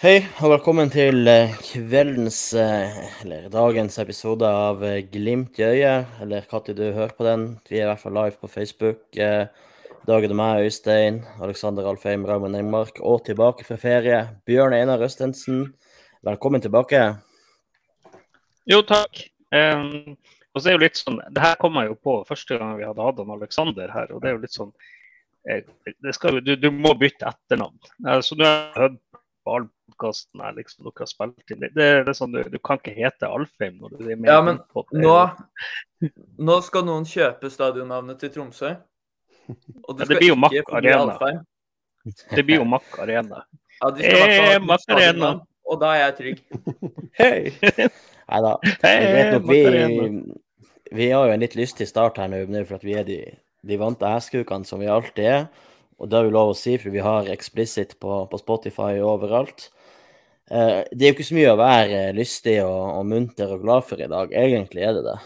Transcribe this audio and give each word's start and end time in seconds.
Hei, 0.00 0.22
og 0.40 0.48
velkommen 0.48 0.88
til 0.88 1.28
eh, 1.28 1.50
kveldens, 1.60 2.38
eh, 2.56 2.94
eller 3.20 3.50
dagens 3.52 3.98
episode 4.00 4.48
av 4.48 4.80
eh, 4.80 5.02
Glimt 5.04 5.58
i 5.60 5.64
øyet, 5.66 6.14
eller 6.24 6.46
når 6.48 6.76
du 6.78 6.84
hører 6.86 7.10
på 7.18 7.24
den. 7.26 7.42
Vi 7.68 7.76
er 7.76 7.82
i 7.82 7.88
hvert 7.90 8.00
fall 8.00 8.14
live 8.16 8.38
på 8.40 8.48
Facebook. 8.48 9.02
I 9.12 10.06
dag 10.08 10.24
er 10.24 10.32
det 10.32 10.38
meg, 10.38 10.62
Øystein, 10.64 11.18
Alexander 11.44 11.84
Alfheim, 11.90 12.24
Raymond 12.24 12.56
Engmark, 12.56 12.96
og 13.04 13.26
tilbake 13.26 13.66
fra 13.68 13.76
ferie, 13.76 14.22
Bjørn 14.48 14.72
Einar 14.78 15.04
Østensen. 15.04 15.66
Velkommen 16.24 16.64
tilbake. 16.64 17.02
Jo, 18.72 18.80
takk. 18.88 19.20
Um, 19.52 20.16
og 20.54 20.62
så 20.62 20.70
er 20.70 20.78
jo 20.78 20.84
litt 20.86 20.96
sånn, 20.96 21.20
Det 21.28 21.44
her 21.44 21.60
kom 21.60 21.76
jeg 21.76 21.90
jo 21.90 21.98
på 22.00 22.14
første 22.30 22.56
gang 22.56 22.72
vi 22.78 22.88
hadde 22.88 23.04
hatt 23.04 23.20
Alexander 23.36 23.92
her. 23.92 24.08
og 24.14 24.24
det 24.24 24.32
er 24.32 24.38
jo 24.38 24.40
litt 24.46 24.56
sånn, 24.56 24.72
skal, 26.16 26.40
du, 26.40 26.54
du, 26.56 26.70
må 26.72 26.96
bytte 26.96 27.28
etternavn. 27.28 27.76
Så 28.24 28.40
du 28.40 28.46
har 28.48 28.72
hørt 28.86 28.96
på 29.44 29.60
podkasten 30.00 30.40
her 30.40 30.52
liksom, 30.56 30.84
dere 30.84 31.04
har 31.04 31.06
spilt 31.06 31.50
inn. 31.52 31.60
Det, 31.60 31.70
det, 31.74 31.88
det 32.04 32.12
er 32.12 32.16
sånn, 32.16 32.32
du, 32.32 32.42
du, 32.48 32.58
kan 32.58 32.80
ikke 32.80 32.94
hete 32.96 33.28
Alfheim 33.28 33.78
når 33.80 33.96
du 33.96 34.08
er 34.08 34.16
med. 34.16 34.30
Ja, 34.30 34.40
men 34.44 34.60
nå, 34.96 35.16
nå, 36.38 36.58
skal 36.64 36.86
noen 36.88 37.06
kjøpe 37.08 37.50
stadionnavnet 37.52 38.20
til 38.20 38.32
Tromsø. 38.34 38.74
Og 39.50 39.96
det, 39.98 40.06
ja, 40.06 40.08
det 40.08 40.18
blir 40.18 40.28
jo 40.30 40.38
Mack 40.38 40.72
Arena. 40.72 41.16
Det 42.30 42.44
blir 42.46 42.60
jo 42.60 42.66
Mack 42.68 42.98
Arena. 43.02 43.44
Ja, 43.80 43.90
de 43.90 44.04
skal 44.04 44.22
hey, 44.30 44.52
eh, 44.54 44.60
Mack 44.62 44.86
Arena. 44.88 45.32
Og 45.70 45.80
da 45.80 45.94
er 45.94 46.04
jeg 46.04 46.14
trygg. 46.20 46.44
Hei! 47.20 47.88
Nei 48.30 48.40
da. 48.46 48.54
Vi, 49.46 49.60
vi 50.90 51.10
har 51.10 51.26
jo 51.26 51.34
en 51.34 51.42
litt 51.42 51.56
lystig 51.58 51.88
start 51.90 52.18
her 52.22 52.30
nå, 52.30 52.44
for 52.64 52.78
at 52.78 52.86
vi 52.86 52.96
er 52.98 53.06
de, 53.06 53.18
de 53.66 53.78
vante 53.78 54.08
hestkukene 54.08 54.66
som 54.66 54.82
vi 54.82 54.90
alltid 54.90 55.26
er. 55.26 55.44
Og 56.00 56.08
det 56.08 56.16
er 56.16 56.26
jo 56.26 56.32
lov 56.32 56.54
å 56.54 56.56
si, 56.56 56.78
for 56.80 56.94
vi 56.94 57.02
har 57.04 57.28
Explicit 57.28 57.98
på, 58.00 58.22
på 58.30 58.40
Spotify 58.40 59.02
overalt. 59.04 59.68
Eh, 60.50 60.82
det 60.90 61.04
er 61.04 61.12
jo 61.12 61.14
ikke 61.14 61.28
så 61.28 61.36
mye 61.36 61.50
å 61.52 61.58
være 61.60 61.98
lystig 62.16 62.56
og, 62.64 62.78
og, 62.98 63.04
munter 63.06 63.52
og 63.54 63.60
glad 63.62 63.84
for 63.86 64.02
i 64.02 64.08
dag. 64.10 64.32
Egentlig 64.34 64.82
er 64.82 64.96
det 64.96 65.04
det. 65.06 65.18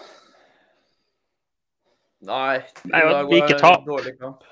Nei, 2.28 2.56
i 2.88 2.90
dag 2.92 3.30
var 3.30 3.48
det 3.48 3.56
en 3.60 3.86
dårlig 3.86 4.12
kamp. 4.18 4.44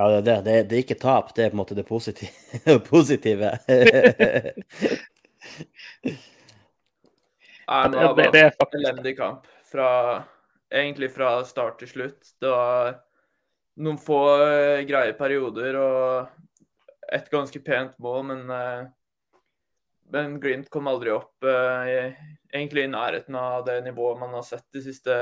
Ja, 0.00 0.08
det 0.08 0.18
er 0.18 0.22
det. 0.24 0.36
Det 0.44 0.52
er, 0.52 0.66
det 0.68 0.76
er 0.76 0.82
ikke 0.84 1.00
tap, 1.00 1.32
det 1.36 1.44
er 1.44 1.52
på 1.52 1.56
en 1.56 1.60
måte 1.60 1.76
det 1.76 1.86
positive. 1.88 2.32
positive. 2.92 3.50
Nei, 7.70 7.82
det 7.92 7.96
var 7.96 8.14
bare 8.16 8.44
en 8.44 8.78
elendig 8.80 9.14
kamp. 9.18 9.48
Fra, 9.70 9.88
egentlig 10.72 11.10
fra 11.14 11.32
start 11.48 11.80
til 11.80 11.92
slutt. 11.94 12.32
Det 12.40 12.52
var 12.52 12.94
noen 13.80 14.00
få 14.00 14.20
uh, 14.40 14.80
greie 14.88 15.12
perioder 15.16 15.76
og 15.80 16.49
et 17.12 17.30
ganske 17.32 17.60
pent 17.64 17.96
mål, 18.02 18.22
men, 18.30 18.44
uh, 18.50 19.40
men 20.14 20.36
Glimt 20.42 20.70
kom 20.70 20.90
aldri 20.90 21.12
opp 21.14 21.46
i, 21.46 21.96
egentlig 22.50 22.84
i 22.86 22.90
nærheten 22.90 23.36
av 23.38 23.64
det 23.66 23.76
nivået 23.84 24.18
man 24.18 24.34
har 24.34 24.46
sett 24.46 24.66
de 24.74 24.82
siste 24.82 25.16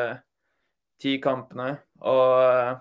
ti 1.00 1.19
kampene. 1.20 1.75
Og 2.00 2.78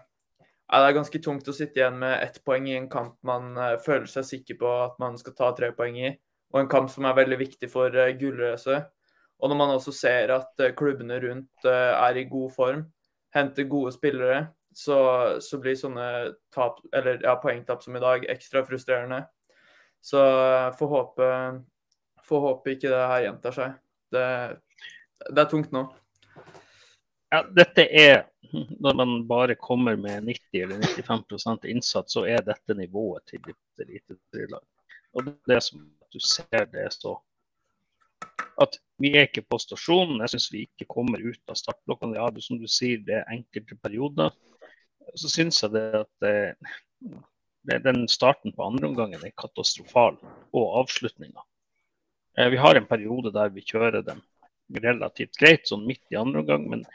det 0.71 0.79
er 0.79 0.95
ganske 0.95 1.19
tungt 1.23 1.49
å 1.51 1.55
sitte 1.55 1.81
igjen 1.81 1.99
med 1.99 2.23
ett 2.23 2.39
poeng 2.47 2.69
i 2.71 2.77
en 2.79 2.87
kamp 2.91 3.17
man 3.27 3.51
føler 3.83 4.07
seg 4.07 4.23
sikker 4.29 4.59
på 4.61 4.71
at 4.85 4.95
man 5.03 5.19
skal 5.19 5.35
ta 5.35 5.51
tre 5.57 5.73
poeng 5.75 5.99
i, 5.99 6.13
og 6.53 6.61
en 6.61 6.71
kamp 6.71 6.87
som 6.93 7.09
er 7.09 7.19
veldig 7.19 7.41
viktig 7.43 7.69
for 7.71 7.91
gullracet. 7.91 8.87
Og 9.43 9.51
når 9.51 9.59
man 9.59 9.75
også 9.75 9.91
ser 9.93 10.31
at 10.33 10.63
klubbene 10.79 11.19
rundt 11.27 11.67
er 11.67 12.23
i 12.23 12.25
god 12.31 12.55
form, 12.55 12.85
henter 13.35 13.67
gode 13.69 13.91
spillere, 13.95 14.47
så, 14.77 14.97
så 15.41 15.57
blir 15.57 15.73
sånne 15.77 16.07
tap, 16.53 16.83
eller 16.93 17.17
ja, 17.25 17.33
poengtap 17.41 17.81
som 17.81 17.95
i 17.97 18.01
dag 18.03 18.27
ekstra 18.29 18.61
frustrerende. 18.65 19.23
Så 20.05 20.21
eh, 20.21 20.67
får 20.77 20.91
håpe, 20.91 21.29
får 22.27 22.43
håpe 22.43 22.75
ikke 22.75 22.91
det 22.93 22.99
her 23.09 23.23
gjentar 23.25 23.55
seg. 23.55 23.79
Det, 24.13 24.25
det 25.33 25.41
er 25.41 25.49
tungt 25.49 25.73
nå. 25.73 25.87
Ja, 27.33 27.41
dette 27.51 27.87
er 27.89 28.27
Når 28.79 28.93
man 28.95 29.15
bare 29.27 29.57
kommer 29.59 29.97
med 29.99 30.23
90 30.23 30.61
eller 30.61 30.85
95% 30.93 31.65
innsats, 31.67 32.13
så 32.13 32.21
er 32.29 32.45
dette 32.45 32.77
nivået 32.77 33.25
til 33.27 33.41
eliteserielag. 33.83 34.63
Og 35.17 35.33
det 35.49 35.57
som 35.65 35.81
du 36.13 36.21
ser 36.23 36.69
det 36.71 36.85
er 36.85 36.93
så 36.93 37.17
at 38.61 38.77
vi 39.01 39.11
er 39.17 39.27
ikke 39.27 39.43
på 39.49 39.59
stasjonen. 39.61 40.21
Jeg 40.23 40.31
syns 40.33 40.47
vi 40.53 40.63
ikke 40.65 40.87
kommer 40.89 41.21
ut 41.21 41.51
av 41.51 41.59
startblokkene. 41.59 42.15
Ja, 42.17 42.29
som 42.41 42.61
du 42.61 42.69
sier, 42.71 43.03
det 43.05 43.19
er 43.19 43.33
enkelte 43.33 43.75
perioder 43.83 44.31
så 45.15 45.29
syns 45.31 45.61
jeg 45.63 45.73
det 45.75 45.85
at 46.01 46.25
det, 47.67 47.79
den 47.83 48.07
starten 48.11 48.53
på 48.55 48.65
andreomgangen 48.65 49.23
er 49.23 49.35
katastrofal, 49.39 50.17
og 50.55 50.73
avslutninga. 50.81 51.43
Eh, 52.37 52.49
vi 52.53 52.59
har 52.61 52.75
en 52.75 52.87
periode 52.87 53.33
der 53.35 53.51
vi 53.53 53.65
kjører 53.65 54.03
dem 54.05 54.21
relativt 54.83 55.37
greit, 55.39 55.67
sånn 55.67 55.85
midt 55.87 56.03
i 56.11 56.19
andre 56.19 56.43
omgang, 56.43 56.67
men, 56.71 56.85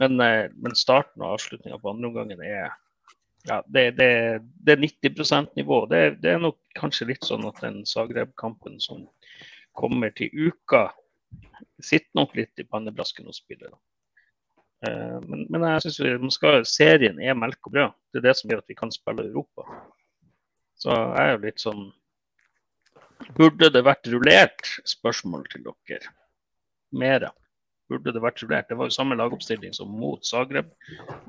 men, 0.00 0.16
eh, 0.20 0.48
men 0.54 0.76
starten 0.78 1.24
og 1.24 1.36
avslutninga 1.36 1.80
på 1.80 1.92
andreomgangen 1.92 2.42
er 2.44 2.72
ja, 3.44 3.58
det, 3.68 3.90
det, 3.98 4.10
det 4.64 4.72
er 4.72 4.80
90 4.80 5.18
%-nivå. 5.20 5.86
Det, 5.90 5.98
det, 6.22 6.30
er 6.32 6.38
nok 6.40 6.56
kanskje 6.78 7.10
litt 7.10 7.26
sånn 7.28 7.44
at 7.44 7.58
den 7.60 7.82
Zagreb-kampen 7.84 8.78
som 8.80 9.02
kommer 9.76 10.14
til 10.16 10.32
uka, 10.32 10.86
sitter 11.82 12.08
nok 12.16 12.32
litt 12.38 12.62
i 12.62 12.64
pannebrasken 12.64 13.28
hos 13.28 13.42
spillerne. 13.42 13.76
Eh, 14.84 15.18
men, 15.28 15.44
men 15.50 15.66
jeg 15.68 15.94
synes 15.94 16.70
serien 16.70 17.20
er 17.20 17.38
melk 17.38 17.68
og 17.68 17.76
brød. 17.76 17.94
Det 18.12 18.20
er 18.20 18.26
det 18.28 18.36
som 18.38 18.50
gjør 18.50 18.64
at 18.64 18.72
vi 18.72 18.78
kan 18.78 18.92
spille 18.94 19.26
Europa. 19.28 19.66
Så 20.80 20.90
jeg 20.92 21.22
er 21.22 21.32
jo 21.36 21.44
litt 21.46 21.62
sånn 21.62 21.86
Burde 23.38 23.70
det 23.72 23.80
vært 23.86 24.08
rullert? 24.10 24.68
Spørsmål 24.84 25.46
til 25.48 25.62
dere. 25.64 26.10
Mere. 26.92 27.30
Burde 27.88 28.12
det 28.12 28.20
vært 28.20 28.42
rullert? 28.42 28.68
Det 28.68 28.76
var 28.76 28.90
jo 28.90 28.96
samme 28.96 29.16
lagoppstilling 29.16 29.72
som 29.72 29.88
mot 29.88 30.20
Zagreb, 30.26 30.72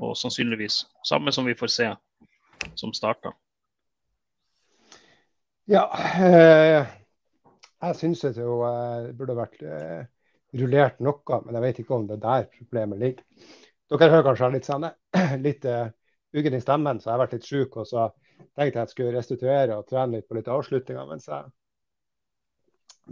og 0.01 0.15
sannsynligvis 0.19 0.81
samme 1.07 1.31
som 1.31 1.47
vi 1.47 1.55
får 1.55 1.71
se 1.71 1.87
som 2.75 2.91
starta. 2.97 3.31
Ja, 5.71 5.85
Øh, 6.19 6.85
jeg 7.81 7.95
syns 7.95 8.19
det 8.19 8.37
jo 8.37 8.59
øh, 8.65 9.17
burde 9.17 9.35
vært 9.37 9.61
eh, 9.61 10.05
rullert 10.59 10.99
noe, 11.03 11.39
men 11.45 11.57
jeg 11.57 11.65
vet 11.65 11.79
ikke 11.83 11.95
om 11.97 12.07
det 12.09 12.17
er 12.17 12.25
der 12.25 12.49
problemet 12.51 13.01
ligger. 13.01 13.51
Dere 13.91 14.09
hører 14.09 14.25
kanskje 14.25 14.49
litt, 14.55 14.67
sånn, 14.67 14.87
litt 15.45 15.65
uh, 15.69 15.87
uggen 16.35 16.57
i 16.57 16.61
stemmen, 16.63 16.99
så 16.99 17.09
jeg 17.09 17.13
har 17.13 17.23
vært 17.25 17.35
litt 17.37 17.47
sjuk. 17.49 17.77
Og 17.81 17.87
så 17.89 18.07
tenkte 18.57 18.65
jeg 18.65 18.73
at 18.73 18.81
jeg 18.81 18.93
skulle 18.95 19.15
restituere 19.15 19.77
og 19.77 19.87
trene 19.89 20.17
litt 20.17 20.27
på 20.29 20.37
litt 20.37 20.49
avslutninger 20.51 21.09
mens 21.09 21.29
jeg, 21.29 21.51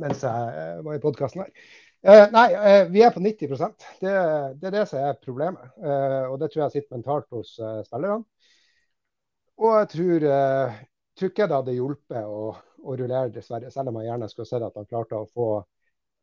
mens 0.02 0.24
jeg 0.26 0.54
uh, 0.58 0.82
var 0.86 0.98
i 0.98 1.04
podkasten 1.04 1.44
her. 1.44 1.52
Uh, 2.04 2.26
nei, 2.34 2.48
uh, 2.58 2.82
vi 2.92 3.04
er 3.06 3.14
på 3.16 3.22
90 3.24 3.54
det, 4.02 4.16
det 4.60 4.70
er 4.70 4.76
det 4.80 4.88
som 4.90 5.04
er 5.04 5.22
problemet. 5.22 5.70
og 5.78 6.40
det 6.42 6.50
tror 6.52 6.66
jeg 6.66 6.78
sitter 6.78 6.98
mentalt 6.98 7.30
hos 7.32 7.56
spillerne. 7.88 8.24
Og 9.62 9.76
jeg 9.78 9.90
tror, 9.92 10.24
tror 11.14 11.30
ikke 11.30 11.46
det 11.48 11.58
hadde 11.60 11.76
hjulpet 11.78 12.26
å, 12.26 12.48
å 12.82 12.96
rullere, 12.98 13.30
dessverre. 13.32 13.70
Selv 13.72 13.92
om 13.92 14.00
jeg 14.02 14.10
gjerne 14.10 14.30
skulle 14.32 14.50
sett 14.50 14.66
at 14.66 14.80
han 14.80 14.90
klarte 14.90 15.20
å 15.22 15.30
få 15.30 15.48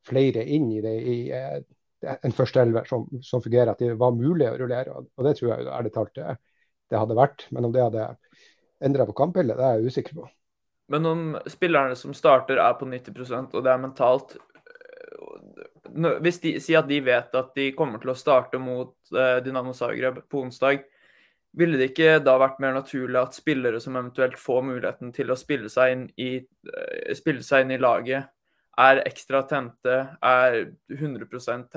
flere 0.07 0.45
inn 0.45 0.71
i 0.73 0.81
det 0.85 0.97
i 1.01 1.19
eh, 1.35 1.61
en 2.01 2.35
første 2.35 2.63
elver 2.63 2.87
som, 2.89 3.07
som, 3.23 3.43
fungerer, 3.43 3.73
at 3.73 3.83
det 3.83 3.95
var 4.01 4.17
mulig 4.17 4.49
å 4.49 4.57
rullere. 4.59 5.03
Og 5.05 5.27
det 5.27 5.37
tror 5.39 5.53
jeg 5.53 5.69
ærlig 5.69 5.93
talt 5.95 6.15
det, 6.17 6.37
det 6.91 7.01
hadde 7.01 7.19
vært. 7.19 7.47
Men 7.55 7.69
om 7.69 7.75
det 7.75 7.85
hadde 7.85 8.07
endra 8.85 9.07
på 9.09 9.17
kampbildet, 9.21 9.59
det 9.59 9.67
er 9.67 9.81
jeg 9.81 9.93
usikker 9.93 10.21
på. 10.23 10.29
Men 10.91 11.07
om 11.07 11.27
spillerne 11.47 11.97
som 11.99 12.15
starter 12.17 12.59
er 12.59 12.79
på 12.79 12.89
90% 12.89 13.53
og 13.55 13.63
det 13.63 13.71
er 13.71 13.83
mentalt 13.83 14.33
eh, 14.35 16.17
Hvis 16.25 16.41
de 16.43 16.57
sier 16.59 16.81
at 16.81 16.89
de 16.89 16.99
vet 17.05 17.37
at 17.39 17.53
de 17.55 17.69
kommer 17.77 18.03
til 18.03 18.11
å 18.11 18.19
starte 18.19 18.59
mot 18.59 18.97
eh, 19.15 19.39
Dynamo 19.45 19.77
Zagreb 19.77 20.25
på 20.27 20.43
onsdag, 20.47 20.83
ville 21.59 21.79
det 21.79 21.93
ikke 21.93 22.19
da 22.23 22.37
vært 22.39 22.61
mer 22.63 22.75
naturlig 22.77 23.19
at 23.21 23.39
spillere 23.39 23.81
som 23.83 23.97
eventuelt 23.99 24.39
får 24.39 24.61
muligheten 24.67 25.11
til 25.15 25.31
å 25.31 25.39
spille 25.39 25.71
seg 25.71 25.95
inn 25.95 26.05
i, 26.15 26.31
spille 27.19 27.43
seg 27.43 27.65
inn 27.65 27.75
i 27.75 27.81
laget, 27.81 28.31
er 28.81 29.03
ekstra 29.09 29.43
tente, 29.49 29.97
er 30.23 30.57
100 30.93 31.27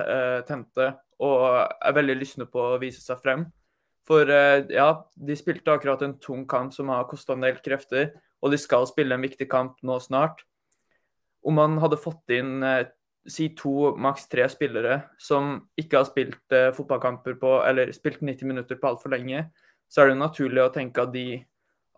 eh, 0.03 0.39
tente 0.47 0.87
og 1.23 1.43
er 1.53 1.95
veldig 1.95 2.15
lystne 2.19 2.47
på 2.49 2.73
å 2.73 2.79
vise 2.81 3.01
seg 3.03 3.21
frem. 3.23 3.45
For 4.07 4.27
eh, 4.29 4.65
ja, 4.73 4.89
de 5.15 5.37
spilte 5.39 5.73
akkurat 5.73 6.03
en 6.05 6.17
tung 6.21 6.47
kamp 6.49 6.73
som 6.75 6.91
har 6.93 7.07
kosta 7.09 7.35
en 7.35 7.45
del 7.45 7.59
krefter, 7.63 8.11
og 8.43 8.51
de 8.51 8.59
skal 8.59 8.87
spille 8.89 9.15
en 9.15 9.23
viktig 9.23 9.47
kamp 9.51 9.79
nå 9.83 9.99
snart. 10.03 10.43
Om 11.43 11.59
man 11.59 11.79
hadde 11.83 12.01
fått 12.01 12.35
inn 12.35 12.63
eh, 12.67 12.85
si 13.27 13.49
to, 13.55 13.93
maks 13.95 14.27
tre 14.31 14.49
spillere 14.51 14.99
som 15.21 15.55
ikke 15.79 16.01
har 16.01 16.07
spilt 16.09 16.55
fotballkamper 16.75 17.37
på, 17.39 17.53
eller 17.63 17.93
spilt 17.95 18.19
90 18.19 18.49
minutter 18.49 18.79
på 18.79 18.89
altfor 18.89 19.13
lenge, 19.15 19.45
så 19.87 20.01
er 20.01 20.09
det 20.09 20.17
jo 20.17 20.23
naturlig 20.25 20.63
å 20.63 20.73
tenke 20.75 21.05
at 21.05 21.13
de 21.13 21.27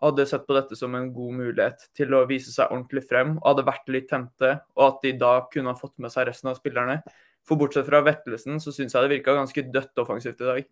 hadde 0.02 0.26
sett 0.28 0.46
på 0.46 0.56
dette 0.56 0.76
som 0.76 0.94
en 0.94 1.08
god 1.14 1.36
mulighet 1.38 1.86
til 1.96 2.14
å 2.14 2.24
vise 2.28 2.52
seg 2.52 2.72
ordentlig 2.72 3.06
frem 3.08 3.36
og 3.38 3.46
hadde 3.48 3.66
vært 3.68 3.92
litt 3.94 4.08
tente, 4.10 4.52
og 4.76 4.84
at 4.90 4.98
de 5.06 5.14
da 5.20 5.32
kunne 5.52 5.72
ha 5.72 5.78
fått 5.78 5.96
med 6.02 6.12
seg 6.12 6.28
resten 6.28 6.52
av 6.52 6.58
spillerne. 6.58 7.00
For 7.46 7.58
bortsett 7.60 7.86
fra 7.86 8.02
Vettelsen, 8.04 8.58
så 8.60 8.74
syns 8.74 8.96
jeg 8.96 9.06
det 9.06 9.12
virka 9.14 9.36
ganske 9.36 9.64
dødt 9.72 10.02
offensivt 10.02 10.42
i 10.42 10.48
dag. 10.50 10.68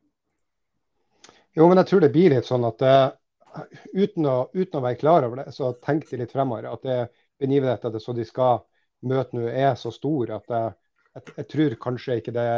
Jo, 1.55 1.69
men 1.71 1.79
jeg 1.81 1.91
tror 1.91 2.03
det 2.03 2.13
blir 2.15 2.35
litt 2.35 2.49
sånn 2.49 2.67
at 2.67 2.83
uh, 2.83 3.65
uten 3.95 4.27
å, 4.27 4.37
uten 4.55 4.81
å, 4.81 4.85
være 4.85 4.99
klar 4.99 5.27
over 5.27 5.43
det, 5.43 5.53
så 5.55 5.71
tenkte 5.85 6.17
de 6.17 6.25
litt 6.25 6.35
fremover 6.35 6.67
at 6.71 6.83
det 6.87 6.99
begivenheten 7.41 8.01
så 8.03 8.15
de 8.17 8.27
skal 8.27 8.65
møte 9.07 9.37
nå, 9.37 9.47
er 9.49 9.77
så 9.79 9.93
stor 9.95 10.33
at 10.35 10.51
jeg, 10.51 10.75
jeg, 11.15 11.27
jeg, 11.37 11.47
tror 11.53 11.77
kanskje 11.87 12.19
ikke 12.21 12.35
det 12.35 12.49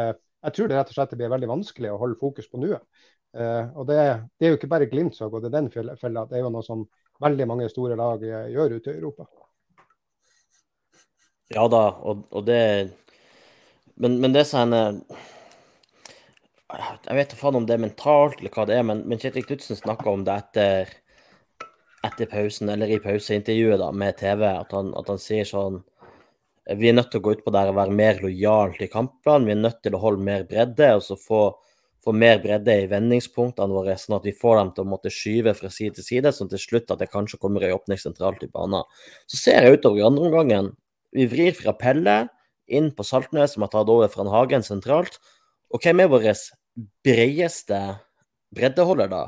Jeg 0.46 0.54
tror 0.54 0.68
det 0.70 0.76
rett 0.78 0.90
og 0.92 0.96
slett 0.96 1.14
blir 1.18 1.32
veldig 1.32 1.48
vanskelig 1.50 1.90
å 1.90 2.00
holde 2.00 2.18
fokus 2.20 2.46
på 2.48 2.60
nuet. 2.62 2.82
Uh, 3.36 3.72
og 3.76 3.88
det, 3.88 3.96
det, 4.38 4.46
er 4.46 4.54
jo 4.54 4.58
ikke 4.60 4.70
bare 4.70 4.88
Glimt 4.88 5.16
som 5.16 5.26
har 5.26 5.34
gått 5.34 5.48
i 5.48 5.54
den 5.54 5.66
fella, 5.72 6.24
det 6.28 6.38
er 6.38 6.44
jo 6.46 6.52
noe 6.52 6.64
som 6.64 6.86
veldig 7.22 7.48
mange 7.48 7.68
store 7.72 7.96
lag 7.98 8.22
gjør 8.22 8.78
ute 8.78 8.92
i 8.92 8.96
Europa. 8.96 9.26
Ja 11.54 11.66
da, 11.70 11.82
og, 12.02 12.24
og 12.34 12.46
det 12.46 12.60
men, 13.96 14.18
men, 14.20 14.32
det 14.34 14.44
som 14.50 14.72
er 14.76 14.98
Jeg 17.06 17.16
vet 17.16 17.32
ikke 17.32 17.52
om 17.54 17.66
det 17.66 17.76
er 17.76 17.84
mentalt 17.84 18.40
eller 18.40 18.52
hva 18.52 18.66
det 18.68 18.76
er, 18.76 18.84
men, 18.84 19.04
men 19.08 19.20
Kjetil 19.22 19.46
Knutsen 19.46 19.78
snakka 19.78 20.10
om 20.10 20.24
det 20.26 20.34
etter, 20.42 20.90
etter 22.04 22.28
pausen, 22.28 22.72
eller 22.72 22.90
i 22.90 22.98
pauseintervjuet 23.00 23.80
da, 23.80 23.92
med 23.94 24.18
TV, 24.18 24.42
at 24.50 24.74
han, 24.74 24.90
at 24.98 25.12
han, 25.12 25.22
sier 25.22 25.46
sånn 25.48 25.78
Vi 26.76 26.90
er 26.90 26.98
nødt 26.98 27.12
til 27.14 27.22
å 27.22 27.24
gå 27.28 27.36
ut 27.38 27.44
på 27.46 27.54
der 27.54 27.70
og 27.70 27.78
være 27.78 27.94
mer 27.94 28.18
lojal 28.18 28.74
til 28.74 28.90
kampene. 28.90 29.46
Vi 29.46 29.54
er 29.54 29.62
nødt 29.62 29.78
til 29.86 29.94
å 29.94 30.02
holde 30.02 30.26
mer 30.26 30.44
bredde 30.50 30.90
og 30.98 31.04
så 31.06 31.14
få, 31.14 31.42
få 32.06 32.14
mer 32.14 32.38
bredde 32.42 32.74
i 32.84 32.86
vendingspunktene 32.90 33.74
våre, 33.74 33.96
sånn 33.98 34.16
at 34.20 34.26
vi 34.28 34.34
får 34.36 34.60
dem 34.60 34.72
til 34.74 34.84
å 34.84 34.90
måtte 34.92 35.10
skyve 35.10 35.56
fra 35.58 35.70
side 35.72 35.98
til 35.98 36.06
side, 36.06 36.32
sånn 36.34 36.50
til 36.52 36.62
slutt 36.62 36.92
at 36.94 37.02
det 37.02 37.10
kanskje 37.10 37.40
kommer 37.42 37.66
ei 37.66 37.74
åpning 37.74 37.98
sentralt 37.98 38.44
i 38.46 38.50
banen. 38.52 38.86
Så 39.26 39.40
ser 39.40 39.66
jeg 39.66 39.80
utover 39.80 40.00
i 40.00 40.06
andre 40.06 40.28
omgangen. 40.28 40.72
Vi 41.16 41.26
vrir 41.30 41.56
fra 41.58 41.74
Pelle 41.74 42.18
inn 42.70 42.92
på 42.94 43.06
Saltnes, 43.06 43.54
som 43.54 43.66
har 43.66 43.72
tatt 43.74 43.90
over 43.90 44.10
fra 44.12 44.26
Hagen 44.30 44.62
sentralt. 44.66 45.18
Og 45.74 45.82
hvem 45.82 46.04
er 46.04 46.12
vår 46.12 46.28
bredeste 47.06 47.80
breddeholder, 48.54 49.10
da? 49.10 49.24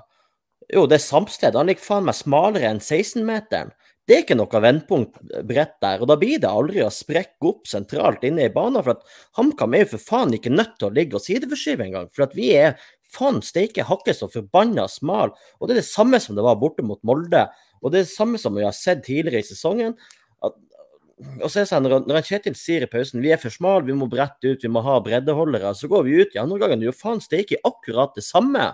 Jo, 0.70 0.84
det 0.86 0.98
er 0.98 1.06
Samsted. 1.06 1.56
Han 1.56 1.70
ligger 1.70 1.82
faen 1.82 2.06
meg 2.06 2.19
smalere 2.19 2.70
enn 2.70 2.82
16-meteren. 2.82 3.72
Det 4.08 4.14
er 4.16 4.22
ikke 4.25 4.38
noe 4.38 4.60
vendepunkt 4.64 5.19
bredt 5.44 5.75
der. 5.84 6.00
Og 6.00 6.08
da 6.08 6.14
blir 6.16 6.40
det 6.40 6.49
aldri 6.49 6.81
å 6.81 6.93
sprekke 6.93 7.50
opp 7.50 7.66
sentralt 7.69 8.22
inne 8.25 8.46
i 8.46 8.52
banen. 8.52 8.81
For 8.81 8.94
at 8.94 9.19
HamKam 9.37 9.76
er 9.76 9.84
jo 9.84 9.90
for 9.90 10.05
faen 10.06 10.32
ikke 10.32 10.52
nødt 10.55 10.78
til 10.81 10.88
å 10.88 10.94
ligge 10.96 11.19
og 11.19 11.25
sideforskyve 11.26 11.84
engang. 11.84 12.08
For 12.16 12.25
at 12.25 12.37
vi 12.38 12.55
er 12.56 12.78
faen 13.12 13.43
steike 13.44 13.84
hakket 13.84 14.16
så 14.16 14.31
forbanna 14.32 14.87
smal. 14.88 15.34
Og 15.60 15.69
det 15.69 15.76
er 15.76 15.82
det 15.82 15.90
samme 15.90 16.20
som 16.25 16.38
det 16.38 16.46
var 16.46 16.56
borte 16.60 16.87
mot 16.87 17.02
Molde. 17.05 17.44
Og 17.82 17.93
det 17.93 18.00
er 18.00 18.08
det 18.08 18.14
samme 18.14 18.40
som 18.40 18.56
vi 18.56 18.64
har 18.64 18.72
sett 18.76 19.05
tidligere 19.05 19.44
i 19.44 19.50
sesongen. 19.50 19.93
At 20.40 20.56
og 21.19 21.50
så 21.50 21.61
er 21.61 21.64
det 21.64 21.70
sånn, 21.72 21.88
Når, 22.06 22.20
Kjetil 22.26 22.56
sier 22.56 22.84
i 22.87 22.90
pausen 22.90 23.22
vi 23.22 23.32
er 23.34 23.40
for 23.43 23.52
smale, 23.52 23.84
vi 23.88 23.96
må 23.96 24.06
brette 24.11 24.52
ut, 24.52 24.62
vi 24.62 24.70
må 24.70 24.84
ha 24.87 25.00
breddeholdere, 25.02 25.72
så 25.75 25.90
går 25.90 26.04
vi 26.06 26.20
ut 26.22 26.37
i 26.37 26.40
andre 26.40 26.61
gangen 26.62 26.84
og 26.84 26.88
gjør 26.88 27.00
faen 27.00 27.22
steike 27.25 27.58
akkurat 27.66 28.14
det 28.14 28.22
samme. 28.22 28.70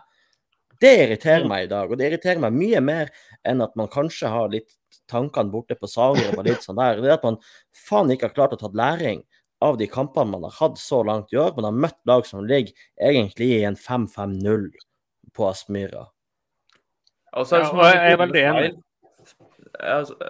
Det 0.82 0.92
irriterer 1.06 1.46
meg 1.48 1.64
i 1.66 1.70
dag, 1.70 1.88
og 1.88 1.96
det 1.96 2.10
irriterer 2.10 2.42
meg 2.44 2.52
mye 2.52 2.82
mer 2.84 3.12
enn 3.48 3.64
at 3.64 3.72
man 3.80 3.88
kanskje 3.88 4.28
har 4.28 4.52
litt 4.52 4.74
tankene 5.10 5.52
borte 5.52 5.76
på 5.78 5.90
Zagreb 5.90 6.38
og 6.38 6.46
litt 6.46 6.64
sånn 6.64 6.78
der. 6.80 7.00
Det 7.02 7.10
er 7.10 7.18
at 7.18 7.26
man 7.26 7.40
faen 7.86 8.12
ikke 8.12 8.30
har 8.30 8.36
klart 8.36 8.56
å 8.56 8.60
ta 8.60 8.70
læring 8.72 9.22
av 9.64 9.78
de 9.80 9.88
kampene 9.90 10.34
man 10.34 10.46
har 10.48 10.56
hatt 10.58 10.80
så 10.80 11.02
langt 11.06 11.32
i 11.32 11.38
år. 11.40 11.54
Man 11.56 11.68
har 11.68 11.78
møtt 11.86 12.00
lag 12.08 12.26
som 12.28 12.44
ligger 12.44 12.74
egentlig 13.00 13.50
i 13.56 13.62
en 13.68 13.78
5-5-0 13.80 14.68
på 15.34 15.48
Aspmyra. 15.48 16.08
Ja, 17.34 17.44
jeg 17.44 18.12
er 18.12 18.20
veldig 18.20 18.42
enig. 18.50 18.72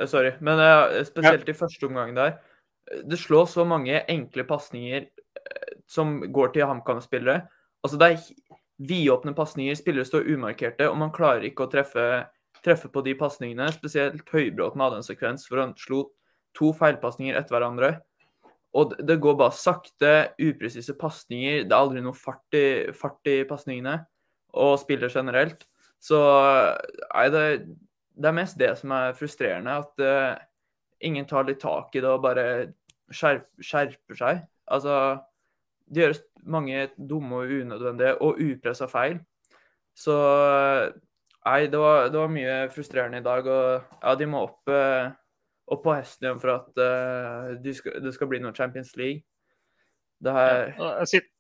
Sorry. 0.09 0.33
Men 0.41 0.61
uh, 0.63 1.03
spesielt 1.05 1.49
i 1.49 1.57
første 1.57 1.89
omgang 1.89 2.15
der. 2.17 2.39
Det 3.05 3.19
slår 3.21 3.49
så 3.51 3.65
mange 3.69 4.01
enkle 4.09 4.47
pasninger 4.49 5.09
uh, 5.11 5.75
som 5.91 6.21
går 6.33 6.55
til 6.55 6.69
HamKam-spillere. 6.71 7.45
Altså, 7.85 8.01
det 8.01 8.09
er 8.09 8.63
vidåpne 8.89 9.35
pasninger, 9.37 9.77
spillere 9.79 10.09
står 10.09 10.31
umarkerte, 10.33 10.89
og 10.91 10.97
man 10.99 11.13
klarer 11.15 11.45
ikke 11.47 11.67
å 11.67 11.71
treffe, 11.71 12.25
treffe 12.65 12.91
på 12.93 13.03
de 13.05 13.15
pasningene. 13.19 13.69
Spesielt 13.75 14.29
Høybråten 14.33 14.83
hadde 14.83 15.01
en 15.01 15.07
sekvens 15.07 15.47
hvor 15.49 15.63
han 15.63 15.77
slo 15.79 16.07
to 16.57 16.73
feilpasninger 16.77 17.37
etter 17.39 17.57
hverandre. 17.57 17.93
Og 18.75 18.95
det 19.07 19.21
går 19.23 19.37
bare 19.39 19.55
sakte, 19.55 20.13
upresise 20.43 20.97
pasninger. 20.99 21.63
Det 21.63 21.71
er 21.71 21.79
aldri 21.79 22.03
noe 22.03 22.17
fart 22.19 22.57
i, 22.59 22.91
fart 22.97 23.31
i 23.31 23.43
pasningene. 23.47 24.01
Og 24.55 24.79
spiller 24.83 25.13
generelt. 25.13 25.63
Så 26.03 26.19
nei, 26.19 27.29
det, 27.33 27.45
det 28.19 28.31
er 28.31 28.37
mest 28.37 28.59
det 28.61 28.73
som 28.81 28.95
er 28.97 29.15
frustrerende. 29.19 29.79
At 29.85 30.03
uh, 30.03 30.43
ingen 31.07 31.29
tar 31.31 31.47
litt 31.47 31.63
tak 31.63 31.95
i 31.95 32.03
det 32.03 32.11
og 32.11 32.25
bare 32.27 32.47
skjerper, 33.15 33.63
skjerper 33.63 34.19
seg. 34.19 34.43
Altså, 34.75 34.99
det 35.87 36.05
gjøres 36.05 36.23
mange 36.51 36.89
dumme 36.99 37.43
og 37.43 37.55
unødvendige 37.63 38.19
og 38.25 38.43
upressa 38.43 38.89
feil. 38.91 39.21
Så 39.95 40.15
nei, 41.49 41.61
det 41.71 41.81
var, 41.81 42.09
det 42.13 42.19
var, 42.21 42.33
mye 42.33 42.57
frustrerende 42.75 43.21
i 43.21 43.27
dag. 43.27 43.47
Og 43.51 44.01
ja, 44.01 44.17
de 44.21 44.29
må 44.31 44.45
opp, 44.49 44.61
uh, 44.71 45.13
opp 45.71 45.85
på 45.85 45.95
hesten 45.97 46.29
igjen 46.29 46.43
for 46.43 46.57
at 46.57 46.83
uh, 46.83 47.55
det 47.65 47.77
skal, 47.79 48.01
det 48.05 48.15
skal 48.17 48.31
bli 48.31 48.43
noe 48.45 48.57
Champions 48.57 48.95
League. 49.01 49.25
Her... 50.25 50.71
Ja, 50.79 50.91
jeg, 51.03 51.11
sitter, 51.11 51.31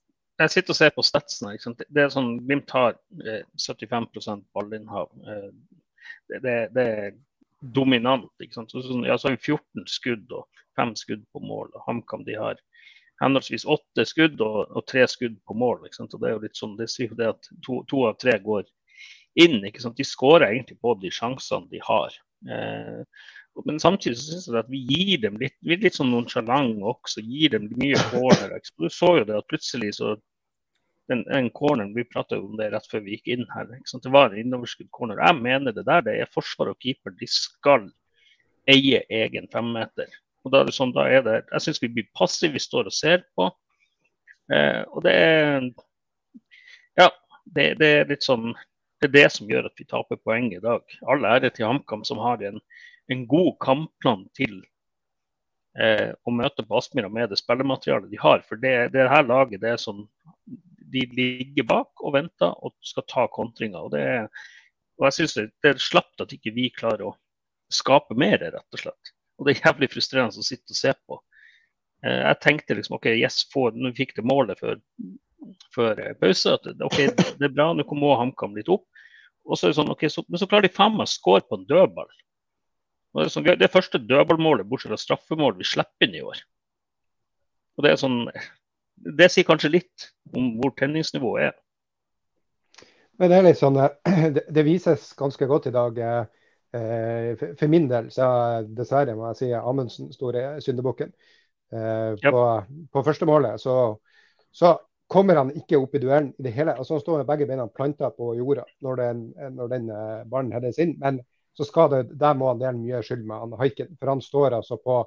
jeg, 0.42 0.54
sitter, 0.56 0.74
og 0.74 0.80
ser 0.80 0.96
på 0.96 1.06
statsene. 1.06 1.54
Det 1.88 2.02
er 2.02 2.12
sånn, 2.12 2.34
Glimt 2.44 2.74
har 2.74 2.98
75 3.56 4.44
ballinnhav 4.52 5.08
det, 6.28 6.40
det, 6.44 6.56
det 6.74 6.84
er 6.84 7.14
dominant. 7.74 8.28
ikke 8.42 8.58
sant? 8.58 8.72
Så, 8.72 8.82
sånn, 8.84 9.06
ja, 9.08 9.16
så 9.18 9.30
har 9.30 9.38
vi 9.38 9.54
14 9.54 9.88
skudd 9.90 10.32
og 10.36 10.62
5 10.78 10.94
skudd 11.00 11.24
på 11.32 11.42
mål. 11.44 11.70
og 11.72 11.84
HamKam 11.86 12.24
de 12.28 12.36
har 12.38 12.60
henholdsvis 13.22 13.64
8 13.70 14.06
skudd 14.08 14.40
og, 14.42 14.64
og 14.74 14.86
3 14.90 15.06
skudd 15.10 15.36
på 15.46 15.56
mål. 15.58 15.84
ikke 15.86 16.00
sant? 16.00 16.14
Og 16.14 16.22
Det 16.22 16.30
er 16.30 16.36
jo 16.36 16.44
litt 16.44 16.60
sånn, 16.60 16.78
det 16.80 16.90
sier 16.92 17.12
jo 17.12 17.20
det 17.20 17.30
at 17.34 17.50
to, 17.66 17.82
to 17.90 18.06
av 18.08 18.18
tre 18.20 18.38
går 18.42 18.66
inn. 19.40 19.62
ikke 19.64 19.82
sant? 19.82 19.96
De 19.98 20.06
skårer 20.06 20.50
egentlig 20.50 20.78
på 20.82 20.94
de 21.00 21.10
sjansene 21.14 21.70
de 21.70 21.80
har. 21.84 22.14
Eh, 22.50 23.02
men 23.64 23.80
samtidig 23.80 24.18
så 24.18 24.30
synes 24.32 24.46
jeg 24.50 24.58
at 24.58 24.70
vi 24.70 24.82
gir 24.90 25.18
dem 25.22 25.36
litt, 25.38 25.54
vi 25.62 25.76
er 25.76 25.82
litt 25.82 25.96
sånn 25.98 26.10
nonsjalant 26.10 26.82
også. 26.82 27.22
Gir 27.22 27.54
dem 27.54 27.68
mye 27.78 27.98
corner. 28.10 28.56
Du 28.78 28.88
så 28.90 29.12
jo 29.20 29.26
det 29.28 29.36
at 29.38 29.50
plutselig 29.50 29.94
så 30.00 30.16
den, 31.08 31.22
den 31.28 31.50
corneren, 31.52 31.94
Vi 31.94 32.04
prata 32.04 32.38
om 32.40 32.56
det 32.56 32.70
rett 32.72 32.86
før 32.90 33.04
vi 33.04 33.18
gikk 33.18 33.28
inn 33.34 33.46
her. 33.52 33.68
Ikke 33.76 33.92
sant? 33.92 34.06
Det 34.06 34.12
var 34.14 34.32
en 34.32 34.40
innoverskudd 34.40 34.90
corner. 34.90 35.20
Jeg 35.20 35.40
mener 35.42 35.76
det 35.76 35.84
der 35.86 36.04
det 36.06 36.16
er 36.20 36.32
forsvar 36.32 36.72
og 36.72 36.78
keeper. 36.80 37.14
De 37.20 37.28
skal 37.30 37.90
eie 38.70 39.02
egen 39.12 39.48
femmeter. 39.52 40.08
Og 40.44 40.52
da 40.52 40.60
er 40.60 40.68
det 40.68 40.76
sånn, 40.76 40.92
da 40.96 41.06
er 41.08 41.24
det, 41.24 41.42
Jeg 41.52 41.66
syns 41.66 41.82
vi 41.82 41.92
blir 41.92 42.08
passive, 42.16 42.54
vi 42.56 42.62
står 42.62 42.88
og 42.88 42.96
ser 42.96 43.24
på. 43.36 43.50
Eh, 44.52 44.82
og 44.92 45.04
det 45.04 45.12
er 45.12 45.68
Ja, 46.98 47.08
det, 47.44 47.74
det, 47.80 47.88
er 47.88 48.08
litt 48.08 48.24
sånn 48.24 48.52
Det 49.04 49.10
er 49.10 49.16
det 49.18 49.32
som 49.34 49.50
gjør 49.50 49.66
at 49.68 49.76
vi 49.76 49.84
taper 49.84 50.16
poeng 50.16 50.46
i 50.56 50.62
dag. 50.64 50.80
All 51.12 51.26
ære 51.28 51.50
til 51.52 51.66
HamKam 51.68 52.06
som 52.08 52.22
har 52.24 52.40
en, 52.48 52.56
en 53.12 53.24
god 53.28 53.50
kampplan 53.60 54.22
til 54.32 54.62
eh, 55.76 56.14
å 56.24 56.32
møte 56.32 56.64
på 56.64 56.78
Aspmyra 56.78 57.10
med 57.12 57.28
det 57.28 57.36
spillematerialet 57.42 58.08
de 58.08 58.20
har. 58.22 58.40
For 58.48 58.56
det, 58.62 58.72
det 58.94 59.04
her 59.12 59.26
laget 59.28 59.60
det 59.60 59.74
er 59.74 59.82
sånn 59.82 60.06
de 60.94 61.02
ligger 61.12 61.68
bak 61.68 62.00
og 62.00 62.14
venter 62.16 62.56
og 62.64 62.72
skal 62.86 63.04
ta 63.10 63.26
kontringa. 63.28 63.82
Og, 63.84 63.92
og 64.96 65.06
jeg 65.10 65.18
synes 65.18 65.36
det, 65.36 65.46
det, 65.60 65.74
er 65.74 65.84
slapt 65.90 66.24
at 66.24 66.32
ikke 66.32 66.54
vi 66.56 66.70
klarer 66.72 67.10
å 67.10 67.14
skape 67.72 68.16
mer, 68.16 68.38
rett 68.40 68.78
og 68.78 68.84
slett. 68.86 69.14
Og 69.36 69.44
det 69.44 69.58
er 69.58 69.66
jævlig 69.66 69.90
frustrerende 69.92 70.40
å 70.40 70.48
sitte 70.48 70.72
og 70.72 70.80
se 70.80 70.96
på. 71.04 71.20
Eh, 72.06 72.22
jeg 72.22 72.40
tenkte 72.46 72.80
liksom 72.80 72.96
OK, 72.96 73.10
yes, 73.18 73.42
får, 73.52 73.76
når 73.76 73.92
vi 73.92 74.04
fikk 74.04 74.16
det 74.16 74.26
målet 74.32 74.64
før, 74.64 74.80
før 75.74 76.00
eh, 76.00 76.16
pause, 76.20 76.56
at 76.56 76.84
OK, 76.86 77.00
det 77.10 77.48
er 77.50 77.56
bra, 77.56 77.72
nå 77.74 77.86
må 77.98 78.14
HamKam 78.20 78.56
litt 78.56 78.72
opp. 78.72 78.86
Og 79.44 79.58
så 79.58 79.66
er 79.66 79.72
det 79.72 79.78
sånn, 79.78 79.92
ok, 79.92 80.06
så, 80.12 80.24
Men 80.28 80.40
så 80.40 80.48
klarer 80.48 80.68
de 80.68 80.74
faen 80.74 80.96
meg 80.96 81.08
å 81.08 81.12
score 81.12 81.44
på 81.44 81.58
en 81.58 81.66
dødball. 81.68 82.10
Og 83.14 83.20
det, 83.20 83.26
er 83.26 83.34
sånn, 83.34 83.48
det 83.60 83.70
første 83.70 84.00
dødballmålet, 84.02 84.66
bortsett 84.68 84.92
fra 84.92 85.00
straffemål, 85.00 85.58
vi 85.60 85.68
slipper 85.68 86.08
inn 86.08 86.16
i 86.18 86.24
år. 86.24 86.40
Og 87.76 87.84
det 87.84 87.92
er 87.92 88.00
sånn, 88.00 88.22
det 89.20 89.28
sier 89.30 89.46
kanskje 89.46 89.74
litt 89.74 90.08
om 90.34 90.54
hvor 90.58 90.74
tenningsnivået 90.78 91.50
er. 91.50 91.54
Men 93.20 93.30
det 93.30 93.36
er 93.38 93.46
litt 93.46 93.60
sånn, 93.60 93.78
eh, 93.78 94.40
det 94.56 94.66
vises 94.66 95.12
ganske 95.18 95.48
godt 95.50 95.68
i 95.70 95.74
dag. 95.74 96.00
Eh, 96.74 97.44
for 97.44 97.70
min 97.70 97.86
del 97.90 98.10
så 98.10 98.26
dessverre 98.66 99.14
må 99.14 99.28
jeg 99.30 99.40
si 99.42 99.50
Amundsen 99.54 100.10
store 100.14 100.56
syndebukken. 100.64 101.12
Eh, 101.74 102.18
på, 102.22 102.42
på 102.92 103.04
første 103.06 103.26
målet 103.26 103.62
så, 103.62 103.76
så, 104.54 104.74
kommer 105.10 105.36
han 105.36 105.52
ikke 105.54 105.78
opp 105.78 105.94
i 105.94 106.00
duellen 106.02 106.32
i 106.38 106.46
det 106.46 106.52
hele. 106.56 106.74
Altså 106.74 106.96
Han 106.96 107.02
står 107.02 107.20
med 107.20 107.28
begge 107.28 107.46
beina 107.46 107.66
planta 107.68 108.10
på 108.10 108.34
jorda 108.38 108.64
når 108.82 109.00
den, 109.00 109.24
når 109.54 109.72
den 109.72 109.90
ballen 110.30 110.52
heades 110.54 110.78
inn. 110.82 110.94
Men 111.00 111.20
så 111.54 111.66
skal 111.68 111.90
det, 111.92 112.02
der 112.18 112.34
må 112.34 112.48
han 112.50 112.62
dele 112.62 112.80
mye 112.80 113.02
skyld 113.04 113.26
med 113.28 113.42
han 113.42 113.58
haiken. 113.60 113.92
For 114.00 114.10
han 114.10 114.22
står 114.24 114.58
altså 114.60 114.80
på 114.82 115.02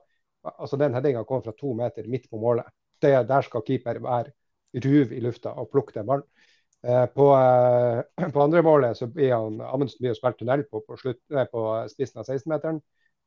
altså 0.48 0.78
Den 0.80 0.94
headinga 0.94 1.26
kom 1.28 1.42
fra 1.44 1.52
to 1.52 1.74
meter 1.76 2.06
midt 2.08 2.30
på 2.32 2.40
målet 2.40 2.70
det, 3.02 3.28
der 3.30 3.42
skal 3.42 3.62
keeper 3.68 4.00
være 4.02 4.32
ruv 4.86 5.12
i 5.14 5.20
lufta 5.20 5.50
og 5.50 5.70
plukke 5.72 5.94
den 6.00 6.08
ballen. 6.08 6.26
Eh, 6.84 7.06
på, 7.16 7.28
eh, 7.36 8.30
på, 8.34 8.42
andre 8.42 8.62
målet 8.64 8.98
så 8.98 9.08
blir 9.08 9.34
han, 9.34 9.62
Amundsen 9.62 10.04
blir 10.04 10.16
spilt 10.18 10.40
tunnel 10.40 10.64
på, 10.72 10.84
på, 10.88 10.98
slutt, 10.98 11.22
nei, 11.34 11.46
på 11.52 11.64
spissen 11.92 12.22
av 12.22 12.30
16-meteren. 12.30 12.82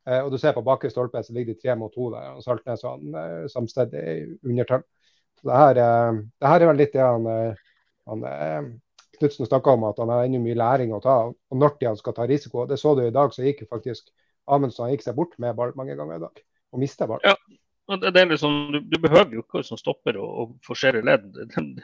Eh, 0.07 0.21
og 0.23 0.31
du 0.31 0.37
ser 0.41 0.55
på 0.55 0.65
bakre 0.65 0.89
stolpe 0.89 1.23
så 1.23 1.33
ligger 1.35 1.53
de 1.53 1.61
tre 1.61 1.75
mot 1.77 1.93
to 1.93 2.09
der. 2.13 2.33
og 2.35 2.43
Saltnes 2.43 2.83
og 2.83 2.97
han 2.97 3.19
eh, 3.21 3.47
samstedet 3.51 4.39
undertall. 4.43 4.85
Det 5.47 5.57
her, 5.57 5.81
eh, 5.81 6.21
det 6.41 6.53
her 6.53 6.61
er 6.63 6.71
vel 6.71 6.81
litt 6.81 6.95
det 6.95 7.03
han, 7.05 7.27
eh, 7.27 7.67
han 8.09 8.25
Knutsen 9.21 9.45
snakka 9.45 9.75
om 9.75 9.83
at 9.85 9.99
han 10.01 10.09
har 10.09 10.25
ennå 10.25 10.39
mye 10.41 10.57
læring 10.57 10.93
å 10.97 11.01
ta, 11.01 11.15
og 11.29 11.57
når 11.57 11.75
han 11.85 11.97
skal 11.99 12.15
ta 12.17 12.25
risiko. 12.25 12.65
Det 12.65 12.79
så 12.81 12.95
du 12.97 13.03
i 13.05 13.13
dag, 13.13 13.33
så 13.33 13.45
gikk 13.45 13.61
jo 13.61 13.69
faktisk 13.69 14.09
Amundsen 14.49 14.89
gikk 14.89 15.03
seg 15.05 15.15
bort 15.15 15.35
med 15.39 15.55
ball 15.55 15.73
mange 15.77 15.93
ganger 15.95 16.17
i 16.17 16.23
dag, 16.23 16.41
og 16.73 16.81
mista 16.81 17.07
ball. 17.07 17.21
Ja. 17.25 17.35
Det 17.91 18.15
er 18.15 18.29
liksom, 18.29 18.53
du, 18.71 18.77
du 18.87 18.97
behøver 19.03 19.33
jo 19.35 19.41
ikke 19.43 19.65
som 19.67 19.77
stopper 19.79 20.15
å, 20.21 20.23
å 20.23 20.43
forsere 20.63 21.01
ledd. 21.03 21.25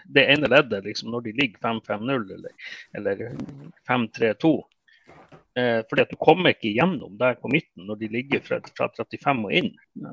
Det 0.08 0.24
ene 0.24 0.48
leddet, 0.48 0.86
liksom, 0.86 1.10
når 1.12 1.26
de 1.26 1.34
ligger 1.36 1.60
5-5-0 1.66 2.32
eller, 2.38 2.54
eller 2.96 3.24
5-3-2, 3.90 4.54
Eh, 5.58 5.80
fordi 5.90 6.04
at 6.04 6.12
Du 6.12 6.18
kommer 6.22 6.54
ikke 6.54 6.70
gjennom 6.70 7.16
der 7.18 7.38
på 7.42 7.50
midten 7.50 7.88
når 7.90 7.98
de 8.02 8.10
ligger 8.14 8.42
fra, 8.46 8.60
fra 8.78 8.88
35 8.94 9.46
og 9.48 9.54
inn. 9.58 9.72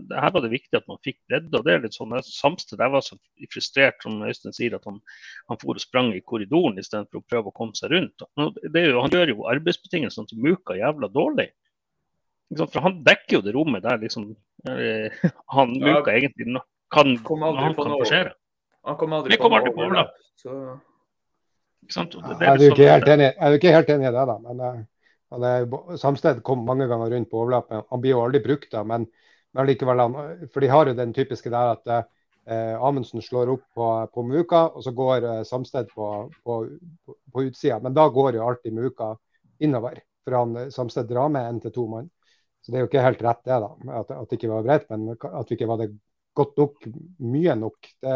Det 0.09 0.21
her 0.23 0.31
var 0.33 0.45
det 0.45 0.53
viktig 0.55 0.79
at 0.79 0.87
man 0.89 1.01
fikk 1.05 1.19
bredde. 1.29 1.53
og 1.59 1.67
det 1.67 1.75
er 1.75 1.83
litt 1.83 1.97
sånn, 1.97 2.15
Samsted 2.25 2.81
jeg 2.81 2.93
var 2.95 3.05
så 3.05 3.19
frustrert, 3.53 3.99
som 4.01 4.23
Øystein 4.25 4.57
sier, 4.57 4.77
at 4.79 4.87
han, 4.89 5.03
han 5.51 5.61
for 5.61 5.77
og 5.77 5.83
sprang 5.85 6.15
i 6.15 6.23
korridoren 6.25 6.81
istedenfor 6.81 7.21
å 7.21 7.27
prøve 7.29 7.53
å 7.53 7.57
komme 7.59 7.77
seg 7.77 7.93
rundt. 7.93 8.25
Jo, 8.39 9.03
han 9.03 9.13
gjør 9.13 9.35
jo 9.35 9.45
arbeidsbetingelsene 9.53 10.33
til 10.33 10.41
Muka 10.47 10.79
jævla 10.79 11.13
dårlig. 11.13 11.51
For 12.55 12.81
Han 12.85 13.03
dekker 13.05 13.41
jo 13.41 13.43
det 13.45 13.55
rommet 13.57 13.85
der 13.85 14.01
liksom, 14.01 14.31
eh, 14.71 15.13
han 15.59 15.77
Muka 15.77 16.15
ja, 16.15 16.23
egentlig 16.23 16.57
kan, 16.95 17.13
han 17.21 17.77
kan 17.77 17.95
forsere. 17.99 18.33
Han 18.89 18.97
kommer 18.97 19.21
aldri 19.21 19.41
på 19.41 19.53
noe 19.53 19.77
overlapp. 19.77 20.17
Så... 20.41 20.57
Ikke 21.85 21.99
sant? 21.99 22.17
Det, 22.17 22.41
det 22.41 22.49
er, 22.49 22.57
jeg, 22.65 22.73
er 22.73 22.77
ikke 22.79 22.91
helt 22.95 23.09
enig, 23.13 23.31
jeg 23.35 23.61
ikke 23.61 23.77
helt 23.77 23.97
enig 23.99 24.09
i 24.09 24.17
det, 24.17 24.27
da. 24.33 24.41
men... 24.41 24.85
Uh... 25.33 25.97
Samsted 26.01 26.43
kom 26.43 26.65
mange 26.67 26.89
ganger 26.91 27.11
rundt 27.11 27.31
på 27.31 27.41
overlappet. 27.43 27.87
Han 27.91 28.03
blir 28.03 28.17
jo 28.17 28.25
aldri 28.25 28.43
brukt 28.45 28.71
da, 28.73 28.85
men, 28.85 29.07
men 29.55 29.69
likevel 29.69 30.03
For 30.53 30.61
de 30.61 30.73
har 30.73 30.91
jo 30.91 30.99
den 30.99 31.15
typiske 31.17 31.53
der 31.53 31.75
at 31.77 31.93
eh, 31.95 32.75
Amundsen 32.83 33.23
slår 33.23 33.53
opp 33.57 33.65
på, 33.75 33.91
på, 34.15 34.23
Muka, 34.23 34.67
og 34.75 34.85
så 34.85 34.95
går 34.97 35.29
eh, 35.31 35.43
Samsted 35.49 35.93
på, 35.95 36.11
på, 36.45 36.59
på 37.33 37.47
utsida. 37.49 37.81
Men 37.83 37.97
da 37.97 38.09
går 38.09 38.39
jo 38.39 38.49
alltid 38.49 38.77
Muka 38.77 39.15
innover. 39.59 40.01
For 40.25 40.39
han 40.39 40.57
eh, 40.57 40.73
Samsted 40.75 41.09
drar 41.11 41.33
med 41.33 41.49
én 41.49 41.63
til 41.63 41.75
to 41.75 41.87
mann. 41.91 42.11
Så 42.65 42.73
det 42.73 42.79
er 42.79 42.87
jo 42.87 42.89
ikke 42.89 43.05
helt 43.05 43.23
rett 43.23 43.45
det, 43.45 43.61
da. 43.61 43.71
At, 44.01 44.11
at 44.17 44.29
det 44.31 44.39
ikke 44.39 44.53
var 44.55 44.65
bredt, 44.65 44.87
men 44.89 45.11
at 45.13 45.51
vi 45.51 45.57
ikke 45.59 45.69
var 45.69 45.83
det 45.83 45.91
godt 46.35 46.57
nok, 46.57 46.87
mye 47.21 47.57
nok. 47.61 47.91
det 48.03 48.15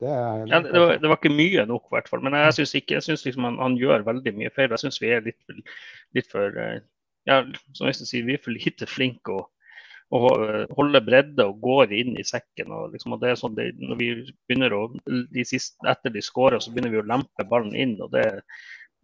det, 0.00 0.12
ja, 0.50 0.60
det, 0.60 0.78
var, 0.78 0.98
det, 1.00 1.08
var, 1.08 1.16
ikke 1.16 1.32
mye 1.32 1.64
nok, 1.68 1.86
i 1.88 1.94
hvert 1.96 2.08
fall. 2.10 2.22
Men 2.24 2.36
jeg 2.36 2.68
syns 2.68 3.24
liksom 3.24 3.46
han, 3.48 3.58
han, 3.62 3.76
gjør 3.80 4.04
veldig 4.04 4.32
mye 4.36 4.52
feil. 4.52 4.72
Jeg 4.74 4.82
syns 4.84 5.00
vi 5.00 5.12
er 5.14 5.24
litt, 5.24 5.60
litt, 6.16 6.28
for 6.32 6.56
eh, 6.60 6.80
ja, 7.28 7.40
som 7.72 7.88
jeg 7.88 8.00
sier, 8.02 8.26
vi 8.26 8.36
er 8.36 8.42
for 8.44 8.52
lite 8.52 8.88
flinke 8.90 9.32
å, 9.32 9.46
å 10.12 10.20
holde 10.76 11.00
bredde 11.06 11.46
og 11.48 11.62
går 11.64 11.94
inn 11.96 12.12
i 12.20 12.26
sekken. 12.28 12.74
og, 12.76 12.92
liksom, 12.92 13.16
og 13.16 13.22
det 13.22 13.32
er 13.32 13.40
sånn 13.40 13.56
det, 13.56 13.70
når 13.80 14.00
vi 14.02 14.10
begynner 14.46 14.76
å, 14.76 14.82
de 15.06 15.44
siste, 15.48 15.80
Etter 15.88 16.12
de 16.12 16.24
skårer, 16.24 16.60
så 16.60 16.74
begynner 16.74 16.92
vi 16.92 17.00
å 17.00 17.08
lempe 17.08 17.48
ballen 17.48 17.72
inn. 17.72 17.96
og 18.04 18.12
Det, 18.12 18.26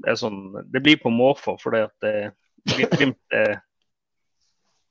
det 0.04 0.18
sånn, 0.20 0.44
det 0.74 0.82
blir 0.84 1.00
på 1.00 1.12
måfå. 1.14 1.56
for 1.62 1.72
det 1.72 1.86
at 1.88 2.36
Glimt 2.92 3.34
er, 3.34 3.56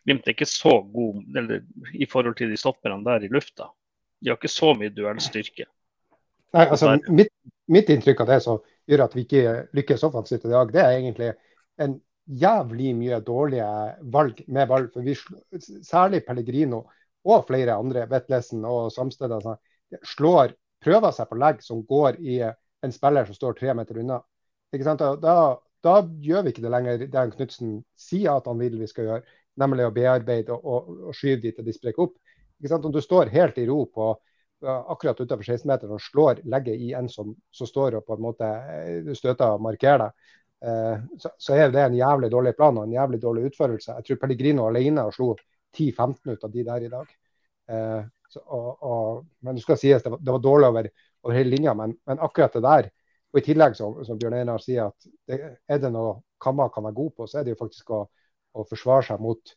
Glimt 0.03 0.25
er 0.25 0.34
ikke 0.34 0.50
så 0.50 0.79
god 0.81 1.38
eller, 1.38 1.62
i 1.93 2.10
forhold 2.10 2.36
til 2.39 2.50
de 2.50 2.58
stopperne 2.58 3.03
der 3.05 3.27
i 3.27 3.29
lufta. 3.31 3.70
De 4.22 4.34
har 4.34 4.41
ikke 4.41 4.51
så 4.51 4.74
mye 4.77 4.93
duellstyrke. 4.93 5.70
Nei, 6.51 6.65
altså, 6.67 6.96
mitt, 7.08 7.31
mitt, 7.72 7.89
inntrykk 7.89 8.24
av 8.24 8.31
det 8.34 8.39
som 8.43 8.62
gjør 8.89 9.05
at 9.05 9.13
vi 9.15 9.24
ikke 9.25 9.58
lykkes 9.77 10.03
offensivt 10.08 10.48
i 10.48 10.51
dag, 10.51 10.72
det 10.74 10.81
er 10.84 10.96
egentlig 10.98 11.29
en 11.81 11.96
jævlig 12.41 12.91
mye 12.96 13.20
dårlige 13.25 13.67
valg 14.13 14.41
med 14.48 14.67
valg. 14.72 14.89
For 14.93 15.05
vi, 15.05 15.15
særlig 15.88 16.24
Pellegrino 16.27 16.84
og 17.27 17.46
flere 17.48 17.77
andre, 17.79 18.08
Vetlesen 18.10 18.65
og 18.67 18.91
Samsted, 18.93 19.31
altså, 19.31 19.55
slår, 20.15 20.55
prøver 20.84 21.15
seg 21.15 21.29
på 21.29 21.39
legg 21.39 21.62
som 21.63 21.84
går 21.88 22.20
i 22.20 22.41
en 22.41 22.93
spiller 22.93 23.27
som 23.27 23.38
står 23.38 23.60
tre 23.60 23.75
meter 23.77 24.01
unna. 24.01 24.20
Da, 24.72 25.38
da, 25.84 25.96
gjør 26.24 26.46
vi 26.46 26.53
ikke 26.53 26.63
det 26.63 26.72
lenger 26.72 27.05
det 27.05 27.24
Knutsen 27.36 27.79
sier 28.00 28.38
at 28.38 28.48
han 28.48 28.60
vil 28.60 28.79
vi 28.79 28.89
skal 28.89 29.08
gjøre, 29.08 29.38
nemlig 29.60 29.88
å 29.88 29.93
bearbeide 29.93 30.55
og, 30.55 30.63
og, 30.63 30.91
og 31.10 31.17
skyve 31.17 31.41
dit 31.43 31.58
til 31.58 31.67
de 31.67 31.75
sprekker 31.75 32.08
opp. 32.08 32.15
Om 32.62 32.93
du 32.93 33.01
står 33.03 33.31
helt 33.34 33.58
i 33.58 33.65
ro 33.67 33.84
på 33.89 34.13
akkurat 34.63 35.20
utenfor 35.20 35.44
16-meteren 35.44 35.96
og 35.96 36.03
slår 36.03 36.41
legget 36.50 36.82
i 36.82 36.91
en 36.98 37.10
som, 37.10 37.34
som, 37.51 37.68
står 37.68 37.98
og 38.00 38.06
på 38.06 38.18
en 38.18 38.24
måte 38.25 38.48
eh, 38.48 39.12
støter 39.18 39.56
og 39.56 39.63
markerer 39.65 40.03
deg, 40.03 40.32
eh, 40.68 41.03
så, 41.22 41.34
så, 41.38 41.56
er 41.58 41.74
det 41.74 41.82
en 41.84 41.98
jævlig 41.98 42.32
dårlig 42.34 42.56
plan 42.58 42.77
og 42.77 42.86
en 42.86 42.96
jævlig 42.96 43.22
dårlig 43.22 43.50
utførelse. 43.50 43.98
Jeg 43.98 44.08
tror 44.08 44.22
Pellegrino 44.24 44.68
alene 44.70 45.08
slo 45.15 45.34
10-15 45.77 46.34
ut 46.34 46.44
av 46.48 46.53
de 46.53 46.65
der 46.68 46.88
i 46.88 46.91
dag. 46.91 47.13
Eh, 47.72 48.01
så, 48.32 48.44
og, 48.46 48.84
og, 48.88 49.24
men 49.44 49.58
det 49.58 49.65
skal 49.65 49.80
sies, 49.80 50.03
det 50.03 50.12
var, 50.13 50.22
det 50.22 50.36
var 50.36 50.44
dårlig 50.44 50.68
over, 50.70 50.89
over, 51.25 51.38
hele 51.38 51.56
linja, 51.56 51.74
men, 51.77 51.96
men, 52.08 52.22
akkurat 52.24 52.53
det 52.58 52.65
der 52.68 52.91
og 53.32 53.39
I 53.39 53.44
tillegg, 53.46 53.77
som, 53.80 53.96
som 54.03 54.18
Bjørn 54.20 54.36
Einar 54.41 54.60
sier, 54.60 54.89
at 54.91 55.12
det, 55.30 55.38
er 55.72 55.80
det 55.80 55.91
noe 55.94 56.18
Kamma 56.41 56.65
kan 56.74 56.84
være 56.84 56.98
god 56.98 57.12
på, 57.15 57.27
så 57.30 57.39
er 57.39 57.46
det 57.46 57.53
jo 57.53 57.60
faktisk 57.62 57.94
å, 57.96 58.01
å 58.58 58.63
forsvare 58.68 59.06
seg 59.08 59.22
mot, 59.24 59.53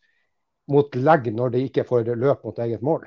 mot 0.70 0.98
legg 1.00 1.30
når 1.34 1.54
det 1.54 1.62
ikke 1.66 1.86
får 1.88 2.10
løp 2.14 2.44
mot 2.46 2.60
eget 2.62 2.84
mål. 2.86 3.06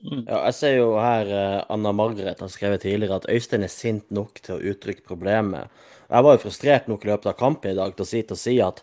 Mm. 0.00 0.24
Ja, 0.24 0.38
jeg 0.48 0.56
ser 0.56 0.74
jo 0.78 0.88
her 0.96 1.28
uh, 1.28 1.58
Anna 1.72 1.92
Margaret 1.94 2.40
har 2.40 2.50
skrevet 2.50 2.82
tidligere 2.86 3.20
at 3.20 3.28
Øystein 3.30 3.66
er 3.66 3.72
sint 3.72 4.08
nok 4.14 4.40
til 4.40 4.56
å 4.56 4.72
uttrykke 4.72 5.04
problemet. 5.06 5.68
Jeg 6.08 6.26
var 6.26 6.36
jo 6.36 6.42
frustrert 6.46 6.88
nok 6.88 7.04
i 7.04 7.10
løpet 7.12 7.30
av 7.30 7.38
kampen 7.38 7.72
i 7.72 7.78
dag 7.78 7.94
til 7.96 8.04
å 8.04 8.08
si, 8.08 8.22
til 8.24 8.36
å 8.36 8.40
si 8.40 8.56
at 8.64 8.82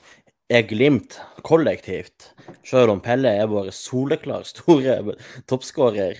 er 0.49 0.65
Glimt 0.65 1.19
kollektivt, 1.45 2.31
selv 2.65 2.95
om 2.95 3.01
Pelle 3.05 3.29
er 3.37 3.49
vår 3.51 3.69
soleklar 3.75 4.47
store 4.49 5.13
toppskårer, 5.49 6.17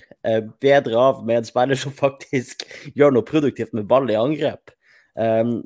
bedre 0.62 1.00
av 1.00 1.24
med 1.26 1.40
en 1.40 1.48
spiller 1.48 1.78
som 1.78 1.94
faktisk 1.96 2.62
gjør 2.94 3.16
noe 3.16 3.26
produktivt 3.26 3.74
med 3.74 3.88
ball 3.90 4.06
i 4.10 4.18
angrep. 4.18 4.70
Um, 5.18 5.58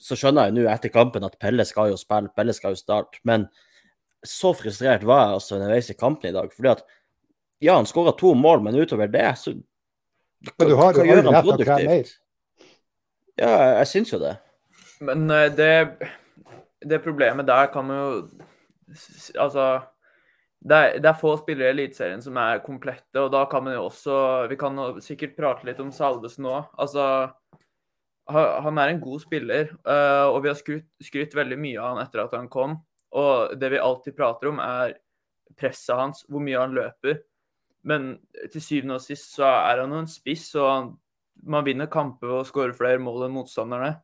så 0.00 0.16
skjønner 0.16 0.48
jeg 0.48 0.56
nå 0.56 0.64
etter 0.72 0.94
kampen 0.94 1.26
at 1.26 1.36
Pelle 1.42 1.66
skal 1.68 1.92
jo 1.92 2.00
spille, 2.00 2.32
Pelle 2.36 2.54
skal 2.56 2.72
jo 2.72 2.80
starte, 2.80 3.20
men 3.28 3.44
så 4.26 4.54
frustrert 4.56 5.04
var 5.06 5.26
jeg 5.26 5.36
altså 5.36 5.58
underveis 5.58 5.92
i 5.92 5.98
kampen 6.00 6.30
i 6.30 6.34
dag. 6.34 6.48
fordi 6.54 6.72
at 6.72 6.84
ja, 7.58 7.74
han 7.74 7.88
skåra 7.88 8.12
to 8.12 8.34
mål, 8.34 8.62
men 8.62 8.76
utover 8.76 9.08
det, 9.08 9.28
så 9.38 9.54
Men 10.58 10.68
du 10.68 10.74
har 10.74 10.92
jo 10.92 11.00
aldri 11.00 11.32
rett 11.32 11.44
til 11.46 11.54
å 11.54 11.64
kreve 11.64 11.88
mer. 11.88 12.14
Ja, 13.36 13.52
jeg 13.80 13.88
syns 13.90 14.12
jo 14.12 14.20
det. 14.20 14.36
Men 15.04 15.28
eh, 15.30 15.50
det, 15.52 15.72
det 16.84 17.02
problemet 17.04 17.48
der 17.48 17.68
kan 17.72 17.88
man 17.88 17.98
jo 18.00 18.12
Altså 19.36 19.64
det 20.66 20.76
er, 20.76 20.94
det 21.02 21.08
er, 21.10 21.18
få 21.20 21.34
spillere 21.38 21.68
i 21.68 21.74
Eliteserien 21.74 22.22
som 22.22 22.38
er 22.40 22.62
komplette, 22.64 23.20
og 23.20 23.28
da 23.34 23.42
kan 23.50 23.64
man 23.66 23.76
jo 23.76 23.84
også 23.86 24.16
Vi 24.50 24.56
kan 24.58 24.78
sikkert 25.04 25.36
prate 25.36 25.66
litt 25.68 25.82
om 25.82 25.92
Salvesen 25.94 26.46
nå. 26.46 26.56
Altså, 26.80 27.04
han 28.26 28.80
er 28.80 28.90
en 28.90 29.02
god 29.02 29.22
spiller, 29.22 29.70
eh, 29.86 30.24
og 30.26 30.40
vi 30.42 30.50
har 30.50 30.58
skrytt, 30.58 30.88
skrytt 31.04 31.36
veldig 31.38 31.58
mye 31.60 31.78
av 31.78 31.92
han 31.92 32.02
etter 32.02 32.24
at 32.24 32.34
han 32.34 32.48
kom. 32.50 32.80
Og 33.14 33.54
det 33.60 33.70
vi 33.76 33.82
alltid 33.82 34.16
prater 34.16 34.50
om, 34.50 34.58
er 34.62 34.96
presset 35.58 35.94
hans, 35.98 36.24
hvor 36.26 36.42
mye 36.42 36.58
han 36.58 36.74
løper. 36.74 37.20
Men 37.86 38.16
til 38.52 38.62
syvende 38.62 38.98
og 38.98 39.04
sist 39.04 39.36
så 39.36 39.46
er 39.46 39.82
han 39.84 39.94
jo 39.94 40.02
en 40.02 40.10
spiss, 40.10 40.48
og 40.58 40.66
han, 40.66 40.92
man 41.46 41.66
vinner 41.66 41.90
kamper 41.90 42.40
og 42.40 42.46
skårer 42.48 42.74
flere 42.76 43.02
mål 43.02 43.28
enn 43.28 43.36
motstanderne. 43.36 43.94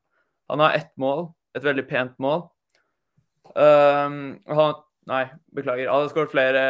Han 0.52 0.62
har 0.62 0.76
ett 0.78 0.92
mål, 1.00 1.30
et 1.56 1.64
veldig 1.64 1.84
pent 1.88 2.18
mål. 2.22 2.44
Um, 3.56 4.38
han, 4.48 4.76
nei, 5.10 5.24
beklager. 5.54 5.90
Han 5.90 6.04
har 6.04 6.12
skåret 6.12 6.32
flere, 6.32 6.66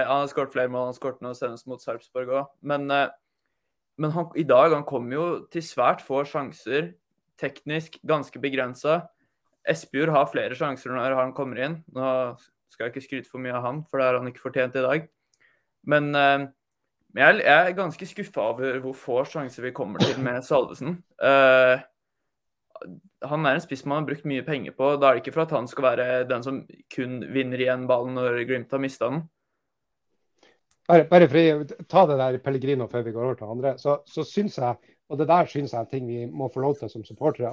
flere, 0.54 0.70
mål. 0.72 0.86
Han 0.86 0.94
har 0.94 0.98
skåret 0.98 1.20
nå 1.24 1.34
senest 1.36 1.68
mot 1.70 1.82
Sarpsborg 1.82 2.32
òg. 2.32 2.54
Men, 2.64 2.88
uh, 2.90 3.10
men 4.00 4.14
han, 4.14 4.30
i 4.38 4.46
dag 4.48 4.72
han 4.72 4.86
kom 4.88 5.10
jo 5.12 5.26
til 5.52 5.64
svært 5.66 6.04
få 6.04 6.24
sjanser. 6.28 6.94
Teknisk 7.42 7.98
ganske 8.08 8.40
begrensa. 8.40 9.02
Espejord 9.68 10.14
har 10.14 10.30
flere 10.30 10.56
sjanser 10.58 10.94
når 10.94 11.18
han 11.18 11.36
kommer 11.36 11.60
inn. 11.60 11.78
Nå 11.94 12.06
skal 12.72 12.88
jeg 12.88 12.94
ikke 12.94 13.04
skryte 13.04 13.30
for 13.30 13.42
mye 13.42 13.54
av 13.58 13.66
han, 13.66 13.84
for 13.90 14.00
det 14.00 14.08
har 14.08 14.18
han 14.22 14.30
ikke 14.30 14.46
fortjent 14.46 14.78
i 14.80 14.86
dag. 14.86 15.06
Men 15.92 16.12
uh, 16.16 16.48
men 17.12 17.40
jeg, 17.42 17.44
er 17.52 17.76
ganske 17.76 18.08
skuffa 18.08 18.48
over 18.54 18.78
hvor 18.80 18.96
få 18.96 19.22
sjanser 19.28 19.66
vi 19.66 19.74
kommer 19.76 20.00
til 20.00 20.20
med 20.24 20.44
Salvesen. 20.46 20.96
Uh, 21.20 21.82
han 23.28 23.46
er 23.46 23.56
en 23.56 23.62
spiss 23.62 23.84
man 23.86 24.00
har 24.00 24.08
brukt 24.08 24.26
mye 24.28 24.44
penger 24.46 24.74
på. 24.76 24.94
Da 24.96 25.10
er 25.10 25.18
det 25.18 25.22
ikke 25.22 25.36
for 25.36 25.44
at 25.44 25.54
han 25.54 25.68
skal 25.70 25.86
være 25.90 26.08
den 26.30 26.44
som 26.46 26.62
kun 26.94 27.20
vinner 27.34 27.60
igjen 27.60 27.86
ballen 27.90 28.16
når 28.18 28.42
Glimt 28.48 28.72
har 28.72 28.82
mista 28.82 29.10
den. 29.12 29.22
Bare, 30.88 31.04
bare, 31.08 31.28
for 31.30 31.62
å 31.62 31.84
ta 31.88 32.02
det 32.10 32.16
der 32.18 32.40
Pellegrino 32.42 32.88
før 32.90 33.04
vi 33.06 33.12
går 33.14 33.26
over 33.28 33.36
til 33.38 33.52
andre, 33.54 33.76
så, 33.78 34.00
så 34.08 34.24
syns 34.26 34.58
jeg, 34.58 34.94
og 35.08 35.20
det 35.20 35.28
der 35.30 35.46
syns 35.48 35.72
jeg 35.72 35.78
er 35.78 35.86
en 35.86 35.92
ting 35.92 36.08
vi 36.08 36.24
må 36.26 36.48
få 36.52 36.64
lov 36.64 36.74
til 36.80 36.90
som 36.90 37.04
supportere, 37.06 37.52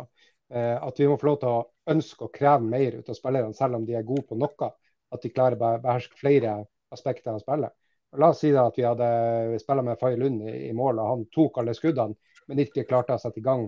eh, 0.50 0.76
at 0.76 1.00
vi 1.00 1.08
må 1.08 1.18
få 1.22 1.30
lov 1.30 1.38
til 1.44 1.52
å 1.52 1.94
ønske 1.94 2.26
å 2.26 2.32
kreve 2.34 2.66
mer 2.66 2.98
ut 2.98 3.12
av 3.12 3.20
spillerne, 3.20 3.56
selv 3.56 3.78
om 3.78 3.86
de 3.86 3.96
er 4.00 4.08
gode 4.08 4.26
på 4.32 4.40
noe. 4.40 4.72
At 5.14 5.24
de 5.24 5.32
klarer 5.34 5.58
å 5.58 5.78
beherske 5.82 6.18
flere 6.20 6.58
aspekter 6.94 7.32
av 7.36 7.44
spillet. 7.44 7.74
La 8.18 8.30
oss 8.30 8.40
si 8.42 8.50
da 8.52 8.66
at 8.68 8.78
vi 8.78 8.86
hadde 8.88 9.60
spilla 9.62 9.84
med 9.86 10.00
Faye 10.02 10.18
Lund 10.18 10.42
i, 10.48 10.56
i, 10.70 10.74
mål, 10.74 11.02
og 11.02 11.12
han 11.12 11.26
tok 11.36 11.60
alle 11.62 11.76
skuddene, 11.78 12.18
men 12.50 12.62
ikke 12.64 12.88
klarte 12.90 13.14
å 13.14 13.22
sette 13.22 13.42
i 13.42 13.46
gang 13.46 13.68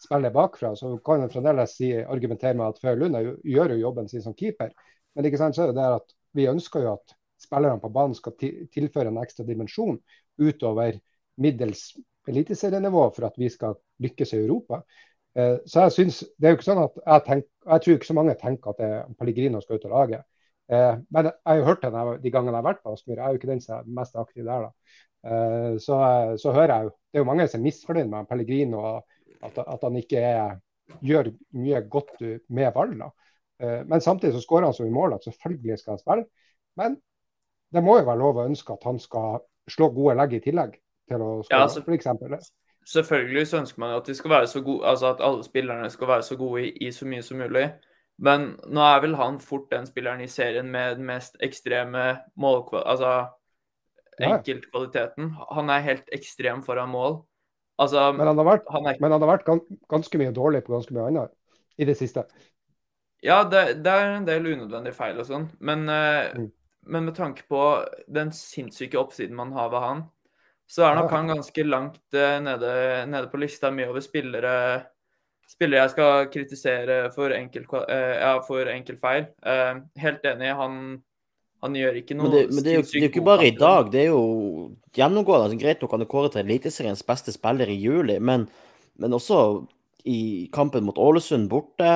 spillet 0.00 0.34
bakfra. 0.34 0.74
Så 0.78 0.92
kan 1.04 1.24
en 1.24 1.32
fremdeles 1.32 1.74
si, 1.76 1.90
argumentere 1.98 2.54
med 2.58 2.68
at 2.68 2.78
Faye 2.82 2.98
Lund 2.98 3.18
gjør 3.44 3.74
jo 3.74 3.80
jobben 3.82 4.08
sin 4.08 4.22
som 4.24 4.36
keeper. 4.38 4.70
Men 5.16 5.26
ikke 5.26 5.40
sant, 5.40 5.58
så 5.58 5.66
er 5.66 5.72
det 5.72 5.80
der 5.80 5.98
at 5.98 6.14
vi 6.38 6.46
ønsker 6.50 6.86
jo 6.86 6.94
at 6.94 7.16
spillerne 7.40 7.82
på 7.82 7.90
banen 7.92 8.14
skal 8.14 8.36
tilføre 8.38 9.10
en 9.10 9.20
ekstra 9.22 9.46
dimensjon 9.48 9.98
utover 10.38 11.00
middels 11.40 11.90
eliteserienivå 12.28 13.06
for 13.16 13.26
at 13.26 13.38
vi 13.40 13.48
skal 13.50 13.78
lykkes 14.04 14.34
i 14.36 14.42
Europa. 14.44 14.82
Eh, 15.34 15.56
så 15.66 15.86
jeg 15.88 15.96
synes, 15.96 16.20
det 16.38 16.46
er 16.46 16.54
jo 16.54 16.60
ikke 16.60 16.68
sånn 16.68 16.84
at 16.84 17.00
jeg, 17.00 17.24
tenker, 17.26 17.48
jeg 17.72 17.84
tror 17.84 17.98
ikke 17.98 18.10
så 18.10 18.18
mange 18.18 18.36
tenker 18.38 18.74
at 18.74 19.16
Pellegrino 19.18 19.62
skal 19.64 19.80
ut 19.80 19.88
og 19.88 19.96
lage. 19.96 20.22
Eh, 20.70 20.96
men 21.10 21.28
jeg 21.30 21.46
har 21.46 21.58
jo 21.58 21.66
hørt 21.66 21.82
det 21.82 21.92
de 22.22 22.32
gangene 22.32 22.54
jeg 22.54 22.62
har 22.62 22.68
vært 22.68 22.82
på 22.84 22.94
Aspmyr. 22.94 23.16
Jeg 23.18 23.24
er 23.26 23.34
jo 23.34 23.40
ikke 23.40 23.50
den 23.50 23.62
som 23.64 23.76
er 23.78 23.94
mest 24.00 24.18
aktiv 24.20 24.44
der. 24.46 24.66
da. 24.66 24.98
Eh, 25.30 25.78
så, 25.82 26.00
så, 26.40 26.52
hører 26.56 26.74
jeg 26.74 26.88
jo 26.88 26.90
Det 26.90 27.18
er 27.18 27.24
jo 27.24 27.28
mange 27.28 27.46
som 27.48 27.60
er 27.60 27.66
misfornøyd 27.66 28.10
med 28.12 28.28
Pellegrino, 28.30 28.78
og 28.78 29.46
at, 29.46 29.58
at 29.66 29.82
han 29.82 29.96
ikke 29.96 30.22
er, 30.30 30.60
gjør 31.02 31.32
mye 31.58 31.82
godt 31.90 32.14
med 32.48 32.72
ballen. 32.74 33.02
da. 33.02 33.10
Men 33.60 34.00
samtidig 34.00 34.32
så 34.34 34.40
skårer 34.40 34.70
han 34.70 34.74
så 34.74 34.86
i 34.88 34.92
mål 34.92 35.12
at 35.12 35.24
selvfølgelig 35.24 35.78
skal 35.78 35.92
han 35.92 35.98
spille. 35.98 36.24
Men 36.80 36.96
det 37.74 37.82
må 37.84 37.98
jo 37.98 38.06
være 38.06 38.22
lov 38.22 38.38
å 38.40 38.46
ønske 38.48 38.72
at 38.72 38.86
han 38.88 38.98
skal 38.98 39.42
slå 39.68 39.90
gode 39.92 40.14
legg 40.16 40.38
i 40.38 40.40
tillegg 40.40 40.78
til 41.10 41.20
å 41.20 41.28
skåre, 41.44 41.58
ja, 41.58 41.66
altså, 41.66 41.82
f.eks 41.84 42.54
selvfølgelig 42.86 43.46
så 43.46 43.60
ønsker 43.60 43.80
man 43.80 43.94
at, 43.96 44.06
de 44.06 44.14
skal 44.14 44.30
være 44.30 44.46
så 44.46 44.62
gode, 44.62 44.86
altså 44.86 45.06
at 45.06 45.20
alle 45.20 45.44
spillerne 45.44 45.90
skal 45.90 46.08
være 46.08 46.22
så 46.22 46.36
gode 46.36 46.66
i, 46.66 46.70
i, 46.86 46.92
så 46.92 47.06
mye 47.06 47.22
som 47.22 47.38
mulig. 47.38 47.68
Men 48.20 48.50
nå 48.68 48.84
er 48.84 49.02
vel 49.04 49.16
han 49.16 49.38
fort 49.40 49.70
den 49.72 49.86
spilleren 49.88 50.20
i 50.20 50.28
serien 50.28 50.68
med 50.70 50.98
den 50.98 51.06
mest 51.08 51.38
ekstreme 51.40 52.20
målkvaliteten 52.36 52.90
Altså 52.90 53.12
enkeltkvaliteten. 54.20 55.32
Han 55.56 55.72
er 55.72 55.84
helt 55.86 56.10
ekstrem 56.12 56.60
foran 56.66 56.92
mål. 56.92 57.22
Altså, 57.80 58.10
men, 58.12 58.26
han 58.28 58.36
har 58.36 58.44
vært, 58.44 58.66
han 58.68 58.86
er, 58.90 58.98
men 59.00 59.14
han 59.14 59.22
har 59.24 59.30
vært 59.38 59.46
ganske 59.88 60.20
mye 60.20 60.32
dårlig 60.36 60.64
på 60.66 60.74
ganske 60.74 60.92
mye 60.92 61.06
annet 61.08 61.32
i 61.80 61.86
det 61.88 61.96
siste. 61.96 62.26
Ja, 63.24 63.42
det, 63.48 63.80
det 63.84 63.92
er 63.92 64.14
en 64.18 64.28
del 64.28 64.48
unødvendige 64.50 64.96
feil 64.96 65.20
og 65.20 65.28
sånn. 65.28 65.46
Men, 65.64 65.86
uh, 65.88 66.28
mm. 66.36 66.48
men 66.92 67.08
med 67.08 67.16
tanke 67.16 67.46
på 67.48 67.62
den 68.12 68.32
sinnssyke 68.36 69.00
oppsiden 69.00 69.36
man 69.38 69.54
har 69.56 69.72
ved 69.72 69.84
han, 69.86 70.02
så 70.70 70.86
er 70.86 71.00
nok 71.00 71.12
han 71.16 71.32
ganske 71.32 71.64
langt 71.66 72.02
uh, 72.16 72.36
nede, 72.44 72.72
nede, 73.08 73.28
på 73.32 73.40
lista 73.40 73.72
mi 73.74 73.88
over 73.88 74.04
spillere, 74.04 74.54
spillere 75.50 75.84
jeg 75.84 75.94
skal 75.94 76.30
kritisere 76.32 76.98
for 77.14 77.34
enkel, 77.34 77.66
uh, 77.74 77.84
ja, 77.90 78.34
for 78.46 78.70
enkel 78.70 78.98
feil. 79.00 79.28
Uh, 79.42 79.82
helt 80.00 80.26
enig, 80.30 80.52
han, 80.56 80.78
han, 81.64 81.76
gjør 81.82 82.00
ikke 82.00 82.16
noe 82.18 82.28
Men 82.28 82.36
det, 82.36 82.44
men 82.54 82.66
det 82.66 82.74
er 82.74 82.80
jo, 82.80 82.86
det 82.86 83.02
er 83.02 83.06
jo 83.06 83.12
ikke 83.12 83.26
bare 83.26 83.48
i 83.48 83.54
dag, 83.58 83.92
det 83.92 84.04
er 84.06 84.10
jo 84.12 84.24
gjennomgående. 84.96 85.50
Altså, 85.50 85.60
greit 85.60 85.84
nok 85.84 85.96
han 85.96 86.06
er 86.06 86.10
kåret 86.10 86.36
til 86.36 86.44
Eliteseriens 86.44 87.04
beste 87.06 87.34
spiller 87.34 87.70
i 87.70 87.78
juli, 87.80 88.18
men, 88.22 88.48
men 89.02 89.16
også 89.16 89.40
i 90.08 90.48
kampen 90.54 90.86
mot 90.86 90.98
Ålesund 90.98 91.50
borte, 91.50 91.94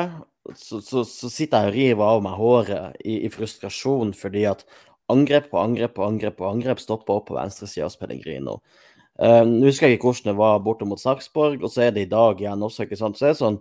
så, 0.54 0.80
så, 0.84 1.06
så, 1.08 1.30
sitter 1.32 1.64
jeg 1.64 1.70
og 1.70 1.76
river 1.78 2.04
av 2.04 2.24
meg 2.26 2.34
håret 2.36 2.98
i, 3.00 3.22
i 3.24 3.30
frustrasjon 3.32 4.10
fordi 4.12 4.42
at 4.50 4.66
angrep 5.12 5.46
på 5.52 5.60
angrep 5.60 5.94
på 5.96 6.04
angrep 6.04 6.36
på 6.36 6.48
angrep 6.48 6.82
stopper 6.82 7.16
opp 7.16 7.30
på 7.30 7.38
venstresida 7.38 7.86
hos 7.88 7.96
Pellegrino. 8.00 8.58
Uh, 8.58 8.93
Nå 9.14 9.68
husker 9.68 9.86
jeg 9.86 9.98
ikke 9.98 10.10
hvordan 10.10 10.32
det 10.32 10.38
var 10.40 10.62
borte 10.64 10.86
mot 10.88 10.98
Sarpsborg, 10.98 11.62
og 11.62 11.70
så 11.70 11.86
er 11.86 11.94
det 11.94 12.08
i 12.08 12.10
dag 12.10 12.40
igjen 12.40 12.64
også. 12.66 12.86
ikke 12.86 12.98
sant? 12.98 13.18
Så 13.18 13.28
er 13.28 13.34
det 13.34 13.40
sånn, 13.42 13.60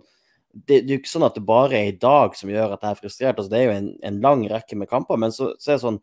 det, 0.54 0.80
det 0.80 0.88
er 0.88 0.96
jo 0.96 1.02
ikke 1.02 1.12
sånn 1.12 1.28
at 1.28 1.38
det 1.38 1.44
bare 1.46 1.78
er 1.78 1.92
i 1.92 2.00
dag 2.00 2.34
som 2.38 2.50
gjør 2.50 2.74
at 2.74 2.82
jeg 2.82 2.94
er 2.96 2.98
frustrert. 2.98 3.38
altså 3.38 3.52
Det 3.52 3.60
er 3.60 3.68
jo 3.68 3.76
en, 3.76 3.92
en 4.10 4.18
lang 4.24 4.42
rekke 4.50 4.78
med 4.78 4.90
kamper. 4.90 5.20
Men 5.20 5.34
så, 5.34 5.52
så, 5.58 5.70
er 5.70 5.78
det 5.78 5.84
sånn, 5.84 6.00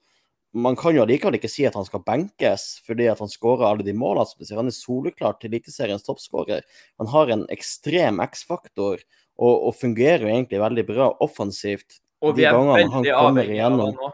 man 0.52 0.76
kan 0.80 0.96
jo 0.96 1.04
allikevel 1.06 1.38
ikke 1.40 1.52
si 1.52 1.66
at 1.68 1.76
han 1.80 1.88
skal 1.88 2.04
benkes 2.04 2.66
fordi 2.88 3.08
at 3.12 3.20
han 3.24 3.32
skårer 3.32 3.68
alle 3.70 3.88
de 3.88 3.96
målene. 3.96 4.28
Altså, 4.28 4.56
han 4.60 4.72
er 4.72 4.76
soleklart 4.76 5.42
til 5.42 5.52
Eliteseriens 5.52 6.08
toppskårer. 6.08 6.64
Han 7.04 7.12
har 7.12 7.32
en 7.32 7.46
ekstrem 7.52 8.24
X-faktor 8.24 9.00
og, 9.42 9.54
og, 9.56 9.72
fungerer 9.80 10.28
jo 10.28 10.34
egentlig 10.34 10.64
veldig 10.64 10.88
bra 10.88 11.12
offensivt. 11.24 12.02
Og 12.22 12.36
vi 12.38 12.46
er 12.46 12.56
veldig 12.56 13.16
avhengig 13.16 13.60
av 13.64 13.72
ham 13.80 13.80
nå. 13.98 14.12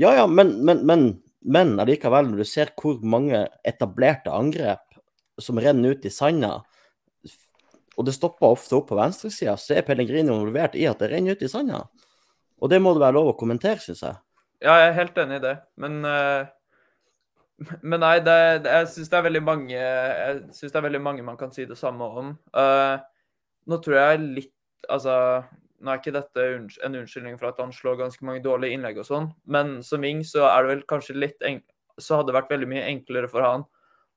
Ja, 0.00 0.14
ja, 0.16 0.26
men, 0.26 0.56
men, 0.66 0.80
men, 0.86 1.02
men 1.44 1.74
allikevel, 1.80 2.30
når 2.30 2.40
du 2.40 2.48
ser 2.48 2.72
hvor 2.80 3.00
mange 3.04 3.44
etablerte 3.66 4.32
angrep 4.32 4.96
som 5.40 5.58
renner 5.60 5.94
ut 5.94 6.06
i 6.06 6.12
sanda, 6.12 6.56
og 7.94 8.08
det 8.08 8.14
stopper 8.16 8.56
ofte 8.56 8.78
opp 8.78 8.88
på 8.90 8.98
venstresida, 8.98 9.54
så 9.60 9.76
er 9.76 9.86
Pellegrino 9.86 10.34
involvert 10.34 10.74
i 10.78 10.86
at 10.90 11.02
det 11.02 11.12
renner 11.12 11.36
ut 11.36 11.44
i 11.44 11.50
sanda. 11.50 11.84
Og 12.62 12.70
det 12.70 12.80
må 12.82 12.94
det 12.94 13.04
være 13.04 13.16
lov 13.18 13.32
å 13.32 13.38
kommentere, 13.38 13.82
syns 13.82 14.02
jeg. 14.02 14.18
Ja, 14.64 14.78
jeg 14.80 14.88
er 14.88 14.98
helt 14.98 15.18
enig 15.20 15.38
i 15.38 15.44
det. 15.44 15.54
Men, 15.84 16.00
uh, 16.02 17.74
men 17.82 18.02
nei, 18.02 18.16
det, 18.24 18.36
jeg 18.64 18.88
syns 18.94 19.12
det 19.12 19.20
synes 19.20 20.72
det 20.72 20.80
er 20.80 20.86
veldig 20.88 21.02
mange 21.04 21.26
man 21.26 21.38
kan 21.38 21.52
si 21.54 21.68
det 21.68 21.78
samme 21.78 22.08
om. 22.22 22.32
Uh, 22.56 22.96
nå 23.68 23.80
tror 23.84 24.00
jeg 24.00 24.26
litt 24.26 24.50
Altså 24.84 25.14
nå 25.84 25.92
er 25.92 26.00
ikke 26.00 26.14
dette 26.16 26.44
en 26.86 26.98
unnskyldning 27.02 27.36
for 27.36 27.50
at 27.50 27.60
han 27.60 27.72
slår 27.74 28.00
ganske 28.00 28.24
mange 28.26 28.42
dårlige 28.44 28.76
innlegg 28.76 29.02
og 29.02 29.08
sånn, 29.08 29.30
men 29.44 29.76
som 29.84 30.04
wing 30.04 30.24
så 30.26 30.48
er 30.48 30.64
det 30.64 30.72
vel 30.72 30.84
kanskje 30.90 31.18
litt 31.18 31.44
så 32.00 32.18
hadde 32.18 32.32
det 32.32 32.38
vært 32.38 32.50
veldig 32.50 32.68
mye 32.72 32.86
enklere 32.88 33.28
for 33.30 33.44
han 33.44 33.66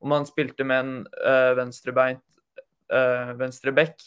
om 0.02 0.14
han 0.14 0.28
spilte 0.30 0.66
med 0.68 0.80
en 0.80 0.94
øh, 1.26 1.52
venstrebeint 1.58 2.24
uh, 2.94 3.34
venstre 3.40 3.72
back. 3.72 4.02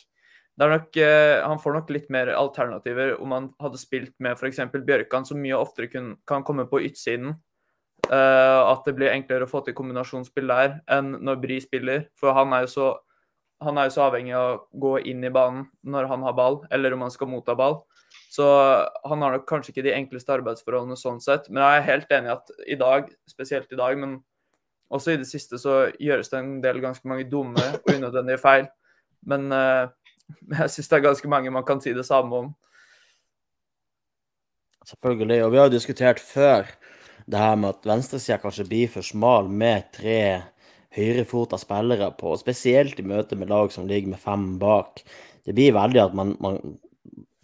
Nok, 0.60 0.96
øh, 0.96 1.42
han 1.46 1.60
får 1.60 1.72
nok 1.74 1.90
litt 1.90 2.10
mer 2.12 2.32
alternativer 2.36 3.14
om 3.22 3.32
han 3.32 3.46
hadde 3.62 3.80
spilt 3.80 4.12
med 4.20 4.36
f.eks. 4.36 4.60
Bjørkan, 4.74 5.24
som 5.24 5.40
mye 5.40 5.56
oftere 5.56 5.88
kun, 5.88 6.14
kan 6.28 6.44
komme 6.44 6.66
på 6.68 6.82
utsiden. 6.84 7.38
Uh, 8.10 8.66
at 8.66 8.84
det 8.86 8.96
blir 8.96 9.12
enklere 9.12 9.46
å 9.46 9.50
få 9.50 9.60
til 9.64 9.76
kombinasjonsspill 9.76 10.48
der 10.50 10.78
enn 10.90 11.14
når 11.20 11.40
Bry 11.42 11.60
spiller. 11.62 12.08
For 12.18 12.36
han 12.36 12.52
er 12.56 12.66
jo 12.66 12.72
så 12.74 12.88
han 13.60 13.78
er 13.78 13.88
jo 13.88 13.94
så 13.96 14.06
avhengig 14.06 14.34
av 14.36 14.46
å 14.48 14.80
gå 14.82 14.94
inn 15.10 15.24
i 15.26 15.32
banen 15.32 15.66
når 15.82 16.08
han 16.10 16.24
har 16.24 16.36
ball, 16.38 16.62
eller 16.72 16.96
om 16.96 17.04
han 17.04 17.12
skal 17.12 17.30
motta 17.30 17.56
ball. 17.58 17.82
Så 18.30 18.46
han 19.04 19.22
har 19.22 19.34
nok 19.34 19.46
kanskje 19.48 19.74
ikke 19.74 19.84
de 19.86 19.94
enkleste 19.94 20.32
arbeidsforholdene 20.36 20.96
sånn 20.98 21.20
sett. 21.22 21.48
Men 21.50 21.64
jeg 21.64 21.78
er 21.78 21.88
helt 21.88 22.12
enig 22.14 22.30
i 22.30 22.34
at 22.36 22.52
i 22.76 22.78
dag, 22.80 23.10
spesielt 23.28 23.72
i 23.74 23.78
dag, 23.78 23.98
men 24.00 24.20
også 24.90 25.14
i 25.14 25.20
det 25.20 25.28
siste, 25.28 25.58
så 25.60 25.90
gjøres 26.02 26.30
det 26.32 26.38
en 26.38 26.52
del 26.64 26.80
ganske 26.82 27.10
mange 27.10 27.28
dumme 27.30 27.64
og 27.80 27.90
unødvendige 27.90 28.40
feil. 28.42 28.68
Men 29.28 29.50
uh, 29.52 29.90
jeg 30.56 30.72
syns 30.72 30.90
det 30.90 30.98
er 30.98 31.06
ganske 31.10 31.30
mange 31.30 31.52
man 31.54 31.66
kan 31.66 31.82
si 31.82 31.94
det 31.96 32.06
samme 32.08 32.44
om. 32.44 32.52
Selvfølgelig. 34.88 35.42
Og 35.44 35.52
vi 35.52 35.60
har 35.60 35.68
jo 35.68 35.76
diskutert 35.76 36.22
før 36.22 36.70
det 37.30 37.38
her 37.38 37.58
med 37.60 37.76
at 37.76 37.86
venstresida 37.86 38.40
kanskje 38.42 38.66
blir 38.66 38.90
for 38.90 39.06
smal 39.06 39.50
med 39.52 39.90
tre 39.94 40.22
høyrefota 40.96 41.58
spillere 41.60 42.10
på, 42.18 42.34
spesielt 42.40 42.98
i 42.98 43.06
møte 43.06 43.38
med 43.38 43.50
lag 43.52 43.72
som 43.72 43.88
ligger 43.88 44.14
med 44.14 44.22
fem 44.22 44.46
bak. 44.58 45.04
Det 45.46 45.54
blir 45.56 45.76
veldig 45.76 46.02
at 46.02 46.16
man, 46.18 46.34
man, 46.42 46.58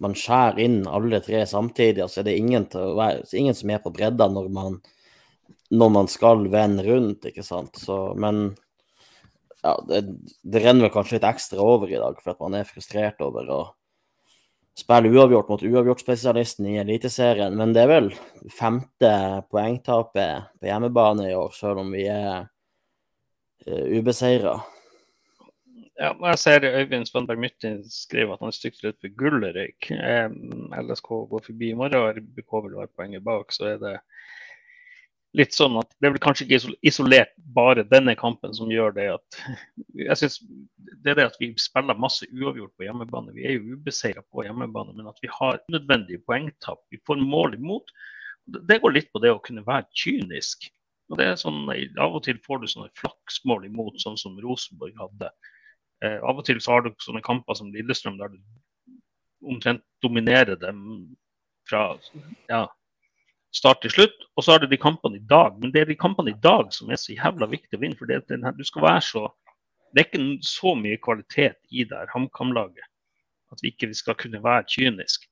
man 0.02 0.16
skjærer 0.18 0.60
inn 0.64 0.80
alle 0.90 1.20
tre 1.24 1.44
samtidig. 1.46 2.04
og 2.04 2.10
så 2.10 2.20
er 2.20 2.28
det 2.30 2.36
ingen, 2.40 2.66
være, 2.72 3.24
ingen 3.38 3.54
som 3.54 3.70
er 3.70 3.82
på 3.84 3.94
bredda 3.94 4.28
når 4.32 4.50
man, 4.52 4.80
når 5.70 5.94
man 5.94 6.10
skal 6.10 6.46
vende 6.52 6.84
rundt, 6.86 7.30
ikke 7.30 7.46
sant. 7.46 7.78
Så, 7.78 8.14
men 8.18 8.56
ja, 9.62 9.74
det, 9.88 10.02
det 10.42 10.62
renner 10.62 10.88
vel 10.88 10.94
kanskje 10.94 11.18
litt 11.18 11.30
ekstra 11.30 11.62
over 11.62 11.90
i 11.90 12.00
dag, 12.00 12.18
for 12.22 12.34
at 12.34 12.42
man 12.42 12.58
er 12.58 12.68
frustrert 12.68 13.22
over 13.24 13.50
å 13.50 13.62
spille 14.76 15.08
uavgjort 15.08 15.48
mot 15.48 15.62
uavgjortspesialisten 15.64 16.66
i 16.68 16.76
Eliteserien. 16.82 17.54
Men 17.56 17.72
det 17.72 17.86
er 17.86 17.92
vel 17.94 18.10
femte 18.52 19.14
poengtapet 19.50 20.52
på 20.60 20.68
hjemmebane 20.68 21.30
i 21.30 21.38
år, 21.38 21.54
selv 21.56 21.80
om 21.86 21.94
vi 21.94 22.04
er 22.12 22.50
ubeseira. 23.66 24.58
Ja, 25.96 26.10
når 26.12 26.34
jeg 26.34 26.38
ser 26.42 26.64
Øyvind 26.68 27.06
Svanberg 27.08 27.38
Myttin 27.40 27.78
skriver 27.88 28.34
at 28.34 28.42
han 28.44 28.52
er 28.52 28.56
stygt 28.56 28.82
redd 28.84 28.98
for 29.00 29.12
Gullerøyk. 29.16 29.86
Eh, 29.96 30.26
LSK 30.84 31.08
går 31.30 31.44
forbi 31.46 31.70
i 31.72 31.78
morgen, 31.78 31.96
og 31.96 32.18
RBK 32.18 32.52
vil 32.66 32.76
være 32.76 32.92
poenget 32.92 33.24
bak. 33.24 33.54
Så 33.56 33.70
er 33.70 33.78
det 33.80 33.94
litt 35.36 35.56
sånn 35.56 35.78
at 35.80 35.88
det 35.96 36.08
er 36.08 36.14
vel 36.14 36.22
kanskje 36.24 36.44
ikke 36.46 36.76
isolert 36.90 37.32
bare 37.56 37.84
denne 37.88 38.12
kampen 38.16 38.52
som 38.56 38.72
gjør 38.72 38.92
det 38.96 39.08
at 39.14 39.40
jeg 40.08 40.16
synes 40.20 40.38
Det 41.04 41.12
er 41.12 41.18
det 41.18 41.26
at 41.30 41.40
vi 41.40 41.50
spiller 41.60 41.96
masse 42.00 42.28
uavgjort 42.28 42.76
på 42.76 42.84
hjemmebane. 42.84 43.32
Vi 43.36 43.48
er 43.48 43.56
jo 43.56 43.78
ubeseira 43.78 44.20
på 44.20 44.44
hjemmebane, 44.44 44.92
men 44.98 45.08
at 45.08 45.20
vi 45.24 45.32
har 45.32 45.62
nødvendige 45.72 46.24
poengtap. 46.28 46.84
Vi 46.92 47.00
får 47.08 47.24
mål 47.24 47.56
imot. 47.56 47.88
Det 48.44 48.82
går 48.82 48.98
litt 48.98 49.08
på 49.14 49.22
det 49.24 49.32
å 49.32 49.40
kunne 49.40 49.64
være 49.64 49.88
kynisk. 49.96 50.68
Og 51.10 51.20
det 51.20 51.26
er 51.30 51.36
sånn, 51.38 51.66
Av 52.02 52.16
og 52.16 52.24
til 52.26 52.38
får 52.42 52.62
du 52.62 52.70
sånne 52.70 52.90
flaksmål 52.98 53.68
imot, 53.68 54.00
sånn 54.02 54.18
som 54.18 54.38
Rosenborg 54.42 54.96
hadde. 54.98 55.30
Eh, 56.04 56.18
av 56.18 56.40
og 56.40 56.46
til 56.48 56.58
så 56.62 56.76
har 56.76 56.86
du 56.86 56.90
sånne 57.02 57.22
kamper 57.24 57.58
som 57.58 57.70
Lillestrøm, 57.74 58.18
der 58.18 58.34
du 58.34 59.46
omtrent 59.46 59.84
dominerer 60.02 60.58
dem 60.58 60.80
fra 61.68 61.84
ja, 62.50 62.64
start 63.54 63.84
til 63.84 63.94
slutt. 63.94 64.26
Og 64.34 64.44
så 64.44 64.54
har 64.54 64.64
du 64.64 64.68
de 64.70 64.80
kampene 64.80 65.20
i 65.20 65.28
dag. 65.30 65.56
Men 65.62 65.72
det 65.74 65.84
er 65.84 65.92
de 65.92 65.98
kampene 65.98 66.34
i 66.34 66.40
dag 66.42 66.74
som 66.74 66.90
er 66.90 67.00
så 67.00 67.14
jævla 67.14 67.48
viktig 67.54 67.78
å 67.78 67.82
vinne. 67.84 67.98
for 67.98 68.10
det, 68.10 68.24
det, 68.28 68.42
du 68.58 68.64
skal 68.66 68.88
være 68.88 69.06
så, 69.06 69.24
det 69.94 70.02
er 70.02 70.10
ikke 70.10 70.26
så 70.44 70.74
mye 70.76 70.98
kvalitet 71.00 71.58
i 71.70 71.86
det 71.86 71.96
her 71.96 72.12
HamKam-laget 72.12 72.90
at 73.54 73.62
vi 73.62 73.70
ikke 73.70 73.94
skal 73.94 74.16
kunne 74.18 74.42
være 74.42 74.66
kyniske 74.68 75.28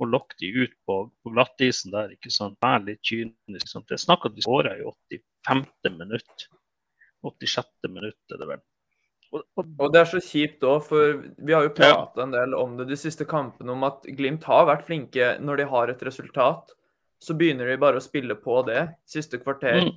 og 0.00 0.08
lokke 0.10 0.38
de 0.40 0.50
ut 0.64 0.74
på, 0.88 0.96
på 1.22 1.32
glattisen 1.34 1.92
der. 1.94 2.14
ikke 2.16 2.32
sant, 2.32 2.58
Vær 2.62 2.82
litt 2.84 3.02
kynisk. 3.06 3.68
Sant? 3.68 3.86
Det 3.88 3.98
er 3.98 4.04
snakk 4.04 4.26
om 4.26 4.34
de 4.34 4.44
skåra 4.44 4.74
i 4.78 4.84
85. 5.48 5.64
minutt. 5.98 6.46
86. 7.22 7.68
minutt 7.88 8.34
er 8.34 8.40
det 8.40 8.48
vel. 8.50 8.62
Og, 9.32 9.44
og, 9.56 9.68
og, 9.78 9.86
det 9.94 10.02
er 10.02 10.08
så 10.10 10.20
kjipt 10.20 10.64
òg, 10.68 10.82
for 10.84 11.20
vi 11.40 11.54
har 11.56 11.64
jo 11.64 11.72
pratet 11.72 12.18
ja. 12.20 12.24
en 12.26 12.34
del 12.34 12.56
om 12.58 12.74
det 12.76 12.88
de 12.90 12.98
siste 13.00 13.24
kampene, 13.28 13.72
om 13.72 13.86
at 13.88 14.04
Glimt 14.18 14.44
har 14.44 14.66
vært 14.68 14.84
flinke 14.88 15.36
når 15.40 15.62
de 15.62 15.68
har 15.70 15.92
et 15.92 16.02
resultat. 16.04 16.74
Så 17.22 17.36
begynner 17.38 17.70
de 17.70 17.78
bare 17.80 18.00
å 18.00 18.04
spille 18.04 18.34
på 18.36 18.58
det. 18.66 18.82
Siste 19.08 19.38
kvarter, 19.40 19.86
mm. 19.86 19.94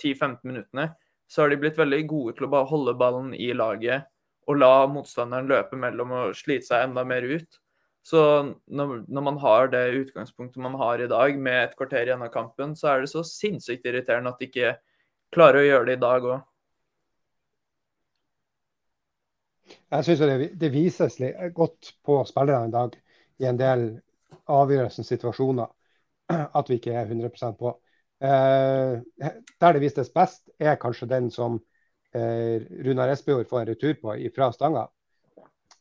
10-15 0.00 0.40
minuttene, 0.48 0.88
så 1.30 1.44
har 1.44 1.52
de 1.52 1.60
blitt 1.60 1.78
veldig 1.78 2.00
gode 2.10 2.34
til 2.38 2.48
å 2.48 2.52
bare 2.52 2.70
holde 2.72 2.96
ballen 2.98 3.30
i 3.36 3.52
laget 3.56 4.08
og 4.50 4.58
la 4.58 4.86
motstanderen 4.90 5.50
løpe 5.50 5.78
mellom 5.78 6.14
og 6.16 6.36
slite 6.36 6.66
seg 6.66 6.88
enda 6.88 7.04
mer 7.06 7.24
ut. 7.28 7.61
Så 8.02 8.20
når, 8.66 9.04
når, 9.06 9.22
man 9.22 9.36
har 9.38 9.68
det 9.70 9.82
utgangspunktet 10.00 10.62
man 10.62 10.74
har 10.80 11.00
i 11.00 11.10
dag, 11.10 11.36
med 11.38 11.58
et 11.64 11.76
kvarter 11.78 12.08
igjen 12.08 12.24
av 12.26 12.32
kampen, 12.34 12.74
så 12.76 12.90
er 12.90 13.04
det 13.04 13.12
så 13.12 13.22
sinnssykt 13.26 13.86
irriterende 13.86 14.32
at 14.32 14.42
de 14.42 14.48
ikke 14.48 14.72
klarer 15.32 15.62
å 15.62 15.68
gjøre 15.68 15.88
det 15.88 15.98
i 15.98 16.02
dag 16.02 16.26
òg. 16.26 16.40
Jeg 19.92 20.04
syns 20.04 20.22
det, 20.24 20.48
det, 20.58 20.72
vises 20.74 21.18
godt 21.54 21.92
på 22.04 22.18
spillerne 22.28 22.68
i 22.68 22.74
dag 22.74 22.96
i 23.40 23.46
en 23.48 23.60
del 23.60 23.86
avgjørelsens 24.50 25.08
situasjoner 25.12 25.70
at 26.58 26.68
vi 26.68 26.80
ikke 26.80 26.96
er 26.98 27.06
100% 27.06 27.58
på. 27.60 27.76
Eh, 28.22 29.30
der 29.62 29.76
det 29.76 29.82
vises 29.82 30.10
best, 30.14 30.50
er 30.58 30.80
kanskje 30.80 31.10
den 31.10 31.30
som 31.30 31.60
eh, 32.14 32.66
Runar 32.82 33.14
Espejord 33.14 33.48
får 33.50 33.62
en 33.62 33.70
retur 33.70 33.94
på 34.02 34.18
fra 34.34 34.50
stanga. 34.52 34.84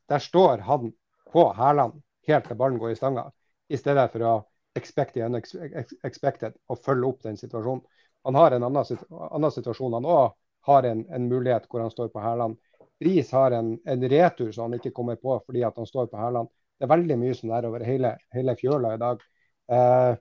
Der 0.10 0.22
står 0.22 0.64
han 0.70 0.94
på 1.32 1.50
hælene 1.58 2.02
helt 2.28 2.48
til 2.48 2.58
ballen 2.58 2.80
går 2.80 2.94
i 2.94 3.00
stanga, 3.00 3.26
i 3.70 3.80
stedet 3.80 4.08
for 4.14 4.26
å 4.28 4.34
expect 4.76 5.16
the 5.16 5.26
unexpected 5.26 6.56
og 6.70 6.80
følge 6.86 7.08
opp 7.08 7.24
den 7.26 7.40
situasjonen. 7.40 7.84
Han 8.24 8.38
har 8.38 8.56
en 8.56 8.64
annen, 8.64 8.98
annen 9.10 9.52
situasjon. 9.52 9.98
Han 9.98 10.08
òg 10.08 10.34
har 10.70 10.86
en, 10.86 11.06
en, 11.10 11.28
mulighet 11.30 11.66
hvor 11.70 11.82
han 11.82 11.92
står 11.92 12.12
på 12.14 12.22
hælene. 12.22 12.58
Bris 13.02 13.32
har 13.34 13.56
en, 13.58 13.74
en, 13.90 14.04
retur 14.10 14.52
som 14.54 14.68
han 14.68 14.78
ikke 14.78 14.94
kommer 14.94 15.18
på 15.18 15.40
fordi 15.46 15.64
han 15.66 15.88
står 15.90 16.12
på 16.12 16.20
hælene. 16.22 16.52
Det 16.78 16.86
er 16.86 16.94
veldig 16.94 17.18
mye 17.18 17.38
som 17.38 17.54
er 17.54 17.66
over 17.70 17.86
hele, 17.86 18.14
hele 18.34 18.56
fjøla 18.58 18.94
i 18.94 19.02
dag. 19.02 19.26
Eh, 19.72 20.14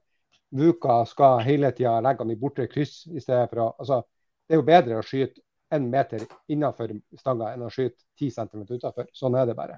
Vuka 0.56 1.04
skal 1.06 1.44
hele 1.46 1.70
tida 1.76 2.00
legge 2.02 2.24
han 2.24 2.32
i 2.32 2.38
bortre 2.40 2.66
kryss 2.72 3.04
i 3.06 3.20
stedet 3.20 3.52
for 3.52 3.62
å 3.62 3.68
altså, 3.78 4.02
Det 4.48 4.56
er 4.56 4.58
jo 4.58 4.66
bedre 4.66 4.96
å 4.98 5.04
skyte 5.06 5.44
én 5.70 5.84
meter 5.92 6.24
innenfor 6.50 6.90
stanga 7.20 7.52
enn 7.54 7.62
å 7.62 7.70
skyte 7.70 8.02
ti 8.18 8.32
centimeter 8.34 8.80
utenfor. 8.80 9.06
Sånn 9.14 9.36
er 9.38 9.46
det 9.46 9.54
bare. 9.54 9.76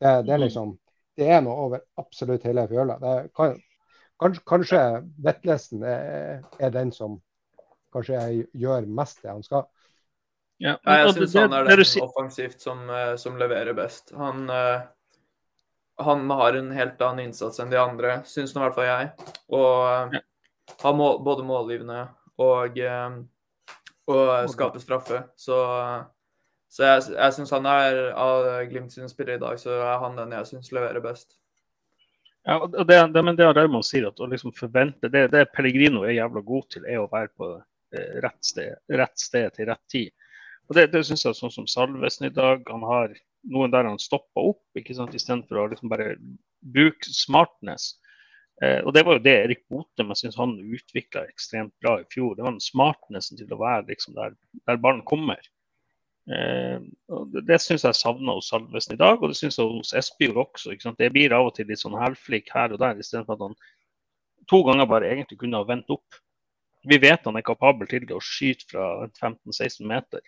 Det, 0.00 0.22
det, 0.24 0.32
er 0.32 0.38
mm. 0.40 0.44
liksom 0.46 0.72
det 1.16 1.28
er 1.32 1.40
noe 1.44 1.68
over 1.68 1.84
absolutt 2.00 2.44
hele 2.46 2.66
fjøla. 2.70 2.98
Kan, 3.36 3.56
kanskje 4.20 4.44
kanskje 4.48 4.82
Vetlesen 5.24 5.84
er, 5.86 6.42
er, 6.60 6.74
den 6.74 6.92
som 6.92 7.18
kanskje 7.94 8.20
gjør 8.52 8.88
mest 8.88 9.22
det 9.24 9.32
han 9.32 9.44
skal. 9.46 9.66
Ja, 10.62 10.76
jeg 10.80 11.12
syns 11.12 11.34
han 11.36 11.52
er 11.52 11.68
den 11.68 12.04
offensivt 12.04 12.62
som, 12.64 12.86
eh, 12.88 13.14
som 13.20 13.36
leverer 13.36 13.76
best. 13.76 14.14
Han, 14.16 14.48
eh, 14.48 14.86
han, 16.00 16.30
har 16.30 16.56
en 16.56 16.70
helt 16.72 17.02
annen 17.04 17.28
innsats 17.28 17.60
enn 17.60 17.72
de 17.72 17.80
andre, 17.80 18.22
syns 18.28 18.54
nå 18.54 18.62
i 18.62 18.64
hvert 18.64 18.78
fall 18.78 18.88
jeg. 18.88 19.10
Og 19.52 20.16
ja. 20.16 20.22
har 20.80 20.96
mål, 20.96 21.20
både 21.24 21.44
målgivende 21.44 22.06
og, 22.40 22.78
eh, 22.80 23.18
og 24.12 24.52
skaper 24.52 24.80
straffe. 24.80 25.22
Så 25.36 25.60
så 26.76 26.84
jeg, 26.84 27.04
jeg 27.16 27.32
syns 27.32 27.52
han 27.56 27.66
er 27.70 27.98
av 28.20 28.46
Glimt 28.68 28.92
sine 28.92 29.08
spillere 29.08 29.38
i 29.38 29.40
dag, 29.40 29.60
så 29.60 29.72
er 29.80 30.00
han 30.02 30.18
den 30.18 30.34
jeg 30.36 30.48
syns 30.50 30.74
leverer 30.76 31.00
best. 31.00 31.38
Ja, 32.46 32.60
og 32.60 32.74
det, 32.86 32.98
det, 33.14 33.22
men 33.24 33.38
det 33.38 33.46
Raymond 33.56 33.86
sier, 33.88 34.10
at 34.10 34.20
å 34.22 34.28
liksom 34.30 34.52
forvente 34.54 35.08
det, 35.10 35.24
det 35.32 35.48
Pellegrino 35.56 36.04
er 36.04 36.18
jævla 36.18 36.42
god 36.46 36.68
til, 36.74 36.84
er 36.86 37.00
å 37.00 37.08
være 37.10 37.32
på 37.34 37.48
eh, 37.56 38.20
rett, 38.22 38.42
sted, 38.44 38.76
rett, 38.92 39.16
sted, 39.18 39.48
til 39.56 39.70
rett 39.72 39.82
tid. 39.90 40.12
Og 40.68 40.76
Det, 40.76 40.84
det 40.92 41.02
syns 41.08 41.24
jeg 41.24 41.38
sånn 41.38 41.54
som 41.54 41.66
Salvesen 41.70 42.28
i 42.28 42.34
dag. 42.34 42.62
Han 42.70 42.84
har 42.86 43.16
noen 43.50 43.72
der 43.72 43.88
han 43.88 43.98
stoppa 44.02 44.44
opp, 44.52 44.62
ikke 44.78 44.94
sant, 44.98 45.14
istedenfor 45.16 45.62
å 45.62 45.66
liksom 45.72 45.90
bare 45.90 46.12
bruke 46.76 47.08
smartness. 47.08 47.94
Eh, 48.62 48.78
og 48.84 48.92
Det 48.94 49.02
var 49.08 49.18
jo 49.18 49.24
det 49.26 49.36
Erik 49.40 49.64
Botem 49.72 50.14
jeg 50.14 50.22
synes 50.22 50.38
han 50.40 50.54
utvikla 50.60 51.26
ekstremt 51.26 51.74
bra 51.82 51.98
i 52.02 52.08
fjor. 52.12 52.36
Det 52.36 52.46
var 52.46 52.54
den 52.54 52.62
smartnessen 52.62 53.40
til 53.40 53.50
å 53.56 53.62
være 53.64 53.88
liksom 53.90 54.14
der, 54.18 54.36
der 54.68 54.78
ballen 54.82 55.02
kommer. 55.08 55.40
Eh, 56.26 56.78
det 57.46 57.58
syns 57.62 57.84
jeg 57.86 57.94
savner 57.94 58.38
hos 58.38 58.50
Salvesen 58.50 58.96
i 58.96 59.00
dag, 59.00 59.20
og 59.22 59.30
det 59.30 59.38
syns 59.38 59.58
jeg 59.60 59.70
hos 59.70 59.94
Espejord 59.94 60.42
også. 60.42 60.74
Det 60.98 61.10
blir 61.14 61.34
av 61.36 61.50
og 61.50 61.56
til 61.56 61.68
litt 61.70 61.82
sånn 61.82 61.98
hælflik 62.00 62.50
her 62.54 62.74
og 62.74 62.82
der, 62.82 62.98
istedenfor 62.98 63.36
at 63.36 63.44
han 63.46 63.58
to 64.50 64.62
ganger 64.66 64.88
bare 64.90 65.10
egentlig 65.10 65.38
kunne 65.40 65.60
ha 65.60 65.66
vendt 65.68 65.90
opp. 65.94 66.18
Vi 66.86 66.98
vet 67.02 67.24
han 67.26 67.38
er 67.38 67.46
kapabel 67.46 67.88
til 67.90 68.06
å 68.14 68.22
skyte 68.22 68.66
fra 68.70 68.88
15-16 69.18 69.86
meter. 69.86 70.22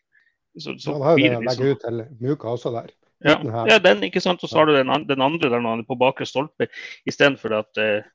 Så, 0.58 0.74
så 0.82 0.96
han 0.96 1.04
har 1.06 1.18
jo 1.18 1.28
det 1.34 1.44
legge 1.46 1.74
ut 1.74 1.84
til 1.84 2.02
Muka 2.22 2.54
også 2.54 2.72
der. 2.74 2.90
Ja, 3.26 3.34
ja, 3.66 3.78
den, 3.82 4.04
ikke 4.06 4.22
sant. 4.22 4.42
Og 4.42 4.50
så 4.50 4.60
har 4.60 4.68
du 4.68 4.76
den, 4.76 4.90
den 5.08 5.22
andre 5.22 5.50
der 5.50 5.62
når 5.62 5.76
han 5.76 5.82
er 5.82 5.88
på 5.88 5.98
bakre 5.98 6.26
stolpe, 6.26 6.68
istedenfor 7.06 7.56
at 7.58 7.80
uh, 7.82 8.06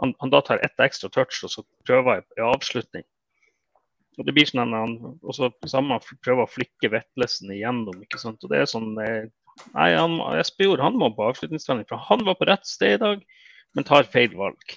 han, 0.00 0.12
han, 0.20 0.32
da 0.32 0.40
tar 0.44 0.60
ett 0.64 0.80
ekstra 0.80 1.08
touch 1.12 1.40
og 1.44 1.52
så 1.52 1.64
prøver 1.88 2.20
jeg 2.20 2.44
avslutning. 2.44 3.06
Og 4.18 4.26
det 4.26 4.34
blir 4.36 4.48
sånn 4.48 4.74
han, 4.74 4.96
og 5.22 5.36
så 5.36 5.50
prøver 5.62 6.42
å 6.42 6.50
flikke 6.50 6.90
Vetlesen 6.92 7.52
igjennom. 7.54 8.02
ikke 8.02 8.18
sant, 8.20 8.42
og 8.44 8.52
det 8.52 8.62
er 8.62 8.70
sånn, 8.70 8.90
eh, 9.04 9.28
nei, 9.76 9.90
han, 9.94 10.18
Espejord 10.40 10.82
han 10.82 10.98
må 10.98 11.12
på 11.14 11.28
avslutningstrening, 11.30 11.86
for 11.88 12.02
han 12.08 12.24
var 12.26 12.36
på 12.40 12.48
rett 12.50 12.66
sted 12.66 12.98
i 12.98 13.04
dag, 13.04 13.22
men 13.74 13.86
tar 13.86 14.08
feil 14.10 14.34
valg. 14.36 14.74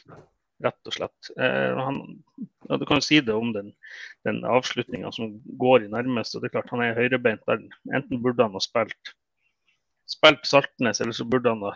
Rett 0.63 0.87
og 0.87 0.95
slett. 0.95 1.31
Eh, 1.35 1.73
han, 1.75 1.97
ja, 2.69 2.77
du 2.77 2.85
kan 2.87 3.01
jo 3.01 3.07
si 3.07 3.19
det 3.25 3.33
om 3.35 3.51
den, 3.55 3.73
den 4.27 4.43
avslutninga 4.47 5.11
som 5.11 5.33
går 5.59 5.87
i 5.87 5.91
nærmeste. 5.91 6.37
og 6.37 6.43
det 6.43 6.51
er 6.51 6.59
klart 6.59 6.71
Han 6.71 6.85
er 6.85 6.95
høyrebeint. 6.95 7.43
Enten 7.91 8.21
burde 8.23 8.45
han 8.45 8.55
ha 8.55 8.61
spilt, 8.63 9.15
spilt 10.07 10.45
Saltnes, 10.47 11.01
eller 11.01 11.17
så 11.17 11.25
burde 11.27 11.51
han 11.51 11.65
ha 11.67 11.73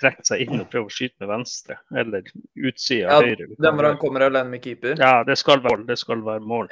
trekke 0.00 0.24
seg 0.26 0.44
inn 0.44 0.60
og 0.60 0.68
prøve 0.72 0.90
å 0.90 0.92
skyte 0.92 1.22
med 1.22 1.30
venstre 1.32 1.76
eller 1.96 2.26
utsida 2.54 3.08
ja, 3.08 3.20
høyre. 3.22 3.48
Den 3.56 3.78
hvor 3.78 3.88
han 3.88 4.00
kommer 4.00 4.26
alene 4.28 4.54
med 4.54 4.64
keeper? 4.64 4.96
Ja, 5.00 5.22
det 5.26 5.38
skal 5.40 5.62
være, 5.64 5.84
det 5.88 5.98
skal 6.00 6.24
være 6.26 6.44
mål. 6.44 6.70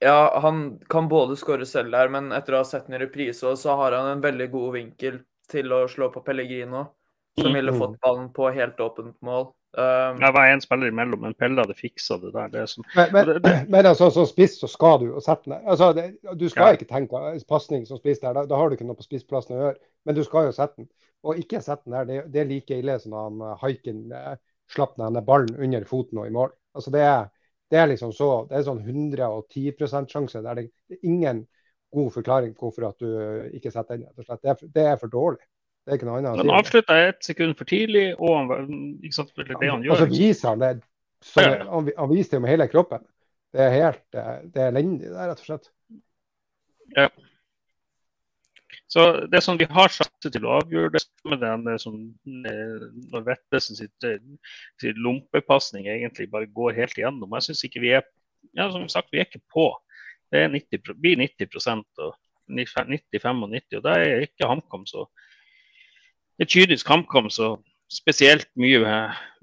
Ja, 0.00 0.40
han 0.40 0.78
kan 0.88 1.10
både 1.10 1.36
skåre 1.36 1.66
selv 1.68 1.92
der, 1.92 2.08
men 2.12 2.32
etter 2.32 2.56
å 2.56 2.62
ha 2.62 2.68
sett 2.68 2.88
den 2.88 2.96
i 2.96 3.02
reprise, 3.02 3.52
så 3.60 3.76
har 3.76 3.92
han 3.98 4.14
en 4.14 4.24
veldig 4.24 4.48
god 4.52 4.72
vinkel 4.78 5.20
til 5.50 5.72
å 5.76 5.84
slå 5.90 6.08
på 6.14 6.22
Pellegrino, 6.24 6.86
som 7.40 7.52
ville 7.52 7.74
fått 7.76 7.98
ballen 8.00 8.30
på 8.32 8.48
helt 8.54 8.80
åpent 8.80 9.16
mål. 9.26 9.50
Um, 9.70 10.16
jeg 10.18 10.34
var 10.34 10.48
en 10.50 10.62
spiller 10.64 10.90
imellom, 10.90 11.20
men 11.22 11.34
Pelle 11.38 11.62
hadde 11.62 11.76
fiksa 11.78 12.16
det 12.18 12.32
der. 12.34 12.48
Det 12.50 12.64
som, 12.72 12.84
men, 12.96 13.12
men, 13.14 13.28
det, 13.28 13.36
det, 13.44 13.52
men 13.70 13.86
altså, 13.86 14.08
som 14.10 14.26
spiss 14.26 14.56
så 14.58 14.66
skal 14.70 14.98
du 15.04 15.12
sette 15.22 15.46
den. 15.46 15.60
Altså, 15.62 15.92
det, 15.94 16.08
du 16.40 16.48
skal 16.50 16.72
ja. 16.72 16.78
ikke 16.78 16.88
tenke 16.90 17.20
pasning 17.50 17.84
som 17.86 18.00
spiss 18.00 18.18
der, 18.22 18.34
da, 18.34 18.48
da, 18.50 18.58
har 18.58 18.66
du 18.66 18.74
ikke 18.74 18.88
noe 18.88 18.98
på 18.98 19.06
spissplassen 19.06 19.54
å 19.54 19.62
gjøre. 19.62 19.78
Men 20.08 20.18
du 20.18 20.24
skal 20.26 20.48
jo 20.48 20.56
sette 20.56 20.82
den. 20.82 20.90
Og 21.26 21.40
ikke 21.40 21.60
sett 21.64 21.84
den 21.84 21.96
der, 21.96 22.08
det, 22.08 22.22
det 22.32 22.42
er 22.42 22.48
like 22.48 22.80
ille 22.80 22.96
som 23.02 23.16
han 23.18 23.44
eh, 23.44 23.60
haiken 23.60 24.02
eh, 24.16 24.34
slapp 24.70 24.96
den 25.00 25.20
ballen 25.26 25.56
under 25.60 25.86
foten 25.88 26.20
og 26.22 26.28
i 26.28 26.34
mål. 26.34 26.52
Altså, 26.76 26.92
det 26.94 27.04
er, 27.04 27.30
det 27.70 27.80
er 27.80 27.88
liksom 27.90 28.12
så, 28.16 28.30
det 28.48 28.58
er 28.58 28.66
sånn 28.66 28.82
110 28.82 29.72
sjanse. 30.08 30.42
der 30.42 30.60
det, 30.60 30.68
det 30.88 30.98
er 30.98 31.08
ingen 31.10 31.46
god 31.90 32.12
forklaring 32.14 32.54
på 32.54 32.68
hvorfor 32.68 32.88
at 32.90 33.02
du 33.02 33.50
ikke 33.56 33.72
setter 33.74 33.98
den. 33.98 34.06
Det 34.16 34.52
er, 34.52 34.60
det 34.62 34.86
er 34.92 35.00
for 35.00 35.12
dårlig. 35.12 35.42
Det 35.84 35.94
er 35.94 35.98
ikke 35.98 36.06
noe 36.06 36.20
annet. 36.20 36.38
Han 36.38 36.52
avslutta 36.54 36.96
ett 37.08 37.24
sekund 37.24 37.56
for 37.58 37.68
tidlig, 37.68 38.12
og 38.20 38.52
han, 38.52 38.68
ikke 39.00 39.16
sant, 39.16 39.32
det 39.36 39.56
han 39.58 39.82
gjør. 39.82 39.96
Og 39.96 40.02
så 40.04 40.10
viser 40.12 40.52
han 40.52 40.62
det. 40.62 40.74
Så, 41.24 41.44
han, 41.44 41.88
han 41.96 42.10
viser 42.12 42.36
det 42.36 42.42
med 42.44 42.52
hele 42.52 42.68
kroppen. 42.72 43.02
Det 43.50 43.64
er 43.64 43.74
helt 43.74 44.16
eh, 44.16 44.36
det 44.54 44.62
er 44.62 44.70
elendig, 44.70 45.10
rett 45.12 45.42
og 45.42 45.48
slett. 45.48 45.70
Ja. 46.96 47.08
Så 48.90 49.04
det 49.30 49.38
som 49.44 49.58
vi 49.58 49.68
har 49.70 49.92
satt 49.94 50.26
til 50.26 50.46
å 50.46 50.56
avgjøre 50.58 50.96
det 50.96 51.02
med 51.30 51.44
den 51.44 51.68
som 51.78 51.98
eh, 52.50 52.86
når 53.12 53.26
Vettesen 53.28 53.78
sitt, 53.78 54.06
eh, 54.06 54.18
sitt 54.82 54.98
lompepasning 54.98 55.86
egentlig 55.86 56.26
bare 56.32 56.50
går 56.50 56.74
helt 56.80 56.98
igjennom. 56.98 57.30
Jeg 57.38 57.46
syns 57.46 57.62
ikke 57.68 57.84
vi 57.84 57.92
er 57.94 58.02
ja, 58.58 58.66
som 58.72 58.88
sagt, 58.90 59.12
vi 59.12 59.20
er 59.20 59.28
ikke 59.28 59.44
på. 59.52 59.68
Det 60.34 60.42
90, 60.50 60.94
blir 60.98 61.20
90% 61.22 62.02
og 62.02 62.16
90-95, 62.50 63.44
og 63.78 63.84
det 63.86 63.94
er 63.94 64.26
ikke 64.26 64.50
HamKam 64.50 64.86
så 64.90 65.06
Det 66.38 66.46
er 66.46 66.54
kynisk 66.54 66.88
HamKam 66.88 67.28
så 67.30 67.50
spesielt 67.92 68.48
mye, 68.56 68.80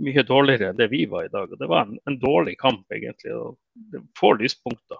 mye, 0.01 0.23
dårligere 0.25 0.71
enn 0.71 0.79
det 0.79 0.87
vi 0.89 1.03
var 1.05 1.27
i 1.27 1.31
dag. 1.31 1.51
Og 1.51 1.59
det 1.59 1.67
var 1.69 1.85
en, 1.85 1.99
en 2.09 2.15
dårlig 2.19 2.55
kamp, 2.57 2.87
egentlig. 2.91 3.35
og 3.35 4.07
får 4.17 4.39
lyspunkter. 4.41 4.97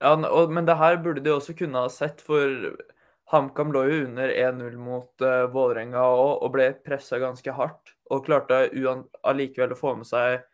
Ja, 0.00 0.14
og, 0.16 0.52
Men 0.52 0.66
det 0.66 0.78
her 0.80 0.96
burde 1.02 1.20
de 1.24 1.34
også 1.34 1.52
kunne 1.58 1.84
ha 1.84 1.90
sett, 1.92 2.22
for 2.24 2.72
HamKam 3.32 3.72
lå 3.74 3.84
jo 3.84 4.04
under 4.04 4.28
1-0 4.28 4.76
mot 4.78 5.22
uh, 5.22 5.46
Vålerenga 5.50 6.02
og, 6.14 6.42
og 6.46 6.52
ble 6.54 6.68
pressa 6.86 7.18
ganske 7.18 7.54
hardt. 7.56 7.96
Og 8.10 8.22
klarte 8.26 8.68
allikevel 9.26 9.74
å 9.74 9.78
få 9.78 9.96
med 9.98 10.06
seg 10.06 10.44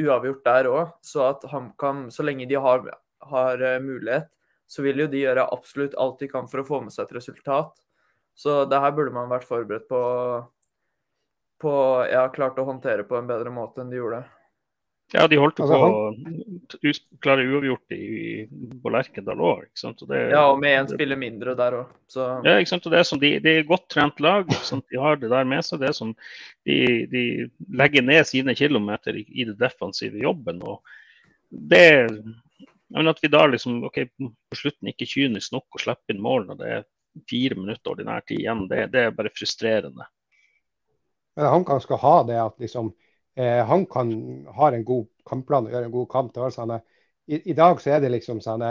uavgjort 0.00 0.44
der 0.44 0.68
òg. 0.68 0.90
Så 1.00 1.24
at 1.30 1.46
HamKam, 1.48 2.08
så 2.12 2.26
lenge 2.26 2.48
de 2.50 2.60
har, 2.60 2.84
har 3.32 3.64
uh, 3.64 3.78
mulighet, 3.80 4.28
så 4.70 4.84
vil 4.84 5.00
jo 5.02 5.08
de 5.10 5.24
gjøre 5.24 5.48
absolutt 5.50 5.96
alt 5.98 6.20
de 6.20 6.28
kan 6.30 6.48
for 6.50 6.62
å 6.62 6.66
få 6.68 6.82
med 6.84 6.94
seg 6.94 7.08
et 7.08 7.16
resultat. 7.16 7.72
Så 8.36 8.62
det 8.68 8.78
her 8.84 8.92
burde 8.96 9.16
man 9.16 9.32
vært 9.32 9.48
forberedt 9.48 9.88
på, 9.88 10.02
på 11.60 11.72
ja, 12.12 12.28
klart 12.32 12.60
å 12.60 12.68
håndtere 12.68 13.08
på 13.08 13.16
en 13.18 13.28
bedre 13.28 13.50
måte 13.52 13.82
enn 13.82 13.90
de 13.90 13.98
gjorde. 13.98 14.22
Ja, 15.10 15.24
de 15.26 15.38
holdt 15.40 15.58
altså, 15.58 15.78
på 16.70 16.90
å 16.90 16.92
klare 17.24 17.42
uavgjort 17.42 17.94
i, 17.96 18.44
på 18.82 18.92
Lerkendal 18.94 19.40
òg. 19.42 19.64
Ja, 19.82 20.44
og 20.44 20.60
med 20.62 20.76
én 20.76 20.90
spiller 20.90 21.18
mindre 21.18 21.56
der 21.58 21.80
òg. 21.80 21.96
Ja, 22.14 22.54
ikke 22.60 22.70
sant? 22.70 22.86
Og 22.86 22.94
det 22.94 23.00
er 23.00 23.08
som 23.08 23.22
de, 23.22 23.32
de 23.42 23.56
er 23.58 23.66
godt 23.66 23.88
trent 23.90 24.22
lag. 24.22 24.46
De 24.46 25.00
har 25.02 25.18
det 25.18 25.32
der 25.32 25.48
med 25.50 25.66
seg. 25.66 25.82
Det 25.82 25.90
er 25.90 25.96
som 25.98 26.12
de, 26.68 26.78
de 27.10 27.24
legger 27.80 28.06
ned 28.06 28.22
sine 28.30 28.54
kilometer 28.54 29.18
i, 29.18 29.24
i 29.34 29.48
det 29.48 29.58
defensive 29.58 30.22
jobben. 30.22 30.62
og 30.62 30.78
det 31.50 32.14
men 32.90 33.06
at 33.06 33.18
vi 33.22 33.28
da 33.30 33.44
liksom, 33.46 33.84
ok, 33.86 33.98
på 34.18 34.56
slutten 34.58 34.90
ikke 34.90 35.06
kynisk 35.06 35.52
nok 35.54 35.76
og 35.76 35.82
slipper 35.82 36.14
inn 36.14 36.22
mål 36.22 36.48
når 36.48 36.56
det 36.58 36.70
er 36.74 36.88
fire 37.30 37.58
minutter 37.58 37.92
ordinær 37.92 38.24
tid 38.26 38.40
igjen. 38.42 38.64
Det, 38.70 38.88
det 38.90 39.04
er 39.06 39.14
bare 39.14 39.30
frustrerende. 39.34 40.06
Men 41.38 41.52
HamKam 41.52 41.82
skal 41.84 42.00
ha 42.02 42.16
det 42.26 42.40
at 42.42 42.56
liksom, 42.58 42.90
eh, 43.36 43.72
kan 43.92 44.12
har 44.56 44.76
en 44.76 44.84
god 44.84 45.08
kampplan 45.26 45.66
og 45.66 45.74
gjør 45.74 45.88
en 45.88 45.96
god 45.96 46.08
kamp. 46.10 46.32
Det 46.34 46.52
sånn, 46.54 46.76
i, 47.30 47.40
i, 47.50 47.56
dag 47.56 47.80
så 47.80 47.96
er 47.96 48.04
det 48.04 48.12
liksom 48.14 48.40
sånn 48.44 48.64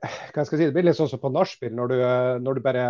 hva 0.00 0.44
skal 0.46 0.56
jeg 0.56 0.60
si, 0.60 0.66
Det 0.70 0.72
blir 0.72 0.86
litt 0.86 0.96
sånn 0.96 1.10
som 1.10 1.20
på 1.20 1.28
nachspiel. 1.32 1.74
Når, 1.76 1.92
du, 1.92 2.02
når 2.44 2.56
du 2.56 2.60
bare 2.64 2.84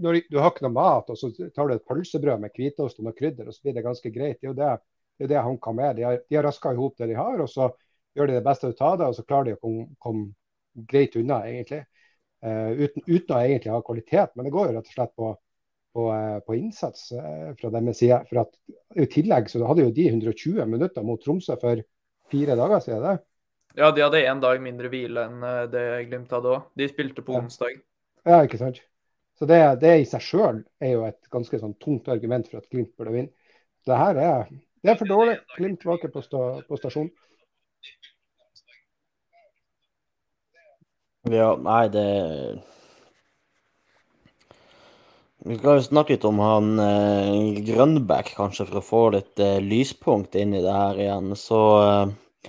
når 0.00 0.20
du 0.30 0.38
har 0.40 0.52
ikke 0.52 0.64
noe 0.64 0.76
mat, 0.76 1.10
og 1.12 1.18
så 1.20 1.28
tar 1.52 1.68
du 1.68 1.74
et 1.74 1.84
pølsebrød 1.88 2.40
med 2.40 2.54
hvitost 2.56 3.00
og 3.00 3.08
noe 3.08 3.16
krydder, 3.16 3.50
og 3.50 3.56
så 3.56 3.66
blir 3.66 3.76
det 3.76 3.84
ganske 3.84 4.12
greit. 4.14 4.38
Det 4.40 4.48
er 4.48 4.52
jo 4.52 4.56
det, 4.56 4.70
det, 5.18 5.26
er 5.26 5.32
det 5.34 5.42
han 5.48 5.58
kan 5.60 5.76
med. 5.76 5.98
De 5.98 6.06
har, 6.08 6.22
de 6.24 6.38
har 6.38 6.48
raska 6.48 6.72
i 6.72 6.80
hop 6.80 6.96
det 6.96 7.10
de 7.12 7.18
har, 7.18 7.42
og 7.44 7.50
så 7.52 7.68
gjør 8.16 8.30
de 8.30 8.38
det 8.38 8.46
beste 8.46 8.72
ut 8.72 8.80
av 8.88 8.96
det, 9.00 9.10
og 9.10 9.18
så 9.18 9.26
klarer 9.28 9.50
de 9.50 9.58
å 9.58 9.60
komme, 9.60 9.86
kom 10.00 10.24
greit 10.88 11.18
unna, 11.20 11.42
egentlig. 11.50 11.82
Uh, 12.44 12.72
uten, 12.78 13.04
uten, 13.04 13.34
å 13.34 13.42
egentlig 13.42 13.72
ha 13.74 13.82
kvalitet. 13.84 14.32
Men 14.36 14.48
det 14.48 14.54
går 14.56 14.70
jo 14.70 14.78
rett 14.78 14.88
og 14.88 14.96
slett 14.96 15.14
på, 15.18 15.34
på, 15.96 16.08
uh, 16.12 16.38
på 16.44 16.58
innsats 16.58 17.08
uh, 17.16 17.54
fra 17.56 17.70
deres 17.74 18.02
side. 18.02 18.20
For 18.28 18.42
at 18.44 19.00
I 19.00 19.08
tillegg 19.12 19.48
så 19.52 19.62
hadde 19.64 19.86
jo 19.86 19.94
de 19.96 20.10
120 20.10 20.68
minutter 20.68 21.06
mot 21.06 21.22
Tromsø 21.22 21.56
for 21.62 21.80
fire 22.32 22.58
dager 22.58 22.84
siden. 22.84 23.06
det. 23.06 23.16
Ja, 23.76 23.90
de 23.92 24.04
hadde 24.04 24.24
én 24.24 24.40
dag 24.40 24.60
mindre 24.64 24.88
hvile 24.92 25.26
enn 25.28 25.42
det 25.72 25.86
Glimt 26.08 26.30
hadde 26.32 26.52
òg. 26.52 26.68
De 26.76 26.88
spilte 26.88 27.24
på 27.24 27.34
onsdag. 27.36 27.80
Ja, 28.24 28.42
ikke 28.44 28.60
sant. 28.60 28.80
Så 29.36 29.44
det, 29.48 29.58
det 29.82 29.92
i 30.00 30.06
seg 30.08 30.22
sjøl 30.24 30.62
er 30.80 30.94
jo 30.94 31.02
et 31.04 31.28
ganske 31.32 31.58
sånn 31.60 31.76
tungt 31.82 32.08
argument 32.08 32.48
for 32.48 32.62
at 32.62 32.70
Glimt 32.72 32.94
burde 32.96 33.12
vinne. 33.12 33.52
Det 33.86 33.98
her 34.00 34.18
er, 34.18 34.48
det 34.82 34.94
er 34.94 34.98
for 34.98 35.10
dårlig. 35.10 35.36
Glimt 35.58 35.84
var 35.84 36.00
ikke 36.00 36.14
på, 36.14 36.22
sta, 36.24 36.42
på 36.66 36.78
stasjonen. 36.80 37.12
Ja, 41.26 41.52
nei, 41.58 41.84
det 41.90 42.06
Vi 45.46 45.54
skal 45.60 45.76
jo 45.78 45.82
snakke 45.84 46.16
litt 46.16 46.24
om 46.26 46.40
han 46.42 46.80
eh, 46.82 47.58
Grønbæk, 47.68 48.32
kanskje, 48.34 48.64
for 48.66 48.80
å 48.80 48.82
få 48.82 49.00
litt 49.14 49.38
eh, 49.38 49.60
lyspunkt 49.62 50.34
inn 50.34 50.56
i 50.58 50.62
det 50.64 50.72
her 50.74 50.96
igjen. 50.98 51.28
Så 51.38 51.58
eh, 51.84 52.48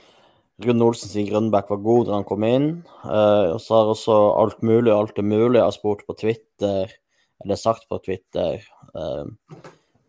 Rune 0.66 0.88
Olsen 0.88 1.12
sier 1.12 1.28
Grønbæk 1.30 1.68
var 1.70 1.84
god 1.86 2.08
da 2.08 2.16
han 2.16 2.26
kom 2.26 2.46
inn. 2.48 2.66
Eh, 3.06 3.52
og 3.52 3.60
så 3.62 3.76
har 3.78 3.92
også 3.92 4.16
alt 4.42 4.64
mulig 4.66 4.96
alt 4.96 5.14
det 5.14 5.26
mulig 5.30 5.62
har 5.62 5.76
spurt 5.76 6.02
på 6.08 6.16
Twitter, 6.18 6.96
eller 7.46 7.60
sagt 7.62 7.86
på 7.86 8.00
Twitter. 8.02 8.66
Eh, 8.98 9.60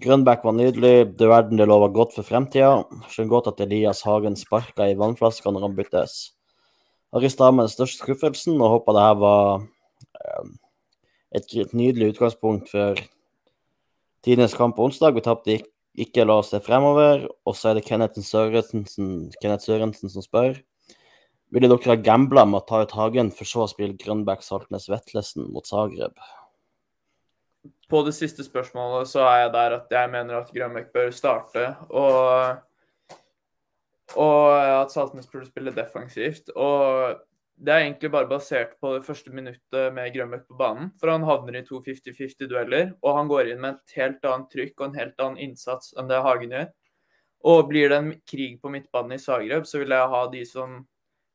Grønbæk 0.07 0.47
var 0.49 0.57
nydelig, 0.57 1.11
du 1.19 1.27
verden 1.29 1.61
det 1.61 1.67
lover 1.69 1.93
godt 1.93 2.17
for 2.17 2.25
fremtida. 2.25 2.87
Skjønner 3.13 3.35
godt 3.35 3.51
at 3.53 3.61
Elias 3.67 4.01
Hagen 4.09 4.39
sparka 4.41 4.87
i 4.89 4.97
vannflaska 4.97 5.53
når 5.53 5.67
han 5.67 5.77
byttes. 5.77 6.17
Arista 7.13 7.51
med 7.53 7.67
den 7.67 7.75
største 7.75 8.01
skuffelsen 8.01 8.57
og 8.63 8.79
håpa 8.79 8.97
det 8.97 9.05
her 9.11 9.21
var 9.21 9.45
um, 9.61 10.57
et, 11.35 11.49
et, 11.55 11.75
nydelig 11.77 12.15
utgangspunkt 12.15 12.71
for 12.73 13.01
tidenes 14.25 14.57
kamp 14.57 14.77
på 14.77 14.89
onsdag. 14.89 15.17
Vi 15.17 15.25
tapte 15.25 15.57
ikke, 15.59 15.71
ikke 15.99 16.27
la 16.27 16.39
oss 16.43 16.53
se 16.55 16.61
fremover. 16.65 17.27
Og 17.49 17.57
så 17.59 17.71
er 17.71 17.79
det 17.79 17.87
Kenneth 17.89 18.21
Sørensen, 18.25 19.29
Kenneth 19.43 19.67
Sørensen 19.67 20.13
som 20.13 20.25
spør. 20.25 20.59
Ville 21.55 21.71
dere 21.71 21.95
ha 21.95 21.97
gambla 21.97 22.45
med 22.45 22.61
å 22.61 22.67
ta 22.69 22.83
ut 22.85 22.93
Hagen, 22.93 23.31
for 23.33 23.49
så 23.49 23.65
å 23.65 23.71
spille 23.71 23.97
Grønbæk 24.01 24.45
Saltnes 24.45 24.91
Vetlesen 24.93 25.49
mot 25.55 25.65
Zagreb? 25.65 26.17
På 27.89 28.03
det 28.05 28.13
siste 28.13 28.45
spørsmålet 28.45 29.09
så 29.09 29.23
er 29.25 29.47
jeg 29.47 29.53
der 29.55 29.77
at 29.79 29.95
jeg 29.97 30.11
mener 30.13 30.43
at 30.43 30.51
Grønbæk 30.53 30.91
bør 30.93 31.15
starte. 31.17 31.71
Og 31.89 32.59
og 34.17 34.57
at 34.57 34.93
Saltnes 34.93 35.27
burde 35.29 35.49
spille 35.49 35.75
defensivt. 35.77 36.49
Og 36.57 37.19
det 37.59 37.73
er 37.75 37.85
egentlig 37.85 38.11
bare 38.15 38.29
basert 38.31 38.77
på 38.79 38.93
det 38.95 39.05
første 39.07 39.33
minuttet 39.35 39.95
med 39.95 40.13
Grønbæk 40.15 40.45
på 40.47 40.59
banen. 40.59 40.91
For 41.01 41.11
han 41.11 41.27
havner 41.27 41.59
i 41.59 41.65
to 41.67 41.81
50-50-dueller, 41.83 42.93
og 43.03 43.17
han 43.17 43.31
går 43.31 43.51
inn 43.51 43.63
med 43.65 43.79
et 43.79 43.97
helt 43.99 44.29
annet 44.31 44.53
trykk 44.53 44.75
og 44.77 44.85
en 44.87 44.99
helt 44.99 45.25
annen 45.25 45.43
innsats 45.49 45.91
enn 45.99 46.11
det 46.11 46.21
Hagen 46.23 46.55
gjør. 46.55 46.69
Og 47.51 47.69
blir 47.71 47.91
det 47.91 47.99
en 47.99 48.13
krig 48.31 48.61
på 48.63 48.71
midtbanen 48.71 49.17
i 49.17 49.23
Zagreb, 49.23 49.67
så 49.67 49.83
vil 49.83 49.95
jeg 49.95 50.13
ha 50.15 50.23
de 50.31 50.45
som, 50.47 50.79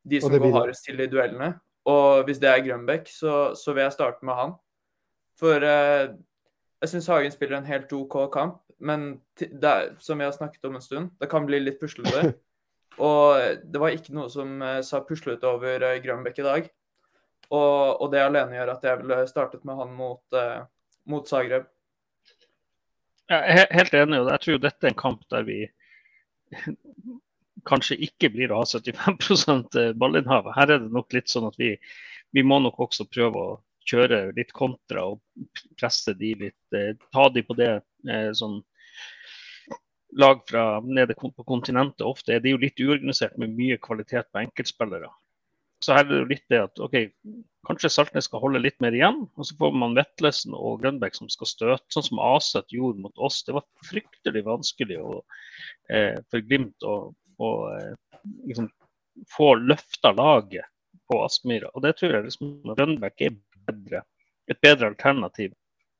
de 0.07 0.21
som 0.23 0.35
går 0.35 0.55
hardest 0.55 0.87
til 0.87 1.03
i 1.03 1.09
duellene. 1.11 1.53
Og 1.91 2.23
hvis 2.27 2.39
det 2.39 2.51
er 2.51 2.63
Grønbæk, 2.69 3.11
så, 3.11 3.51
så, 3.59 3.75
vil 3.75 3.83
jeg 3.83 3.95
starte 3.97 4.23
med 4.23 4.39
han. 4.39 4.55
For 5.39 5.67
eh, 5.67 6.13
jeg 6.83 6.93
syns 6.93 7.11
Hagen 7.11 7.35
spiller 7.35 7.59
en 7.59 7.67
helt 7.67 7.91
OK 7.95 8.15
kamp, 8.31 8.61
men 8.79 9.19
det 9.39 9.75
som 10.03 10.19
vi 10.19 10.27
har 10.27 10.35
snakket 10.35 10.71
om 10.71 10.79
en 10.79 10.83
stund, 10.83 11.11
det 11.19 11.31
kan 11.31 11.47
bli 11.47 11.59
litt 11.59 11.83
puslete. 11.83 12.31
Og 13.01 13.63
det 13.65 13.81
var 13.81 13.95
ikke 13.95 14.13
noe 14.13 14.29
som 14.31 14.61
eh, 14.61 14.81
sa 14.85 15.01
puslet 15.05 15.43
over 15.47 15.81
eh, 15.81 15.99
Grønbekk 16.03 16.41
i 16.41 16.47
dag. 16.47 16.69
Og, 17.53 18.01
og, 18.01 18.07
det 18.13 18.23
alene 18.23 18.57
gjør 18.57 18.73
at 18.73 18.85
jeg 18.87 18.99
ville 19.01 19.19
startet 19.29 19.65
med 19.67 19.77
han 19.77 19.91
mot, 19.93 20.21
uh, 20.33 20.63
mot 21.09 21.27
Zagreb. 21.29 21.67
Jeg 23.29 23.57
er 23.59 23.75
helt 23.77 23.93
enig. 23.97 24.21
Jeg 24.31 24.43
tror 24.45 24.63
dette 24.63 24.87
er 24.87 24.93
en 24.93 24.97
kamp 24.97 25.21
der 25.33 25.45
vi 25.45 25.59
kanskje 27.69 27.99
ikke 28.07 28.31
blir 28.33 28.53
å 28.53 28.63
ha 28.63 28.65
75% 28.65 29.77
ballinnhav. 30.01 30.49
Her 30.55 30.73
er 30.73 30.81
det 30.81 30.95
nok 30.95 31.13
litt 31.13 31.29
sånn 31.29 31.45
at 31.51 31.59
vi, 31.61 31.75
vi 32.33 32.45
må 32.47 32.57
nok 32.63 32.81
også 32.87 33.05
prøve 33.11 33.43
å 33.43 33.53
kjøre 33.89 34.25
litt 34.37 34.55
kontra 34.55 35.05
og 35.11 35.21
presse 35.77 36.15
de 36.17 36.33
litt. 36.39 36.79
Ta 37.13 37.29
de 37.29 37.45
på 37.45 37.57
det 37.59 37.71
sånn 38.39 38.61
lag 40.19 40.41
fra 40.49 40.79
nede 40.85 41.15
på 41.17 41.45
kontinentet 41.47 42.05
ofte 42.05 42.35
er 42.35 42.43
de 42.43 42.53
jo 42.53 42.61
litt 42.61 42.79
uorganisert 42.81 43.37
med 43.41 43.55
mye 43.57 43.77
kvalitet 43.81 44.29
på 44.31 44.43
enkeltspillere. 44.43 45.09
Så 45.83 45.95
her 45.97 46.05
er 46.05 46.09
det 46.09 46.19
jo 46.21 46.29
litt 46.29 46.45
det 46.51 46.59
at 46.63 46.79
OK, 46.83 46.93
kanskje 47.67 47.91
Saltnes 47.91 48.29
skal 48.29 48.41
holde 48.43 48.61
litt 48.63 48.77
mer 48.83 48.95
igjen. 48.95 49.25
Og 49.35 49.47
så 49.47 49.57
får 49.59 49.73
man 49.75 49.97
Vetlesen 49.97 50.55
og 50.55 50.79
Grønbæk 50.83 51.17
som 51.17 51.31
skal 51.31 51.49
støte, 51.49 51.87
sånn 51.91 52.07
som 52.07 52.21
Aset 52.23 52.71
gjorde 52.71 53.03
mot 53.03 53.25
oss. 53.27 53.41
Det 53.43 53.55
var 53.57 53.65
fryktelig 53.89 54.45
vanskelig 54.47 55.01
å, 55.03 55.17
eh, 55.89 56.15
for 56.31 56.45
Glimt 56.47 56.87
å, 56.87 56.95
å 57.43 57.49
eh, 57.75 58.21
liksom, 58.47 58.69
få 59.33 59.53
løfta 59.59 60.13
laget 60.15 60.69
på 61.11 61.19
Aspmyra. 61.25 61.73
Og 61.73 61.83
det 61.83 61.97
tror 61.99 62.15
jeg 62.15 62.29
liksom 62.29 62.55
Grønbæk 62.69 63.27
er 63.27 63.35
bedre, 63.67 64.05
et 64.47 64.63
bedre 64.63 64.93
alternativ 64.93 65.51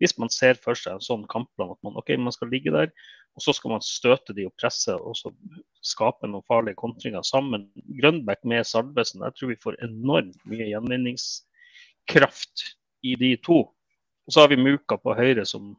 hvis 0.02 0.18
man 0.20 0.32
ser 0.34 0.58
for 0.60 0.76
seg 0.76 0.98
en 0.98 1.04
sånn 1.04 1.22
kampplan 1.32 1.72
at 1.72 1.80
man, 1.86 1.96
okay, 2.00 2.18
man 2.20 2.34
skal 2.36 2.50
ligge 2.52 2.74
der, 2.74 2.90
og 3.34 3.42
så 3.42 3.54
skal 3.58 3.74
man 3.74 3.84
støte 3.86 4.34
de 4.38 4.46
og 4.46 4.54
presse 4.62 4.94
og 4.94 5.16
så 5.18 5.32
skape 5.84 6.30
noen 6.30 6.46
farlige 6.50 6.78
kontringer 6.80 7.26
sammen. 7.26 7.66
Grønbæk 7.98 8.44
med 8.50 8.68
Salvesen, 8.70 9.24
jeg 9.26 9.38
tror 9.38 9.52
vi 9.54 9.64
får 9.64 9.80
enormt 9.88 10.38
mye 10.50 10.70
gjenvinningskraft 10.70 12.68
i 13.04 13.16
de 13.20 13.34
to. 13.46 13.64
Og 14.24 14.36
så 14.36 14.44
har 14.44 14.54
vi 14.54 14.62
Muka 14.62 15.00
på 15.02 15.18
høyre 15.18 15.46
som 15.50 15.74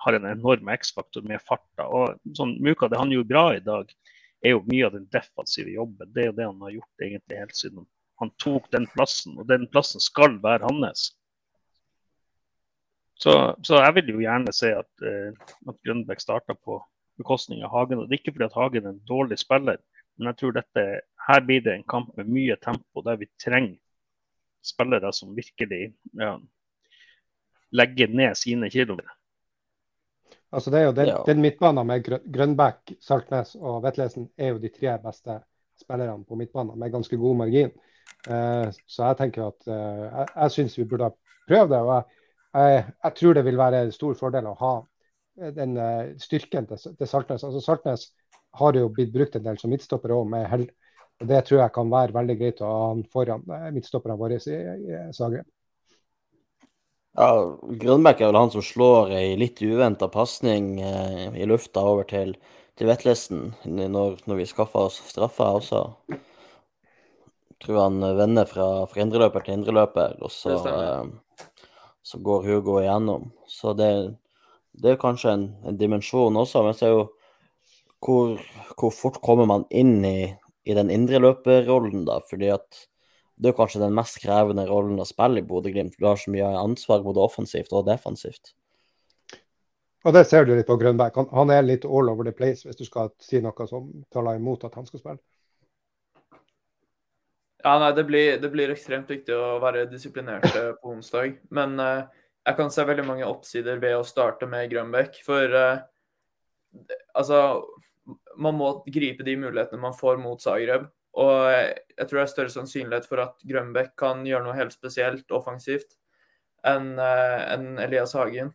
har 0.00 0.16
en 0.16 0.28
enorm 0.30 0.70
X-faktor 0.72 1.26
med 1.28 1.42
farta. 1.44 1.88
Og 1.90 2.16
sånn, 2.38 2.54
Muka, 2.62 2.88
det 2.88 3.00
han 3.00 3.12
gjorde 3.12 3.32
bra 3.32 3.46
i 3.56 3.64
dag, 3.64 3.90
er 4.40 4.54
jo 4.54 4.62
mye 4.70 4.86
av 4.86 4.94
den 4.94 5.08
defensive 5.12 5.74
jobben. 5.74 6.12
Det 6.14 6.22
er 6.22 6.30
jo 6.30 6.36
det 6.38 6.46
han 6.48 6.62
har 6.64 6.76
gjort 6.78 7.04
egentlig 7.04 7.42
helt 7.42 7.58
siden 7.58 7.88
han 8.20 8.30
tok 8.36 8.68
den 8.72 8.86
plassen. 8.92 9.38
Og 9.40 9.48
den 9.48 9.66
plassen 9.72 10.02
skal 10.04 10.36
være 10.44 10.68
hans. 10.68 11.10
Så, 13.20 13.32
så, 13.64 13.80
jeg 13.80 13.96
vil 13.98 14.14
jo 14.14 14.22
gjerne 14.22 14.52
se 14.56 14.70
at, 14.76 14.90
uh, 15.04 15.56
at 15.68 15.76
Grønbæk 15.84 16.22
starter 16.22 16.56
på 16.56 16.78
bekostning 17.20 17.62
av 17.64 17.72
Hagen. 17.74 18.00
og 18.00 18.08
Det 18.08 18.16
er 18.16 18.22
ikke 18.22 18.34
fordi 18.36 18.48
at 18.48 18.58
Hagen 18.58 18.86
er 18.86 18.94
en 18.94 19.06
dårlig 19.08 19.38
spiller, 19.40 19.78
men 20.18 20.30
jeg 20.30 20.40
tror 20.40 20.56
dette, 20.56 20.86
her 21.28 21.46
blir 21.46 21.62
det 21.64 21.76
en 21.76 21.86
kamp 21.88 22.10
med 22.18 22.28
mye 22.32 22.56
tempo, 22.64 23.04
der 23.06 23.20
vi 23.20 23.30
trenger 23.40 23.78
spillere 24.66 25.12
som 25.16 25.32
virkelig 25.36 25.92
ja, 26.20 26.34
legger 27.72 28.12
ned 28.12 28.36
sine 28.36 28.70
kilometer. 28.70 29.16
Altså 30.50 30.72
det 30.74 30.80
er 30.80 30.88
jo 30.88 30.94
den, 30.96 31.08
ja. 31.08 31.20
den 31.26 31.40
midtbanen 31.40 31.86
med 31.86 32.08
Grønbæk, 32.34 32.96
Saltnes 33.00 33.54
og 33.54 33.84
Vetlesen 33.84 34.26
er 34.36 34.50
jo 34.50 34.58
de 34.58 34.72
tre 34.74 34.96
beste 34.98 35.38
spillerne 35.80 36.26
på 36.26 36.36
midtbanen 36.36 36.78
med 36.78 36.92
ganske 36.92 37.16
god 37.16 37.36
margin. 37.44 37.70
Uh, 38.26 38.66
så 38.90 39.12
jeg 39.12 39.20
tenker 39.20 39.46
at 39.46 39.68
uh, 39.70 40.02
jeg, 40.04 40.26
jeg 40.34 40.54
syns 40.56 40.74
vi 40.78 40.88
burde 40.90 41.12
prøve 41.48 41.70
det. 41.70 41.78
og 41.78 41.94
jeg 41.94 42.02
jeg, 42.54 42.84
jeg, 43.04 43.14
tror 43.14 43.34
det 43.34 43.44
vil 43.44 43.58
være 43.58 43.82
en 43.84 43.92
stor 43.94 44.16
fordel 44.18 44.48
å 44.50 44.56
ha 44.58 44.72
den 45.36 45.76
uh, 45.78 46.10
styrken 46.20 46.66
til, 46.68 46.82
til, 46.96 47.08
Saltnes. 47.08 47.44
Altså 47.46 47.62
Saltnes 47.64 48.10
har 48.58 48.76
jo 48.76 48.90
blitt 48.92 49.12
brukt 49.14 49.36
en 49.36 49.44
del 49.44 49.58
som 49.60 49.72
midtstopper 49.72 50.14
òg, 50.16 50.26
med 50.28 50.48
hell. 50.50 50.66
Og 51.20 51.28
Det 51.28 51.40
tror 51.46 51.62
jeg 51.62 51.74
kan 51.74 51.92
være 51.92 52.16
veldig 52.16 52.36
greit 52.40 52.62
å 52.64 52.68
ha 52.68 52.84
han 52.90 53.02
foran 53.12 53.44
uh, 53.48 53.70
midtstopperne 53.74 54.18
våre 54.20 54.40
i, 54.40 54.60
i 54.90 55.00
Zagreb. 55.16 55.48
Ja, 57.18 57.30
Grønbæk 57.82 58.20
er 58.20 58.30
vel 58.30 58.38
han 58.38 58.52
som 58.52 58.62
slår 58.62 59.10
ei 59.18 59.34
litt 59.38 59.58
uventa 59.66 60.06
pasning 60.08 60.76
eh, 60.78 61.24
i 61.42 61.46
lufta 61.48 61.82
over 61.82 62.06
til, 62.06 62.36
til 62.78 62.86
Vetlesen 62.86 63.48
når, 63.66 64.20
når 64.30 64.38
vi 64.38 64.46
skaffer 64.46 64.86
oss 64.86 65.00
straffa 65.08 65.48
også. 65.58 65.80
Jeg 66.06 67.58
tror 67.66 67.80
han 67.82 67.98
vender 68.16 68.46
fra, 68.48 68.68
fra 68.86 69.02
indreløper 69.02 69.42
til 69.42 69.58
indreløper, 69.58 70.14
og 70.22 70.30
så 70.30 70.54
eh, 70.70 71.50
så 72.02 72.18
går 72.18 72.46
Hugo 72.46 72.78
igjennom. 72.80 73.30
Så 73.46 73.74
det, 73.78 73.90
det 74.80 74.94
er 74.94 75.00
kanskje 75.00 75.32
en, 75.34 75.48
en, 75.66 75.78
dimensjon 75.80 76.36
også. 76.40 76.62
Men 76.66 76.76
så 76.76 76.86
er 76.86 76.94
jo 76.94 77.02
hvor, 78.00 78.38
hvor 78.80 78.94
fort 78.96 79.20
kommer 79.24 79.48
man 79.48 79.66
inn 79.70 79.98
i, 80.06 80.30
i 80.64 80.76
den 80.76 80.92
indreløperrollen, 80.92 82.06
da? 82.08 82.20
Fordi 82.30 82.52
at 82.54 82.86
det 83.40 83.52
er 83.52 83.56
kanskje 83.56 83.80
den 83.80 83.96
mest 83.96 84.20
krevende 84.20 84.66
rollen 84.68 85.00
å 85.00 85.08
spille 85.08 85.40
i 85.40 85.46
Bodø-Glimt. 85.46 85.96
Du 85.96 86.08
har 86.08 86.18
så 86.20 86.32
mye 86.32 86.48
ansvar 86.60 87.04
både 87.04 87.22
offensivt 87.24 87.72
og 87.72 87.86
defensivt. 87.88 88.52
Og 90.04 90.14
det 90.16 90.26
ser 90.28 90.46
du 90.48 90.54
litt 90.54 90.68
på 90.68 90.78
Grønberg. 90.80 91.16
Han, 91.16 91.28
han, 91.36 91.52
er 91.52 91.64
litt 91.64 91.84
all 91.84 92.08
over 92.12 92.24
the 92.24 92.32
place, 92.36 92.64
hvis 92.64 92.78
du 92.78 92.86
skal 92.88 93.12
si 93.20 93.40
noe 93.44 93.66
som 93.68 93.90
taler 94.12 94.40
imot 94.40 94.64
at 94.68 94.76
han 94.76 94.88
skal 94.88 95.02
spille. 95.02 95.20
Ja, 97.60 97.74
nei, 97.80 97.90
det 97.96 98.06
blir, 98.08 98.38
det 98.40 98.48
blir 98.52 98.72
ekstremt 98.72 99.10
viktig 99.12 99.36
å 99.36 99.58
være 99.60 99.84
disiplinert 99.90 100.48
på 100.52 100.94
onsdag. 100.94 101.36
Men 101.52 101.76
uh, 101.80 102.08
jeg 102.46 102.56
kan 102.56 102.72
se 102.72 102.86
veldig 102.88 103.06
mange 103.06 103.28
oppsider 103.28 103.80
ved 103.82 103.98
å 103.98 104.06
starte 104.06 104.48
med 104.50 104.70
Grønbekk. 104.72 105.20
For 105.26 105.56
uh, 105.56 105.82
altså 107.14 107.40
Man 108.40 108.56
må 108.56 108.70
gripe 108.86 109.26
de 109.26 109.36
mulighetene 109.36 109.82
man 109.82 109.96
får 109.96 110.20
mot 110.22 110.40
Zagreb. 110.40 110.88
Og 111.20 111.50
jeg 111.50 112.06
tror 112.06 112.20
det 112.20 112.22
er 112.22 112.30
større 112.30 112.54
sannsynlighet 112.54 113.08
for 113.10 113.22
at 113.24 113.42
Grønbekk 113.46 113.96
kan 113.98 114.22
gjøre 114.26 114.46
noe 114.46 114.56
helt 114.56 114.74
spesielt 114.74 115.34
offensivt 115.34 115.96
enn 116.66 116.92
uh, 117.00 117.40
en 117.54 117.78
Elias 117.80 118.12
Hagen. 118.14 118.52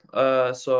så 0.54 0.78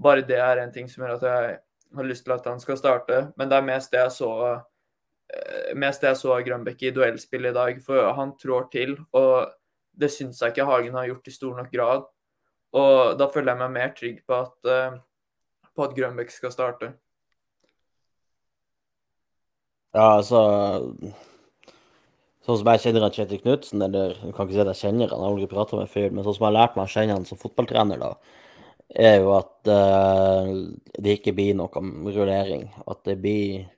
bare 0.00 0.24
det 0.24 0.38
er 0.40 0.62
en 0.62 0.72
ting 0.72 0.88
som 0.88 1.04
gjør 1.04 1.18
at 1.18 1.26
jeg 1.28 1.56
har 1.96 2.06
lyst 2.08 2.24
til 2.24 2.34
at 2.34 2.46
han 2.48 2.60
skal 2.62 2.78
starte. 2.80 3.22
Men 3.36 3.50
det 3.50 3.58
er 3.58 3.66
mest 3.66 3.92
det 3.92 4.02
jeg 4.04 4.14
så 4.16 4.32
eh, 4.50 5.72
mest 5.78 6.02
det 6.02 6.12
jeg 6.12 6.20
så 6.22 6.34
av 6.36 6.44
Grønbekk 6.46 6.84
i 6.86 6.92
duellspill 6.96 7.50
i 7.50 7.56
dag. 7.56 7.80
For 7.84 8.12
han 8.16 8.36
trår 8.40 8.68
til, 8.72 8.96
og 9.16 9.50
det 9.92 10.10
syns 10.12 10.40
jeg 10.40 10.54
ikke 10.54 10.68
Hagen 10.68 10.96
har 10.98 11.08
gjort 11.10 11.30
i 11.30 11.34
stor 11.34 11.56
nok 11.58 11.70
grad. 11.72 12.08
Og 12.76 13.16
da 13.18 13.26
føler 13.32 13.52
jeg 13.52 13.62
meg 13.62 13.72
mer 13.74 13.94
trygg 13.96 14.20
på 14.26 14.36
at, 14.36 14.58
uh, 14.68 14.98
på 15.74 15.86
at 15.86 15.96
Grønbekk 15.96 16.30
skal 16.34 16.54
starte. 16.54 16.92
Ja, 19.90 20.20
altså 20.20 20.40
Sånn 22.46 22.56
som 22.56 22.68
jeg 22.72 22.80
kjenner 22.82 23.04
han 23.04 23.12
Kjetil 23.14 23.40
Knutsen, 23.42 23.82
eller 23.84 24.14
du 24.16 24.30
kan 24.32 24.46
ikke 24.46 24.54
si 24.56 24.62
at 24.62 24.70
jeg 24.72 24.80
kjenner 24.80 25.10
han, 25.10 25.18
jeg 25.20 25.26
har 25.26 25.34
aldri 25.34 25.48
prata 25.50 25.76
med 25.76 25.90
fyren, 25.92 26.14
men 26.16 26.24
sånn 26.24 26.34
som 26.38 26.46
jeg 26.46 26.48
har 26.48 26.56
lært 26.56 26.78
meg 26.78 26.86
å 26.86 26.92
kjenne 26.94 27.16
han 27.18 27.26
som 27.28 27.38
fotballtrener, 27.38 28.00
da, 28.00 28.08
er 29.04 29.18
jo 29.20 29.34
at 29.36 29.70
uh, 29.70 30.48
det 30.96 31.18
ikke 31.18 31.34
blir 31.36 31.58
noe 31.58 31.82
rullering. 32.10 32.64
At 32.90 33.04
det 33.06 33.18
blir 33.20 33.68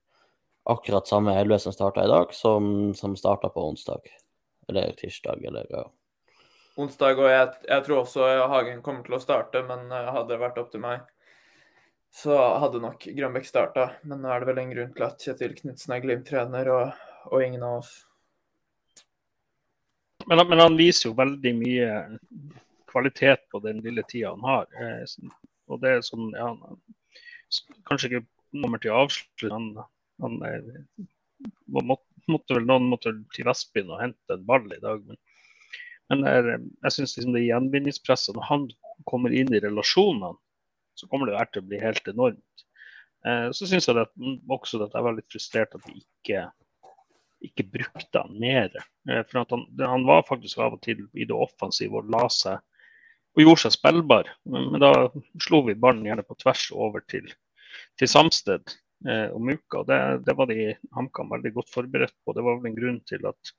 akkurat 0.73 1.11
samme 1.11 1.35
elleve 1.41 1.59
som 1.61 1.75
starta 1.75 2.07
i 2.07 2.13
dag, 2.13 2.33
som, 2.37 2.93
som 2.95 3.19
starta 3.19 3.51
på 3.53 3.67
onsdag. 3.73 4.07
Eller 4.71 4.95
tirsdag, 4.97 5.43
eller 5.51 5.67
ja. 5.75 5.83
Onsdag, 6.81 7.19
og 7.21 7.29
jeg, 7.29 7.49
jeg, 7.69 7.85
tror 7.85 7.99
også 8.01 8.29
Hagen 8.49 8.79
kommer 8.85 9.05
til 9.05 9.19
å 9.19 9.21
starte, 9.21 9.61
men 9.69 9.91
eh, 9.93 10.09
hadde 10.15 10.33
det 10.33 10.41
vært 10.41 10.61
opp 10.63 10.71
til 10.73 10.81
meg, 10.81 11.03
så 12.13 12.37
hadde 12.63 12.81
nok 12.81 13.05
Grønbekk 13.13 13.49
starta. 13.49 13.91
Men 14.09 14.23
nå 14.25 14.31
er 14.33 14.41
det 14.41 14.49
vel 14.49 14.61
en 14.63 14.73
grunn 14.73 14.95
til 14.97 15.05
at 15.05 15.21
Kjetil 15.21 15.53
Knutsen 15.59 15.93
er 15.93 16.01
Glimt-trener, 16.05 16.71
og, 16.73 17.03
og, 17.29 17.37
ingen 17.45 17.65
av 17.67 17.83
oss. 17.83 17.93
Men, 20.25 20.41
men 20.49 20.63
han 20.63 20.79
viser 20.79 21.11
jo 21.11 21.19
veldig 21.19 21.53
mye 21.59 21.91
kvalitet 22.89 23.45
på 23.53 23.61
den 23.65 23.83
lille 23.85 24.05
tida 24.09 24.33
han 24.33 24.47
har. 24.49 24.69
Eh, 24.73 25.05
og 25.69 25.83
det 25.83 25.97
er 25.97 26.07
sånn, 26.07 26.31
ja, 26.37 26.55
Kanskje 27.85 28.09
ikke 28.09 28.23
kommer 28.63 28.81
til 28.81 28.95
å 28.95 29.03
avslutte. 29.05 29.53
Han, 29.53 29.69
han 30.25 30.41
måtte, 31.69 32.07
måtte 32.33 32.57
vel, 32.57 32.65
Noen 32.65 32.89
måtte 32.89 33.13
til 33.37 33.45
Vestbyen 33.45 33.93
og 33.93 34.01
hente 34.01 34.39
en 34.39 34.49
ball 34.49 34.65
i 34.73 34.81
dag. 34.81 35.05
Men, 35.05 35.21
men 36.11 36.25
jeg 36.27 36.95
syns 36.95 37.15
liksom 37.17 37.37
det 37.37 37.45
gjenvinningspresset 37.45 38.35
Når 38.37 38.49
han 38.49 38.65
kommer 39.09 39.33
inn 39.35 39.53
i 39.55 39.61
relasjonene, 39.63 40.35
så 40.99 41.09
kommer 41.09 41.31
det 41.31 41.45
til 41.53 41.63
å 41.63 41.69
bli 41.71 41.79
helt 41.81 42.09
enormt. 42.11 42.65
Eh, 43.27 43.49
så 43.55 43.69
syns 43.69 43.89
jeg 43.89 43.97
det, 43.97 44.09
også 44.51 44.83
at 44.85 44.97
jeg 44.97 45.07
var 45.07 45.17
litt 45.17 45.31
frustrert 45.33 45.79
at 45.79 45.87
vi 45.89 46.03
ikke 46.03 46.49
ikke 47.43 47.67
brukte 47.75 48.21
han 48.23 48.37
mer. 48.41 48.71
Eh, 49.11 49.23
for 49.29 49.43
han, 49.43 49.67
han, 49.81 50.07
var 50.07 50.27
faktisk 50.29 50.61
av 50.63 50.77
og 50.77 50.83
til 50.85 51.05
i 51.13 51.27
det 51.29 51.37
offensive 51.37 51.99
og 51.99 52.11
la 52.13 52.27
seg 52.33 52.61
og 53.33 53.45
gjorde 53.45 53.65
seg 53.65 53.77
spillbar. 53.77 54.31
Men 54.49 54.79
da 54.83 54.93
slo 55.43 55.63
vi 55.67 55.79
ballen 55.79 56.07
gjerne 56.07 56.25
på 56.27 56.37
tvers 56.43 56.69
over 56.75 57.05
til, 57.11 57.27
til 58.01 58.11
Samsted 58.11 58.75
eh, 59.09 59.29
og. 59.33 59.87
Det, 59.89 60.01
det 60.27 60.37
var 60.39 60.51
de 60.51 60.75
HamKam 60.97 61.33
veldig 61.33 61.55
godt 61.59 61.73
forberedt 61.73 62.17
på. 62.23 62.37
Det 62.37 62.45
var 62.45 62.61
vel 62.61 62.73
en 62.73 62.79
grunn 62.79 63.01
til 63.09 63.31
at 63.31 63.55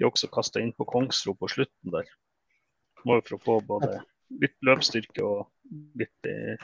de 0.00 0.08
også 0.08 0.30
kasta 0.32 0.62
inn 0.64 0.72
på 0.72 0.88
Kongsro 0.88 1.34
på 1.36 1.48
slutten 1.52 1.92
der. 1.92 2.08
Må 3.04 3.18
jo 3.18 3.26
for 3.28 3.36
å 3.36 3.44
få 3.44 3.56
både 3.68 4.00
litt 4.40 4.56
løpsstyrke 4.64 5.24
og 5.24 5.48
litt, 6.00 6.16
eh, 6.28 6.60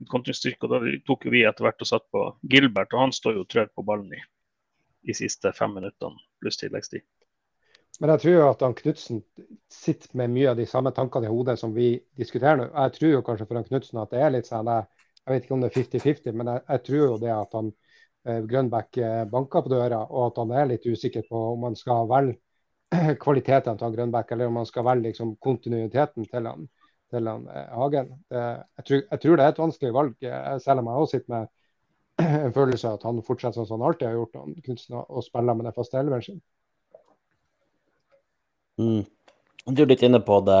litt 0.00 0.10
kontringsstyrke. 0.12 0.68
Da 0.68 0.80
tok 1.08 1.24
vi 1.32 1.44
etter 1.48 1.64
hvert 1.64 1.80
og 1.80 1.88
satt 1.88 2.06
på 2.12 2.26
Gilbert, 2.44 2.92
og 2.92 3.06
han 3.06 3.16
står 3.16 3.38
jo 3.38 3.44
og 3.46 3.52
trør 3.52 3.70
på 3.72 3.84
ballen 3.86 4.12
i 4.12 4.20
de 5.06 5.16
siste 5.16 5.52
fem 5.56 5.72
minuttene 5.72 6.20
pluss 6.42 6.60
tilleggstid. 6.60 7.04
Men 8.00 8.12
jeg 8.12 8.20
tror 8.20 8.34
jo 8.34 8.46
at 8.50 8.64
Knutsen 8.76 9.22
sitter 9.72 10.10
med 10.20 10.34
mye 10.34 10.50
av 10.50 10.58
de 10.58 10.66
samme 10.68 10.92
tankene 10.92 11.30
i 11.30 11.32
hodet 11.32 11.56
som 11.56 11.72
vi 11.72 11.94
diskuterer 12.18 12.58
nå. 12.60 12.66
Jeg 12.74 12.92
tror 12.98 13.12
jo 13.14 13.24
kanskje 13.24 13.46
for 13.48 13.68
Knutsen 13.70 14.02
at 14.02 14.12
det 14.12 14.20
er 14.20 14.34
litt 14.34 14.50
sånn 14.50 14.68
Jeg 14.68 15.32
vet 15.32 15.46
ikke 15.46 15.54
om 15.56 15.62
det 15.64 15.70
er 15.70 15.78
50-50, 15.80 16.34
men 16.36 16.50
jeg, 16.52 16.64
jeg, 16.68 16.82
tror 16.86 17.00
jo 17.00 17.14
det 17.22 17.30
at 17.34 17.54
han 17.56 17.70
eh, 18.28 18.42
Grønbæk 18.50 18.98
eh, 19.00 19.22
banker 19.30 19.64
på 19.64 19.72
døra, 19.72 20.04
og 20.04 20.26
at 20.26 20.42
han 20.42 20.52
er 20.52 20.68
litt 20.70 20.84
usikker 20.86 21.24
på 21.30 21.40
om 21.54 21.64
han 21.66 21.78
skal 21.78 22.10
velge 22.12 22.36
kvalitetene 23.24 23.78
til 23.80 23.96
Grønbæk, 23.96 24.32
eller 24.32 24.50
om 24.50 24.60
han 24.60 24.68
skal 24.68 24.86
velge 24.86 25.10
liksom, 25.10 25.36
kontinuiteten 25.42 26.26
til 26.30 26.48
han, 26.48 26.66
til 27.12 27.30
han 27.30 27.46
eh, 27.52 27.68
Hagen. 27.80 28.10
Det, 28.30 28.42
jeg, 28.42 28.86
tror, 28.88 29.02
jeg, 29.10 29.20
tror, 29.22 29.36
det 29.36 29.44
er 29.44 29.54
et 29.54 29.62
vanskelig 29.62 29.94
valg, 29.94 30.16
selv 30.64 30.82
om 30.82 30.90
jeg 30.90 31.04
også 31.04 31.18
sitter 31.18 31.34
med 31.36 31.46
en 32.46 32.56
følelse 32.56 32.88
av 32.88 32.98
at 32.98 33.06
han 33.08 33.22
fortsetter 33.26 33.60
sånn 33.60 33.68
som 33.68 33.80
han 33.80 33.90
alltid 33.90 34.08
har 34.08 34.18
gjort, 34.18 34.40
han 34.40 34.56
kunstner 34.66 35.04
og 35.10 35.26
spiller 35.26 35.58
med 35.58 35.68
den 35.68 35.76
faste 35.76 36.00
elveren 36.00 36.26
sin. 36.26 36.42
Mm. 38.80 39.06
Du 39.66 39.82
er 39.82 39.88
litt 39.90 40.04
inne 40.06 40.20
på 40.22 40.40
det. 40.46 40.60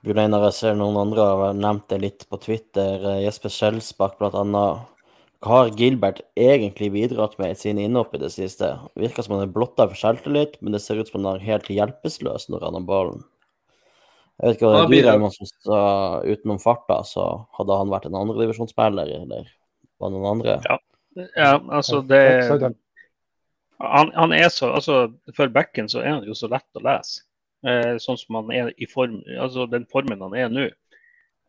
Bjørn 0.00 0.22
Einar, 0.22 0.46
jeg 0.48 0.56
ser 0.56 0.76
noen 0.78 0.96
andre 0.96 1.24
har 1.26 1.56
nevnt 1.58 1.90
det 1.92 1.98
litt 2.00 2.22
på 2.30 2.38
Twitter. 2.40 3.02
Jesper 3.20 3.52
Skjelsbakk 3.52 4.16
bl.a. 4.20 4.64
Hva 5.40 5.62
har 5.62 5.70
Gilbert 5.72 6.18
egentlig 6.36 6.90
bidratt 6.92 7.38
med 7.40 7.54
i 7.54 7.56
sine 7.56 7.86
innhopp 7.86 8.12
i 8.12 8.20
det 8.20 8.28
siste? 8.34 8.74
Virker 9.00 9.24
som 9.24 9.38
han 9.38 9.46
er 9.46 9.52
blotta 9.54 9.86
for 9.88 9.96
selvtillit, 9.96 10.58
men 10.60 10.74
det 10.76 10.82
ser 10.84 11.00
ut 11.00 11.08
som 11.08 11.22
han 11.22 11.38
er 11.38 11.46
helt 11.46 11.70
hjelpeløs 11.72 12.50
når 12.52 12.66
han 12.66 12.76
har 12.76 12.84
ballen. 12.90 13.22
Jeg 14.40 14.50
vet 14.50 14.58
ikke 14.58 14.68
hva 14.68 14.84
det 14.88 14.98
er 15.00 15.16
du, 15.20 15.24
som 15.32 15.48
sa 15.48 15.80
utenom 16.24 16.60
farta, 16.60 17.00
så 17.08 17.24
hadde 17.56 17.80
han 17.80 17.92
vært 17.92 18.06
en 18.08 18.18
andredivisjonsspiller, 18.20 19.14
eller 19.16 19.48
var 20.00 20.12
noen 20.12 20.28
andre? 20.34 20.58
Ja, 20.68 20.76
ja 21.36 21.50
altså 21.72 22.02
det 22.04 22.22
han, 23.80 24.12
han, 24.12 24.32
er 24.36 24.48
så, 24.52 24.68
altså 24.76 25.08
For 25.36 25.48
backen 25.48 25.88
så 25.88 26.02
er 26.02 26.18
han 26.18 26.28
jo 26.28 26.36
så 26.36 26.50
lett 26.52 26.76
å 26.76 26.84
lese. 26.84 27.24
Eh, 27.64 27.96
sånn 28.00 28.16
som 28.20 28.36
han 28.40 28.52
er 28.52 28.70
i 28.76 28.88
form, 28.88 29.22
altså 29.40 29.64
den 29.68 29.88
formen 29.92 30.20
han 30.24 30.36
er 30.36 30.52
nå. 30.52 30.68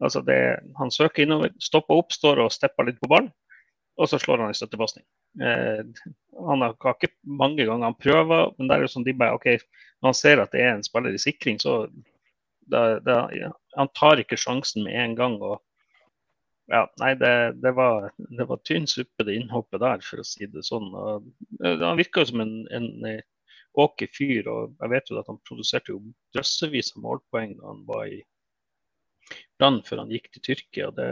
Altså 0.03 0.23
det, 0.27 0.39
han 0.79 0.91
søker 0.91 1.23
innover, 1.23 1.51
stopper 1.59 1.99
opp, 1.99 2.15
står 2.15 2.39
og 2.43 2.55
stepper 2.55 2.87
litt 2.87 2.99
på 3.03 3.11
ballen, 3.11 3.31
og 3.99 4.09
så 4.09 4.19
slår 4.19 4.45
han 4.45 4.53
i 4.53 4.57
støttepasning. 4.57 5.05
Eh, 5.43 5.81
han 6.47 6.63
har 6.63 6.75
ikke 6.95 7.11
mange 7.27 7.65
ganger 7.65 7.89
han 7.89 7.99
prøver, 7.99 8.53
men 8.57 8.69
det 8.69 8.77
er 8.77 8.85
jo 8.85 8.93
sånn 8.93 9.07
de 9.07 9.15
bare, 9.17 9.35
ok, 9.37 9.49
når 10.01 10.11
han 10.11 10.17
ser 10.17 10.43
at 10.43 10.53
det 10.55 10.63
er 10.63 10.75
en 10.75 10.85
spiller 10.85 11.15
i 11.15 11.21
sikring, 11.21 11.59
så 11.61 11.83
da, 12.71 12.99
da, 13.03 13.25
ja, 13.35 13.51
han 13.75 13.91
tar 13.97 14.21
ikke 14.21 14.39
sjansen 14.39 14.85
med 14.87 14.95
en 14.95 15.17
gang. 15.19 15.37
og 15.43 15.59
ja, 16.71 16.85
nei, 17.01 17.11
det, 17.19 17.33
det, 17.59 17.73
var, 17.75 18.11
var 18.47 18.63
tynn 18.67 18.87
suppe, 18.87 19.25
det 19.27 19.35
innhoppet 19.35 19.83
der, 19.83 20.03
for 20.05 20.21
å 20.21 20.27
si 20.27 20.47
det 20.47 20.63
sånn. 20.67 20.87
Og, 20.95 21.27
eh, 21.63 21.77
han 21.83 21.99
virka 21.99 22.23
som 22.27 22.43
en, 22.43 22.55
en 22.71 22.89
åker 23.81 24.07
eh, 24.07 24.15
fyr, 24.15 24.47
og 24.51 24.77
jeg 24.79 24.93
vet 24.93 25.11
jo 25.11 25.19
at 25.19 25.31
han 25.31 25.41
produserte 25.47 25.93
jo 25.93 25.99
drøssevis 26.35 26.93
av 26.95 27.03
målpoeng 27.05 27.57
da 27.59 27.73
han 27.73 27.83
var 27.89 28.07
i 28.07 28.21
Brann 29.59 29.79
før 29.85 30.03
han 30.03 30.11
gikk 30.11 30.31
til 30.31 30.43
Tyrkia. 30.47 30.89
og 30.89 30.97
Det, 30.97 31.09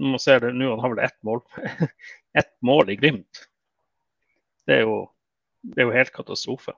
man 0.00 0.22
ser 0.22 0.40
det 0.44 0.54
nå, 0.56 0.70
han 0.74 0.82
har 0.84 0.94
vel 0.94 1.04
ett 1.04 1.18
mål, 1.26 1.42
ett 2.40 2.54
mål 2.64 2.94
i 2.94 2.96
Glimt. 3.00 3.44
Det 4.66 4.80
er 4.80 4.86
jo, 4.86 4.96
det 5.62 5.82
er 5.82 5.88
jo 5.88 5.94
helt 5.94 6.14
katastrofe. 6.14 6.74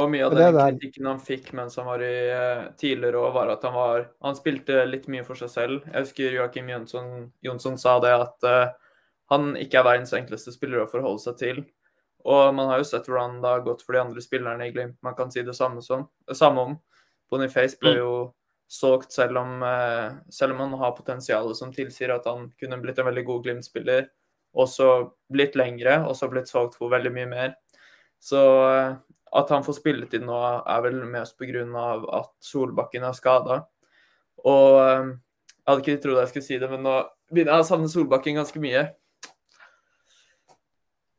Og 0.00 0.08
mye 0.08 0.24
av 0.24 0.32
den 0.32 0.56
kritikken 0.56 1.08
han 1.10 1.18
fikk 1.20 1.50
mens 1.56 1.76
han 1.76 1.84
var 1.84 2.00
i 2.04 2.14
uh, 2.32 2.70
tidligere 2.80 3.20
år, 3.20 3.32
var 3.34 3.50
at 3.52 3.64
han 3.68 3.74
var 3.76 4.06
Han 4.24 4.38
spilte 4.38 4.86
litt 4.88 5.04
mye 5.12 5.24
for 5.26 5.36
seg 5.36 5.50
selv. 5.52 5.82
Jeg 5.90 6.06
husker 6.06 6.36
Joakim 6.38 6.70
Jonsson, 6.72 7.10
Jonsson 7.44 7.76
sa 7.80 7.98
det 8.00 8.14
at 8.16 8.48
uh, 8.48 8.94
han 9.32 9.52
ikke 9.60 9.80
er 9.80 9.88
verdens 9.90 10.14
enkleste 10.16 10.54
spiller 10.54 10.84
å 10.84 10.88
forholde 10.88 11.20
seg 11.26 11.36
til. 11.40 11.60
Og 12.24 12.54
man 12.54 12.70
har 12.70 12.80
jo 12.80 12.88
sett 12.88 13.08
hvordan 13.10 13.40
det 13.42 13.50
har 13.50 13.64
gått 13.66 13.82
for 13.84 13.96
de 13.96 14.00
andre 14.00 14.24
spillerne 14.24 14.68
i 14.68 14.72
Glimt. 14.72 14.96
Man 15.04 15.16
kan 15.18 15.32
si 15.32 15.44
det 15.44 15.56
samme, 15.58 15.82
som, 15.84 16.06
samme 16.32 16.64
om. 16.70 16.78
Boniface 17.32 17.76
ble 17.80 17.96
mm. 17.96 18.00
jo 18.00 18.12
solgt 18.72 19.12
selv 19.12 19.40
om, 19.42 19.60
uh, 19.64 20.18
selv 20.32 20.56
om 20.56 20.64
han 20.64 20.76
har 20.80 20.96
potensialet 20.96 21.58
som 21.58 21.72
tilsier 21.74 22.14
at 22.14 22.28
han 22.28 22.48
kunne 22.60 22.80
blitt 22.82 23.00
en 23.00 23.08
veldig 23.10 23.24
god 23.28 23.46
Glimt-spiller. 23.46 24.08
Og 24.52 24.68
så 24.68 24.88
blitt 25.32 25.56
lengre, 25.56 26.02
og 26.04 26.16
så 26.16 26.28
blitt 26.28 26.50
solgt 26.50 26.76
for 26.76 26.92
veldig 26.92 27.12
mye 27.14 27.28
mer. 27.28 27.54
Så 28.20 28.40
at 29.32 29.50
han 29.50 29.64
får 29.64 29.78
spilletid 29.78 30.24
nå, 30.26 30.38
er 30.68 30.82
vel 30.84 30.98
mest 31.08 31.38
pga. 31.40 31.64
at 32.20 32.32
Solbakken 32.44 33.02
er 33.08 33.16
skada. 33.16 33.62
Og 34.44 34.76
jeg 34.76 35.70
hadde 35.70 35.80
ikke 35.80 36.02
trodd 36.02 36.20
jeg 36.20 36.28
skulle 36.28 36.44
si 36.44 36.58
det, 36.60 36.68
men 36.70 36.84
nå 36.84 36.98
begynner 37.32 37.56
jeg 37.56 37.64
å 37.64 37.68
savne 37.70 37.88
Solbakken 37.88 38.36
ganske 38.36 38.60
mye. 38.60 38.84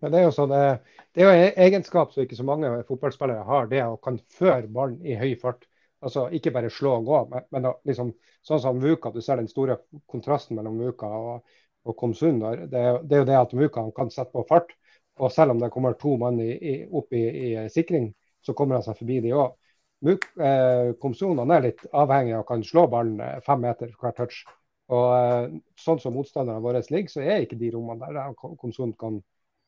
Men 0.03 0.13
det 0.13 0.19
er 0.19 0.25
jo 0.27 0.35
sånn, 0.35 0.53
det 0.53 1.23
er 1.23 1.29
jo 1.29 1.33
en 1.33 1.59
egenskap 1.65 2.13
som 2.13 2.25
ikke 2.25 2.37
så 2.37 2.45
mange 2.45 2.71
fotballspillere 2.89 3.45
har, 3.47 3.69
det 3.71 3.85
å 3.85 3.95
kan 4.03 4.19
føre 4.35 4.67
ballen 4.67 4.99
i 5.05 5.15
høy 5.17 5.31
fart. 5.41 5.63
Altså 6.03 6.27
Ikke 6.35 6.51
bare 6.51 6.71
slå 6.73 6.97
og 6.99 7.05
gå, 7.07 7.19
men, 7.31 7.45
men 7.55 7.67
liksom, 7.87 8.13
sånn 8.45 8.61
som 8.63 8.79
Vuka, 8.83 9.11
du 9.13 9.21
ser 9.23 9.39
den 9.39 9.49
store 9.51 9.79
kontrasten 10.11 10.57
mellom 10.59 10.79
Vuka 10.81 11.07
og, 11.07 11.57
og 11.87 11.97
Komsun. 11.99 12.41
Det, 12.43 12.69
det, 12.71 12.81
er 13.17 13.21
jo 13.23 13.27
det 13.29 13.39
at 13.39 13.55
Vuka 13.55 13.85
kan 13.95 14.11
sette 14.13 14.33
på 14.35 14.45
fart. 14.49 14.73
Og 15.21 15.31
selv 15.31 15.53
om 15.53 15.59
det 15.61 15.69
kommer 15.73 15.93
to 15.99 16.15
mann 16.17 16.39
i, 16.41 16.51
i, 16.57 16.73
opp 16.89 17.13
i, 17.13 17.23
i, 17.23 17.49
sikring, 17.69 18.09
så 18.41 18.55
kommer 18.57 18.79
han 18.79 18.85
seg 18.85 18.97
forbi 18.97 19.19
de 19.23 19.33
òg. 19.37 19.53
Eh, 20.03 20.89
Komsun 20.99 21.39
er 21.45 21.63
litt 21.63 21.83
avhengig 21.95 22.35
og 22.39 22.47
kan 22.49 22.63
slå 22.65 22.87
ballen 22.91 23.21
eh, 23.23 23.37
fem 23.45 23.61
meter 23.63 23.93
hver 23.99 24.15
touch. 24.17 24.41
Og 24.91 25.05
eh, 25.15 25.45
Sånn 25.79 26.01
som 26.01 26.17
motstanderne 26.17 26.63
våre 26.63 26.81
ligger, 26.89 27.13
så 27.13 27.21
er 27.23 27.45
ikke 27.45 27.59
de 27.61 27.71
rommene 27.75 28.09
der 28.15 28.33
Komsun 28.35 28.95
kan 28.99 29.21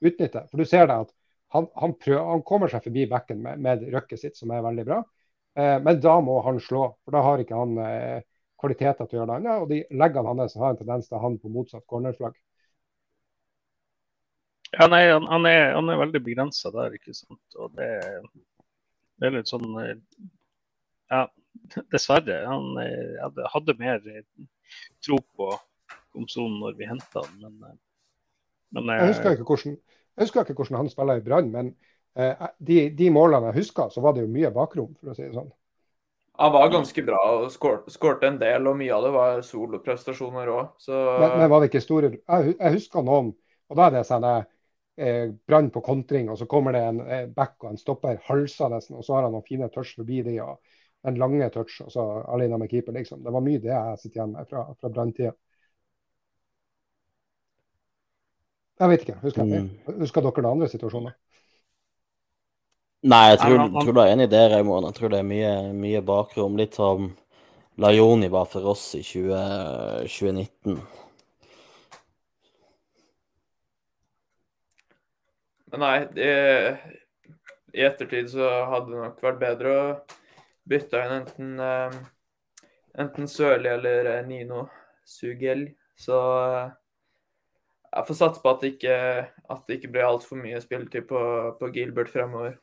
utnytte. 0.03 0.43
For 0.49 0.59
du 0.59 0.67
ser 0.67 0.89
det 0.89 0.97
at 1.05 1.13
han, 1.55 1.69
han, 1.77 1.93
prøver, 2.01 2.25
han 2.33 2.43
kommer 2.47 2.71
seg 2.71 2.83
forbi 2.83 3.05
bekken 3.11 3.43
med, 3.45 3.61
med 3.63 3.85
røkket 3.93 4.21
sitt, 4.21 4.39
som 4.39 4.51
er 4.51 4.65
veldig 4.65 4.85
bra. 4.87 5.03
Eh, 5.55 5.77
men 5.81 5.99
da 6.03 6.15
må 6.23 6.39
han 6.43 6.59
slå, 6.59 6.89
for 7.05 7.15
da 7.15 7.21
har 7.23 7.41
ikke 7.41 7.59
han 7.59 7.77
eh, 7.79 8.25
kvaliteter 8.59 9.07
til 9.07 9.17
å 9.17 9.21
gjøre 9.21 9.29
det 9.29 9.37
annet. 9.39 9.61
Og 9.63 9.69
de 9.71 9.99
leggene 10.01 10.33
hans 10.33 10.57
har 10.59 10.73
en 10.73 10.81
tendens 10.81 11.07
til 11.07 11.17
å 11.17 11.21
havne 11.23 11.39
på 11.39 11.51
motsatt 11.53 11.85
cornerflagg. 11.91 12.35
Ja, 14.75 14.89
nei, 14.91 15.05
han, 15.07 15.27
han, 15.31 15.47
er, 15.47 15.69
han 15.77 15.87
er, 15.91 16.01
veldig 16.01 16.21
begrensa 16.25 16.71
der, 16.75 16.97
ikke 16.97 17.15
sant. 17.15 17.43
Og 17.55 17.71
det, 17.77 17.87
det, 19.15 19.29
er 19.29 19.37
litt 19.37 19.51
sånn 19.51 19.69
eh, 19.79 19.95
Ja, 21.13 21.23
dessverre. 21.93 22.41
Han 22.49 22.75
jeg 22.81 23.49
hadde 23.53 23.79
mer 23.79 24.03
tro 25.05 25.21
på 25.37 25.53
Komson 26.15 26.59
når 26.59 26.75
vi 26.79 26.87
henta 26.87 27.23
han, 27.23 27.39
men, 27.43 27.79
men 28.75 28.91
jeg 28.95 29.11
husker 29.11 29.35
ikke 29.35 29.47
hvordan 29.47 29.75
jeg 30.15 30.29
husker 30.29 30.45
ikke 30.45 30.55
hvordan 30.55 30.77
han 30.79 30.89
spiller 30.91 31.19
i 31.19 31.23
Brann, 31.23 31.49
men 31.51 31.73
de, 32.15 32.77
de, 32.95 33.11
målene 33.11 33.51
jeg 33.51 33.59
husker, 33.59 33.89
så 33.91 34.01
var 34.03 34.15
det 34.15 34.23
jo 34.23 34.31
mye 34.31 34.51
bakrom, 34.55 34.93
for 34.99 35.11
å 35.11 35.15
si 35.17 35.25
det 35.25 35.35
sånn. 35.35 35.51
Han 36.37 36.51
var 36.51 36.71
ganske 36.71 37.03
bra 37.07 37.19
og 37.31 37.51
skårte 37.51 38.27
en 38.27 38.39
del, 38.39 38.67
og 38.67 38.75
mye 38.79 38.91
av 38.95 39.05
det 39.07 39.11
var 39.15 39.41
soloprestasjoner 39.45 40.51
òg. 40.51 40.73
Så... 40.83 40.95
Men, 41.21 41.37
men, 41.39 41.49
var 41.51 41.63
det 41.63 41.69
ikke 41.69 41.83
store 41.83 42.11
Jeg, 42.11 42.55
jeg 42.57 42.75
husker 42.75 43.05
noen, 43.07 43.31
og 43.71 43.79
da 43.79 43.85
er 43.87 43.95
det 43.95 44.03
sånn 44.07 44.27
eh, 44.27 45.31
Brann 45.47 45.71
på 45.71 45.83
kontring, 45.85 46.27
og 46.31 46.39
så 46.39 46.47
kommer 46.51 46.75
det 46.75 46.83
en 46.89 46.99
eh, 47.05 47.27
back 47.31 47.55
og 47.63 47.71
en 47.71 47.79
stopper 47.79 48.19
halser 48.27 48.73
nesten, 48.73 48.99
og 48.99 49.07
så 49.07 49.15
har 49.15 49.27
han 49.27 49.35
noen 49.35 49.47
fine 49.47 49.71
touch 49.71 49.95
forbi 49.95 50.21
de, 50.27 50.35
og 50.43 50.59
en 51.07 51.19
lange 51.21 51.47
touch, 51.53 51.79
og 51.85 51.93
så 51.93 52.03
alene 52.33 52.59
med 52.59 52.71
keeper, 52.71 52.95
liksom. 52.97 53.23
Det 53.23 53.31
var 53.31 53.43
mye 53.45 53.63
det 53.63 53.71
jeg 53.71 54.01
sitter 54.01 54.19
igjen 54.19 54.35
med 54.35 54.51
fra, 54.51 54.67
fra 54.79 54.91
Brann-tida. 54.91 55.35
Jeg 58.75 58.91
vet 58.91 59.05
ikke. 59.05 59.15
Husker, 59.21 59.47
jeg, 59.47 59.67
husker 60.01 60.25
dere 60.25 60.43
noen 60.43 60.57
andre 60.57 60.67
situasjoner? 60.67 61.15
Nei, 63.05 63.35
jeg 63.35 63.37
tror, 63.37 63.59
jeg 63.59 63.85
tror 63.85 63.93
du 63.93 63.99
er 64.01 64.11
enig 64.15 64.25
i 64.25 64.29
det, 64.31 64.43
Raymond. 64.49 64.87
Jeg 64.89 64.97
tror 64.97 65.11
det 65.13 65.17
er 65.21 65.27
mye, 65.29 65.49
mye 65.77 65.99
bakrom. 66.01 66.55
Litt 66.57 66.77
som 66.79 67.11
Lajoni 67.77 68.31
var 68.33 68.47
for 68.49 68.65
oss 68.71 68.85
i 68.97 69.03
20, 69.05 70.07
2019. 70.09 70.79
Men 75.69 75.85
nei, 75.85 75.99
det, 76.17 76.31
i 77.77 77.85
ettertid 77.85 78.33
så 78.33 78.49
hadde 78.71 78.95
det 78.95 79.03
nok 79.03 79.21
vært 79.27 79.39
bedre 79.43 79.77
å 79.77 79.85
bytte 80.65 81.05
inn 81.05 81.15
enten, 81.19 81.53
uh, 81.61 81.93
enten 83.05 83.29
Sørli 83.29 83.69
eller 83.69 84.13
eh, 84.15 84.21
Nino 84.25 84.65
Sugel. 85.05 85.67
Så 85.93 86.17
uh, 86.17 86.73
jeg 87.91 88.09
får 88.09 88.23
satse 88.23 88.41
på 88.41 88.57
at 88.57 88.65
det 88.65 88.75
ikke, 88.79 88.99
at 89.29 89.65
det 89.67 89.77
ikke 89.77 89.93
blir 89.93 90.09
altfor 90.09 90.41
mye 90.41 90.57
spilletid 90.63 91.05
på, 91.11 91.19
på 91.59 91.75
Gilbert 91.75 92.09
fremover. 92.09 92.57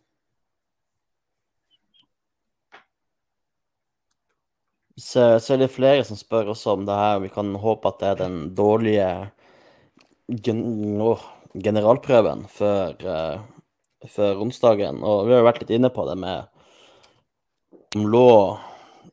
Så, 5.12 5.22
så, 5.44 5.54
er 5.54 5.60
det 5.60 5.74
flere 5.74 6.04
som 6.08 6.16
spør 6.16 6.54
også 6.54 6.76
om 6.76 6.86
det 6.88 6.96
her. 6.96 7.18
Vi 7.20 7.28
kan 7.34 7.50
håpe 7.60 7.90
at 7.90 7.98
det 8.00 8.10
er 8.12 8.20
den 8.22 8.36
dårlige 8.56 9.08
gen 10.46 10.62
oh, 11.04 11.20
generalprøven 11.52 12.46
før, 12.48 12.94
uh, 13.04 14.06
før, 14.08 14.40
onsdagen. 14.46 15.02
Og 15.04 15.26
vi 15.26 15.34
har 15.34 15.42
jo 15.42 15.48
vært 15.50 15.60
litt 15.64 15.74
inne 15.76 15.90
på 15.92 16.06
det 16.08 16.16
med 16.22 16.48
om 17.98 18.06
lå 18.08 18.28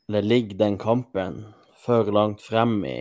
eller 0.07 0.23
ligger 0.23 0.61
den 0.61 0.77
kampen 0.79 1.41
for 1.83 2.07
langt 2.15 2.39
frem 2.45 2.77
i, 2.87 2.99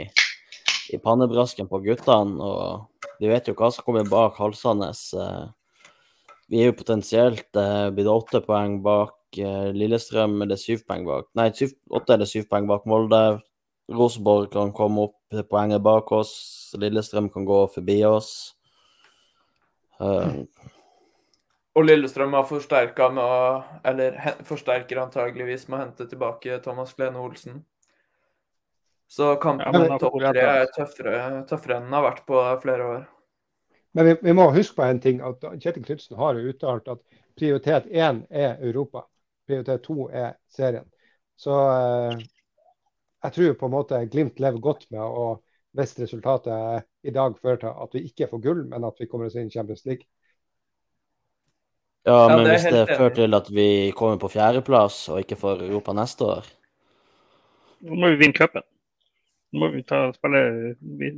i 0.91 0.99
pannebrasken 0.99 1.71
på 1.71 1.81
guttene. 1.85 2.43
og 2.43 3.23
vi 3.23 3.31
vet 3.31 3.47
jo 3.47 3.55
hva 3.59 3.71
som 3.75 3.87
kommer 3.87 4.11
bak 4.11 4.43
halsene. 4.43 4.91
Uh, 5.15 5.47
vi 6.51 6.65
er 6.65 6.73
jo 6.73 6.81
potensielt 6.81 7.47
uh, 7.55 7.95
blitt 7.95 8.11
åtte 8.11 8.43
poeng 8.43 8.81
bak 8.83 9.15
eh, 9.37 9.69
Lillestrøm, 9.77 10.41
er 10.47 10.57
syv 10.57 10.87
poeng 10.89 11.05
bak 11.09 11.29
Nei, 11.39 11.51
syv, 11.57 11.75
åtte 11.93 12.17
eller 12.17 12.29
syv 12.29 12.49
poeng 12.49 12.69
bak 12.71 12.89
Molde. 12.89 13.23
Rosenborg 13.93 14.51
kan 14.53 14.73
komme 14.77 15.09
opp 15.09 15.41
poenget 15.51 15.85
bak 15.85 16.13
oss. 16.13 16.33
Lillestrøm 16.81 17.29
kan 17.33 17.45
gå 17.49 17.61
forbi 17.73 18.03
oss. 18.09 18.33
Uh, 19.99 20.45
og 21.79 21.85
Lillestrøm 21.85 22.37
har 22.39 22.45
forsterka 22.47 23.09
med 23.11 23.25
å 23.25 23.63
Eller 23.87 24.15
forsterker 24.47 25.01
antageligvis 25.03 25.67
med 25.69 25.79
å 25.79 25.83
hente 25.83 26.07
tilbake 26.11 26.61
Thomas 26.63 26.95
Glene 26.95 27.21
Olsen. 27.23 27.63
Så 29.09 29.35
kampen 29.41 29.73
ja, 29.73 29.85
mot 29.89 30.03
topp 30.03 30.19
tre 30.21 30.43
er 30.45 30.67
tøffere, 30.75 31.21
tøffere 31.49 31.79
enn 31.79 31.87
den 31.89 31.97
har 31.97 32.05
vært 32.05 32.27
på 32.29 32.43
flere 32.63 32.89
år. 32.93 33.07
Men 33.97 34.05
vi, 34.05 34.17
vi 34.27 34.35
må 34.37 34.51
huske 34.53 34.77
på 34.77 34.85
en 34.85 35.01
ting, 35.01 35.23
at 35.25 35.41
Kjetil 35.63 35.87
Knutsen 35.87 36.19
har 36.21 36.37
jo 36.37 36.53
uttalt 36.53 36.91
at 36.93 37.01
prioritet 37.39 37.89
én 37.89 38.21
er 38.29 38.59
Europa. 38.61 39.07
Prioritet 39.49 39.85
to 39.87 40.09
er 40.13 40.37
serien. 40.53 40.87
Så 41.39 41.55
eh, 41.73 42.23
jeg 43.25 43.35
tror 43.35 43.59
på 43.59 43.69
en 43.69 43.75
måte 43.75 44.03
Glimt 44.13 44.41
lever 44.43 44.63
godt 44.63 44.89
med 44.95 45.03
å 45.03 45.29
hvis 45.79 45.93
resultatet 46.01 46.87
i 47.07 47.13
dag 47.15 47.37
fører 47.39 47.59
til 47.61 47.83
at 47.85 47.93
vi 47.95 48.01
ikke 48.09 48.27
får 48.31 48.41
gull, 48.43 48.63
men 48.71 48.87
at 48.89 48.97
vi 48.99 49.07
kommer 49.07 49.29
oss 49.29 49.37
inn 49.39 49.51
i 49.51 49.53
Champions 49.53 49.85
League. 49.87 50.09
Ja, 52.09 52.25
men 52.33 52.41
ja, 52.41 52.55
hvis 52.55 52.65
det 52.73 52.87
fører 52.89 53.15
til 53.15 53.37
at 53.37 53.51
vi 53.53 53.69
kommer 53.95 54.19
på 54.19 54.31
fjerdeplass 54.33 55.05
og 55.13 55.21
ikke 55.23 55.39
får 55.39 55.67
Europa 55.69 55.95
neste 55.95 56.27
år? 56.39 56.51
Nå 57.85 58.01
må 58.01 58.11
vi 58.15 58.21
vinne 58.25 58.35
cupen 58.35 58.65
må 59.51 59.69
vi 59.73 59.83
ta, 59.83 60.09
spille, 60.13 60.75
vi, 60.81 61.13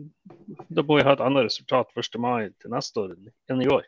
da 0.69 0.85
må 0.87 0.99
vi 0.99 1.07
ha 1.07 1.15
et 1.17 1.25
annet 1.25 1.49
resultat 1.49 1.91
1. 1.99 2.19
mai 2.23 2.51
til 2.63 2.73
neste 2.75 3.03
år 3.03 3.15
enn 3.51 3.63
i 3.65 3.69
år. 3.71 3.87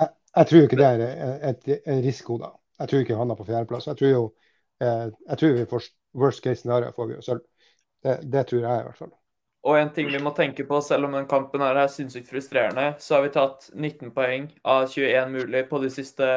Jeg, 0.00 0.12
jeg 0.36 0.50
tror 0.50 0.66
ikke 0.66 0.80
det 0.80 0.88
er 0.88 1.04
et, 1.50 1.70
en 1.80 2.02
risiko, 2.04 2.38
da. 2.40 2.52
Jeg 2.80 2.90
tror 2.90 3.04
ikke 3.04 3.20
han 3.20 3.32
er 3.32 3.38
på 3.38 3.48
fjerdeplass. 3.48 3.88
Jeg 3.90 4.00
tror 4.00 4.12
jo 4.12 4.26
eh, 4.82 5.06
jeg 5.28 5.40
tror 5.40 5.56
vi 5.56 5.70
får 5.70 5.88
worst 6.20 6.44
case 6.44 6.62
scenario 6.62 6.92
får 6.96 7.10
vi 7.10 7.18
jo 7.18 7.24
sølv. 7.24 7.46
Det, 8.00 8.16
det, 8.32 8.46
tror 8.48 8.62
jeg 8.64 8.80
i 8.80 8.86
hvert 8.88 8.98
fall. 8.98 9.12
Og 9.68 9.76
en 9.76 9.90
ting 9.92 10.08
vi 10.08 10.22
må 10.24 10.32
tenke 10.32 10.64
på, 10.64 10.80
selv 10.80 11.04
om 11.06 11.14
den 11.18 11.28
kampen 11.28 11.60
her 11.60 11.76
er 11.76 11.90
sinnssykt 11.92 12.30
frustrerende, 12.32 12.94
så 12.98 13.18
har 13.18 13.26
vi 13.26 13.32
tatt 13.34 13.68
19 13.74 14.14
poeng 14.16 14.46
av 14.64 14.86
21 14.88 15.34
mulig 15.34 15.66
på 15.68 15.82
de 15.82 15.90
siste, 15.92 16.28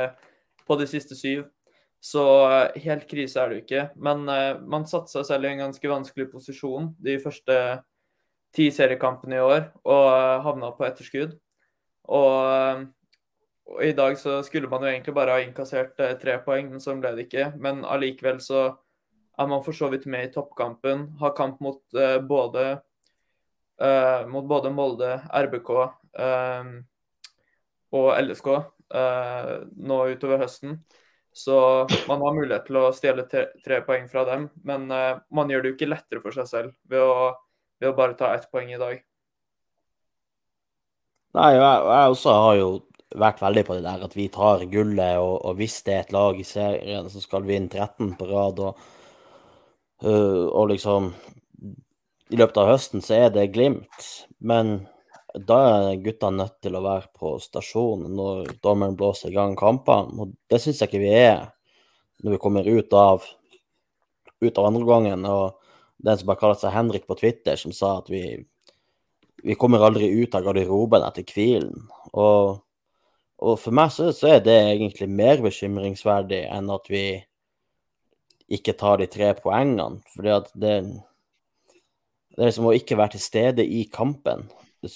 på 0.67 0.75
de 0.79 0.87
siste 0.91 1.15
syv. 1.15 1.45
Så 2.03 2.23
eh, 2.51 2.81
helt 2.83 3.07
krise 3.07 3.39
er 3.39 3.49
det 3.49 3.55
jo 3.55 3.63
ikke. 3.63 3.85
Men 3.95 4.27
uh, 4.27 4.59
man 4.67 4.83
satte 4.89 5.13
seg 5.13 5.23
selv 5.29 5.47
i 5.47 5.53
en 5.53 5.63
ganske 5.63 5.91
vanskelig 5.91 6.27
posisjon 6.33 6.91
de 6.99 7.15
første 7.23 7.59
ti 8.53 8.67
seriekampene 8.75 9.39
i 9.39 9.45
år 9.45 9.61
og 9.87 10.03
uh, 10.11 10.43
havna 10.43 10.73
på 10.75 10.83
etterskudd. 10.89 11.37
Og, 12.11 12.35
uh, 12.43 12.83
i 13.81 13.91
dag 13.95 14.17
så 14.19 14.41
skulle 14.43 14.69
man 14.69 14.83
jo 14.83 14.91
egentlig 14.91 15.15
bare 15.15 15.37
ha 15.37 15.43
innkassert 15.43 15.95
tre 16.21 16.37
poeng, 16.45 16.69
men 16.71 16.83
sånn 16.83 17.01
ble 17.03 17.13
det 17.15 17.27
ikke. 17.27 17.51
Men 17.63 17.83
allikevel 17.87 18.41
så 18.43 18.65
er 19.39 19.49
man 19.49 19.63
for 19.65 19.75
så 19.75 19.89
vidt 19.93 20.05
med 20.05 20.27
i 20.27 20.33
toppkampen. 20.33 21.07
Har 21.21 21.37
kamp 21.37 21.61
mot 21.63 21.81
både 22.27 22.65
mot 24.29 24.45
både 24.47 24.69
Molde, 24.69 25.15
RBK 25.33 25.69
og 27.97 28.09
LSK 28.21 28.49
nå 29.89 29.97
utover 30.13 30.43
høsten. 30.43 30.77
Så 31.33 31.87
man 32.07 32.21
har 32.21 32.35
mulighet 32.35 32.67
til 32.67 32.77
å 32.77 32.91
stjele 32.93 33.25
tre, 33.25 33.79
poeng 33.87 34.05
fra 34.09 34.21
dem, 34.27 34.45
men 34.61 34.85
uh, 34.93 35.17
man 35.33 35.49
gjør 35.49 35.63
det 35.63 35.71
jo 35.71 35.77
ikke 35.79 35.89
lettere 35.89 36.21
for 36.21 36.35
seg 36.35 36.45
selv 36.45 36.75
ved 36.89 37.01
å, 37.01 37.31
ved 37.81 37.89
å 37.89 37.95
bare 37.97 38.13
ta 38.19 38.35
ett 38.37 38.45
poeng 38.53 38.69
i 38.69 38.77
dag. 38.77 38.99
Nei, 41.33 41.49
jeg, 41.55 41.63
jeg 41.89 42.11
også 42.13 42.35
har 42.37 42.59
jo 42.59 42.67
vært 43.19 43.41
veldig 43.43 43.63
på 43.67 43.77
det 43.77 43.85
der 43.85 44.05
at 44.05 44.15
vi 44.17 44.27
tar 44.33 44.65
gullet, 44.71 45.19
og, 45.21 45.35
og 45.45 45.59
hvis 45.59 45.81
det 45.85 45.95
er 45.95 46.05
et 46.05 46.15
lag 46.15 46.39
i 46.39 46.47
serien 46.47 47.09
som 47.11 47.23
skal 47.23 47.45
vinne 47.47 47.69
13 47.69 48.15
på 48.19 48.29
rad, 48.29 48.61
og, 48.63 48.79
uh, 50.05 50.47
og 50.49 50.71
liksom 50.73 51.13
I 52.33 52.39
løpet 52.39 52.57
av 52.57 52.71
høsten 52.71 53.03
så 53.05 53.25
er 53.25 53.33
det 53.35 53.51
Glimt, 53.53 54.07
men 54.41 54.79
da 55.33 55.57
er 55.89 56.01
gutta 56.01 56.29
nødt 56.29 56.59
til 56.61 56.75
å 56.77 56.83
være 56.83 57.09
på 57.17 57.35
stasjonen 57.41 58.13
når 58.17 58.53
dommeren 58.61 58.97
blåser 58.97 59.31
i 59.31 59.35
gang 59.35 59.55
kampene. 59.57 60.13
Og 60.21 60.33
det 60.49 60.59
syns 60.61 60.81
jeg 60.81 60.91
ikke 60.91 61.01
vi 61.01 61.13
er 61.17 61.47
når 62.23 62.35
vi 62.35 62.41
kommer 62.41 62.69
ut 62.69 62.93
av, 62.93 63.25
ut 64.45 64.59
av 64.61 64.67
andre 64.69 64.85
gangen. 64.85 65.25
Og 65.25 65.57
den 66.05 66.19
som 66.19 66.29
bare 66.29 66.41
kaller 66.41 66.59
seg 66.61 66.75
Henrik 66.75 67.07
på 67.09 67.17
Twitter, 67.17 67.57
som 67.57 67.73
sa 67.75 67.97
at 68.03 68.11
vi, 68.13 68.37
vi 69.43 69.57
kommer 69.59 69.83
aldri 69.83 70.11
ut 70.21 70.37
av 70.37 70.45
garderoben 70.45 71.05
etter 71.07 71.25
hvilen. 71.33 71.89
Og, 72.13 72.61
Og 73.43 73.59
for 73.59 73.75
meg 73.75 73.91
så, 73.91 74.09
så, 74.15 74.37
er 74.37 74.43
det 74.43 74.55
egentlig 74.55 75.09
mer 75.11 75.41
bekymringsverdig 75.43 76.45
enn 76.47 76.69
at 76.71 76.87
vi 76.91 77.05
ikke 78.53 78.75
tar 78.79 79.01
de 79.01 79.09
tre 79.11 79.33
poengene. 79.35 79.99
Fordi 80.15 80.31
at 80.31 80.49
det, 80.53 80.73
det 82.31 82.39
er 82.39 82.51
liksom 82.51 82.69
å 82.71 82.75
ikke 82.77 82.99
være 82.99 83.17
til 83.17 83.25
stede 83.25 83.65
i 83.67 83.83
kampen. 83.91 84.47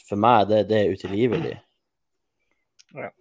For 0.07 0.19
meg 0.19 0.47
det, 0.51 0.63
det 0.71 0.79
er 0.79 0.95
utilgivelig. 0.95 1.57
Ja. 2.95 3.11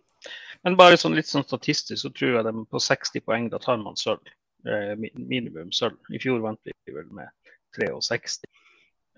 Men 0.67 0.79
bare 0.79 0.99
sånn 0.99 1.15
litt 1.15 1.29
sånn 1.31 1.47
statistisk 1.47 2.01
så 2.03 2.11
tror 2.15 2.39
jeg 2.39 2.47
de 2.47 2.65
på 2.71 2.83
60 2.83 3.23
poeng, 3.27 3.51
da 3.53 3.61
tar 3.63 3.79
man 3.83 3.99
sølv. 3.99 4.23
Eh, 4.67 4.95
minimum 4.99 5.71
sølv. 5.75 5.99
I 6.11 6.23
fjor 6.23 6.41
vant 6.43 6.59
vi 6.67 6.95
vel 6.95 7.11
med 7.15 7.31
63. 7.77 8.49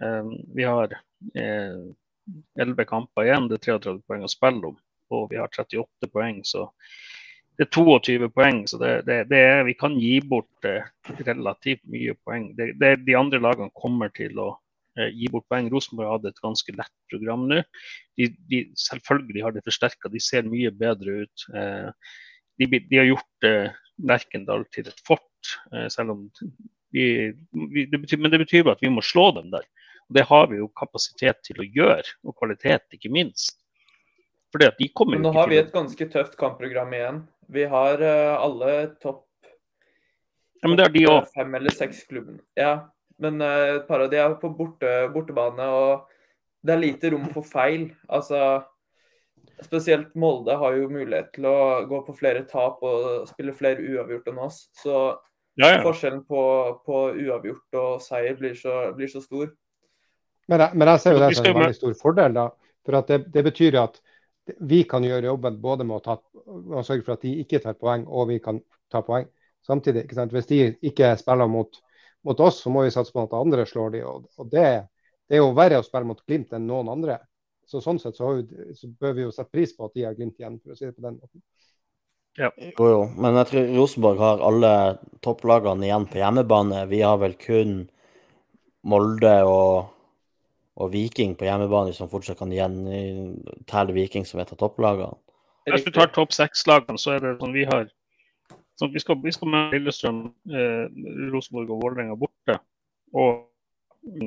Eh, 0.05 0.35
vi 0.57 0.67
har 0.69 0.93
eh, 0.93 1.81
11 2.61 2.85
kamper 2.89 3.29
igjen, 3.29 3.49
det 3.49 3.61
er 3.61 3.65
33 3.79 3.97
poeng 4.09 4.27
å 4.27 4.33
spille 4.33 4.73
om. 4.73 4.77
Og 5.15 5.31
vi 5.31 5.39
har 5.41 5.49
38 5.49 6.11
poeng, 6.13 6.43
så 6.47 6.69
det 7.59 7.67
er 7.67 7.73
22 7.75 8.31
poeng. 8.31 8.63
Så 8.71 8.79
det, 8.79 8.93
det, 9.09 9.19
det 9.33 9.43
er, 9.43 9.65
vi 9.67 9.75
kan 9.79 9.99
gi 9.99 10.19
bort 10.23 10.69
eh, 10.69 10.87
relativt 11.27 11.83
mye 11.91 12.15
poeng. 12.23 12.53
Det, 12.59 12.95
de 13.03 13.19
andre 13.19 13.43
lagene 13.43 13.75
kommer 13.75 14.13
til 14.15 14.39
å 14.39 14.53
eh, 14.99 15.11
gi 15.11 15.31
bort 15.33 15.49
poeng. 15.51 15.71
Rosenborg 15.73 16.15
hadde 16.15 16.33
et 16.33 16.45
ganske 16.45 16.77
lett 16.79 16.95
program 17.11 17.49
nå. 17.51 17.61
De, 18.19 18.31
de, 18.51 18.63
selvfølgelig 18.79 19.45
har 19.47 19.57
de 19.57 19.65
forsterka, 19.67 20.13
de 20.13 20.23
ser 20.23 20.47
mye 20.47 20.71
bedre 20.71 21.25
ut. 21.25 21.49
Eh, 21.51 22.17
de, 22.59 22.71
de, 22.79 22.99
har 22.99 23.11
gjort 23.11 23.53
Lerkendal 24.07 24.65
til 24.75 24.87
et 24.87 25.01
fort, 25.07 25.25
selv 25.91 26.13
om 26.13 26.21
vi, 26.95 27.05
vi, 27.75 27.85
det 27.91 27.99
betyr, 28.03 28.21
men 28.23 28.31
det 28.31 28.41
betyr 28.43 28.71
at 28.71 28.83
vi 28.83 28.91
må 28.91 29.03
slå 29.03 29.29
dem 29.35 29.51
der. 29.53 29.67
Det 30.15 30.25
har 30.27 30.47
vi 30.51 30.61
jo 30.61 30.69
kapasitet 30.79 31.43
til 31.47 31.59
å 31.63 31.67
gjøre, 31.67 32.07
og 32.27 32.37
kvalitet 32.39 32.97
ikke 32.97 33.11
minst. 33.15 33.59
Fordi 34.55 34.69
at 34.71 34.79
de 34.81 34.89
kommer 34.97 35.19
Men 35.19 35.29
nå 35.29 35.33
har 35.37 35.51
vi 35.51 35.59
et 35.61 35.73
ganske 35.73 36.09
tøft 36.13 36.37
kampprogram 36.41 36.93
igjen. 36.97 37.23
Vi 37.53 37.65
har 37.69 38.01
uh, 38.01 38.37
alle 38.45 38.77
topp 39.03 39.25
ja, 40.59 40.67
men 40.67 40.79
det 40.79 40.89
er 40.89 40.95
de 40.95 41.05
også. 41.07 41.35
fem 41.39 41.53
eller 41.55 41.75
seks 41.75 42.01
klubben. 42.09 42.41
Ja, 42.59 42.73
men 43.23 43.43
uh, 43.45 43.77
et 43.77 43.87
par 43.91 44.03
av 44.03 44.11
de 44.11 44.19
er 44.19 44.35
på 44.41 44.51
borte, 44.57 44.91
bortebane, 45.15 45.69
og 45.71 46.09
det 46.67 46.75
er 46.75 46.83
lite 46.83 47.13
rom 47.15 47.29
for 47.31 47.47
feil. 47.47 47.93
Altså, 48.11 48.65
spesielt 49.63 50.11
Molde 50.19 50.57
har 50.59 50.75
jo 50.79 50.91
mulighet 50.91 51.31
til 51.37 51.47
å 51.51 51.59
gå 51.89 52.03
på 52.07 52.17
flere 52.19 52.43
tap 52.49 52.83
og 52.87 53.29
spille 53.31 53.55
flere 53.57 53.85
uavgjort 53.85 54.33
enn 54.33 54.43
oss. 54.49 54.65
Så 54.77 54.95
ja, 55.59 55.73
ja. 55.75 55.81
forskjellen 55.83 56.23
på, 56.27 56.43
på, 56.87 57.05
uavgjort 57.19 57.79
og 57.81 58.03
seier 58.03 58.37
blir 58.39 58.55
så, 58.59 58.93
blir 58.99 59.11
så 59.11 59.23
stor. 59.23 59.51
Men 60.49 60.65
jeg, 60.65 60.79
men 60.81 60.91
jeg, 60.93 61.03
ser 61.03 61.17
jo 61.17 61.23
det 61.23 61.33
som 61.37 61.49
en 61.51 61.59
veldig 61.59 61.79
stor 61.79 61.97
fordel. 61.99 62.37
da, 62.39 62.47
for 62.87 62.99
det, 63.11 63.19
det, 63.35 63.43
betyr 63.45 63.79
at 63.83 63.99
vi 64.61 64.83
kan 64.89 65.05
gjøre 65.05 65.31
jobben 65.31 65.59
både 65.63 65.87
med 65.87 65.99
å, 65.99 66.03
ta, 66.05 66.17
å, 66.47 66.83
sørge 66.87 67.05
for 67.07 67.17
at 67.17 67.25
de 67.25 67.35
ikke 67.43 67.61
tar 67.65 67.77
poeng, 67.79 68.07
og 68.07 68.31
vi 68.33 68.39
kan 68.45 68.61
ta 68.93 69.03
poeng 69.07 69.29
samtidig. 69.67 70.07
ikke 70.07 70.19
sant? 70.19 70.35
Hvis 70.35 70.51
de 70.51 70.61
ikke 70.91 71.13
spiller 71.21 71.51
mot, 71.51 71.81
mot 72.27 72.41
oss, 72.45 72.63
så 72.65 72.73
må 72.73 72.87
vi 72.87 72.95
satse 72.95 73.15
på 73.15 73.27
at 73.27 73.37
andre 73.39 73.67
slår 73.69 73.97
de, 73.97 74.05
og, 74.09 74.29
og 74.39 74.53
det, 74.53 74.69
det, 75.29 75.39
er 75.39 75.43
jo 75.43 75.55
verre 75.57 75.83
å 75.83 75.87
spille 75.87 76.09
mot 76.09 76.25
Glimt 76.27 76.55
enn 76.57 76.69
noen 76.69 76.93
andre. 76.95 77.21
Så 77.69 77.83
Sånn 77.85 78.01
sett 78.01 78.17
så, 78.17 78.33
vi, 78.39 78.73
så 78.79 78.89
bør 78.89 79.17
vi 79.17 79.27
jo 79.27 79.35
sette 79.35 79.53
pris 79.53 79.75
på 79.77 79.89
at 79.89 79.97
de 79.97 80.07
har 80.09 80.17
Glimt 80.17 80.41
igjen, 80.41 80.61
for 80.63 80.73
å 80.73 80.79
si 80.79 80.87
det 80.89 80.97
på 80.97 81.05
den 81.05 81.19
måten. 81.21 81.45
Ja. 82.39 82.53
Jo, 82.55 82.87
jo. 82.87 82.99
Men 83.19 83.37
jeg 83.41 83.51
tror 83.51 83.71
Rosenborg 83.75 84.21
har 84.23 84.43
alle 84.47 84.73
topplagene 85.27 85.89
igjen 85.89 86.07
på 86.09 86.21
hjemmebane. 86.21 86.85
Vi 86.87 87.01
har 87.03 87.19
vel 87.19 87.35
kun 87.41 87.81
Molde 88.89 89.33
og 89.43 89.98
og 90.79 90.93
Viking 90.93 91.35
på 91.39 91.49
hjemmebane 91.49 91.95
som 91.95 92.11
fortsatt 92.11 92.39
kan 92.39 92.53
gjentelle 92.55 93.95
Viking 93.97 94.27
som 94.27 94.41
et 94.43 94.53
av 94.55 94.61
topplagene. 94.61 95.17
Hvis 95.69 95.85
du 95.85 95.91
tar 95.93 96.13
topp 96.15 96.33
seks-lagene, 96.33 97.01
så 97.01 97.17
er 97.17 97.25
det 97.25 97.35
sånn 97.41 97.57
vi 97.57 97.67
har 97.69 97.89
sånn, 98.79 98.95
Vi 98.95 99.03
skal, 99.03 99.19
vi 99.25 99.35
skal 99.35 99.51
med 99.53 99.75
Lillestrøm, 99.75 100.23
eh, 100.55 100.87
Rosenborg 101.33 101.75
og 101.75 101.83
Vålerenga 101.83 102.17
borte. 102.17 102.57
Og, 103.13 103.49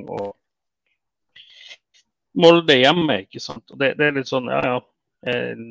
og, 0.04 0.36
Molde 2.42 2.78
hjemme, 2.78 3.24
ikke 3.26 3.42
sant. 3.44 3.66
Og 3.72 3.80
det, 3.80 3.96
det, 4.00 4.08
er 4.08 4.20
litt 4.20 4.30
sånn, 4.30 4.52
ja 4.52 4.62
ja. 4.68 4.78
Eh, 5.32 5.66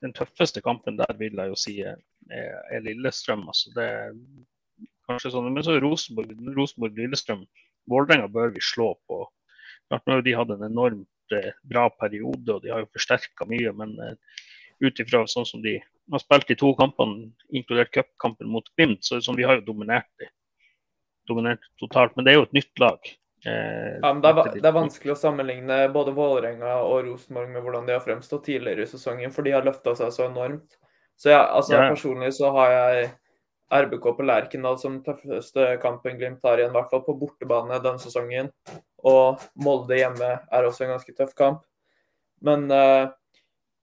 den 0.00 0.14
tøffeste 0.16 0.62
kampen 0.64 0.98
der 0.98 1.16
vil 1.18 1.36
jeg 1.36 1.50
jo 1.50 1.58
si 1.58 1.74
er, 1.84 1.98
er 2.30 2.84
Lillestrøm. 2.84 3.46
altså 3.50 3.72
det 3.74 3.86
er 3.86 4.14
kanskje 5.08 5.32
sånn, 5.34 5.50
Men 5.52 5.66
så 5.66 5.74
er 5.76 5.84
Rosenborg, 5.84 6.32
Rosenborg 6.56 6.98
Lillestrøm, 6.98 7.44
Vålerenga 7.90 8.28
bør 8.30 8.54
vi 8.54 8.62
slå 8.64 8.94
på 9.08 9.24
de 9.90 10.36
hadde 10.36 10.56
en 10.56 10.66
enormt 10.70 11.34
eh, 11.34 11.52
bra 11.62 11.88
periode, 11.90 12.54
og 12.54 12.62
de 12.62 12.72
har 12.72 12.84
jo 12.84 12.90
forsterka 12.94 13.46
mye. 13.50 13.72
Men 13.76 13.96
eh, 14.04 14.42
ut 14.80 15.00
ifra 15.02 15.24
sånn 15.28 15.48
som 15.48 15.62
de 15.62 15.78
har 16.10 16.22
spilt 16.22 16.48
de 16.48 16.56
to 16.58 16.72
kampene, 16.78 17.30
inkludert 17.52 17.92
cupkampen 17.94 18.50
mot 18.50 18.66
Glimt, 18.76 19.04
så 19.04 19.20
sånn, 19.22 19.38
vi 19.38 19.46
har 19.46 19.60
jo 19.60 19.68
dominert 19.72 20.10
de. 20.20 20.30
Dominert 21.28 21.64
totalt. 21.80 22.16
Men 22.16 22.26
det 22.26 22.32
er 22.32 22.40
jo 22.40 22.46
et 22.48 22.56
nytt 22.56 22.82
lag. 22.82 23.10
Eh, 23.46 23.96
ja, 24.02 24.12
det 24.12 24.30
er, 24.30 24.52
det 24.58 24.68
er, 24.68 24.76
vanskelig 24.76 25.14
å 25.14 25.20
sammenligne 25.20 25.80
både 25.94 26.12
Vålerenga 26.12 26.74
og 26.84 27.06
Rosenborg 27.06 27.48
med 27.54 27.64
hvordan 27.64 27.86
de 27.88 27.96
har 27.96 28.04
fremstått 28.04 28.44
tidligere 28.50 28.84
i 28.84 28.90
sesongen, 28.90 29.32
for 29.32 29.46
de 29.46 29.54
har 29.56 29.64
løfta 29.66 29.94
seg 29.96 30.12
så 30.16 30.26
enormt. 30.28 30.76
Så 31.20 31.32
jeg, 31.32 31.40
altså, 31.40 31.76
ja. 31.76 31.88
personlig 31.92 32.32
så 32.36 32.50
har 32.56 32.74
jeg 32.74 33.10
RBK 33.70 34.06
på 34.16 34.26
Lerkendal 34.26 34.78
som 34.82 34.98
tøffeste 35.04 35.76
kampen 35.82 36.18
Glimt 36.18 36.44
har 36.44 36.58
igjen, 36.58 36.72
i 36.72 36.76
hvert 36.78 36.92
fall 36.92 37.04
på 37.06 37.16
bortebane 37.20 37.78
denne 37.84 38.02
sesongen. 38.02 38.50
Og 39.06 39.40
Molde 39.64 39.96
hjemme 39.96 40.30
er 40.44 40.66
også 40.66 40.84
en 40.84 40.94
ganske 40.94 41.14
tøff 41.16 41.32
kamp. 41.38 41.62
Men 42.44 42.66
uh, 42.72 43.08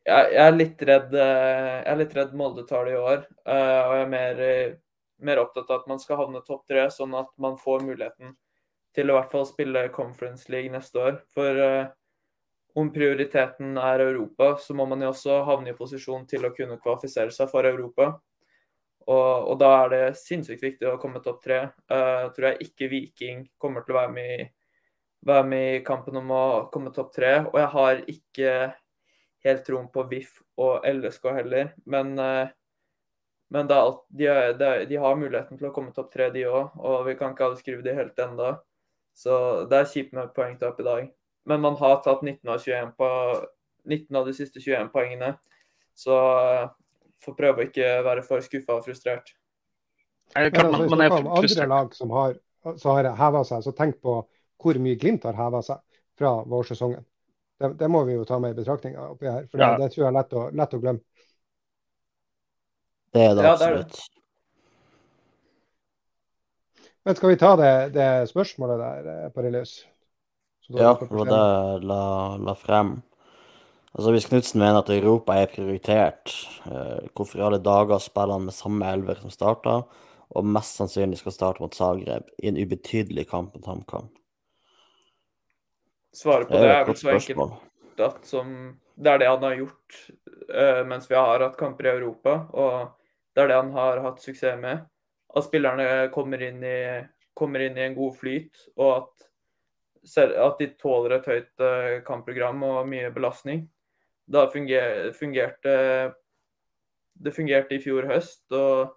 jeg, 0.07 0.33
jeg, 0.33 0.43
er 0.43 0.55
litt 0.55 0.83
redd 0.89 1.13
uh, 1.13 1.77
jeg 1.83 1.91
er 1.93 2.01
litt 2.01 2.17
redd 2.17 2.35
Molde 2.37 2.65
tar 2.69 2.87
det 2.87 2.95
i 2.95 2.99
år. 3.01 3.23
Uh, 3.45 3.81
og 3.83 3.93
jeg 3.95 4.03
er 4.03 4.11
mer, 4.13 4.43
mer, 5.29 5.43
opptatt 5.43 5.71
av 5.71 5.81
at 5.81 5.89
man 5.93 6.01
skal 6.01 6.21
havne 6.23 6.43
topp 6.45 6.67
tre, 6.69 6.87
sånn 6.93 7.15
at 7.17 7.31
man 7.41 7.57
får 7.61 7.85
muligheten 7.85 8.35
til 8.97 9.09
å 9.09 9.15
i 9.15 9.19
hvert 9.19 9.33
fall 9.33 9.45
spille 9.45 9.87
Conference 9.93 10.49
League 10.51 10.73
neste 10.73 11.01
år. 11.01 11.19
For 11.33 11.61
om 12.77 12.89
prioriteten 12.93 13.77
er 13.81 14.01
Europa, 14.05 14.55
så 14.61 14.73
må 14.77 14.85
man 14.89 15.01
jo 15.01 15.09
også 15.09 15.41
havne 15.45 15.71
i 15.71 15.77
posisjon 15.77 16.25
til 16.29 16.45
å 16.45 16.53
kunne 16.53 16.77
kvalifisere 16.81 17.33
seg 17.33 17.49
for 17.49 17.65
Europa. 17.65 18.11
Og, 19.07 19.47
og, 19.47 19.55
da 19.61 19.69
er 19.83 19.93
det 19.93 20.19
sinnssykt 20.19 20.63
viktig 20.65 20.89
å 20.89 20.97
komme 20.99 21.21
topp 21.23 21.39
tre. 21.45 21.59
Uh, 21.87 22.27
tror 22.35 22.49
jeg 22.51 22.67
ikke 22.67 22.89
Viking 22.91 23.45
kommer 23.61 23.85
til 23.85 23.95
å 23.95 24.01
være 24.01 24.13
med, 24.13 24.33
i, 24.43 24.47
være 25.27 25.47
med 25.47 25.65
i 25.75 25.81
kampen 25.85 26.19
om 26.19 26.31
å 26.33 26.43
komme 26.73 26.93
topp 26.95 27.11
tre. 27.15 27.33
Og 27.49 27.57
jeg 27.59 27.71
har 27.73 28.03
ikke 28.13 28.53
helt 29.47 29.65
troen 29.67 29.89
på 29.93 30.05
VIF 30.11 30.39
og 30.63 30.87
LSK 30.87 31.27
heller. 31.39 31.73
Men, 31.85 32.13
uh, 32.19 32.47
men 33.53 33.71
alt, 33.71 34.01
de, 34.09 34.29
de, 34.59 34.71
de, 34.89 34.99
har 35.01 35.19
muligheten 35.19 35.59
til 35.59 35.69
å 35.69 35.73
komme 35.75 35.93
topp 35.95 36.11
tre, 36.13 36.29
de 36.33 36.47
òg. 36.49 36.79
Og 36.79 37.05
vi 37.07 37.17
kan 37.19 37.35
ikke 37.35 37.51
avskrive 37.51 37.81
skrive 37.81 37.87
de 37.87 37.97
helt 37.99 38.23
enda. 38.23 38.55
Så 39.17 39.37
det 39.69 39.79
er 39.79 39.91
kjipt 39.91 40.15
med 40.15 40.33
poengtap 40.35 40.79
i 40.81 40.87
dag. 40.87 41.11
Men 41.47 41.63
man 41.63 41.77
har 41.79 42.01
tatt 42.05 42.21
19 42.25 42.41
av, 42.51 42.59
21 42.61 42.91
på, 42.99 43.07
19 43.87 44.19
av 44.19 44.27
de 44.27 44.35
siste 44.35 44.61
21 44.61 44.91
poengene. 44.93 45.31
Så 45.97 46.15
får 47.23 47.37
prøve 47.37 47.63
å 47.63 47.67
ikke 47.69 47.93
være 48.05 48.23
for 48.27 48.43
skuffa 48.45 48.77
og 48.77 48.85
frustrert. 48.85 49.31
Men 50.35 50.51
kan, 50.53 50.69
man, 50.73 50.89
man 50.91 51.05
er 51.05 51.13
frustrert. 51.13 51.63
andre 51.63 51.69
lag 51.71 51.95
som 51.95 52.11
har, 52.13 52.35
har 52.83 53.09
heva 53.17 53.43
seg, 53.47 53.63
så 53.63 53.73
tenk 53.73 53.97
på 54.03 54.19
hvor 54.61 54.79
mye 54.81 54.97
Glimt 54.99 55.25
har 55.27 55.37
heva 55.37 55.61
seg 55.65 55.81
fra 56.17 56.33
vårsesongen. 56.49 57.05
Det, 57.57 57.73
det, 57.79 57.87
må 57.89 58.03
vi 58.05 58.13
jo 58.13 58.25
ta 58.25 58.37
med 58.41 58.53
i 58.53 58.57
betraktninga 58.59 59.07
oppi 59.13 59.29
her, 59.29 59.47
for 59.49 59.61
ja. 59.61 59.71
det, 59.73 59.85
det, 59.85 59.93
tror 59.93 60.03
jeg 60.03 60.11
er 60.11 60.17
lett 60.19 60.37
å, 60.37 60.45
lett 60.53 60.75
å, 60.77 60.79
glemme. 60.83 61.25
Det 63.15 63.23
er 63.23 63.35
det 63.37 63.49
absolutt. 63.49 63.97
Ja, 63.97 64.13
Men 67.07 67.15
skal 67.15 67.31
vi 67.31 67.39
ta 67.39 67.53
det, 67.55 67.73
det 67.95 68.09
spørsmålet 68.29 68.81
der, 68.83 69.05
eh, 69.13 69.29
Parilius? 69.33 69.77
Ja, 70.67 70.91
det 70.99 71.07
var 71.07 71.29
det 71.29 71.37
jeg 71.39 71.85
la, 71.87 72.01
la 72.43 72.55
frem. 72.59 72.97
Altså 73.95 74.11
Hvis 74.13 74.27
Knutsen 74.29 74.59
mener 74.61 74.81
at 74.83 74.91
Europa 74.93 75.37
er 75.39 75.49
prioritert, 75.49 76.33
eh, 76.67 77.07
hvorfor 77.15 77.39
i 77.39 77.45
alle 77.47 77.61
dager 77.63 78.03
spiller 78.03 78.35
han 78.35 78.45
med 78.45 78.53
samme 78.53 78.91
elver 78.91 79.17
som 79.23 79.33
starta, 79.33 79.79
og 80.35 80.51
mest 80.57 80.77
sannsynlig 80.77 81.21
skal 81.21 81.33
starte 81.33 81.63
mot 81.63 81.73
Zagreb 81.73 82.27
i 82.43 82.51
en 82.51 82.59
ubetydelig 82.59 83.25
kamp 83.31 83.55
mot 83.55 83.71
HamKam? 83.71 84.11
Svaret 86.15 86.49
på 86.49 86.59
det 86.61 86.69
er, 86.71 86.83
vel 86.87 86.97
så 86.97 87.13
enkelt 87.13 87.57
at 87.97 88.27
som, 88.29 88.49
det 88.95 89.09
er 89.09 89.21
det 89.21 89.29
han 89.29 89.43
har 89.43 89.55
gjort 89.57 89.95
uh, 90.53 90.83
mens 90.87 91.09
vi 91.09 91.17
har 91.17 91.41
hatt 91.41 91.57
kamper 91.57 91.89
i 91.89 91.93
Europa, 91.95 92.35
og 92.53 93.33
det 93.33 93.43
er 93.43 93.51
det 93.51 93.57
han 93.57 93.71
har 93.73 94.03
hatt 94.05 94.21
suksess 94.21 94.59
med. 94.61 94.83
At 95.35 95.45
spillerne 95.45 96.07
kommer 96.13 96.41
inn 96.45 96.61
i, 96.65 96.77
kommer 97.37 97.65
inn 97.65 97.77
i 97.77 97.87
en 97.87 97.97
god 97.97 98.15
flyt, 98.19 98.67
og 98.77 98.91
at, 98.93 99.25
at 100.23 100.61
de 100.61 100.69
tåler 100.79 101.17
et 101.17 101.31
høyt 101.33 101.65
uh, 101.65 101.97
kampprogram 102.07 102.63
og 102.69 102.87
mye 102.89 103.09
belastning 103.13 103.65
da 104.27 104.47
fungerte 104.51 106.13
Det 107.17 107.33
fungerte 107.33 107.75
i 107.75 107.81
fjor 107.81 108.07
høst. 108.11 108.43
og 108.51 108.93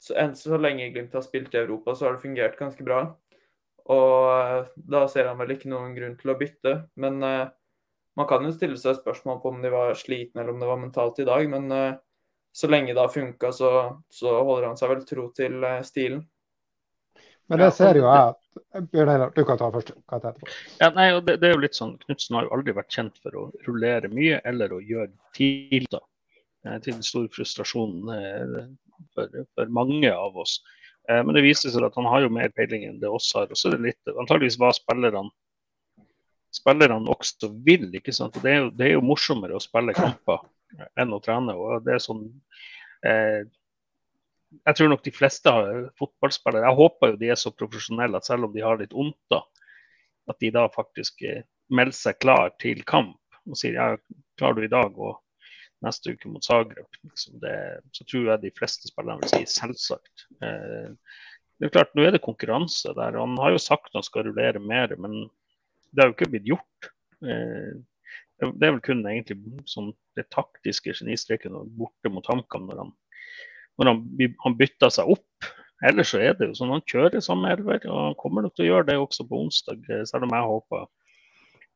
så, 0.00 0.14
enn 0.16 0.36
så 0.36 0.56
lenge 0.56 0.88
Glimt 0.94 1.12
har 1.12 1.24
spilt 1.24 1.54
i 1.54 1.60
Europa, 1.60 1.94
så 1.94 2.06
har 2.06 2.14
det 2.14 2.22
fungert 2.22 2.56
ganske 2.56 2.84
bra. 2.84 3.02
Og 3.90 4.68
da 4.74 5.06
ser 5.10 5.30
han 5.30 5.38
vel 5.40 5.56
ikke 5.56 5.70
noen 5.70 5.94
grunn 5.96 6.18
til 6.20 6.32
å 6.32 6.38
bytte. 6.38 6.76
Men 7.00 7.22
uh, 7.24 7.48
Man 8.18 8.26
kan 8.28 8.44
jo 8.44 8.52
stille 8.52 8.76
seg 8.76 8.98
spørsmål 8.98 9.38
på 9.40 9.52
om 9.52 9.60
de 9.62 9.70
var 9.72 9.94
slitne 9.98 10.42
eller 10.42 10.52
om 10.52 10.60
det 10.60 10.68
var 10.68 10.80
mentalt 10.80 11.20
i 11.22 11.26
dag, 11.28 11.46
men 11.48 11.70
uh, 11.72 11.94
så 12.52 12.68
lenge 12.68 12.92
det 12.92 13.00
har 13.00 13.12
funka, 13.14 13.52
så, 13.54 13.70
så, 14.10 14.32
holder 14.42 14.66
han 14.66 14.76
seg 14.76 14.90
vel 14.90 15.04
tro 15.06 15.28
til 15.36 15.62
uh, 15.62 15.78
stilen. 15.86 16.24
Men 17.48 17.62
det 17.62 17.70
ser 17.74 17.98
jo 17.98 18.04
jeg 18.04 18.34
at 18.34 18.90
Bjørn 18.90 19.12
Einar, 19.14 19.30
du 19.34 19.44
kan 19.46 19.58
ta 19.58 19.70
først. 19.74 19.94
Kan 20.10 20.22
ta 20.22 20.34
ja, 20.82 20.90
nei, 20.94 21.06
det, 21.22 21.38
det, 21.38 21.48
er 21.48 21.54
jo 21.54 21.62
litt 21.62 21.78
sånn, 21.78 21.96
Knutsen 22.02 22.36
har 22.38 22.46
jo 22.46 22.52
aldri 22.58 22.74
vært 22.76 22.94
kjent 22.94 23.16
for 23.22 23.38
å 23.38 23.46
rullere 23.66 24.10
mye 24.12 24.42
eller 24.46 24.74
å 24.74 24.82
gjøre 24.82 25.10
TIL. 25.38 25.86
da. 25.90 26.02
Til 26.84 27.00
stor 27.06 27.26
frustrasjon 27.34 28.04
for, 29.16 29.40
for 29.56 29.72
mange 29.74 30.12
av 30.12 30.36
oss. 30.38 30.58
Eh, 31.10 31.20
men 31.26 31.34
det 31.36 31.44
viser 31.44 31.72
seg 31.74 31.84
at 31.86 31.96
han 31.98 32.08
har 32.10 32.24
jo 32.24 32.32
mer 32.32 32.52
peiling 32.54 32.86
enn 32.86 33.00
det 33.02 33.10
oss 33.10 33.32
har. 33.36 33.50
Og 33.50 33.58
så 33.58 33.70
er 33.70 33.78
det 33.78 33.90
litt, 33.90 34.14
antageligvis 34.14 34.58
hva 34.60 34.72
spillerne 34.76 35.26
spillerne 36.54 37.10
også 37.10 37.50
vil. 37.66 37.88
ikke 37.94 38.14
sant? 38.14 38.38
Det 38.42 38.50
er, 38.50 38.58
jo, 38.64 38.74
det 38.74 38.88
er 38.88 38.96
jo 38.96 39.06
morsommere 39.06 39.56
å 39.56 39.62
spille 39.62 39.94
kamper 39.96 40.42
enn 41.00 41.14
å 41.14 41.22
trene. 41.22 41.54
og 41.54 41.86
det 41.86 41.96
er 41.96 42.02
sånn 42.02 42.26
eh, 43.06 43.46
Jeg 44.66 44.76
tror 44.76 44.90
nok 44.92 45.04
de 45.06 45.14
fleste 45.14 45.54
fotballspillere 45.98 46.66
Jeg 46.66 46.78
håper 46.80 47.12
jo 47.12 47.20
de 47.20 47.30
er 47.30 47.38
så 47.38 47.54
profesjonelle 47.54 48.18
at 48.18 48.26
selv 48.26 48.48
om 48.48 48.54
de 48.54 48.64
har 48.64 48.80
litt 48.80 48.94
vondt, 48.94 49.18
da, 49.30 49.42
at 50.30 50.38
de 50.42 50.52
da 50.54 50.66
faktisk 50.74 51.22
eh, 51.26 51.42
melder 51.70 51.96
seg 51.96 52.20
klar 52.22 52.54
til 52.62 52.84
kamp 52.86 53.16
og 53.48 53.58
sier 53.58 53.78
ja, 53.78 53.92
klarer 54.38 54.60
du 54.60 54.66
i 54.66 54.72
dag 54.72 54.98
og 54.98 55.18
neste 55.84 56.14
uke 56.14 56.30
mot 56.30 56.44
Zagreb. 56.44 56.88
Liksom 57.08 57.40
det, 57.42 57.56
så 57.96 58.06
tror 58.06 58.30
jeg 58.32 58.44
de 58.44 58.54
fleste 58.56 58.90
spillerne 58.90 59.24
vil 59.24 59.32
si 59.32 59.60
selvsagt. 59.60 60.26
Eh, 60.44 60.90
det 61.60 61.68
er 61.68 61.74
klart, 61.74 61.94
Nå 61.96 62.06
er 62.06 62.14
det 62.14 62.24
konkurranse 62.24 62.94
der. 62.96 63.18
Han 63.20 63.36
har 63.40 63.54
jo 63.54 63.60
sagt 63.60 63.94
han 63.96 64.06
skal 64.06 64.28
rullere 64.28 64.62
mer, 64.62 64.94
men 64.96 65.26
det 65.90 66.02
har 66.02 66.10
jo 66.10 66.16
ikke 66.16 66.30
blitt 66.32 66.48
gjort. 66.48 66.90
Eh, 67.20 67.72
det 68.40 68.66
er 68.66 68.72
vel 68.72 68.84
kun 68.84 69.04
egentlig 69.04 69.36
sånn, 69.68 69.90
det 70.16 70.30
taktiske 70.32 70.94
genistreken 70.96 71.58
borte 71.76 72.12
mot 72.12 72.24
HamKam 72.30 72.70
når, 72.70 72.84
han, 72.84 72.94
når 73.76 73.90
han, 73.90 73.98
han 74.46 74.56
bytter 74.56 74.94
seg 74.94 75.12
opp. 75.12 75.50
Ellers 75.84 76.12
så 76.12 76.20
er 76.20 76.36
det 76.36 76.48
jo 76.50 76.56
sånn 76.56 76.72
han 76.74 76.84
kjører 76.88 77.24
samme 77.24 77.52
elver, 77.52 77.84
og 77.88 78.00
han 78.10 78.16
kommer 78.20 78.44
nok 78.44 78.56
til 78.56 78.66
å 78.66 78.70
gjøre 78.70 78.88
det 78.90 78.96
også 79.00 79.28
på 79.28 79.44
onsdag, 79.44 79.84
eh, 79.92 80.06
selv 80.08 80.28
om 80.28 80.34
jeg 80.36 80.48
håper 80.54 80.88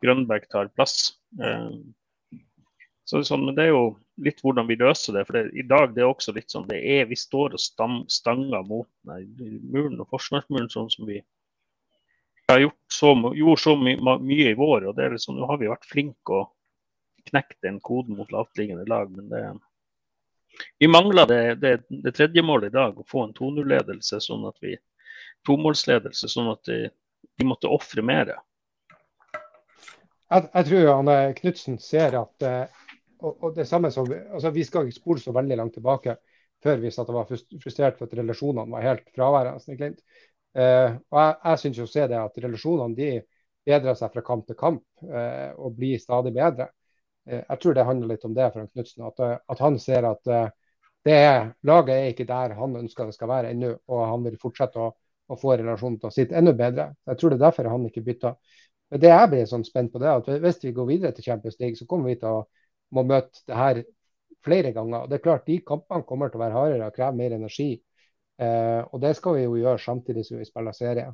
Grønberg 0.04 0.48
tar 0.52 0.72
plass. 0.76 1.14
Eh, 1.40 1.70
så 3.04 3.20
sånn, 3.26 3.44
men 3.44 3.56
det 3.56 3.66
er 3.66 3.74
jo 3.74 3.84
litt 4.24 4.40
hvordan 4.40 4.68
vi 4.68 4.78
løser 4.80 5.16
det. 5.18 5.26
For 5.28 5.36
det, 5.36 5.50
i 5.60 5.64
dag 5.68 5.92
det 5.96 6.04
er 6.04 6.08
også 6.08 6.32
litt 6.36 6.52
sånn 6.52 6.68
det 6.70 6.78
er, 6.80 7.04
Vi 7.10 7.18
står 7.20 7.56
og 7.56 7.60
stam, 7.60 7.98
stanger 8.08 8.64
mot 8.64 8.88
nei, 9.08 9.22
muren 9.68 10.00
og 10.00 10.08
forsvarsmuren 10.14 10.70
sånn 10.72 10.88
som 10.92 11.08
vi 11.08 11.18
har 12.48 12.60
gjort 12.60 12.92
så, 12.92 13.12
gjorde 13.36 13.60
så 13.60 13.76
my, 13.76 13.96
mye 14.00 14.50
i 14.52 14.56
vår. 14.56 14.88
og 14.88 14.96
det 14.96 15.04
er 15.04 15.16
liksom, 15.16 15.36
Nå 15.36 15.48
har 15.50 15.60
vi 15.60 15.70
vært 15.72 15.88
flinke 15.88 16.40
og 16.40 16.50
knekt 17.28 17.60
den 17.64 17.80
koden 17.84 18.16
mot 18.16 18.32
lavtliggende 18.32 18.88
lag. 18.88 19.12
Men 19.12 19.28
det, 19.28 19.44
vi 20.80 20.88
mangler 20.88 21.28
det, 21.28 21.42
det, 21.60 21.76
det 21.88 22.14
tredje 22.16 22.44
målet 22.44 22.72
i 22.72 22.76
dag, 22.76 22.98
å 22.98 23.08
få 23.08 23.26
en 23.26 23.36
2-0-ledelse. 23.36 24.20
sånn 24.24 24.48
at 24.48 24.60
vi 24.64 24.76
tomålsledelse, 25.44 26.28
sånn 26.30 26.52
at 26.52 26.64
de, 26.68 26.78
de 27.38 27.48
måtte 27.48 27.70
ofre 27.70 28.04
mer. 28.04 28.32
Jeg, 30.32 30.48
jeg, 30.48 30.66
tror 30.70 30.90
Anne 30.94 31.18
Knutsen 31.38 31.76
ser 31.82 32.16
at 32.18 32.46
eh, 32.46 32.83
og, 33.32 33.50
det 33.56 33.66
samme 33.68 33.90
som, 33.94 34.08
altså 34.08 34.50
Vi 34.54 34.64
skal 34.64 34.88
ikke 34.88 35.00
spole 35.00 35.22
så 35.22 35.32
veldig 35.36 35.58
langt 35.60 35.76
tilbake 35.78 36.16
før 36.64 36.80
vi 36.80 36.92
satt 36.92 37.10
og 37.12 37.18
var 37.18 37.28
frustrert 37.62 37.98
for 37.98 38.08
at 38.08 38.16
relasjonene 38.18 38.72
var 38.72 38.84
helt 38.84 39.10
fraværende. 39.16 39.90
Eh, 40.54 40.96
og 41.10 41.18
Jeg, 41.20 41.36
jeg 41.44 41.60
syns 41.62 41.80
jo 41.80 41.86
å 41.88 41.92
se 41.92 42.06
det 42.08 42.20
at 42.20 42.40
relasjonene 42.44 42.96
de 42.96 43.10
bedrer 43.64 43.96
seg 43.98 44.12
fra 44.14 44.24
kamp 44.24 44.46
til 44.48 44.58
kamp 44.58 44.82
eh, 45.04 45.52
og 45.56 45.76
blir 45.78 46.00
stadig 46.00 46.32
bedre. 46.36 46.68
Eh, 47.26 47.42
jeg 47.42 47.60
tror 47.60 47.76
det 47.76 47.86
handler 47.88 48.12
litt 48.12 48.26
om 48.28 48.36
det 48.36 48.50
for 48.54 48.68
Knutsen. 48.72 49.06
At, 49.08 49.22
at, 49.48 49.62
han 49.64 49.78
ser 49.82 50.08
at 50.08 50.30
eh, 50.30 50.50
det 51.04 51.16
er, 51.20 51.40
laget 51.68 51.94
er 51.94 52.10
ikke 52.12 52.28
der 52.28 52.56
han 52.58 52.76
ønsker 52.80 53.08
det 53.08 53.16
skal 53.16 53.32
være 53.32 53.52
ennå, 53.52 53.74
og 53.92 54.04
han 54.08 54.24
vil 54.24 54.40
fortsette 54.40 54.80
å, 54.80 54.90
å 55.28 55.40
få 55.40 55.56
relasjonen 55.60 55.98
til 56.00 56.10
å 56.10 56.14
sitte 56.14 56.36
enda 56.38 56.54
bedre. 56.56 56.92
Jeg 57.10 57.20
tror 57.20 57.32
det 57.32 57.40
er 57.40 57.46
derfor 57.46 57.72
han 57.72 57.88
ikke 57.88 58.04
bytter. 58.06 58.36
Men 58.92 59.00
det 59.02 59.10
jeg 59.10 59.30
blir 59.32 59.48
sånn 59.50 59.64
spent 59.66 59.92
på, 59.92 60.00
det 60.00 60.08
er 60.10 60.20
at 60.20 60.44
hvis 60.44 60.60
vi 60.64 60.72
går 60.76 60.88
videre 60.88 61.16
til 61.16 61.26
Champions 61.26 61.58
League, 61.60 61.76
så 61.80 61.88
kommer 61.88 62.12
vi 62.12 62.20
til 62.20 62.40
å 62.40 62.44
må 62.94 63.04
møte 63.06 63.42
det 63.48 63.58
her 63.58 63.82
flere 64.44 64.72
ganger. 64.76 65.04
Og 65.04 65.10
det 65.10 65.18
er 65.18 65.24
klart, 65.24 65.46
De 65.46 65.58
kampene 65.66 66.06
kommer 66.08 66.30
til 66.30 66.40
å 66.40 66.44
være 66.44 66.58
hardere 66.58 66.88
og 66.88 66.96
kreve 66.96 67.16
mer 67.18 67.36
energi. 67.36 67.70
Eh, 68.38 68.82
og 68.92 69.00
Det 69.00 69.14
skal 69.16 69.36
vi 69.38 69.44
jo 69.44 69.56
gjøre 69.56 69.78
samtidig 69.78 70.24
som 70.26 70.38
vi 70.38 70.48
spiller 70.48 70.72
serie. 70.76 71.12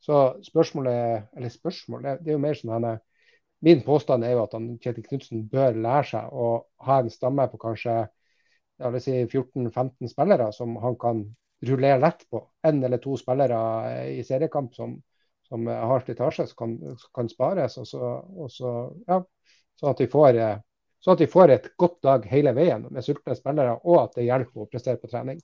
Så 0.00 0.40
spørsmålet, 0.46 1.28
eller 1.36 1.48
spørsmålet, 1.48 2.20
det, 2.20 2.28
er 2.28 2.38
jo 2.38 2.46
mer 2.46 2.54
som 2.54 2.74
henne, 2.76 2.98
Min 3.60 3.80
påstand 3.82 4.22
er 4.22 4.36
jo 4.36 4.42
at 4.44 4.52
han, 4.54 4.76
Kjetil 4.78 5.02
Knutsen 5.02 5.48
bør 5.50 5.74
lære 5.74 6.04
seg 6.06 6.28
å 6.30 6.44
ha 6.86 6.98
en 7.02 7.08
stamme 7.10 7.48
på 7.50 7.58
kanskje 7.58 7.96
si 9.02 9.16
14-15 9.24 10.12
spillere 10.12 10.52
som 10.54 10.76
han 10.78 10.94
kan 10.94 11.24
rullere 11.66 11.98
lett 11.98 12.22
på. 12.30 12.44
En 12.62 12.78
eller 12.84 13.02
to 13.02 13.16
spillere 13.18 13.58
i 14.14 14.22
seriekamp 14.22 14.74
som, 14.78 14.94
som 15.48 15.66
har 15.66 16.04
slitasje, 16.04 16.46
som 16.46 16.60
kan, 16.60 16.76
kan 17.14 17.28
spares. 17.28 17.80
Og 17.82 17.86
så, 17.90 18.12
og 18.38 18.52
så, 18.54 18.74
ja, 19.08 19.18
sånn 19.80 19.90
at 19.90 20.04
vi 20.04 20.10
får 20.12 20.38
Sånn 21.04 21.14
at 21.14 21.22
de 21.22 21.30
får 21.30 21.52
et 21.54 21.68
godt 21.78 22.00
lag 22.06 22.24
hele 22.26 22.52
veien 22.56 22.86
med 22.90 23.04
sultne 23.06 23.36
spillere, 23.38 23.76
og 23.84 24.00
at 24.02 24.18
det 24.18 24.26
hjelper 24.26 24.64
å 24.64 24.70
prestere 24.70 24.98
på 24.98 25.10
trening. 25.10 25.38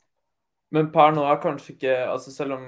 Men 0.74 0.90
per 0.94 1.14
nå 1.14 1.22
er 1.28 1.38
kanskje 1.42 1.76
ikke 1.76 1.94
altså 2.08 2.32
Selv 2.34 2.56
om 2.56 2.64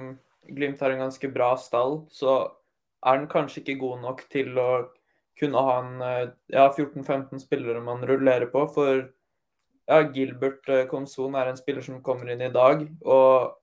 Glimt 0.47 0.79
har 0.79 0.93
en 0.93 1.01
ganske 1.03 1.27
bra 1.27 1.49
stall, 1.59 2.05
så 2.07 2.37
er 3.03 3.17
den 3.19 3.27
kanskje 3.27 3.59
ikke 3.61 3.81
god 3.81 4.03
nok 4.05 4.21
til 4.31 4.53
å 4.61 4.69
kunne 5.37 5.63
ha 5.67 5.73
en 5.81 6.01
eh, 6.01 6.29
ja, 6.53 6.69
14-15 6.71 7.41
spillere 7.43 7.81
man 7.83 8.05
rullerer 8.07 8.47
på. 8.53 8.63
For 8.71 9.01
ja, 9.03 9.99
Gilbert 10.15 10.69
eh, 10.71 10.85
Konson 10.87 11.35
er 11.35 11.51
en 11.51 11.59
spiller 11.59 11.83
som 11.83 11.99
kommer 12.05 12.31
inn 12.31 12.45
i 12.45 12.53
dag. 12.53 12.85
Og 13.03 13.57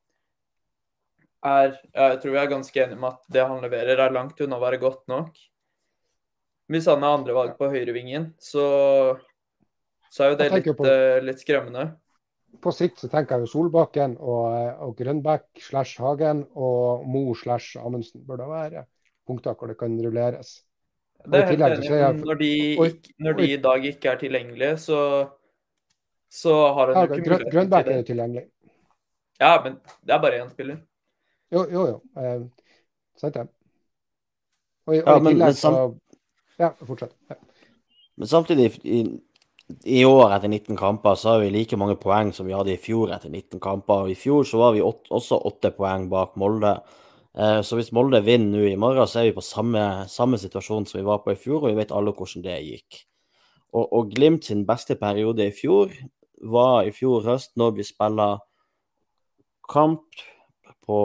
er, 1.45 1.75
jeg 1.93 2.20
tror 2.20 2.37
vi 2.37 2.43
er 2.43 2.53
ganske 2.53 2.85
enige 2.85 3.01
om 3.01 3.09
at 3.11 3.25
det 3.33 3.49
han 3.49 3.64
leverer, 3.64 3.97
er 3.97 4.14
langt 4.14 4.41
unna 4.45 4.61
å 4.61 4.64
være 4.64 4.81
godt 4.85 5.05
nok. 5.11 5.41
Hvis 6.72 6.88
han 6.88 7.04
er 7.04 7.18
andrevalg 7.18 7.58
på 7.58 7.68
høyrevingen, 7.72 8.30
så, 8.40 8.64
så 10.08 10.24
er 10.24 10.32
jo 10.32 10.40
det 10.40 10.48
litt, 10.54 10.70
på, 10.78 10.86
uh, 10.88 11.20
litt, 11.24 11.42
skremmende. 11.44 11.90
På 12.64 12.72
sikt 12.72 13.02
så 13.02 13.10
tenker 13.12 13.36
jeg 13.36 13.44
jo 13.44 13.52
Solbakken 13.52 14.16
og, 14.16 14.46
og 14.86 14.94
Grønbæk 14.96 15.64
slash 15.66 16.00
Hagen 16.00 16.44
og 16.54 17.04
Mo 17.10 17.34
slash 17.36 17.80
Amundsen 17.82 18.24
bør 18.24 18.40
da 18.40 18.48
være 18.52 18.84
punkter 19.26 19.56
hvor 19.58 19.72
det 19.72 19.76
kan 19.80 19.96
rulleres. 20.00 20.56
Det 21.24 21.40
er 21.40 21.46
helt 21.54 21.64
enig, 21.64 21.90
men 21.90 22.18
når 22.28 22.40
de, 22.40 22.50
ikke, 22.72 23.14
når 23.24 23.36
de 23.38 23.46
i 23.48 23.60
dag 23.64 23.86
ikke 23.88 24.10
er 24.10 24.18
tilgjengelige, 24.20 24.76
så, 24.82 24.98
så 26.28 26.56
har 26.76 26.92
han 26.92 26.96
jo 26.96 27.02
ikke 27.04 27.22
mulighet 27.22 27.38
til 27.38 27.46
det. 27.46 27.52
Grønbæk 27.54 27.86
er 27.86 27.96
jo 27.96 28.08
tilgjengelig. 28.10 28.44
Ja, 29.40 29.52
men 29.64 29.78
det 30.04 30.14
er 30.14 30.20
bare 30.20 30.40
én 30.42 30.50
spiller. 30.52 30.76
Jo, 31.52 31.64
jo. 31.72 31.86
jo. 31.88 32.00
Eh, 32.20 32.42
sant 33.20 33.34
det. 33.34 33.46
Og, 34.86 34.94
og 34.94 34.96
ja, 35.00 35.16
i 35.16 35.24
tillegg 35.30 35.56
så 35.56 35.72
ja, 36.61 36.72
fortsett. 36.86 37.14
Ja. 37.28 37.36
Men 38.16 38.30
samtidig, 38.30 38.68
i, 38.84 39.00
i, 39.84 40.05
år 40.05 40.36
etter 40.36 40.48
19 40.48 40.76
kamper, 40.78 41.14
så 41.18 41.34
har 41.34 41.42
vi 41.42 41.52
like 41.55 41.78
mange 41.80 41.96
poeng 42.00 42.32
som 42.34 42.46
vi 42.46 42.55
hadde 42.55 42.74
i 42.74 42.80
fjor 42.80 43.14
etter 43.14 43.32
19 43.32 43.62
kamper. 43.62 44.05
Og 44.05 44.12
I 44.12 44.18
fjor 44.18 44.46
så 44.48 44.61
var 44.61 44.76
vi 44.76 44.84
åt, 44.84 45.09
også 45.11 45.40
åtte 45.50 45.72
poeng 45.74 46.07
bak 46.12 46.36
Molde. 46.40 46.76
Eh, 47.34 47.61
så 47.66 47.78
hvis 47.78 47.90
Molde 47.96 48.22
vinner 48.24 48.61
nå 48.61 48.68
i 48.70 48.78
morgen, 48.78 49.09
så 49.11 49.22
er 49.22 49.30
vi 49.30 49.38
på 49.38 49.44
samme, 49.44 50.07
samme, 50.11 50.38
situasjon 50.38 50.86
som 50.86 51.00
vi 51.00 51.07
var 51.09 51.24
på 51.24 51.34
i 51.34 51.40
fjor, 51.40 51.64
og 51.64 51.72
vi 51.72 51.80
vet 51.80 51.94
alle 51.94 52.14
hvordan 52.14 52.46
det 52.46 52.61
gikk. 52.62 53.00
Og, 53.74 53.88
og 53.88 54.12
Glimt 54.14 54.46
sin 54.46 54.62
beste 54.68 54.94
periode 55.00 55.48
i 55.48 55.55
fjor 55.55 55.90
var 56.44 56.86
i 56.86 56.94
fjor 56.94 57.24
høst, 57.26 57.57
når 57.59 57.74
vi 57.80 57.86
spiller 57.88 58.38
kamp 59.70 60.22
på 60.84 60.98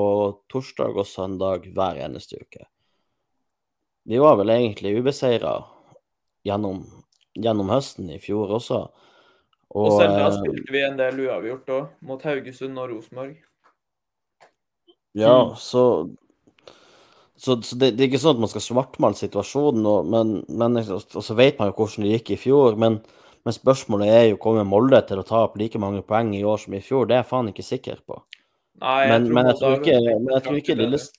torsdag 0.51 0.97
og 0.99 1.07
søndag 1.07 1.69
hver 1.73 2.01
eneste 2.03 2.37
uke. 2.41 2.67
Vi 4.03 4.19
var 4.21 4.37
vel 4.39 4.49
egentlig 4.53 4.95
ubeseira 4.99 5.57
gjennom, 6.47 6.81
gjennom, 7.35 7.69
høsten 7.73 8.09
i 8.13 8.19
fjor 8.21 8.55
også. 8.59 8.79
Og, 9.69 9.83
og 9.85 9.99
selv 9.99 10.15
da 10.15 10.29
eh, 10.29 10.37
spilte 10.39 10.73
vi 10.73 10.81
en 10.85 10.97
del 10.97 11.21
uavgjort 11.27 11.75
òg, 11.75 11.91
mot 12.09 12.23
Haugesund 12.25 12.81
og 12.81 12.89
Rosenborg. 12.93 13.35
Ja, 15.17 15.35
mm. 15.49 15.53
så, 15.61 15.83
så, 17.35 17.59
så 17.61 17.77
det, 17.77 17.91
det, 17.97 18.03
er 18.03 18.09
ikke 18.09 18.21
sånn 18.23 18.37
at 18.37 18.43
man 18.45 18.51
skal 18.51 18.65
svartmale 18.65 19.19
situasjonen, 19.19 19.85
og, 19.89 20.09
men, 20.09 20.39
men, 20.49 20.81
og 20.81 21.21
så 21.25 21.37
vet 21.37 21.61
man 21.61 21.71
jo 21.71 21.77
hvordan 21.77 22.07
det 22.07 22.17
gikk 22.17 22.33
i 22.33 22.41
fjor. 22.47 22.79
Men, 22.81 22.99
men 23.45 23.55
spørsmålet 23.55 24.15
er 24.15 24.25
jo 24.31 24.41
kommer 24.41 24.67
Molde 24.67 25.03
til 25.09 25.21
å 25.21 25.27
ta 25.27 25.45
opp 25.45 25.59
like 25.61 25.81
mange 25.81 26.01
poeng 26.07 26.33
i 26.37 26.43
år 26.45 26.65
som 26.65 26.75
i 26.77 26.83
fjor. 26.83 27.09
Det 27.09 27.17
er 27.17 27.23
jeg 27.23 27.31
faen 27.35 27.53
ikke 27.53 27.69
sikker 27.69 28.03
på. 28.09 28.21
Nei, 28.79 28.99
jeg 29.05 29.11
men, 29.11 29.33
men, 29.35 29.51
jeg 29.51 29.59
tror 29.59 29.77
ikke, 29.77 29.97
men 30.07 30.33
jeg 30.33 30.45
tror 30.45 30.61
ikke 30.63 30.79
Lillestrøm 30.79 31.18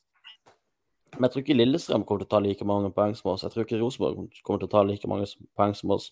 men 1.17 1.27
jeg 1.27 1.33
tror 1.33 1.43
ikke 1.45 1.57
Lillestrøm 1.57 2.05
kommer 2.07 2.23
til 2.23 2.29
å 2.29 2.33
ta 2.35 2.41
like 2.45 2.67
mange 2.69 2.91
poeng 2.95 3.15
som 3.19 3.33
oss. 3.33 3.45
Jeg 3.45 3.55
tror 3.55 3.67
ikke 3.67 3.79
Rosenborg 3.81 4.43
kommer 4.47 4.63
til 4.63 4.69
å 4.69 4.75
ta 4.75 4.83
like 4.87 5.11
mange 5.11 5.27
poeng 5.59 5.75
som 5.77 5.95
oss. 5.97 6.11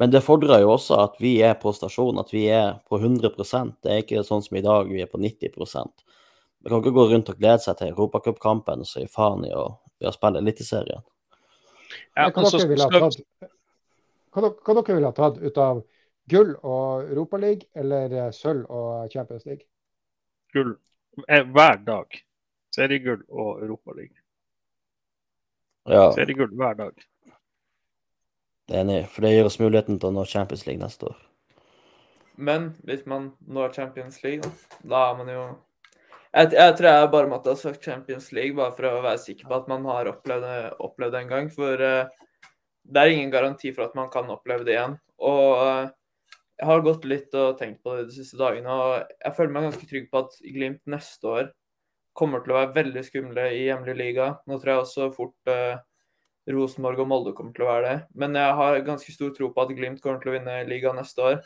Men 0.00 0.12
det 0.12 0.22
fordrer 0.24 0.60
jo 0.60 0.74
også 0.74 0.98
at 1.00 1.16
vi 1.20 1.38
er 1.44 1.54
på 1.60 1.72
stasjon, 1.72 2.20
at 2.20 2.32
vi 2.32 2.44
er 2.52 2.74
på 2.88 2.98
100% 3.00 3.78
Det 3.84 3.92
er 3.92 4.02
ikke 4.02 4.24
sånn 4.28 4.42
som 4.44 4.58
i 4.58 4.64
dag, 4.64 4.90
vi 4.92 5.00
er 5.00 5.08
på 5.08 5.20
90 5.20 5.54
Vi 5.56 6.68
kan 6.68 6.80
ikke 6.82 6.94
gå 6.96 7.06
rundt 7.12 7.32
og 7.32 7.38
glede 7.40 7.62
seg 7.64 7.78
til 7.78 7.92
europacupkampen 7.94 8.84
og 8.84 8.88
si 8.90 9.06
faen 9.08 9.46
i 9.48 9.52
å, 9.56 9.68
i 10.02 10.08
å 10.08 10.12
spille 10.12 10.42
Eliteserien. 10.42 11.04
Ja, 12.16 12.28
hva, 12.28 12.44
dere 12.50 12.68
ville 12.68 12.88
ha 12.88 13.00
tatt, 13.06 13.20
hva, 14.34 14.50
hva 14.50 14.74
dere 14.74 14.98
ville 14.98 15.12
ha 15.12 15.16
tatt 15.16 15.38
ut 15.40 15.60
av 15.62 15.84
gull 16.28 16.56
og 16.58 17.06
Europaliga 17.06 17.68
eller 17.78 18.12
eh, 18.12 18.32
sølv 18.34 18.66
og 18.68 19.12
Champions 19.12 19.46
League? 19.46 19.64
Gull 20.52 20.74
hver 21.24 21.80
dag. 21.86 22.18
Seriegull 22.76 23.22
og 23.32 23.62
Europaliga. 23.64 24.18
Ja, 25.88 26.10
Seriegull 26.12 26.52
hver 26.58 26.74
dag. 26.76 27.06
det 28.68 28.76
er 28.76 28.82
enig. 28.82 29.04
For 29.12 29.24
det 29.24 29.32
gir 29.32 29.48
oss 29.48 29.60
muligheten 29.62 30.00
til 30.02 30.10
å 30.10 30.16
nå 30.16 30.26
Champions 30.28 30.66
League 30.66 30.82
neste 30.82 31.08
år. 31.08 31.16
Men 32.36 32.74
hvis 32.84 33.06
man 33.08 33.30
når 33.48 33.72
Champions 33.78 34.20
League, 34.24 34.44
da, 34.44 34.50
da 34.84 35.04
er 35.06 35.18
man 35.22 35.32
jo 35.32 35.44
jeg, 36.36 36.50
jeg 36.52 36.72
tror 36.76 36.88
jeg 36.90 37.10
bare 37.14 37.28
måtte 37.30 37.52
ha 37.54 37.56
sagt 37.56 37.86
Champions 37.86 38.26
League, 38.36 38.56
bare 38.58 38.74
for 38.76 38.90
å 38.90 39.04
være 39.04 39.22
sikker 39.22 39.48
på 39.48 39.56
at 39.56 39.68
man 39.70 39.86
har 39.88 40.10
opplevd 40.10 40.44
det, 40.44 40.58
opplevd 40.84 41.14
det 41.14 41.20
en 41.22 41.30
gang. 41.30 41.46
For 41.54 41.80
uh, 41.80 42.50
det 42.84 43.02
er 43.02 43.12
ingen 43.14 43.32
garanti 43.32 43.72
for 43.72 43.86
at 43.86 43.94
man 43.96 44.10
kan 44.12 44.28
oppleve 44.34 44.66
det 44.66 44.74
igjen. 44.74 44.98
Og 45.24 45.62
uh, 45.62 45.86
jeg 46.60 46.68
har 46.68 46.84
gått 46.84 47.06
litt 47.08 47.38
og 47.40 47.56
tenkt 47.60 47.80
på 47.86 47.94
det 47.96 48.10
de 48.10 48.18
siste 48.18 48.36
dagene, 48.40 48.68
og 48.68 49.14
jeg 49.24 49.36
føler 49.38 49.54
meg 49.54 49.70
ganske 49.70 49.88
trygg 49.88 50.10
på 50.12 50.26
at 50.26 50.36
Glimt 50.44 50.82
neste 50.92 51.32
år 51.32 51.48
kommer 52.16 52.42
til 52.42 52.54
å 52.54 52.60
være 52.60 52.74
veldig 52.76 53.04
skumle 53.06 53.44
i 53.54 53.66
hjemlig 53.66 53.96
liga. 53.98 54.30
Nå 54.48 54.58
tror 54.58 54.72
jeg 54.72 54.82
også 54.82 55.10
fort 55.14 55.52
eh, 55.52 55.76
Rosenborg 56.52 57.02
og 57.02 57.08
Molde 57.10 57.34
kommer 57.36 57.54
til 57.54 57.66
å 57.66 57.70
være 57.70 57.86
det. 57.86 57.96
Men 58.18 58.36
jeg 58.38 58.58
har 58.60 58.82
ganske 58.86 59.14
stor 59.14 59.32
tro 59.36 59.50
på 59.52 59.64
at 59.64 59.72
Glimt 59.76 60.02
kommer 60.02 60.22
til 60.22 60.32
å 60.32 60.36
vinne 60.36 60.58
ligaen 60.70 60.98
neste 61.00 61.24
år. 61.24 61.40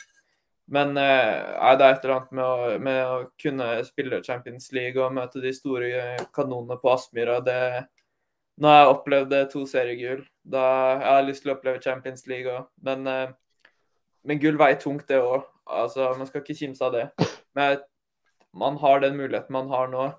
Men 0.70 0.94
eh, 1.00 1.76
det 1.78 1.86
er 1.86 1.94
et 1.96 2.04
eller 2.04 2.16
annet 2.16 2.34
med 2.38 2.44
å, 2.46 2.74
med 2.86 3.00
å, 3.02 3.16
kunne 3.40 3.70
spille 3.88 4.22
Champions 4.26 4.70
League 4.76 5.00
og 5.02 5.16
møte 5.16 5.42
de 5.42 5.52
store 5.56 5.90
kanonene 6.36 6.78
på 6.78 6.92
Aspmyra. 6.92 7.40
Nå 8.60 8.70
har 8.70 8.82
jeg 8.82 8.94
opplevd 8.94 9.36
to 9.50 9.64
seriegull. 9.66 10.22
Da 10.46 10.64
jeg 11.00 11.06
har 11.08 11.26
lyst 11.26 11.44
til 11.44 11.52
å 11.52 11.56
oppleve 11.56 11.82
Champions 11.82 12.26
League 12.30 12.52
òg. 12.52 12.70
Men, 12.86 13.06
eh, 13.10 13.32
men 14.28 14.42
gull 14.42 14.60
veier 14.60 14.78
tungt, 14.78 15.08
det 15.08 15.18
òg. 15.18 15.48
Altså, 15.70 16.12
man 16.18 16.28
skal 16.28 16.44
ikke 16.44 16.58
kimse 16.60 16.84
av 16.86 16.94
det. 16.94 17.06
Men 17.56 17.80
man 18.52 18.76
har 18.82 19.00
den 19.02 19.16
muligheten 19.18 19.54
man 19.54 19.70
har 19.70 19.88
nå 19.90 20.10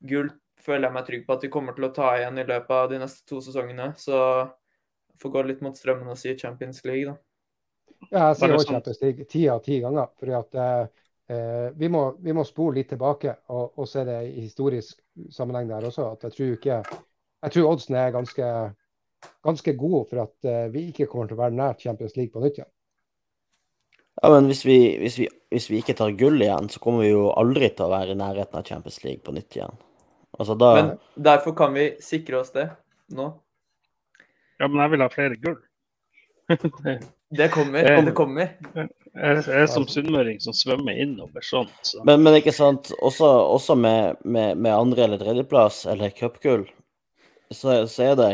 gull 0.00 0.30
føler 0.66 0.88
jeg 0.88 0.96
meg 0.96 1.06
trygg 1.06 1.24
på 1.26 1.36
at 1.36 1.46
vi 1.46 1.52
kommer 1.52 1.76
til 1.76 1.88
å 1.88 1.92
ta 1.94 2.12
igjen 2.18 2.40
i 2.40 2.46
løpet 2.46 2.76
av 2.76 2.90
de 2.90 3.00
neste 3.02 3.26
to 3.28 3.40
sesongene. 3.44 3.92
Så 4.00 4.16
jeg 4.16 5.22
får 5.22 5.34
gå 5.34 5.46
litt 5.48 5.64
mot 5.64 5.78
strømmen 5.78 6.12
og 6.12 6.20
si 6.20 6.34
Champions 6.38 6.82
League, 6.88 7.12
da. 7.12 7.16
Ja, 8.10 8.28
jeg 8.28 8.38
sier 8.40 8.54
også 8.56 8.74
Champions 8.74 9.02
League 9.02 9.26
ti 9.30 9.46
av 9.48 9.62
ti 9.64 9.80
ganger. 9.80 10.10
fordi 10.20 10.34
at 10.36 10.58
eh, 10.60 11.68
vi, 11.76 11.88
må, 11.92 12.08
vi, 12.22 12.34
må, 12.36 12.44
spole 12.44 12.80
litt 12.80 12.90
tilbake 12.92 13.38
og, 13.48 13.78
og, 13.78 13.86
se 13.88 14.04
det 14.06 14.18
i 14.28 14.44
historisk 14.44 15.00
sammenheng 15.32 15.70
der 15.70 15.88
også. 15.88 16.10
at 16.12 16.26
Jeg 16.28 16.36
tror 16.36 16.56
ikke, 16.58 16.80
jeg 17.46 17.54
tror 17.54 17.70
oddsen 17.72 17.98
er 17.98 18.14
ganske, 18.14 18.52
ganske 19.46 19.76
gode 19.80 20.04
for 20.10 20.26
at 20.26 20.50
eh, 20.50 20.66
vi 20.74 20.88
ikke 20.90 21.08
kommer 21.10 21.30
til 21.30 21.38
å 21.38 21.44
være 21.44 21.56
nært 21.56 21.86
Champions 21.86 22.18
League 22.18 22.34
på 22.34 22.44
nytt 22.44 22.60
igjen. 22.60 22.72
Ja, 24.22 24.30
men 24.32 24.46
hvis 24.48 24.62
vi, 24.64 24.78
hvis, 24.96 25.18
vi, 25.20 25.26
hvis 25.52 25.66
vi, 25.68 25.82
ikke 25.82 25.96
tar 25.96 26.14
gull 26.16 26.40
igjen, 26.40 26.70
så 26.72 26.80
kommer 26.80 27.04
vi 27.04 27.10
jo 27.10 27.26
aldri 27.36 27.68
til 27.68 27.84
å 27.84 27.92
være 27.92 28.14
i 28.14 28.20
nærheten 28.20 28.56
av 28.56 28.64
Champions 28.64 29.02
League 29.04 29.24
på 29.24 29.34
nytt 29.36 29.58
igjen. 29.58 29.76
Altså 30.36 30.56
da... 30.58 30.72
Men 30.76 31.24
derfor 31.24 31.54
kan 31.56 31.74
vi 31.76 31.90
sikre 32.04 32.40
oss 32.42 32.52
det 32.54 32.68
nå. 33.16 33.30
Ja, 34.60 34.68
men 34.68 34.80
jeg 34.82 34.92
vil 34.94 35.04
ha 35.04 35.08
flere 35.12 35.36
gull. 35.40 35.58
det 37.38 37.48
kommer. 37.52 37.88
Det 38.06 38.14
kommer. 38.16 38.52
Jeg 39.16 39.44
er 39.48 39.68
som 39.70 39.86
sunnmøring 39.88 40.40
som 40.44 40.56
svømmer 40.56 40.96
innover 41.02 41.44
sånt. 41.44 41.72
Så. 41.84 42.02
Men, 42.08 42.22
men, 42.24 42.36
ikke 42.40 42.54
sant, 42.54 42.92
også, 43.04 43.28
også 43.56 43.76
med, 43.80 44.20
med, 44.24 44.56
med, 44.56 44.72
andre- 44.72 45.06
eller 45.08 45.20
tredjeplass 45.20 45.84
eller 45.92 46.12
cupgull, 46.16 46.66
så, 47.50 47.82
så 47.88 48.10
er 48.10 48.20
det 48.20 48.30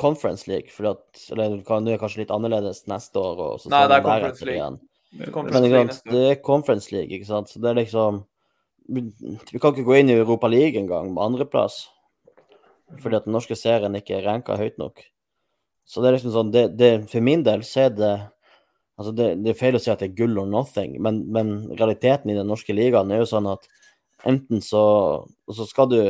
Conference 0.00 0.48
League. 0.50 0.72
For 0.72 0.92
at, 0.92 1.04
eller 1.32 1.58
det 1.60 1.96
er 1.96 2.02
kanskje 2.02 2.24
litt 2.24 2.34
annerledes 2.34 2.84
neste 2.90 3.20
år. 3.20 3.44
Og 3.46 3.62
så 3.62 3.72
Nei, 3.72 3.86
det 3.88 4.00
er 4.00 4.06
Conference 4.08 4.48
League. 4.48 4.60
Igjen. 4.60 4.80
Men 5.10 5.88
det 6.12 6.24
er 6.28 6.42
Conference 6.44 6.92
League, 6.94 7.10
ikke 7.16 7.28
sant. 7.28 7.50
Så 7.50 7.62
det 7.62 7.72
er 7.72 7.80
liksom 7.82 8.24
Vi 8.90 9.60
kan 9.62 9.72
ikke 9.72 9.86
gå 9.86 10.00
inn 10.00 10.10
i 10.10 10.18
Europa 10.18 10.50
League 10.50 10.78
engang 10.80 11.12
med 11.14 11.22
andreplass. 11.22 11.84
Fordi 12.98 13.20
at 13.20 13.26
den 13.28 13.36
norske 13.36 13.54
serien 13.54 13.94
ikke 13.94 14.16
er 14.18 14.26
ranka 14.26 14.56
høyt 14.58 14.80
nok. 14.80 15.04
Så 15.86 16.02
det 16.02 16.10
er 16.10 16.16
liksom 16.16 16.34
sånn 16.34 16.50
det, 16.54 16.64
det, 16.78 16.90
For 17.10 17.22
min 17.24 17.42
del 17.46 17.64
så 17.66 17.86
er 17.88 17.94
det 17.94 18.14
Altså 19.00 19.14
det, 19.16 19.28
det, 19.40 19.54
er 19.54 19.56
feil 19.56 19.78
å 19.78 19.80
si 19.80 19.88
at 19.88 20.02
det 20.02 20.10
er 20.10 20.16
gull 20.18 20.36
or 20.42 20.48
nothing, 20.50 20.98
men, 21.00 21.22
men, 21.32 21.54
realiteten 21.72 22.28
i 22.28 22.34
den 22.36 22.50
norske 22.52 22.74
ligaen 22.76 23.08
er 23.08 23.22
jo 23.22 23.30
sånn 23.30 23.46
at 23.48 23.62
enten 24.28 24.60
så, 24.60 24.82
så 25.48 25.64
skal 25.64 25.88
du 25.88 26.00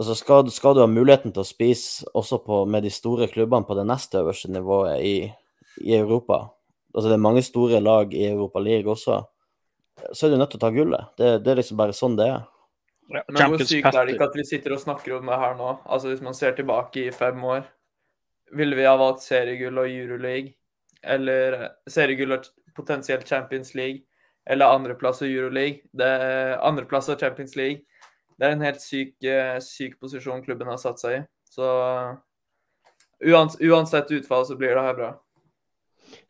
altså 0.00 0.16
skal, 0.16 0.48
skal, 0.48 0.72
du 0.72 0.80
ha 0.80 0.88
muligheten 0.88 1.34
til 1.36 1.44
å 1.44 1.44
spise 1.44 2.08
også 2.16 2.40
på, 2.46 2.62
med 2.64 2.88
de 2.88 2.94
store 2.96 3.28
klubbene 3.28 3.68
på 3.68 3.76
det 3.76 3.84
neste 3.90 4.22
øverste 4.22 4.48
nivået 4.56 5.04
i, 5.04 5.14
i 5.84 5.92
Europa, 5.98 6.46
altså 6.94 7.10
det 7.10 7.18
er 7.18 7.26
mange 7.28 7.44
store 7.44 7.84
lag 7.84 8.16
i 8.16 8.24
Europa 8.30 8.64
League 8.64 8.88
også, 8.88 9.20
så 10.12 10.26
er 10.26 10.34
du 10.34 10.40
nødt 10.40 10.52
til 10.54 10.60
å 10.60 10.64
ta 10.64 10.72
gullet. 10.74 11.14
Det, 11.18 11.30
det 11.44 11.52
er 11.52 11.60
liksom 11.60 11.78
bare 11.78 11.96
sånn 11.96 12.18
det 12.18 12.26
er. 12.32 12.42
Ja, 13.12 13.20
Men 13.28 13.52
hvor 13.52 13.62
sykt 13.68 13.90
er 13.90 14.06
det 14.06 14.14
ikke 14.14 14.28
at 14.30 14.36
vi 14.38 14.46
sitter 14.48 14.74
og 14.74 14.80
snakker 14.80 15.18
om 15.18 15.28
det 15.28 15.38
her 15.38 15.56
nå? 15.58 15.70
Altså 15.84 16.10
Hvis 16.10 16.24
man 16.24 16.36
ser 16.36 16.54
tilbake 16.56 17.02
i 17.04 17.12
fem 17.14 17.42
år, 17.44 17.66
ville 18.56 18.78
vi 18.78 18.86
ha 18.88 18.94
valgt 18.96 19.24
seriegull 19.24 19.82
og 19.82 19.90
Euroleague? 19.90 20.54
Eller 21.04 21.58
eh, 21.58 21.70
seriegull 21.90 22.38
og 22.38 22.48
potensielt 22.76 23.28
Champions 23.28 23.74
League? 23.76 24.06
Eller 24.48 24.72
andreplass 24.72 25.22
og 25.24 25.28
Euroleague? 25.28 25.84
Det, 25.92 26.10
andreplass 26.64 27.10
og 27.12 27.20
Champions 27.20 27.56
League. 27.60 27.84
Det 28.38 28.48
er 28.48 28.56
en 28.56 28.64
helt 28.66 28.82
syk, 28.82 29.14
eh, 29.24 29.58
syk 29.62 29.98
posisjon 30.00 30.42
klubben 30.44 30.70
har 30.72 30.80
satt 30.80 31.02
seg 31.02 31.20
i. 31.20 31.22
Så 31.54 31.68
uansett 33.24 34.10
utfall 34.16 34.48
så 34.48 34.56
blir 34.58 34.74
det 34.74 34.88
her 34.88 34.96
bra. 34.98 35.12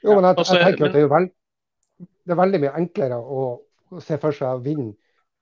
Jo, 0.05 0.15
men 0.15 0.27
jeg, 0.29 0.37
jeg 0.43 0.67
tenker 0.67 0.89
at 0.91 0.95
det 0.95 1.03
er, 1.07 1.11
veld, 1.11 1.31
det 2.25 2.35
er 2.35 2.41
veldig 2.41 2.61
mye 2.65 2.77
enklere 2.81 3.19
å, 3.19 3.45
se 4.03 4.19
for 4.19 4.35
seg 4.35 4.57
å 4.57 4.63
vinne 4.65 4.95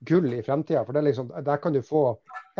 gull 0.05 0.27
i 0.35 0.43
fremtida. 0.45 0.83
For 0.85 0.95
det 0.95 1.03
er 1.03 1.09
liksom, 1.11 1.31
der 1.47 1.61
kan 1.63 1.75
du 1.75 1.81
få 1.87 2.05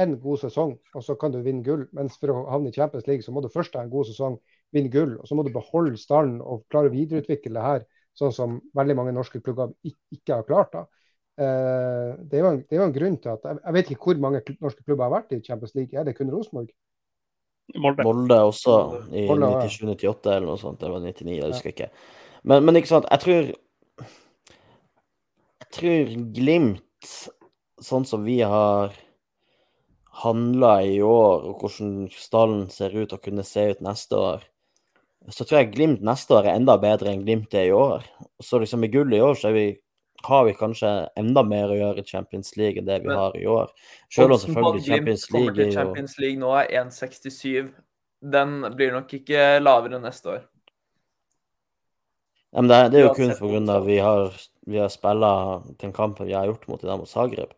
en 0.01 0.15
god 0.23 0.41
sesong, 0.45 0.77
og 0.95 1.05
så 1.05 1.17
kan 1.21 1.35
du 1.35 1.41
vinne 1.45 1.65
gull. 1.67 1.85
Mens 1.97 2.17
for 2.21 2.33
å 2.33 2.45
havne 2.53 2.71
i 2.71 2.77
Champions 2.77 3.09
League, 3.11 3.27
så 3.27 3.35
må 3.35 3.43
du 3.43 3.51
først 3.53 3.75
ha 3.77 3.83
en 3.85 3.93
god 3.93 4.09
sesong, 4.09 4.39
vinne 4.73 4.93
gull. 4.93 5.17
Og 5.19 5.29
så 5.29 5.37
må 5.37 5.45
du 5.45 5.53
beholde 5.55 5.99
stallen 6.01 6.39
og 6.41 6.65
klare 6.73 6.89
å 6.89 6.95
videreutvikle 6.95 7.55
det 7.59 7.67
her, 7.67 7.87
sånn 8.17 8.35
som 8.37 8.59
veldig 8.77 8.97
mange 8.99 9.15
norske 9.17 9.43
klubber 9.43 9.75
ikke 9.85 10.39
har 10.39 10.47
klart. 10.49 10.79
da. 10.79 10.87
Eh, 11.41 12.15
det, 12.29 12.39
er 12.39 12.47
en, 12.47 12.63
det, 12.63 12.77
er 12.77 12.83
jo 12.83 12.87
en, 12.87 12.95
grunn 12.95 13.15
til 13.25 13.31
at 13.33 13.47
Jeg 13.49 13.73
vet 13.73 13.91
ikke 13.91 14.11
hvor 14.11 14.19
mange 14.21 14.43
norske 14.61 14.85
klubber 14.85 15.07
har 15.09 15.15
vært 15.15 15.35
i 15.35 15.43
Champions 15.45 15.75
League. 15.79 15.99
Er 15.99 16.07
det 16.09 16.17
kun 16.19 16.33
Rosenborg? 16.33 16.71
Molde. 17.81 18.05
Molde 18.05 18.39
også, 18.45 18.79
i 19.15 19.27
97-98 19.31 20.35
eller 20.35 20.49
noe 20.51 20.61
sånt. 20.61 20.81
Det 20.81 20.91
var 20.93 21.05
99, 21.05 21.37
jeg 21.39 21.53
husker 21.55 21.73
ikke. 21.73 21.89
Men, 22.43 22.65
men, 22.67 22.77
ikke 22.77 22.91
sant, 22.91 23.07
jeg 23.09 23.23
tror 23.23 23.53
tror 25.75 26.13
Glimt, 26.37 27.11
sånn 27.83 28.07
som 28.09 28.25
vi 28.27 28.41
har 28.47 28.95
handla 30.23 30.75
i 30.85 30.99
år, 31.03 31.47
og 31.49 31.63
hvordan 31.63 32.09
stallen 32.13 32.67
ser 32.71 32.95
ut 32.95 33.15
og 33.15 33.23
kunne 33.25 33.45
se 33.47 33.71
ut 33.73 33.81
neste 33.85 34.19
år, 34.19 34.45
så 35.31 35.47
tror 35.47 35.63
jeg 35.63 35.73
Glimt 35.77 36.03
neste 36.05 36.37
år 36.37 36.49
er 36.49 36.59
enda 36.59 36.77
bedre 36.83 37.13
enn 37.13 37.25
Glimt 37.25 37.55
er 37.55 37.71
i 37.71 37.77
år. 37.77 38.05
Så 38.43 38.61
liksom 38.61 38.83
med 38.83 38.93
gull 38.93 39.15
i 39.15 39.23
år, 39.23 39.39
så 39.39 39.51
er 39.51 39.57
vi 39.57 39.67
har 40.23 40.45
vi 40.45 40.55
kanskje 40.55 40.91
enda 41.19 41.43
mer 41.47 41.73
å 41.73 41.77
gjøre 41.77 42.03
i 42.03 42.07
Champions 42.07 42.55
League 42.57 42.79
enn 42.79 42.87
det 42.87 43.01
vi 43.03 43.11
Men, 43.11 43.19
har 43.19 43.37
i 43.39 43.47
år. 43.51 43.73
Selv 44.13 44.37
om 44.37 44.39
selvfølgelig 44.39 44.85
Champions 44.87 45.27
League 45.35 45.55
til 45.57 45.73
Champions 45.75 46.17
League 46.23 46.39
nå 46.39 46.53
er 46.61 46.71
1,67. 46.85 47.73
Den 48.33 48.55
blir 48.79 48.95
nok 48.95 49.11
ikke 49.19 49.47
lavere 49.63 49.99
neste 50.03 50.37
år. 50.37 50.45
Ja, 52.53 52.61
men 52.61 52.71
det, 52.71 52.81
det 52.93 53.01
er 53.01 53.07
jo 53.09 53.15
kun 53.17 53.35
pga. 53.35 53.79
vi 53.87 53.99
har, 53.99 54.37
vi 54.67 54.79
har 54.79 54.91
spilt 54.93 55.79
den 55.81 55.93
kampen 55.93 56.27
vi 56.27 56.37
har 56.37 56.47
gjort 56.47 56.69
mot 56.69 56.81
Dinamo 56.81 57.07
Zagreb. 57.07 57.55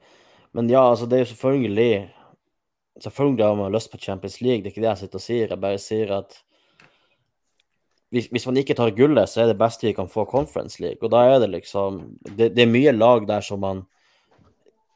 Men 0.53 0.69
ja, 0.71 0.83
altså 0.91 1.07
det 1.07 1.19
er 1.19 1.27
jo 1.27 1.33
selvfølgelig 1.35 2.11
Selvfølgelig 3.03 3.45
har 3.45 3.55
man 3.59 3.73
lyst 3.75 3.91
på 3.91 3.99
Champions 3.99 4.41
League, 4.41 4.63
det 4.63 4.69
er 4.69 4.71
ikke 4.71 4.83
det 4.85 4.87
jeg 4.87 4.99
sitter 4.99 5.19
og 5.19 5.23
sier. 5.25 5.49
Jeg 5.51 5.61
bare 5.61 5.79
sier 5.83 6.13
at 6.15 6.37
hvis, 8.15 8.29
hvis, 8.31 8.45
man 8.47 8.61
ikke 8.61 8.77
tar 8.79 8.93
gullet, 8.95 9.27
så 9.29 9.41
er 9.43 9.49
det 9.51 9.59
beste 9.59 9.89
vi 9.89 9.93
kan 9.97 10.07
få 10.07 10.23
Conference 10.31 10.79
League. 10.79 11.03
Og 11.03 11.11
da 11.11 11.25
er 11.27 11.41
det 11.43 11.51
liksom 11.51 11.99
Det, 12.23 12.53
det 12.55 12.63
er 12.63 12.71
mye 12.71 12.93
lag 12.93 13.27
der 13.27 13.41
som 13.43 13.61
man 13.61 13.83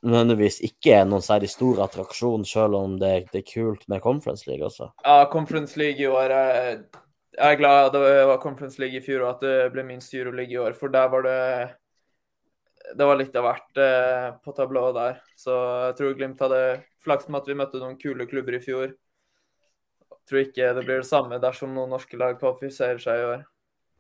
nødvendigvis 0.07 0.61
ikke 0.63 0.95
er 0.95 1.09
noen 1.09 1.25
særlig 1.27 1.51
stor 1.51 1.83
attraksjon, 1.89 2.45
selv 2.47 2.79
om 2.79 2.95
det, 3.01 3.27
det, 3.33 3.43
er 3.43 3.51
kult 3.51 3.83
med 3.89 4.01
Conference 4.01 4.47
League 4.47 4.65
også. 4.65 4.93
Ja, 5.05 5.25
Conference 5.33 5.79
League 5.79 5.99
i 5.99 6.07
år 6.07 6.31
Jeg 6.31 7.53
er 7.53 7.59
glad 7.59 7.93
det 7.93 8.01
var 8.31 8.39
Conference 8.43 8.81
League 8.81 8.99
i 8.99 9.03
fjor 9.03 9.25
og 9.25 9.35
at 9.35 9.43
det 9.43 9.73
ble 9.75 9.83
minst 9.83 10.15
Euroleague 10.15 10.55
i 10.55 10.63
år, 10.63 10.79
for 10.79 10.89
der 10.89 11.11
var 11.11 11.27
det 11.27 11.75
det 12.97 13.07
var 13.09 13.19
litt 13.19 13.37
av 13.37 13.47
hvert 13.47 13.81
eh, 13.83 14.29
på 14.45 14.55
tablået 14.57 14.97
der. 14.97 15.21
Så 15.39 15.55
jeg 15.89 15.97
tror 15.99 16.17
Glimt 16.19 16.43
hadde 16.45 16.63
flaks 17.05 17.29
med 17.29 17.43
at 17.43 17.51
vi 17.51 17.57
møtte 17.59 17.83
noen 17.83 17.99
kule 18.01 18.27
klubber 18.29 18.59
i 18.59 18.63
fjor 18.63 18.91
Jeg 18.93 20.21
tror 20.29 20.43
ikke 20.43 20.73
det 20.77 20.85
blir 20.85 21.03
det 21.03 21.09
samme 21.09 21.41
dersom 21.43 21.75
noen 21.77 21.93
norske 21.95 22.19
lag 22.21 22.37
kvalifiserer 22.41 23.01
seg 23.03 23.21
i 23.21 23.27
år. 23.33 23.43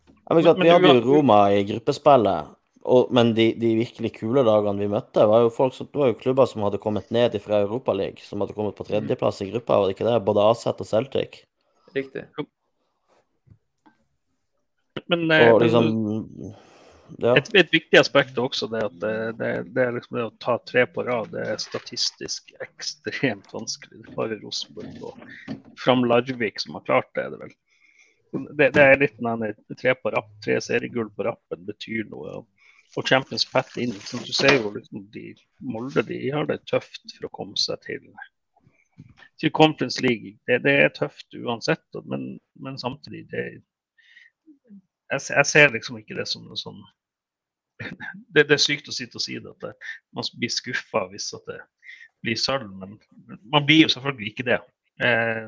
Ja, 0.09 0.35
men, 0.35 0.45
klart, 0.45 0.61
vi 0.61 0.71
hadde 0.73 0.93
jo 0.93 1.05
Roma 1.05 1.39
i 1.53 1.63
gruppespillet, 1.69 2.53
og, 2.89 3.11
men 3.17 3.33
de, 3.37 3.51
de, 3.61 3.75
virkelig 3.79 4.13
kule 4.17 4.45
lagene 4.45 4.81
vi 4.81 4.91
møtte, 4.93 5.25
var 5.29 5.45
jo, 5.45 5.51
folk 5.53 5.77
som, 5.77 5.89
det 5.93 6.01
var 6.01 6.13
jo 6.13 6.19
klubber 6.21 6.49
som 6.49 6.65
hadde 6.65 6.81
kommet 6.81 7.09
ned 7.15 7.37
fra 7.45 7.63
Europaligaen, 7.65 8.21
som 8.25 8.45
hadde 8.45 8.57
kommet 8.57 8.77
på 8.77 8.87
tredjeplass 8.89 9.43
i 9.45 9.51
gruppa, 9.51 9.81
var 9.81 9.89
det 9.89 9.97
ikke 9.97 10.09
det? 10.09 10.17
Både 10.25 10.45
Aset 10.49 10.81
og 10.85 10.89
Celtic. 10.89 11.43
Riktig. 11.97 12.25
Men, 15.09 15.29
eh, 15.33 15.49
Og 15.53 15.63
liksom 15.63 15.89
men 15.89 16.57
Ja. 17.17 17.33
et, 17.39 17.49
et 17.57 17.71
viktig 17.73 17.99
aspekt 17.99 18.37
er 18.37 18.45
også 18.45 18.69
det 18.71 18.83
at 18.85 18.97
det, 19.03 19.15
det, 19.39 19.53
det 19.75 19.87
liksom 19.97 20.19
det 20.19 20.27
å 20.27 20.35
ta 20.43 20.59
tre 20.69 20.85
på 20.91 21.05
rad. 21.07 21.31
Det 21.33 21.47
er 21.55 21.63
statistisk 21.63 22.53
ekstremt 22.65 23.49
vanskelig. 23.55 24.03
Det 24.03 24.13
er 24.13 24.19
bare 24.19 24.39
Rosenborg 24.43 25.09
og 25.09 25.65
Fram 25.81 26.05
Larvik 26.09 26.61
som 26.63 26.77
har 26.79 26.85
klart 26.89 27.11
det. 27.17 27.25
er 27.25 27.35
det 27.35 27.41
vel. 27.45 27.57
Det, 28.33 28.71
det 28.77 28.85
er 28.85 29.01
litt 29.01 29.17
den 29.19 29.77
tre 29.81 29.95
på 29.97 30.13
rapp, 30.13 30.31
tre 30.45 30.59
seriegull 30.61 31.09
på 31.17 31.25
rappen 31.31 31.65
betyr 31.69 32.05
noe. 32.13 32.43
Og 32.97 33.09
Champions 33.09 33.45
Pat 33.49 33.75
inn. 33.81 33.93
Liksom, 33.97 34.25
du 34.25 34.33
ser 34.37 34.59
jo 34.59 34.73
liksom 34.77 35.07
de 35.15 35.33
Molde 35.65 36.05
de 36.09 36.21
har 36.33 36.49
det 36.49 36.63
tøft 36.69 37.17
for 37.17 37.29
å 37.29 37.35
komme 37.41 37.57
seg 37.61 37.81
til, 37.85 38.05
til 39.41 39.53
Conference 39.57 40.05
League. 40.05 40.37
Det, 40.49 40.61
det 40.65 40.77
er 40.85 40.95
tøft 40.97 41.37
uansett, 41.41 41.85
men, 42.05 42.31
men 42.61 42.79
samtidig 42.81 43.27
det, 43.33 43.49
jeg, 45.09 45.25
jeg 45.33 45.49
ser 45.49 45.73
liksom 45.73 46.01
ikke 46.01 46.17
det 46.19 46.29
som 46.29 46.45
noe 46.45 46.57
sånn 46.61 46.81
det, 48.35 48.45
det, 48.45 48.57
er 48.57 48.63
sykt 48.63 48.91
å 48.91 48.95
sitte 48.95 49.19
og 49.19 49.25
si 49.25 49.39
det, 49.39 49.55
at 49.55 49.65
det, 49.65 49.91
man 50.17 50.27
blir 50.39 50.53
skuffa 50.53 51.05
hvis 51.13 51.31
det 51.47 51.59
blir 52.25 52.39
sølv, 52.41 52.71
men 52.75 52.97
man 53.53 53.67
blir 53.67 53.85
jo 53.85 53.93
selvfølgelig 53.95 54.33
ikke 54.33 54.49
det. 54.49 54.61
Eh, 55.05 55.47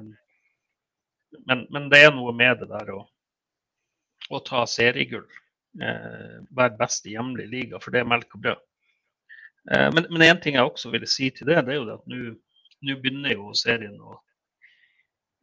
men, 1.47 1.67
men, 1.71 1.89
det 1.91 2.05
er 2.05 2.15
noe 2.15 2.35
med 2.37 2.63
det 2.63 2.71
der 2.71 2.93
å, 2.95 3.03
å 4.31 4.43
ta 4.47 4.63
seriegull. 4.71 5.27
Eh, 5.83 6.39
være 6.57 6.79
best 6.79 7.07
i 7.07 7.15
hjemlig 7.17 7.49
liga, 7.51 7.81
for 7.83 7.95
det 7.95 8.03
er 8.03 8.11
melk 8.11 8.39
og 8.39 8.47
brød. 8.47 8.65
Eh, 9.71 9.89
men 9.95 10.27
én 10.27 10.41
ting 10.43 10.59
jeg 10.59 10.67
også 10.67 10.93
ville 10.95 11.11
si 11.11 11.31
til 11.35 11.51
det, 11.51 11.61
det 11.67 11.75
er 11.75 11.81
jo 11.81 11.87
det 11.89 11.99
at 11.99 12.11
nå 12.11 12.97
begynner 13.03 13.35
jo 13.35 13.53
serien 13.59 13.99
å 13.99 14.19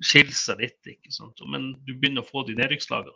skille 0.03 0.35
seg 0.35 0.63
litt. 0.63 0.79
ikke 0.87 1.13
sant? 1.13 1.43
Men 1.51 1.73
du 1.85 1.93
begynner 1.93 2.23
å 2.23 2.29
få 2.29 2.43
de 2.47 2.55
nedrykkslagene. 2.57 3.15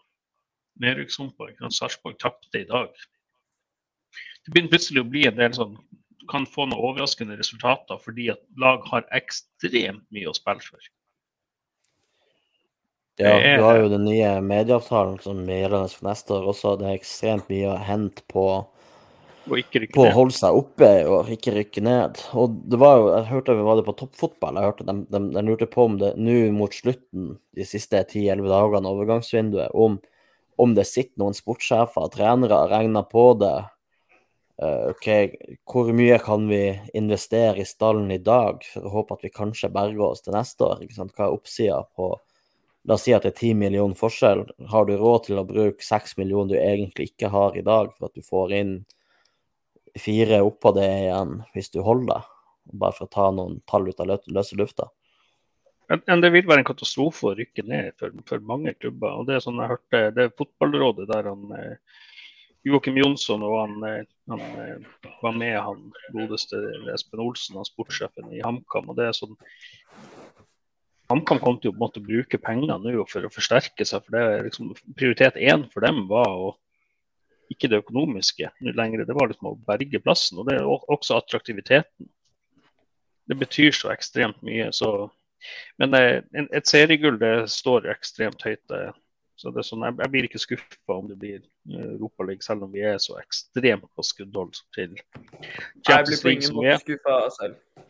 Nedrykkshumpa. 0.81 1.49
Sarpsborg 1.73 2.15
tapte 2.21 2.61
i 2.61 2.67
dag 2.69 2.93
det 4.45 4.53
begynner 4.53 4.73
plutselig 4.73 5.03
å 5.03 5.09
bli 5.09 5.27
en 5.29 5.37
del 5.37 5.53
sånn 5.57 5.75
Du 6.21 6.25
kan 6.29 6.47
få 6.49 6.67
noen 6.69 6.81
overraskende 6.81 7.37
resultater 7.39 7.99
fordi 8.01 8.29
at 8.33 8.41
lag 8.61 8.83
har 8.91 9.07
ekstremt 9.17 10.03
mye 10.13 10.29
å 10.29 10.35
spille 10.37 10.63
for. 10.63 10.81
Ja, 13.21 13.33
du 13.37 13.63
har 13.65 13.79
jo 13.81 13.89
den 13.91 14.05
nye 14.07 14.29
medieavtalen 14.45 15.17
som 15.21 15.41
gjelder 15.49 15.89
for 15.91 16.07
neste 16.07 16.37
år 16.37 16.45
også. 16.53 16.75
Det 16.79 16.87
er 16.87 16.99
ekstremt 16.99 17.49
mye 17.51 17.73
å 17.73 17.81
hente 17.85 18.23
på, 18.31 18.45
på 19.49 20.05
å 20.05 20.13
holde 20.15 20.37
seg 20.37 20.57
oppe 20.61 20.89
og 21.09 21.29
ikke 21.35 21.53
rykke 21.57 21.83
ned. 21.85 22.21
Og 22.37 22.55
det 22.71 22.79
var 22.81 23.01
jo, 23.01 23.09
Jeg 23.17 23.27
hørte 23.33 23.57
vi 23.57 23.67
var 23.67 23.81
det 23.81 23.85
på 23.89 23.97
toppfotball. 23.99 24.57
Jeg 24.57 24.71
hørte 24.71 24.87
de, 24.87 24.97
de, 25.11 25.21
de 25.35 25.45
lurte 25.49 25.69
på 25.69 25.89
om 25.89 25.99
det 26.01 26.13
nå 26.21 26.39
mot 26.55 26.73
slutten, 26.73 27.35
de 27.57 27.67
siste 27.67 28.01
10-11 28.05 28.47
dagene, 28.53 28.95
overgangsvinduet, 28.95 29.75
om, 29.75 29.99
om 30.61 30.77
det 30.77 30.87
sitter 30.89 31.21
noen 31.21 31.37
sportssjefer 31.37 32.07
og 32.07 32.15
trenere 32.15 32.63
og 32.63 32.73
regner 32.73 33.05
på 33.11 33.27
det 33.41 33.57
OK, 34.61 35.07
hvor 35.65 35.87
mye 35.97 36.19
kan 36.21 36.43
vi 36.49 36.63
investere 36.93 37.63
i 37.63 37.65
stallen 37.65 38.11
i 38.13 38.19
dag 38.21 38.61
for 38.67 38.85
å 38.85 38.91
håpe 38.97 39.15
at 39.17 39.23
vi 39.25 39.31
kanskje 39.33 39.71
berger 39.73 40.03
oss 40.11 40.21
til 40.21 40.35
neste 40.35 40.67
år? 40.67 40.83
Hva 40.91 41.07
er 41.25 41.33
oppsida 41.33 41.79
på 41.97 42.11
La 42.89 42.95
oss 42.97 43.03
si 43.05 43.13
at 43.13 43.25
det 43.25 43.35
er 43.35 43.41
10 43.51 43.59
millioner 43.59 43.97
forskjell. 43.97 44.47
Har 44.71 44.87
du 44.89 44.95
råd 44.97 45.27
til 45.27 45.37
å 45.37 45.45
bruke 45.45 45.85
6 45.85 46.15
millioner 46.17 46.55
du 46.55 46.57
egentlig 46.57 47.11
ikke 47.11 47.29
har 47.29 47.57
i 47.57 47.65
dag, 47.65 47.91
for 47.93 48.09
at 48.09 48.17
du 48.17 48.25
får 48.25 48.55
inn 48.57 48.71
fire 49.99 50.39
oppå 50.45 50.71
det 50.77 50.87
igjen 51.03 51.35
hvis 51.53 51.69
du 51.75 51.81
holder 51.85 52.15
deg? 52.15 52.31
Bare 52.81 52.97
for 52.97 53.05
å 53.05 53.13
ta 53.13 53.27
noen 53.35 53.59
tall 53.69 53.85
ut 53.89 54.01
av 54.01 54.09
løse 54.09 54.57
lufta. 54.57 54.89
Men 55.91 56.23
det 56.23 56.31
vil 56.31 56.47
være 56.47 56.63
en 56.63 56.69
katastrofe 56.71 57.27
å 57.27 57.35
rykke 57.35 57.65
ned 57.67 57.97
for, 57.99 58.15
for 58.25 58.41
mange 58.47 58.73
klubber. 58.79 59.19
og 59.19 59.27
Det 59.27 59.37
er 59.37 59.43
sånn 59.43 59.59
jeg 59.59 59.73
hørte, 59.73 60.03
det 60.15 60.23
er 60.23 60.37
fotballrådet 60.39 61.07
der 61.09 61.27
han 61.27 61.55
eh, 61.57 62.05
Joakim 62.65 62.97
Jonsson 63.01 63.43
og 63.43 63.57
han, 63.59 63.75
eh, 63.89 64.05
han, 64.31 64.41
eh, 64.63 65.11
var 65.21 65.35
med 65.37 65.57
han 65.59 65.85
godeste 66.15 66.59
Espen 66.93 67.23
Olsen, 67.23 67.59
han 67.59 67.67
sportssjefen 67.67 68.31
i 68.33 68.41
HamKam. 68.45 68.89
og 68.89 68.97
det 68.97 69.09
er 69.09 69.17
sånn 69.17 69.37
HamKam 71.11 71.41
kom 71.43 71.57
til 71.59 71.73
å 71.73 71.79
måtte 71.79 72.03
bruke 72.03 72.39
penger 72.39 72.79
nå 72.79 73.05
for 73.09 73.27
å 73.27 73.33
forsterke 73.33 73.85
seg. 73.87 74.03
for 74.05 74.15
det 74.15 74.21
er 74.23 74.43
liksom 74.47 74.73
Prioritet 74.95 75.35
én 75.35 75.67
for 75.71 75.83
dem 75.83 76.05
var 76.07 76.29
å 76.31 76.55
ikke 77.51 77.67
det 77.67 77.81
økonomiske 77.83 78.47
lenger. 78.63 79.05
Det 79.05 79.15
var 79.17 79.27
liksom 79.27 79.51
å 79.51 79.59
berge 79.67 79.99
plassen. 79.99 80.39
Og 80.39 80.47
det 80.47 80.55
er 80.55 80.67
også 80.67 81.17
attraktiviteten. 81.19 82.07
Det 83.27 83.37
betyr 83.37 83.75
så 83.75 83.91
ekstremt 83.91 84.39
mye. 84.41 84.71
så 84.71 85.11
men 85.81 85.93
eh, 85.97 86.21
et 86.53 86.67
seriegull 86.69 87.17
det 87.19 87.49
står 87.49 87.89
ekstremt 87.91 88.43
høyt. 88.45 88.61
Så 89.39 89.51
det 89.53 89.63
er 89.63 89.67
sånn, 89.67 89.85
jeg, 89.87 89.97
jeg 90.03 90.13
blir 90.13 90.27
ikke 90.27 90.41
skuffa 90.41 90.95
om 90.95 91.07
det 91.09 91.17
blir 91.21 91.39
eh, 91.39 91.85
Europaliga, 91.95 92.43
selv 92.45 92.67
om 92.67 92.73
vi 92.73 92.83
er 92.85 92.99
så 93.01 93.17
ekstremt 93.21 93.87
på 93.95 94.05
skuddhold 94.05 94.59
til 94.75 94.93
Champions 95.87 96.21
League. 96.23 96.25
På 96.25 96.33
ingen 96.35 96.57
måte 96.57 96.77
skuffa 96.83 97.17
selv. 97.37 97.87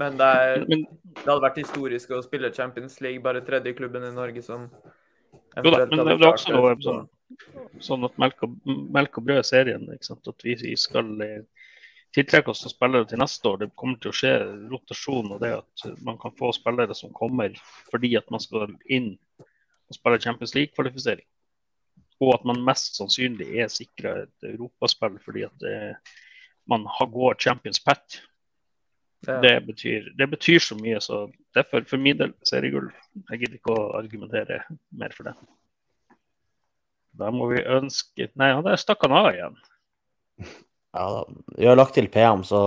Men 0.00 0.16
det, 0.16 0.26
er, 0.26 0.64
men 0.64 0.84
det, 0.88 1.26
hadde 1.26 1.42
vært 1.44 1.60
historisk 1.60 2.12
å 2.16 2.22
spille 2.24 2.52
Champions 2.56 3.00
League, 3.04 3.22
bare 3.22 3.42
tredje 3.44 3.74
klubben 3.76 4.06
i 4.06 4.12
Norge 4.16 4.42
som 4.46 4.68
Jo 4.70 5.72
da, 5.74 5.84
men 5.90 6.04
det 6.06 6.14
er 6.14 6.28
også 6.30 6.54
noe 6.54 6.76
sånn, 6.80 7.08
sånn 7.82 8.06
at 8.06 8.20
melk 8.22 8.44
og, 8.46 8.54
melk 8.66 9.18
og 9.18 9.26
brød 9.26 9.42
er 9.42 9.46
serien. 9.46 9.88
At 9.92 10.46
vi 10.46 10.76
skal 10.78 11.10
eh, 11.26 11.42
tiltrekke 12.16 12.54
oss 12.54 12.64
spillere 12.70 13.08
til 13.10 13.20
neste 13.20 13.50
år. 13.50 13.60
Det 13.62 13.70
kommer 13.78 14.00
til 14.00 14.12
å 14.12 14.16
skje 14.16 14.32
rotasjon 14.70 15.34
og 15.34 15.42
det 15.42 15.52
at 15.58 15.86
man 16.06 16.18
kan 16.22 16.34
få 16.38 16.52
spillere 16.56 16.96
som 16.96 17.12
kommer 17.16 17.54
fordi 17.90 18.14
at 18.18 18.30
man 18.32 18.42
skal 18.42 18.72
inn 18.90 19.14
å 19.90 19.96
spille 19.96 20.22
Champions 20.22 20.54
League-kvalifisering. 20.56 21.26
Og 22.20 22.34
at 22.34 22.48
man 22.48 22.64
mest 22.64 22.98
sannsynlig 23.00 23.48
er 23.62 23.70
sikra 23.72 24.20
et 24.24 24.50
europaspill 24.50 25.16
fordi 25.24 25.46
at 25.46 25.62
det, 25.62 25.76
man 26.70 26.84
går 27.12 27.38
Champions 27.40 27.80
Pat. 27.82 28.20
Ja. 29.26 29.40
Det, 29.44 29.54
betyr, 29.66 30.12
det, 30.16 30.26
betyr, 30.32 30.60
så 30.64 30.76
mye, 30.80 31.00
så 31.04 31.26
derfor 31.56 31.84
for 31.88 32.00
min 32.00 32.16
del 32.16 32.32
seriegull. 32.48 32.88
Jeg 33.32 33.42
gidder 33.42 33.58
ikke 33.58 33.74
å 33.74 33.90
argumentere 33.98 34.62
mer 34.96 35.12
for 35.16 35.28
det. 35.28 35.34
Da 37.20 37.28
må 37.34 37.50
vi 37.50 37.60
ønske 37.60 38.30
Nei, 38.38 38.52
ja, 38.52 38.60
der 38.64 38.80
stakk 38.80 39.02
han 39.04 39.16
av 39.18 39.32
igjen. 39.34 39.58
Ja 40.96 41.04
da. 41.14 41.24
Vi 41.56 41.68
har 41.68 41.76
lagt 41.76 41.94
til 41.98 42.08
PM, 42.10 42.42
så 42.46 42.60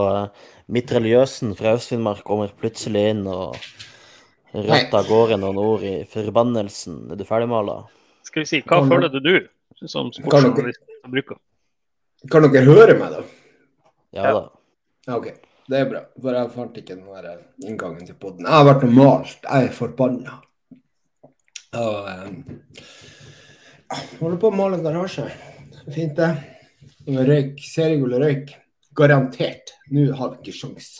mitt 0.71 0.91
religiøsen 0.93 1.55
fra 1.59 1.73
Øst-Finnmark 1.77 2.21
kommer 2.27 2.53
plutselig 2.59 3.09
inn 3.11 3.25
og 3.27 3.57
Rødt 4.53 4.93
av 4.93 5.07
gårde 5.09 5.39
noen 5.41 5.57
ord 5.57 5.83
i 5.87 5.95
forbannelsen. 6.09 6.99
Er 7.11 7.17
du 7.17 7.25
ferdigmala? 7.25 7.79
Skal 8.27 8.43
vi 8.43 8.49
si, 8.49 8.59
hva 8.67 8.83
føler 8.85 9.09
du 9.09 9.19
du 9.23 9.87
som 9.89 10.11
sportsjournalist 10.13 10.83
bruker? 11.09 11.39
Kan 12.31 12.45
dere 12.45 12.61
høre 12.67 12.95
meg, 12.99 13.17
da? 13.17 13.23
Ja 14.13 14.35
da. 14.37 14.43
Ja, 15.07 15.17
OK. 15.17 15.33
Det 15.67 15.79
er 15.79 15.87
bra. 15.89 16.03
For 16.21 16.37
jeg 16.37 16.51
fant 16.53 16.77
ikke 16.79 16.95
den 16.95 17.25
der 17.25 17.39
inngangen 17.65 18.05
til 18.07 18.17
poden. 18.19 18.45
Jeg 18.45 18.53
har 18.53 18.67
vært 18.67 18.85
og 18.85 18.93
malt. 18.93 19.47
Jeg 19.47 19.69
er 19.69 19.75
forbanna. 19.75 20.37
Og 21.79 22.09
um, 22.11 22.37
holder 24.19 24.39
på 24.43 24.51
å 24.51 24.55
male 24.55 24.77
en 24.77 24.85
garasje. 24.85 25.25
Fint, 25.87 26.19
det. 26.19 26.29
Røyk. 27.09 27.63
Seriegull 27.63 28.19
og 28.19 28.25
røyk. 28.27 28.53
Garantert. 28.95 29.73
Nå 29.91 30.11
har 30.19 30.35
vi 30.35 30.43
ikke 30.43 30.57
sjans. 30.61 30.91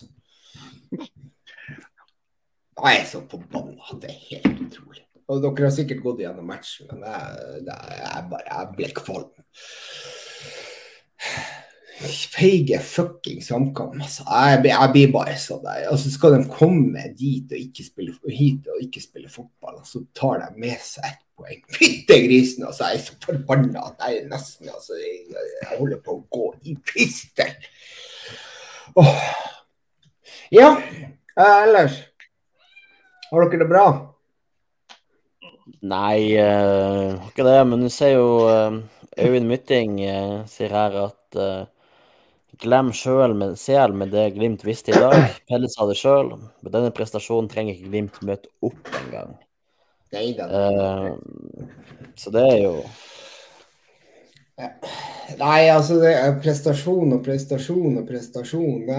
Jeg 2.73 2.99
er 2.99 3.05
så 3.05 3.21
forbanna 3.29 3.91
at 3.91 4.01
det 4.01 4.09
er 4.09 4.21
helt 4.29 4.61
utrolig. 4.67 5.03
Og 5.31 5.41
dere 5.43 5.67
har 5.67 5.73
sikkert 5.73 6.01
gått 6.03 6.23
gjennom 6.23 6.47
matchen, 6.49 6.89
men 6.91 7.03
jeg, 7.07 7.61
jeg, 7.69 8.23
bare, 8.31 8.47
jeg 8.49 8.71
ble 8.77 8.89
kvalm. 8.97 9.29
Feige 12.33 12.79
fuckings 12.83 13.51
HamKam. 13.53 14.01
Altså. 14.01 14.25
Jeg, 14.27 14.63
jeg, 14.67 14.91
blir 14.95 15.13
bare 15.13 15.35
sånn 15.39 15.61
der. 15.63 15.85
Altså, 15.93 16.11
skal 16.11 16.35
de 16.35 16.41
komme 16.51 17.05
dit 17.15 17.53
og 17.53 17.61
ikke 17.61 17.85
spille, 17.85 18.15
hit 18.33 18.67
og 18.73 18.81
ikke 18.83 19.03
spille 19.03 19.31
fotball, 19.31 19.79
og 19.79 19.87
så 19.87 20.03
tar 20.17 20.41
de 20.43 20.65
med 20.65 20.81
seg 20.83 21.07
ett 21.07 21.21
poeng. 21.39 21.61
Fytte 21.77 22.19
grisen! 22.25 22.67
Altså, 22.67 22.89
jeg 22.89 22.99
er 22.99 23.05
så 23.07 23.19
forbanna 23.23 23.87
at 23.91 24.07
jeg 24.09 24.25
nesten 24.31 24.73
altså, 24.73 24.97
jeg, 24.99 25.23
jeg, 25.31 25.69
holder 25.77 26.01
på 26.03 26.17
å 26.17 26.23
gå 26.33 26.49
i 26.67 26.75
pistel. 26.91 27.53
Åh. 28.99 29.29
Ja, 30.53 30.73
ellers 31.39 32.01
har 33.33 33.49
dere 33.49 33.63
det 33.63 33.69
bra? 33.69 33.85
Nei, 35.83 36.35
uh, 36.39 37.19
ikke 37.29 37.45
det. 37.47 37.59
Men 37.67 37.83
du 37.83 37.89
ser 37.91 38.15
jo 38.15 38.27
uh, 38.47 38.77
Øyvind 39.19 39.49
Mytting 39.49 39.97
uh, 40.05 40.43
sier 40.49 40.73
her 40.73 40.99
at 41.07 41.39
glem 42.61 42.91
sjøl 42.93 43.33
med 43.35 43.55
CL 43.57 43.95
med 43.97 44.11
det 44.13 44.27
Glimt 44.35 44.61
visste 44.65 44.93
i 44.93 44.99
dag. 44.99 45.15
Pelle 45.49 45.69
sa 45.71 45.87
det 45.89 45.97
sjøl. 45.99 46.35
Med 46.61 46.75
denne 46.75 46.93
prestasjonen 46.95 47.49
trenger 47.51 47.73
ikke 47.73 47.89
Glimt 47.89 48.21
møte 48.27 48.51
opp 48.63 48.93
engang. 49.01 49.33
Uh, 50.13 51.17
så 52.19 52.29
det 52.33 52.43
er 52.45 52.59
jo 52.67 52.75
Nei, 55.39 55.69
altså 55.71 55.95
det 55.97 56.11
er 56.13 56.35
prestasjon 56.43 57.15
og 57.15 57.21
prestasjon 57.25 57.95
og 57.97 58.03
prestasjon. 58.05 58.83
Det, 58.85 58.97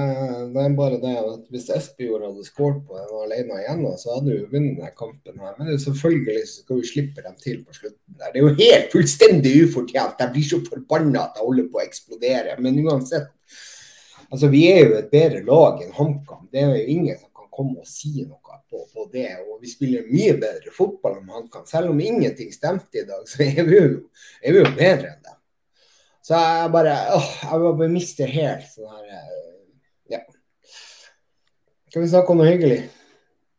det 0.54 0.62
er 0.64 0.76
bare 0.78 0.98
det 1.02 1.12
at 1.20 1.44
hvis 1.52 1.68
Espejord 1.76 2.24
hadde 2.26 2.46
skåret 2.46 2.80
på 2.88 2.96
den 2.98 3.20
alene 3.20 3.60
igjen, 3.60 3.84
så 4.00 4.16
hadde 4.16 4.32
vi 4.32 4.40
vunnet 4.50 4.80
denne 4.80 4.90
kampen. 4.98 5.36
her. 5.38 5.54
Men 5.60 5.78
selvfølgelig 5.78 6.40
så 6.48 6.64
skal 6.64 6.80
vi 6.80 6.90
slippe 6.90 7.26
dem 7.26 7.36
til 7.42 7.60
på 7.62 7.76
slutten. 7.76 8.16
der. 8.18 8.32
Det 8.32 8.40
er 8.40 8.48
jo 8.48 8.56
helt 8.62 8.96
fullstendig 8.96 9.54
ufortjent. 9.68 10.24
Jeg 10.24 10.34
blir 10.34 10.48
så 10.48 10.60
forbanna 10.66 11.28
at 11.28 11.38
jeg 11.38 11.46
holder 11.46 11.68
på 11.70 11.80
å 11.80 11.84
eksplodere. 11.84 12.56
Men 12.64 12.80
uansett, 12.82 13.30
altså 14.30 14.50
vi 14.50 14.64
er 14.72 14.82
jo 14.88 14.98
et 14.98 15.12
bedre 15.12 15.44
lag 15.46 15.84
enn 15.84 15.94
HamKam. 15.94 16.48
Det 16.50 16.64
er 16.64 16.74
jo 16.74 16.96
ingen 16.96 17.20
som 17.20 17.30
kan 17.30 17.52
komme 17.54 17.84
og 17.84 17.86
si 17.86 18.24
noe 18.24 18.58
på, 18.70 18.82
på 18.90 19.06
det. 19.12 19.28
Og 19.44 19.62
vi 19.62 19.70
spiller 19.70 20.10
mye 20.10 20.34
bedre 20.40 20.74
fotball 20.74 21.20
enn 21.20 21.30
HamKam. 21.36 21.68
Selv 21.70 21.94
om 21.94 22.02
ingenting 22.02 22.50
stemte 22.50 23.04
i 23.04 23.06
dag, 23.06 23.22
så 23.30 23.46
er 23.46 23.62
vi 23.70 23.78
jo, 23.78 23.94
er 24.42 24.56
vi 24.56 24.64
jo 24.64 24.74
bedre 24.74 25.14
enn 25.14 25.22
dem. 25.22 25.33
Så 26.24 26.38
jeg 26.40 26.70
bare 26.72 26.92
åh, 27.18 27.30
Jeg 27.42 27.64
bare 27.78 27.88
mister 27.92 28.30
helt 28.32 28.68
sånn 28.72 28.88
her 28.88 29.10
eh, 29.18 29.40
Ja. 30.14 30.20
Skal 31.90 32.02
vi 32.02 32.10
snakke 32.10 32.32
om 32.32 32.40
noe 32.40 32.48
hyggelig? 32.48 32.80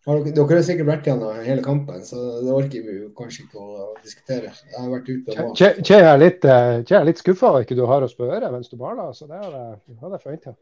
Dere, 0.06 0.45
har 0.51 0.60
sikkert 0.62 0.86
vært 0.86 1.08
gjennom 1.10 1.34
hele 1.41 1.64
kampen, 1.66 2.03
så 2.06 2.38
det 2.45 2.51
orker 2.53 2.84
vi 2.86 2.93
jo 2.99 3.08
kanskje 3.18 3.41
ikke 3.47 3.58
å 3.58 3.88
diskutere. 4.03 4.51
Jeg 4.70 4.78
har 4.78 4.91
vært 4.91 5.08
ute 5.10 5.34
og 5.41 5.58
Kje 5.58 5.97
er 5.97 6.20
litt, 6.22 6.45
uh, 6.45 6.78
litt 7.08 7.18
skuffa 7.24 7.49
over 7.49 7.66
ikke 7.66 7.78
du 7.80 7.89
har 7.89 8.06
oss 8.06 8.14
på 8.14 8.22
øret 8.28 8.53
mens 8.53 8.70
du 8.70 8.78
baler. 8.78 9.10
Så 9.18 9.26
det 9.32 9.39
hadde 9.41 9.82
jeg 9.89 10.22
forventa. 10.22 10.53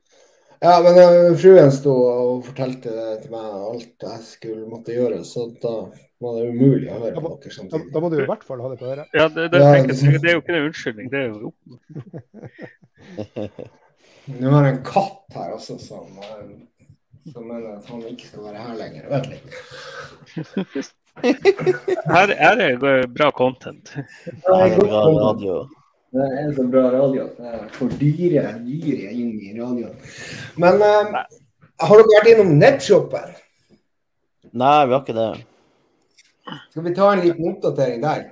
Ja, 0.63 0.79
men 0.85 0.95
uh, 0.95 1.35
fruen 1.35 1.67
sto 1.75 1.91
og 1.91 2.47
fortalte 2.47 3.19
til 3.19 3.35
meg 3.35 3.43
alt 3.51 3.99
jeg 4.07 4.23
skulle 4.29 4.63
måtte 4.71 4.95
gjøre, 4.95 5.19
så 5.27 5.51
da 5.59 5.91
var 6.23 6.39
det 6.39 6.55
umulig 6.55 6.87
å 6.87 7.03
høre 7.03 7.19
på 7.19 7.35
dere 7.43 7.51
samtidig. 7.57 7.83
Da, 7.89 7.91
da, 7.97 7.99
må 7.99 8.07
du 8.13 8.17
i 8.21 8.29
hvert 8.31 8.45
fall 8.47 8.63
ha 8.63 8.71
det 8.71 8.79
på 8.79 8.87
øret. 8.93 9.11
Ja, 9.11 9.27
det, 9.27 9.51
det, 9.51 9.59
ja, 9.59 9.75
det, 9.75 9.91
det 10.23 10.29
er 10.31 10.35
jo 10.37 10.43
ikke 10.45 10.55
en 10.55 10.67
unnskyldning, 10.69 11.11
det 11.11 11.19
er 11.19 11.27
jo 11.35 11.43
Nå 14.39 14.47
har 14.53 14.69
jeg 14.69 14.77
en 14.77 14.85
katt 14.87 15.35
her 15.35 15.51
også 15.57 15.75
som, 15.83 16.07
som 17.31 17.47
mener 17.47 17.77
at 17.77 17.85
han 17.87 18.01
ikke 18.09 18.27
skal 18.27 18.49
være 18.49 18.65
her 18.65 18.75
lenger. 18.79 19.07
Vent 19.13 19.27
litt. 19.31 19.47
her, 21.23 22.33
her 22.41 22.57
er 22.67 22.75
det 22.81 22.97
bra 23.13 23.29
content. 23.31 23.93
Det 24.25 24.57
er 24.57 24.75
bra 24.79 25.05
radio. 25.07 25.61
Det 26.13 26.27
er 26.41 26.51
så 26.53 26.67
bra 26.69 26.83
radio. 26.93 27.29
Jeg 27.39 27.69
får 27.77 27.95
dyre, 28.01 28.43
dyre 28.67 29.15
inn 29.15 29.31
i 29.39 29.55
radioen. 29.57 29.95
Men 30.61 30.83
uh, 30.83 31.23
har 31.87 32.03
dere 32.03 32.11
vært 32.11 32.29
innom 32.33 32.53
Netshopper? 32.59 33.33
Nei, 34.53 34.77
vi 34.85 34.93
har 34.93 35.01
ikke 35.01 35.17
det. 35.17 35.31
Skal 36.69 36.85
vi 36.85 36.93
ta 36.93 37.09
en 37.13 37.23
liten 37.23 37.49
oppdatering 37.49 38.03
der? 38.03 38.23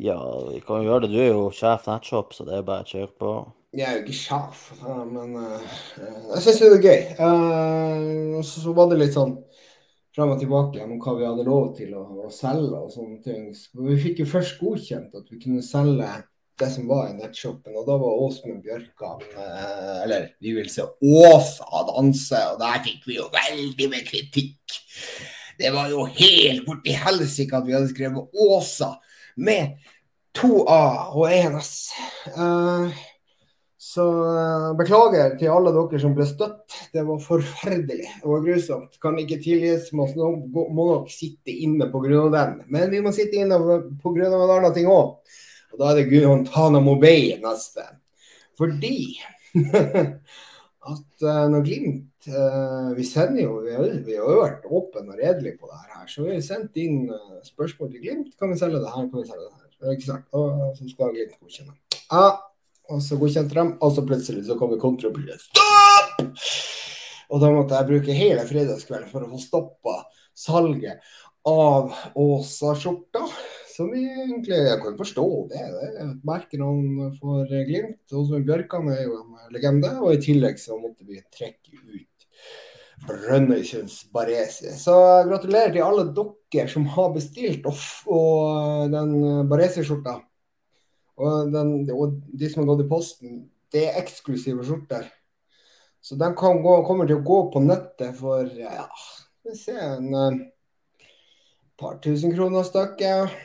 Ja, 0.00 0.18
vi 0.48 0.60
kan 0.64 0.80
jo 0.80 0.88
gjøre 0.90 1.04
det. 1.04 1.12
Du 1.12 1.20
er 1.20 1.30
jo 1.30 1.48
sjef 1.54 1.86
nettshop, 1.86 2.34
så 2.34 2.46
det 2.48 2.56
er 2.56 2.66
bare 2.66 2.86
å 2.86 2.90
kjøre 2.90 3.12
på. 3.20 3.34
Jeg 3.70 3.86
er 3.86 3.98
jo 3.98 4.02
ikke 4.02 4.18
sjef, 4.18 4.62
men 4.82 5.36
uh, 5.38 5.74
jeg 6.34 6.42
syns 6.42 6.56
det 6.58 6.70
er 6.74 6.86
gøy. 6.88 7.02
Uh, 7.22 8.40
så, 8.42 8.72
var 8.74 8.90
det 8.90 8.98
litt 8.98 9.14
sånn 9.14 9.36
frem 10.10 10.32
og 10.34 10.40
tilbake 10.40 10.82
om 10.82 10.96
hva 10.98 11.14
vi 11.14 11.28
hadde 11.28 11.46
lov 11.46 11.68
til 11.76 11.92
å, 11.94 12.02
å 12.26 12.32
selge 12.34 12.80
og 12.80 12.90
sånne 12.90 13.20
ting. 13.22 13.44
Så 13.54 13.86
vi 13.86 13.98
fikk 14.02 14.24
jo 14.24 14.26
først 14.32 14.58
godkjent 14.58 15.14
at 15.14 15.30
vi 15.30 15.38
kunne 15.38 15.62
selge 15.62 16.08
det 16.60 16.70
som 16.74 16.88
var 16.90 17.08
i 17.08 17.16
nettshoppen. 17.16 17.76
Og 17.78 17.86
da 17.88 17.96
var 18.00 18.24
Åsmund 18.26 18.62
Bjørkan 18.64 19.22
eh, 19.30 20.02
Eller 20.04 20.26
vi 20.42 20.52
vil 20.58 20.68
se 20.72 20.84
Åsa 20.84 21.84
danse, 21.88 22.40
og 22.52 22.58
der 22.60 22.82
fikk 22.84 23.06
vi 23.08 23.20
jo 23.20 23.28
veldig 23.32 23.88
med 23.94 24.08
kritikk. 24.08 24.80
Det 25.60 25.72
var 25.74 25.92
jo 25.92 26.06
helt 26.08 26.66
borti 26.66 26.96
helsike 26.96 27.56
at 27.56 27.66
vi 27.68 27.76
hadde 27.76 27.92
skrevet 27.92 28.44
Åsa 28.48 28.94
med 29.40 29.78
to 30.36 30.64
A 30.68 31.10
og 31.14 31.30
én 31.30 31.56
S. 31.60 31.90
Uh, 32.36 32.90
så 33.90 34.04
uh, 34.22 34.68
beklager 34.78 35.32
til 35.38 35.50
alle 35.50 35.72
dere 35.74 35.98
som 36.02 36.12
ble 36.14 36.26
støtt. 36.28 36.76
Det 36.94 37.02
var 37.06 37.22
forferdelig. 37.24 38.06
Var 38.22 38.42
grusomt. 38.44 38.98
Kan 39.02 39.18
ikke 39.18 39.40
tilgis. 39.42 39.88
Må, 39.96 40.06
må 40.14 40.84
nok 40.92 41.08
sitte 41.10 41.50
inne 41.50 41.88
pga. 41.90 42.20
den. 42.36 42.60
Men 42.70 42.92
vi 42.92 43.00
må 43.02 43.10
sitte 43.16 43.40
inne 43.40 43.58
pga. 43.58 44.28
en 44.28 44.36
annen 44.44 44.76
ting 44.76 44.86
òg. 44.90 45.16
Og 45.72 45.80
da 45.80 45.90
er 45.90 46.00
det 46.00 46.10
Guantánamo 46.12 46.94
Bay 47.02 47.32
neste. 47.42 47.86
Fordi 48.58 49.18
at 50.92 51.24
uh, 51.26 51.46
når 51.50 51.64
Glimt 51.66 52.28
uh, 52.30 52.92
Vi 52.94 53.06
sender 53.08 53.42
jo 53.42 53.56
vi 53.64 53.72
har, 53.74 53.88
vi 54.06 54.18
har 54.18 54.28
jo 54.28 54.44
vært 54.44 54.68
åpne 54.68 55.16
og 55.16 55.18
redelige 55.18 55.58
på 55.58 55.70
det 55.70 55.80
her, 55.80 56.04
så 56.10 56.26
vi 56.26 56.36
har 56.36 56.44
sendt 56.46 56.78
inn 56.78 57.08
spørsmål 57.48 57.90
til 57.90 58.04
Glimt. 58.04 58.30
Kan 58.38 58.54
vi 58.54 58.60
selge 58.60 58.78
det 58.78 58.92
her? 58.92 59.10
Kan 59.10 59.18
vi 59.18 59.26
selge 59.26 59.48
det 59.48 59.56
her? 59.56 59.96
Ikke 59.96 60.06
sant? 60.12 60.30
Og 60.36 60.78
så 60.78 60.92
skal 60.92 61.10
Glimt 61.16 61.34
godkjenne. 61.40 61.74
Ja, 62.10 62.30
og 62.90 63.02
så 63.04 63.18
godkjente 63.20 63.56
de, 63.56 63.66
og 63.78 63.94
så 63.94 64.04
plutselig 64.06 64.44
så 64.48 64.58
kommer 64.58 64.80
kontrollpolitiet. 64.82 65.46
Stopp! 65.48 66.24
Og 67.30 67.42
da 67.42 67.50
måtte 67.54 67.78
jeg 67.78 67.86
bruke 67.86 68.16
hele 68.16 68.44
fredagskvelden 68.48 69.10
for 69.12 69.22
å 69.22 69.30
få 69.30 69.40
stoppa 69.42 69.96
salget 70.34 71.04
av 71.46 71.94
Åsa-skjorta. 72.18 73.22
Som 73.70 73.92
egentlig 73.94 74.58
jeg 74.58 74.80
kan 74.82 74.96
forstå 74.98 75.26
det. 75.52 75.60
Det 75.72 75.84
er 75.88 76.00
et 76.08 76.24
merkenavn 76.26 77.14
for 77.20 77.46
Glimt. 77.48 78.02
Åsmund 78.10 78.48
Bjørkan 78.48 78.90
er 78.92 79.04
jo 79.06 79.20
en 79.22 79.52
legende. 79.54 79.94
Og 80.02 80.16
i 80.16 80.22
tillegg 80.26 80.58
så 80.60 80.76
måtte 80.80 81.06
vi 81.08 81.22
trekke 81.32 81.78
ut 81.78 82.26
Brønnøysunds 83.06 84.02
Baresi. 84.12 84.74
Så 84.76 84.96
gratulerer 85.30 85.72
til 85.72 85.86
alle 85.86 86.10
dere 86.12 86.66
som 86.68 86.84
har 86.96 87.14
bestilt 87.14 87.64
off 87.70 88.02
og 88.10 88.90
den 88.92 89.14
Baresi-skjorta. 89.48 90.18
Og, 91.20 91.56
og, 91.94 92.14
de 92.40 92.48
som 92.50 92.62
har 92.62 92.70
gått 92.72 92.86
i 92.86 92.90
posten. 92.90 93.40
Det 93.70 93.84
er 93.86 93.98
eksklusive 94.00 94.64
skjorter. 94.66 95.04
Så 96.00 96.16
de 96.16 96.30
gå, 96.32 96.74
kommer 96.86 97.06
til 97.06 97.20
å 97.20 97.26
gå 97.26 97.40
på 97.52 97.60
nettet 97.62 98.16
for 98.16 98.48
ja, 98.56 98.86
vi 99.44 99.52
se, 99.56 99.76
en 99.76 100.14
uh, 100.16 100.38
par 101.80 102.00
tusen 102.04 102.32
kroner 102.32 102.64
stykket 102.64 103.36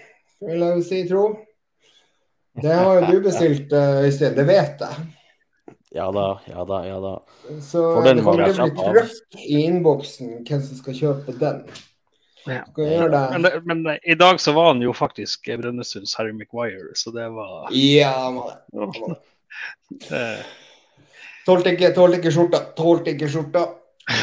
vil 0.45 0.63
jeg 0.63 0.85
si, 0.87 1.01
tro. 1.09 1.27
Det 2.61 2.71
har 2.71 3.01
jo 3.01 3.11
du 3.11 3.23
bestilt, 3.25 3.73
eh, 3.75 4.05
Øystein. 4.07 4.35
Det 4.35 4.45
vet 4.47 4.83
jeg. 4.83 5.05
Ja 5.95 6.09
da, 6.11 6.27
ja 6.47 6.63
da, 6.67 6.79
ja 6.87 6.99
da. 7.03 7.13
Så 7.63 7.81
det 8.03 8.15
kommer 8.23 8.51
til 8.51 8.61
å 8.63 8.69
bli 8.69 8.85
trøkk 8.85 9.37
i 9.43 9.61
innboksen 9.65 10.37
hvem 10.47 10.63
som 10.63 10.79
skal 10.79 10.97
kjøpe 10.99 11.35
den. 11.39 11.61
Ja. 12.45 12.61
Men, 12.75 13.47
men, 13.63 13.99
i 14.03 14.15
dag 14.15 14.41
så 14.41 14.53
var 14.53 14.67
han 14.73 14.81
jo 14.83 14.93
faktisk 14.93 15.49
Brønnøysunds 15.49 16.13
Harry 16.19 16.33
Maguire, 16.35 16.93
så 16.93 17.11
det 17.15 17.25
var 17.33 17.71
Ja, 17.73 18.11
han 18.25 18.35
var 18.35 18.59
det. 18.59 20.27
Tålte 21.45 21.75
ikke, 21.75 21.91
tålte 21.93 22.19
ikke 22.19 22.33
skjorta. 22.33 22.61
Tålte 22.77 23.13
ikke 23.13 23.29
skjorta. 23.29 23.65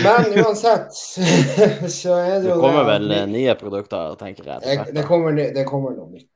Men 0.03 0.29
uansett, 0.39 0.95
så 1.99 2.15
er 2.19 2.37
det 2.43 2.51
jo 2.51 2.55
det 2.55 2.61
kommer 2.63 2.85
vel 2.87 3.09
nye 3.31 3.55
produkter, 3.59 4.15
tenker 4.21 4.47
jeg. 4.47 4.63
Det, 4.63 4.95
det, 4.95 5.05
kommer, 5.09 5.35
det 5.35 5.65
kommer 5.67 5.97
noe 5.97 6.11
nytt. 6.13 6.29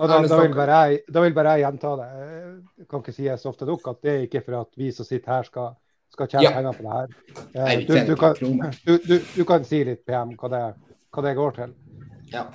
Og 0.00 0.08
da, 0.08 0.22
da, 0.24 0.38
vil 0.40 0.54
bare 0.56 0.78
jeg, 0.86 1.02
da 1.12 1.24
vil 1.24 1.34
bare 1.36 1.56
jeg 1.56 1.66
gjenta 1.66 1.92
det. 2.00 2.08
Jeg 2.80 2.88
kan 2.88 3.02
ikke 3.04 3.12
si 3.16 3.28
så 3.28 3.52
ofte 3.52 3.68
nok 3.68 3.90
at 3.92 4.00
det 4.04 4.12
er 4.12 4.24
ikke 4.24 4.40
for 4.46 4.62
at 4.62 4.70
vi 4.80 4.88
som 4.96 5.08
sitter 5.08 5.34
her, 5.34 5.48
skal, 5.48 5.74
skal 6.12 6.28
tjene 6.28 6.44
ja. 6.44 6.52
penger 6.56 6.78
på 6.78 6.86
det 6.86 6.98
her. 6.98 7.16
Eh, 7.54 7.84
du, 7.86 7.94
du, 8.12 8.14
kan, 8.16 8.34
du, 8.84 9.18
du, 9.34 9.42
kan 9.48 9.64
si 9.64 9.82
litt, 9.88 10.04
PM, 10.06 10.36
hva 10.40 10.52
det, 10.52 10.62
hva 11.12 11.26
det 11.26 11.34
går 11.38 11.58
til. 11.58 11.74
Ja. 12.32 12.46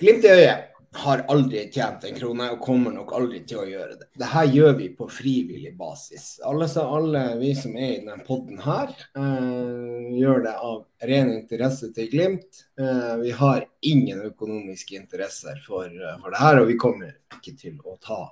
Glimt 0.00 0.24
i 0.24 0.34
øyet 0.34 0.66
har 0.92 1.20
aldri 1.30 1.68
tjent 1.70 2.04
en 2.04 2.16
krone 2.16 2.48
og 2.50 2.62
kommer 2.64 2.90
nok 2.94 3.12
aldri 3.14 3.44
til 3.46 3.60
å 3.62 3.66
gjøre 3.68 3.98
det. 4.00 4.08
Dette 4.18 4.42
gjør 4.50 4.72
vi 4.80 4.88
på 4.98 5.06
frivillig 5.12 5.70
basis. 5.78 6.40
Alle, 6.46 6.66
alle 6.82 7.22
vi 7.38 7.52
som 7.54 7.76
er 7.78 7.92
i 7.92 8.00
denne 8.00 8.24
poden 8.26 8.58
her, 8.64 8.90
eh, 9.14 10.10
gjør 10.18 10.42
det 10.48 10.56
av 10.56 10.80
ren 11.12 11.32
interesse 11.36 11.92
til 11.94 12.10
Glimt. 12.10 12.64
Eh, 12.80 13.14
vi 13.22 13.30
har 13.30 13.68
ingen 13.86 14.24
økonomiske 14.32 14.98
interesser 14.98 15.62
for, 15.66 15.86
uh, 15.86 16.18
for 16.18 16.34
det 16.34 16.42
her, 16.42 16.60
og 16.60 16.68
vi 16.68 16.76
kommer 16.76 17.14
ikke 17.38 17.56
til 17.56 17.78
å 17.86 17.96
ta 18.02 18.24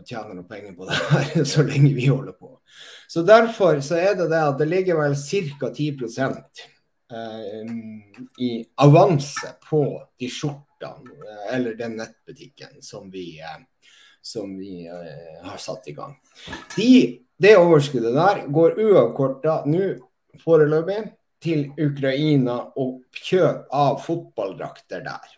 og 0.00 0.08
tjene 0.08 0.34
noe 0.36 0.48
penger 0.48 0.74
på 0.76 0.88
det 0.88 0.98
her 1.12 1.44
så 1.52 1.64
lenge 1.66 1.92
vi 1.96 2.08
holder 2.08 2.36
på. 2.36 2.56
Så 3.10 3.22
Derfor 3.26 3.80
så 3.84 4.00
er 4.00 4.16
det 4.18 4.30
det 4.32 4.42
at 4.42 4.58
det 4.58 4.68
ligger 4.70 5.00
vel 5.02 5.16
ca. 5.16 5.70
10% 5.70 6.66
i 8.38 8.50
avanse 8.78 9.56
på 9.66 9.82
de 10.20 10.28
skjortene 10.30 10.70
Eh, 10.82 11.56
eller 11.56 11.74
den 11.74 11.96
nettbutikken 11.96 12.68
som 12.80 13.10
vi, 13.10 13.40
eh, 13.40 13.62
som 14.22 14.58
vi 14.58 14.88
har 15.42 15.56
satt 15.56 15.88
i 15.88 15.92
gang. 15.92 16.16
De, 16.76 17.20
det 17.36 17.56
overskuddet 17.56 18.14
der 18.14 18.46
går 18.48 18.78
uavkorta 18.80 19.62
nå 19.66 19.90
foreløpig 20.44 21.02
til 21.40 21.70
Ukraina 21.80 22.56
og 22.76 23.02
kjøp 23.16 23.68
av 23.72 24.00
fotballdrakter 24.04 25.04
der. 25.04 25.36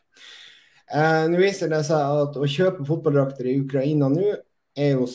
Eh, 0.93 1.27
nå 1.31 1.39
viser 1.41 1.71
det 1.73 1.85
seg 1.89 2.23
at 2.23 2.39
å 2.39 2.47
kjøpe 2.47 2.87
fotballdrakter 2.87 3.51
i 3.51 3.59
Ukraina 3.63 4.11
nå 4.13 4.35
er 4.79 4.97
jo 4.97 5.07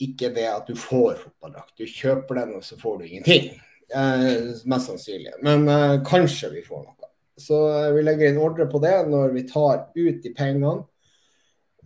ikke 0.00 0.30
det 0.34 0.46
at 0.48 0.70
du 0.70 0.78
får 0.78 1.18
fotballdrakt. 1.24 1.74
Du 1.76 1.84
kjøper 1.84 2.40
den, 2.40 2.54
og 2.56 2.64
så 2.64 2.78
får 2.80 3.00
du 3.00 3.08
ingenting. 3.08 3.50
Eh, 3.90 4.54
mest 4.70 4.88
sannsynlig. 4.88 5.34
Men 5.44 5.66
kanskje 6.06 6.52
vi 6.54 6.64
får 6.64 6.84
noe. 6.84 7.00
Så 7.40 7.56
vi 7.94 8.04
legger 8.04 8.30
inn 8.30 8.40
ordre 8.40 8.66
på 8.70 8.80
det 8.82 8.94
når 9.08 9.34
vi 9.34 9.46
tar 9.48 9.86
ut 9.96 10.22
de 10.22 10.32
pengene 10.36 10.82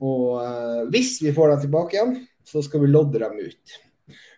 Og 0.02 0.30
eh, 0.42 0.80
hvis 0.90 1.16
vi 1.22 1.32
får 1.34 1.52
dem 1.52 1.64
tilbake 1.64 1.96
igjen, 1.96 2.14
så 2.44 2.62
skal 2.64 2.82
vi 2.82 2.90
lodde 2.90 3.20
dem 3.22 3.38
ut. 3.38 3.76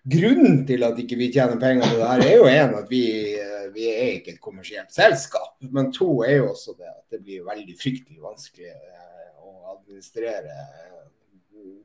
Grunnen 0.07 0.61
til 0.69 0.85
at 0.87 0.99
ikke 1.03 1.17
vi 1.19 1.33
tjener 1.35 1.59
penger 1.59 1.89
på 1.89 1.97
det 1.99 2.11
her, 2.11 2.21
er 2.23 2.37
jo 2.37 2.45
en 2.47 2.75
at 2.79 2.91
vi, 2.93 3.01
uh, 3.41 3.65
vi 3.75 3.89
er 3.91 4.13
ikke 4.21 4.37
et 4.37 4.43
kommersielt 4.45 4.93
selskap. 4.95 5.57
Men 5.75 5.89
to 5.97 6.21
er 6.23 6.37
jo 6.37 6.53
også 6.53 6.77
det 6.77 6.87
at 6.87 7.17
det 7.17 7.25
blir 7.25 7.49
veldig 7.49 7.75
fryktelig 7.81 8.23
vanskelig 8.23 8.71
uh, 8.71 9.33
å 9.43 9.73
administrere 9.73 10.61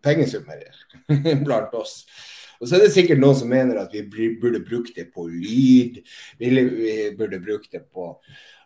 pengesummer 0.04 0.64
blant 1.46 1.74
oss. 1.78 2.02
Og 2.62 2.70
så 2.70 2.78
er 2.78 2.86
det 2.86 2.94
sikkert 2.94 3.22
noen 3.22 3.38
som 3.40 3.50
mener 3.50 3.80
at 3.82 3.94
vi 3.94 4.04
burde 4.42 4.62
brukt 4.62 4.96
det 4.98 5.08
på 5.16 5.26
lyd. 5.26 6.02
Vi 6.38 6.52
burde 7.18 7.42
brukt 7.42 7.72
det 7.74 7.88
på 7.90 8.14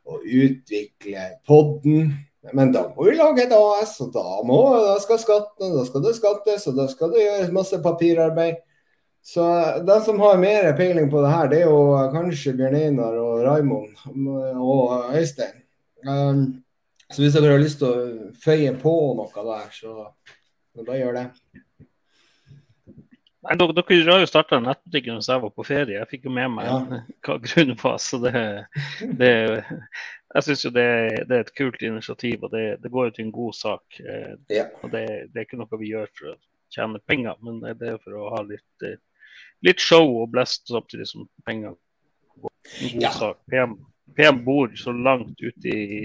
å 0.06 0.20
utvikle 0.22 1.30
podden. 1.48 2.12
Men 2.54 2.74
da 2.76 2.84
må 2.92 3.08
vi 3.08 3.16
lage 3.18 3.46
et 3.46 3.56
AS, 3.56 3.96
og 4.04 4.12
da, 4.14 4.26
må, 4.46 4.60
da 4.84 5.00
skal 5.02 5.18
skatten, 5.18 5.72
da 5.74 5.86
skal 5.88 6.04
det 6.06 6.14
skattes, 6.18 6.68
og 6.70 6.76
da 6.78 6.86
skal 6.92 7.14
det 7.16 7.24
gjøres 7.24 7.56
masse 7.56 7.80
papirarbeid. 7.82 8.60
Så 9.26 9.46
den 9.82 10.04
som 10.06 10.20
har 10.22 10.38
mer 10.38 10.68
peiling 10.78 11.08
på 11.10 11.24
det 11.24 11.32
her, 11.32 11.48
det 11.50 11.64
er 11.64 11.72
jo 11.72 11.96
kanskje 12.14 12.54
Bjørn 12.60 12.78
Einar 12.78 13.16
og 13.18 13.42
Raimond 13.42 13.96
og 14.62 15.16
Øystein. 15.18 15.64
Um, 16.06 16.44
så 17.10 17.24
hvis 17.24 17.34
dere 17.34 17.56
har 17.56 17.64
lyst 17.64 17.82
til 17.82 17.90
å 17.90 18.30
føye 18.44 18.76
på 18.78 18.94
noe 19.18 19.46
der, 19.48 19.72
så 19.74 20.12
bare 20.84 21.00
gjør 21.00 21.20
det. 21.20 21.26
Nei, 23.46 23.56
dere, 23.62 23.76
dere 23.78 24.10
har 24.10 24.24
jo 24.24 24.30
starta 24.30 24.58
nettbutikken 24.64 25.18
mens 25.18 25.30
jeg 25.30 25.42
var 25.44 25.52
på 25.54 25.66
ferie. 25.68 26.00
Jeg 26.00 26.10
fikk 26.10 26.28
jo 26.28 26.34
med 26.34 26.56
meg 26.56 26.70
ja. 26.70 27.00
hva 27.28 27.38
grunnen 27.44 27.78
var. 27.82 28.00
så 28.02 28.20
det, 28.24 28.34
det 29.20 29.32
Jeg 29.62 30.46
syns 30.48 30.66
jo 30.66 30.72
det, 30.74 30.88
det, 31.30 31.38
er 31.38 31.44
et 31.46 31.54
kult 31.58 31.86
initiativ, 31.86 32.44
og 32.44 32.56
det, 32.56 32.66
det 32.84 32.92
går 32.92 33.10
jo 33.10 33.16
til 33.16 33.28
en 33.28 33.36
god 33.36 33.58
sak. 33.58 34.00
Eh, 34.02 34.34
ja. 34.56 34.66
og 34.82 34.92
det, 34.96 35.06
det, 35.30 35.38
er 35.38 35.48
ikke 35.48 35.62
noe 35.62 35.82
vi 35.82 35.94
gjør 35.94 36.10
for 36.18 36.34
å 36.34 36.38
tjene 36.74 37.04
penger, 37.08 37.38
men 37.46 37.62
det 37.64 37.92
er 37.94 38.02
for 38.02 38.18
å 38.18 38.32
ha 38.34 38.42
litt, 38.50 38.88
eh, 38.88 38.98
litt 39.68 39.84
show 39.84 40.10
og 40.24 40.32
blest 40.34 40.74
samtidig 40.74 41.08
som 41.12 41.30
penger 41.48 41.78
går. 42.42 42.56
En 42.82 42.96
god 42.98 43.06
ja. 43.06 43.14
sak. 43.14 43.44
PM, 44.16 44.42
bor 44.46 44.72
så 44.80 44.94
langt 44.96 45.42
ute 45.42 45.72
i 45.72 46.04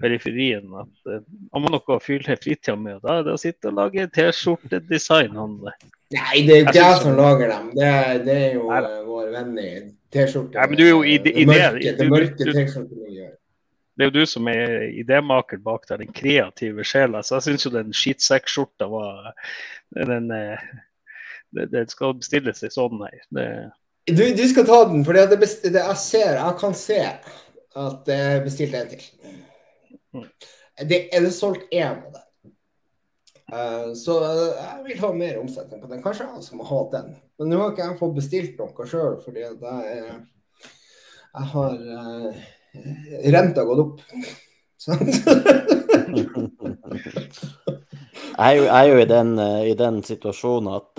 periferien 0.00 0.66
at 0.80 1.10
uh, 1.10 1.20
han 1.54 1.64
må 1.64 1.70
noe 1.72 1.96
å 1.96 2.00
fylle 2.02 2.36
fritida 2.40 2.76
med. 2.78 3.00
Da 3.04 3.20
er 3.20 3.28
det 3.28 3.36
å 3.36 3.40
sitte 3.40 3.70
og 3.70 3.78
lage 3.78 4.08
T-skjortedesign. 4.14 5.34
Nei, 5.34 6.42
det 6.46 6.56
er 6.56 6.66
ikke 6.66 6.76
jeg, 6.78 6.98
som 7.02 7.16
lager 7.18 7.54
dem. 7.54 7.70
Det 7.76 7.92
det 8.26 8.40
er 8.48 8.58
jo 8.58 8.66
Nei. 8.70 8.82
vår 9.06 9.30
venn 9.36 9.54
i 9.62 9.70
T-skjorte. 10.14 10.58
Nei, 10.58 10.68
men 10.70 10.80
du 10.80 10.84
er 10.84 10.92
jo 10.92 11.02
i, 11.04 11.16
i, 11.18 11.36
i 11.42 11.46
det, 11.50 11.96
det 12.00 12.10
mørke 12.10 12.50
T-skjortemiljøet. 12.50 13.38
Det 13.94 14.02
er 14.02 14.10
jo 14.10 14.16
du 14.16 14.26
som 14.26 14.48
er 14.50 14.88
idémaker 14.90 15.60
bak 15.62 15.84
der, 15.86 16.00
den 16.02 16.10
kreative 16.10 16.82
sjela. 16.86 17.22
Så 17.22 17.36
jeg 17.36 17.46
syns 17.46 17.68
jo 17.68 17.70
den 17.76 17.94
skittsekkskjorta 17.94 18.88
var 18.90 19.30
den 19.94 20.10
den, 20.10 20.58
det, 21.54 21.68
det, 21.70 21.86
skal 21.92 22.16
bestilles 22.18 22.64
i 22.66 22.72
sånn 22.72 23.02
her. 23.04 23.22
Du, 24.10 24.20
du, 24.36 24.42
skal 24.50 24.66
ta 24.68 24.82
den, 24.90 25.04
for 25.06 25.16
det, 25.16 25.38
det, 25.38 25.78
jeg 25.78 26.00
ser, 26.00 26.36
jeg 26.36 26.56
kan 26.60 26.74
se 26.76 26.98
at 27.74 28.10
jeg 28.10 28.42
bestilte 28.44 28.80
en 28.80 28.92
til. 28.92 29.02
Mm. 30.14 30.28
Det, 30.88 30.98
er 31.14 31.24
det 31.24 31.32
solgt 31.34 31.72
én 31.74 31.86
av 31.90 32.12
den? 32.14 32.20
Uh, 33.54 33.92
så 33.98 34.16
uh, 34.24 34.56
jeg 34.56 34.84
vil 34.86 35.00
ha 35.02 35.10
mer 35.14 35.38
omsetning 35.42 35.82
på 35.82 35.90
den. 35.90 36.02
Kanskje 36.02 36.24
jeg 36.24 36.38
også 36.40 36.56
må 36.58 36.64
ha 36.68 36.80
den. 36.94 37.06
Men 37.38 37.50
nå 37.50 37.60
har 37.60 37.74
ikke 37.74 37.86
jeg 37.86 38.00
fått 38.00 38.16
bestilt 38.16 38.54
noe 38.60 38.86
sjøl, 38.88 39.16
fordi 39.22 39.40
jeg, 39.44 39.54
jeg 41.34 41.46
har 41.54 41.72
uh, 41.78 42.30
Renta 43.34 43.62
gått 43.68 43.82
opp. 43.84 43.96
jeg 44.84 44.96
er 48.34 48.54
jo, 48.58 48.64
jeg 48.64 48.80
er 48.80 48.88
jo 48.88 48.96
i, 48.98 49.06
den, 49.08 49.30
i 49.70 49.74
den 49.78 50.02
situasjonen 50.04 50.72
at 50.74 50.90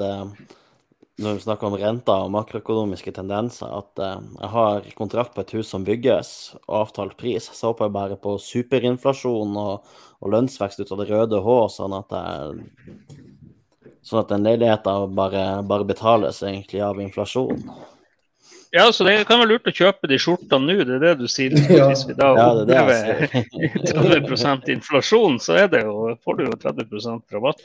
når 1.21 1.37
vi 1.37 1.43
snakker 1.45 1.69
om 1.69 1.77
renter 1.79 2.25
og 2.25 2.31
makroøkonomiske 2.33 3.13
tendenser, 3.15 3.71
at 3.71 4.01
uh, 4.03 4.17
jeg 4.41 4.49
har 4.51 4.89
kontrakt 4.97 5.35
på 5.35 5.45
et 5.45 5.53
hus 5.55 5.71
som 5.71 5.85
bygges, 5.87 6.29
og 6.65 6.81
avtalt 6.81 7.15
pris. 7.19 7.47
Så 7.47 7.71
håper 7.71 7.87
jeg 7.87 7.95
bare 7.95 8.19
på 8.19 8.35
superinflasjon 8.43 9.55
og, 9.61 9.95
og 10.19 10.33
lønnsvekst 10.35 10.83
ut 10.83 10.91
av 10.91 11.01
det 11.01 11.09
røde 11.13 11.41
H, 11.45 11.57
sånn 11.77 11.95
at 11.95 12.15
jeg, 12.19 13.09
sånn 14.05 14.25
at 14.25 14.33
den 14.33 14.47
leiligheten 14.47 15.15
bare, 15.15 15.45
bare 15.63 15.87
betales 15.87 16.43
egentlig 16.43 16.83
av 16.83 16.99
inflasjon. 17.01 17.63
Ja, 18.75 18.89
så 18.91 19.05
det 19.07 19.21
kan 19.29 19.39
være 19.39 19.53
lurt 19.53 19.69
å 19.69 19.71
kjøpe 19.71 20.09
de 20.11 20.17
skjortene 20.19 20.67
nå, 20.67 20.83
det 20.83 20.97
er 20.97 21.03
det 21.05 21.13
du 21.21 21.29
sier. 21.31 21.53
Ja. 21.71 21.85
Hvis 21.87 22.03
vi 22.09 22.15
da 22.17 22.33
opplever 22.35 23.23
ja, 23.23 23.43
30% 23.87 24.67
inflasjon, 24.73 25.39
så 25.39 25.55
er 25.61 25.69
det 25.71 25.85
jo, 25.85 26.09
får 26.27 26.41
du 26.41 26.43
jo 26.49 26.57
30% 26.59 27.37
rabatt. 27.37 27.63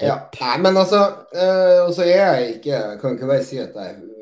Ja. 0.00 0.16
Nei, 0.40 0.58
men 0.60 0.76
altså 0.76 0.98
øh, 1.32 1.86
Og 1.86 1.94
så 1.96 2.04
er 2.04 2.18
jeg 2.20 2.48
ikke 2.58 2.80
Kan 3.00 3.14
ikke 3.16 3.30
bare 3.30 3.44
si 3.46 3.56
at 3.56 3.72
jeg 3.72 3.94
er 3.94 4.16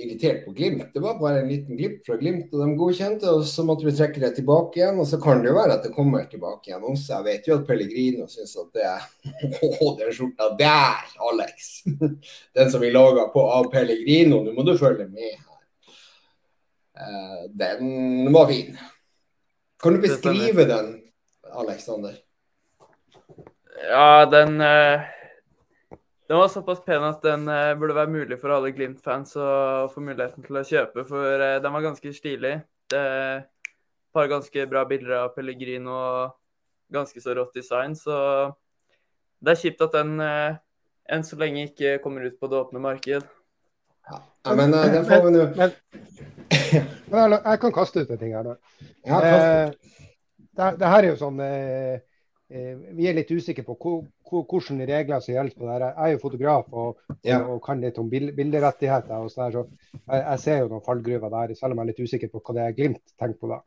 irritert 0.00 0.44
på 0.44 0.52
Glimt. 0.52 0.94
Det 0.94 1.00
var 1.00 1.18
bare 1.18 1.40
en 1.40 1.48
liten 1.48 1.76
glipp 1.76 2.06
fra 2.06 2.16
Glimt, 2.16 2.52
og 2.54 2.62
de 2.62 2.76
godkjente. 2.78 3.30
Og 3.30 3.44
så 3.46 3.64
måtte 3.66 3.86
vi 3.86 3.94
trekke 3.96 4.22
det 4.22 4.32
tilbake 4.38 4.80
igjen. 4.80 5.00
Og 5.02 5.08
så 5.08 5.20
kan 5.22 5.42
det 5.42 5.50
jo 5.50 5.56
være 5.58 5.76
at 5.76 5.84
det 5.86 5.92
kommer 5.94 6.24
tilbake 6.30 6.70
igjen 6.70 6.86
også. 6.92 7.18
Jeg 7.18 7.26
vet 7.26 7.50
jo 7.50 7.58
at 7.58 7.66
Pellegrino 7.68 8.28
syns 8.30 8.56
at 8.60 8.70
det 8.78 8.86
Å, 9.68 9.90
den 10.00 10.14
skjorta 10.16 10.50
der, 10.58 11.12
Alex! 11.30 11.68
Den 12.56 12.72
som 12.72 12.82
vi 12.82 12.92
laga 12.94 13.28
av 13.28 13.70
Pellegrino, 13.72 14.42
nå 14.44 14.54
må 14.56 14.64
du 14.66 14.74
følge 14.78 15.06
med 15.08 15.28
her. 15.28 15.46
Uh, 17.00 17.44
den 17.56 18.32
var 18.34 18.50
fin. 18.50 18.74
Kan 19.80 19.96
du 19.96 20.02
beskrive 20.02 20.66
den, 20.68 20.90
Alexander? 21.56 22.18
Ja, 23.88 24.26
den 24.26 24.60
uh, 24.60 25.00
Den 26.28 26.38
var 26.38 26.48
såpass 26.48 26.84
pen 26.84 27.04
at 27.04 27.22
den 27.22 27.48
uh, 27.48 27.78
burde 27.78 27.94
være 27.94 28.10
mulig 28.10 28.38
for 28.40 28.52
alle 28.54 28.72
Glimt-fans 28.74 29.34
å 29.40 29.88
få 29.94 30.02
muligheten 30.04 30.44
til 30.44 30.60
å 30.60 30.66
kjøpe, 30.66 31.04
for 31.08 31.40
uh, 31.40 31.56
den 31.62 31.74
var 31.74 31.86
ganske 31.88 32.12
stilig. 32.14 32.58
Det 32.90 33.00
er 33.00 33.40
et 33.40 34.14
par 34.14 34.28
ganske 34.30 34.66
bra 34.70 34.84
bilder 34.86 35.16
av 35.22 35.32
Pellegrino 35.34 35.94
og 35.94 36.36
ganske 36.92 37.22
så 37.22 37.34
rått 37.38 37.54
design, 37.54 37.94
så 37.96 38.16
det 39.40 39.54
er 39.54 39.60
kjipt 39.60 39.84
at 39.86 39.94
den 39.94 40.18
enn 40.20 41.22
så 41.24 41.38
lenge 41.38 41.68
ikke 41.68 42.00
kommer 42.02 42.26
ut 42.26 42.34
på 42.40 42.50
det 42.50 42.58
åpne 42.58 42.82
marked. 42.82 43.28
Ja, 44.10 44.18
men 44.58 44.74
den 44.74 45.06
får 45.06 45.22
vi 45.24 45.32
nå. 45.36 45.46
Jeg 47.10 47.60
kan 47.62 47.72
kaste 47.74 48.02
ut 48.02 48.10
en 48.10 48.18
ting 48.18 48.34
her, 48.34 48.50
da. 48.50 48.82
Ja, 49.06 49.22
det, 49.22 49.94
det, 50.58 50.90
her 50.90 50.98
er 50.98 51.08
jo 51.12 51.20
sånn 51.22 51.38
eh, 51.46 52.02
Eh, 52.02 52.09
vi 52.50 53.06
er 53.06 53.14
litt 53.14 53.30
usikre 53.30 53.62
på 53.62 53.76
hvilke 53.78 54.86
regler 54.88 55.22
som 55.22 55.34
gjelder 55.34 55.54
på 55.54 55.68
det. 55.68 55.76
Jeg 55.86 56.06
er 56.06 56.12
jo 56.14 56.22
fotograf 56.22 56.72
og, 56.74 57.04
ja. 57.22 57.38
og 57.44 57.60
kan 57.62 57.82
litt 57.82 57.98
om 58.02 58.10
bilderettigheter. 58.10 59.22
og 59.22 59.30
sånn 59.30 59.54
så 59.54 59.62
jeg, 59.62 60.18
jeg, 60.18 60.40
ser 60.42 60.58
jo 60.64 60.72
noen 60.72 60.84
fallgruver 60.86 61.30
der, 61.30 61.54
selv 61.54 61.74
om 61.74 61.80
jeg 61.80 61.86
er 61.86 61.90
litt 61.92 62.02
usikker 62.08 62.32
på 62.32 62.42
hva 62.42 62.56
det 62.56 62.66
er 62.66 62.76
Glimt 62.76 63.14
tenker 63.14 63.38
på 63.38 63.52
da. 63.52 63.60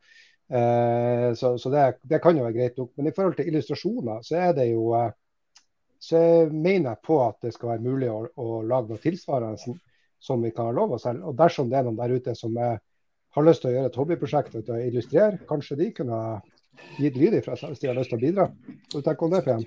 Eh, 0.60 1.30
så, 1.40 1.56
så 1.58 1.72
det, 1.72 1.86
det, 2.04 2.20
kan 2.24 2.38
jo 2.38 2.44
være 2.44 2.58
greit 2.58 2.78
nok. 2.78 2.92
Men 3.00 3.08
i 3.08 3.16
forhold 3.16 3.40
til 3.40 3.50
illustrasjoner, 3.54 4.24
så 4.28 4.40
er 4.50 4.56
det 4.58 4.70
jo 4.74 4.92
eh, 5.00 5.12
så 6.04 6.20
mener 6.52 6.90
jeg 6.90 7.04
på 7.08 7.20
at 7.24 7.38
det 7.46 7.54
skal 7.56 7.76
være 7.76 7.86
mulig 7.86 8.10
å, 8.12 8.26
å 8.36 8.62
lage 8.68 8.92
noe 8.92 9.04
tilsvarende 9.04 9.78
som 10.24 10.42
vi 10.44 10.52
kan 10.56 10.68
ha 10.68 10.76
lov 10.76 10.96
å 10.96 11.00
selge. 11.00 11.24
Og 11.30 11.38
dersom 11.40 11.70
det 11.72 11.80
er 11.80 11.88
noen 11.88 12.00
der 12.00 12.16
ute 12.18 12.36
som 12.36 12.58
er, 12.60 12.82
har 13.34 13.46
lyst 13.48 13.64
til 13.64 13.72
å 13.72 13.76
gjøre 13.78 13.92
et 13.92 14.00
hobbyprosjekt 14.02 14.58
og 14.60 14.74
illustrere, 14.76 15.40
kanskje 15.48 15.80
de 15.80 15.88
kunne 15.96 16.20
gitt 16.98 17.18
lyd 17.20 17.40
ifra 17.40 17.56
seg 17.60 17.74
hvis 17.74 17.82
de 17.84 17.90
har 17.90 17.98
lyst 17.98 18.14
til 18.14 18.20
å 18.20 18.26
bidra. 18.26 18.50
Hva 18.94 19.02
tenker 19.02 19.20
du 19.22 19.30
om 19.30 19.34
det, 19.34 19.46
PM? 19.48 19.64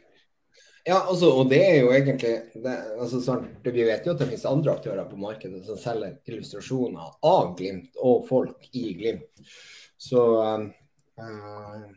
Ja, 0.87 1.01
altså, 1.11 1.33
og 1.35 1.49
det 1.51 1.59
er 1.67 1.81
jo 1.81 1.91
egentlig 1.91 2.33
det, 2.63 2.73
altså, 2.95 3.19
sånn, 3.19 3.49
Vi 3.65 3.85
vet 3.89 4.05
jo 4.07 4.13
at 4.13 4.21
det 4.21 4.29
finnes 4.29 4.47
andre 4.47 4.77
aktører 4.77 5.09
på 5.11 5.19
markedet 5.19 5.65
som 5.67 5.79
selger 5.81 6.15
illustrasjoner 6.31 7.09
av 7.27 7.57
Glimt 7.59 7.99
og 7.99 8.23
folk 8.29 8.69
i 8.71 8.93
Glimt. 8.95 9.49
Så 9.99 10.23
um, 10.39 10.69
uh, 11.19 11.89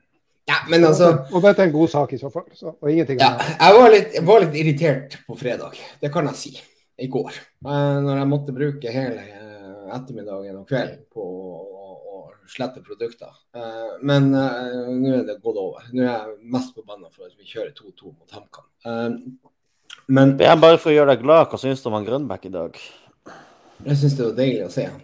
Ja, 0.50 0.64
men 0.72 0.88
altså 0.88 1.12
Og 1.30 1.46
dette 1.46 1.62
er 1.62 1.70
en 1.70 1.76
god 1.76 1.94
sak 1.94 2.16
i 2.18 2.22
så 2.22 2.34
fall. 2.34 2.48
Så, 2.58 2.74
og 2.74 2.90
ingenting 2.90 3.22
ja, 3.22 3.36
jeg 3.38 3.78
var 3.78 3.94
litt, 3.94 4.18
var 4.26 4.42
litt, 4.48 4.58
irritert 4.58 5.20
på 5.28 5.38
fredag, 5.38 5.78
det 6.02 6.10
kan 6.14 6.32
jeg 6.32 6.42
si. 6.42 6.56
I 7.00 7.08
går. 7.08 7.38
Uh, 7.62 8.02
når 8.02 8.24
jeg 8.24 8.32
måtte 8.34 8.58
bruke 8.58 8.92
hele 8.92 9.22
uh, 9.22 9.94
ettermiddagen 10.00 10.58
og 10.58 10.66
kvelden 10.68 11.06
på 11.14 11.28
slette 12.50 12.82
produkter. 12.86 13.32
Uh, 13.56 14.00
men 14.06 14.32
uh, 14.34 14.90
nå 14.94 15.14
er 15.20 15.28
det 15.28 15.40
gått 15.44 15.60
over. 15.60 15.86
Nå 15.94 16.04
er 16.04 16.10
jeg 16.10 16.52
mest 16.56 16.76
forbanna 16.78 17.12
for 17.14 17.28
at 17.28 17.36
vi 17.38 17.48
kjører 17.48 17.74
2-2 17.78 18.14
mot 18.14 18.36
HamKam. 18.36 18.68
Uh, 18.86 20.00
men 20.10 20.34
Jeg 20.42 20.62
bare 20.62 20.80
for 20.82 20.92
å 20.92 20.96
gjøre 20.96 21.14
deg 21.14 21.26
glad, 21.26 21.50
hva 21.52 21.60
syns 21.62 21.84
du 21.84 21.90
om 21.92 21.98
han 22.00 22.08
Grønbæk 22.08 22.48
i 22.50 22.54
dag? 22.54 22.80
Jeg 23.86 24.00
syns 24.02 24.18
det 24.18 24.26
var 24.26 24.38
deilig 24.40 24.64
å 24.66 24.72
se 24.74 24.88
han. 24.90 25.04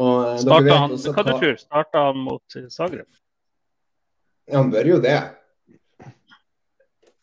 Og, 0.00 0.40
Starta 0.40 0.76
han, 0.84 0.92
hva 0.94 1.24
du 1.26 1.30
tror 1.32 1.56
Starta 1.58 2.02
han 2.10 2.20
mot 2.22 2.58
Zagreb? 2.70 3.08
Ja, 4.50 4.60
han 4.60 4.70
bør 4.72 4.92
jo 4.92 4.98
det. 5.02 5.18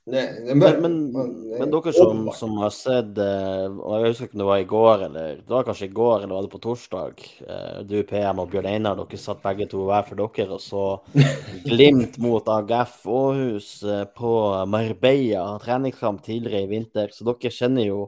Men, 0.07 0.59
men, 0.81 0.93
men, 1.11 1.71
dere 1.71 1.91
som, 1.91 2.29
som, 2.31 2.53
har 2.61 2.71
sett 2.71 3.17
eh, 3.19 3.65
og 3.67 3.97
Jeg 3.97 4.11
husker 4.13 4.29
ikke 4.29 4.37
om 4.37 4.41
det 4.41 4.47
var 4.47 4.61
i 4.61 4.67
går, 4.69 5.01
eller 5.09 5.41
det 5.41 5.51
var 5.51 5.65
kanskje 5.67 5.89
i 5.89 5.95
går, 5.97 6.21
eller 6.21 6.31
var 6.31 6.45
det 6.45 6.51
på 6.53 6.61
torsdag? 6.63 7.23
Eh, 7.43 7.79
du, 7.89 7.97
PM 8.07 8.39
og 8.39 8.53
Bjørn 8.53 8.69
Einar, 8.71 8.95
dere 9.01 9.19
satt 9.19 9.41
begge 9.43 9.67
to 9.67 9.83
hver 9.89 10.05
for 10.07 10.21
dere 10.21 10.55
og 10.55 10.63
så 10.63 10.85
Glimt 11.67 12.15
mot 12.23 12.47
AGF 12.55 13.01
Århus 13.17 13.71
eh, 13.83 14.05
på 14.15 14.31
Marbella, 14.71 15.49
treningskamp 15.65 16.23
tidligere 16.23 16.63
i 16.63 16.71
vinter. 16.71 17.11
Så 17.11 17.27
dere 17.27 17.51
kjenner 17.51 17.89
jo 17.89 17.99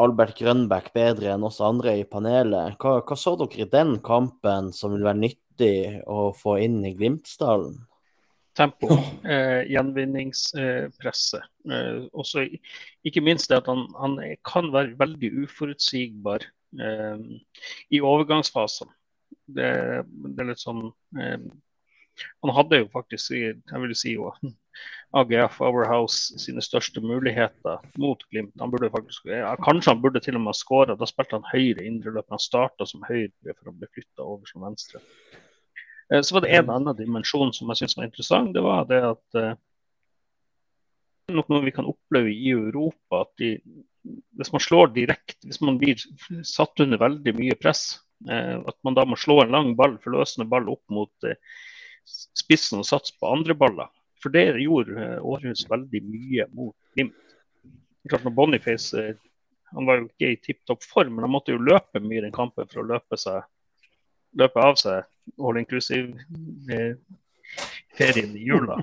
Albert 0.00 0.38
Grønbæk 0.40 0.94
bedre 0.96 1.34
enn 1.34 1.44
oss 1.44 1.60
andre 1.60 1.98
i 2.00 2.08
panelet. 2.08 2.80
Hva, 2.80 3.02
hva 3.04 3.20
så 3.20 3.36
dere 3.36 3.66
i 3.66 3.68
den 3.68 3.98
kampen 4.00 4.72
som 4.72 4.96
vil 4.96 5.04
være 5.04 5.26
nyttig 5.26 5.76
å 6.08 6.30
få 6.32 6.56
inn 6.64 6.80
i 6.88 6.96
Glimtsdalen? 6.96 7.82
Tempo, 8.60 8.88
eh, 9.24 9.62
gjenvinningspresset. 9.70 11.48
Eh, 11.72 12.04
også, 12.12 12.46
ikke 13.06 13.24
minst 13.24 13.50
det 13.50 13.62
at 13.62 13.70
han, 13.70 13.86
han, 14.00 14.18
kan 14.46 14.70
være 14.74 14.98
veldig 15.00 15.32
uforutsigbar 15.44 16.44
eh, 16.80 17.26
i 17.90 18.02
overgangsfasen. 18.04 18.90
Det, 19.50 19.70
det, 20.06 20.38
er 20.38 20.48
litt 20.52 20.62
sånn 20.62 20.84
eh, 21.18 21.42
Han 22.44 22.52
hadde 22.54 22.82
jo 22.82 22.90
faktisk, 22.92 23.32
jeg 23.32 23.80
vil 23.82 23.94
si 23.98 24.12
jo, 24.14 24.28
AGF 25.16 25.56
Overhouse 25.64 26.38
sine 26.38 26.62
største 26.62 27.02
muligheter 27.02 27.80
mot 27.98 28.22
Glimt. 28.30 28.52
Han 28.60 28.70
burde 28.70 28.92
faktisk, 28.92 29.26
ja, 29.32 29.54
kanskje 29.64 29.94
han 29.94 30.02
burde 30.04 30.22
til 30.22 30.36
og 30.36 30.44
med 30.44 30.52
ha 30.52 30.58
skåra. 30.58 30.98
Da 31.00 31.08
spilte 31.08 31.40
han 31.40 31.48
høyre 31.50 31.86
indreløp. 31.86 32.28
Han 32.30 32.42
starta 32.42 32.86
som 32.86 33.02
høyre 33.08 33.56
for 33.56 33.72
å 33.72 33.74
bli 33.74 33.88
flytta 33.96 34.26
over 34.26 34.52
som 34.52 34.68
venstre. 34.68 35.02
Eh, 36.12 36.22
så 36.22 36.34
var 36.34 36.40
det 36.44 36.54
en 36.56 36.70
annen 36.70 36.96
dimensjon 36.96 37.52
som 37.54 37.70
jeg 37.70 37.82
syns 37.82 37.96
var 37.98 38.08
interessant. 38.08 38.54
Det 38.54 38.64
var 38.64 38.88
det 38.90 39.00
at 39.12 39.38
eh, 39.40 39.54
noe 41.36 41.62
vi 41.64 41.74
kan 41.74 41.88
oppleve 41.90 42.32
i 42.32 42.50
Europa. 42.54 43.22
at 43.22 43.32
de, 43.38 43.54
Hvis 44.38 44.52
man 44.52 44.64
slår 44.64 44.92
direkte, 44.96 45.46
hvis 45.46 45.62
man 45.62 45.78
blir 45.78 46.00
satt 46.46 46.82
under 46.82 47.00
veldig 47.00 47.36
mye 47.38 47.58
press, 47.60 48.00
eh, 48.28 48.58
at 48.58 48.78
man 48.86 48.98
da 48.98 49.06
må 49.06 49.18
slå 49.18 49.42
en 49.44 49.54
lang 49.54 49.74
ball, 49.78 49.98
forløsende 50.02 50.48
ball 50.50 50.68
opp 50.72 50.84
mot 50.90 51.30
spissen 52.10 52.80
og 52.80 52.88
satse 52.88 53.14
på 53.20 53.30
andre 53.30 53.54
baller. 53.54 53.90
For 54.20 54.32
det 54.34 54.50
gjorde 54.60 55.20
Århus 55.24 55.62
veldig 55.70 56.00
mye 56.04 56.46
mot 56.52 56.76
Glimt. 56.96 57.16
Klart 58.08 58.24
når 58.26 58.34
Boniface 58.34 59.02
han 59.70 59.86
var 59.86 60.00
jo 60.00 60.08
ikke 60.08 60.32
i 60.32 60.38
tipp 60.42 60.64
topp 60.66 60.82
form, 60.82 61.14
men 61.14 61.24
han 61.26 61.32
måtte 61.32 61.54
jo 61.54 61.62
løpe 61.62 62.02
mye 62.02 62.18
i 62.18 62.24
den 62.24 62.34
kampen 62.34 62.66
for 62.70 62.82
å 62.82 62.88
løpe, 62.88 63.18
seg, 63.20 63.44
løpe 64.40 64.64
av 64.66 64.78
seg 64.80 65.06
all 65.38 65.58
inclusive-ferien 65.60 68.36
i 68.36 68.46
jula. 68.46 68.82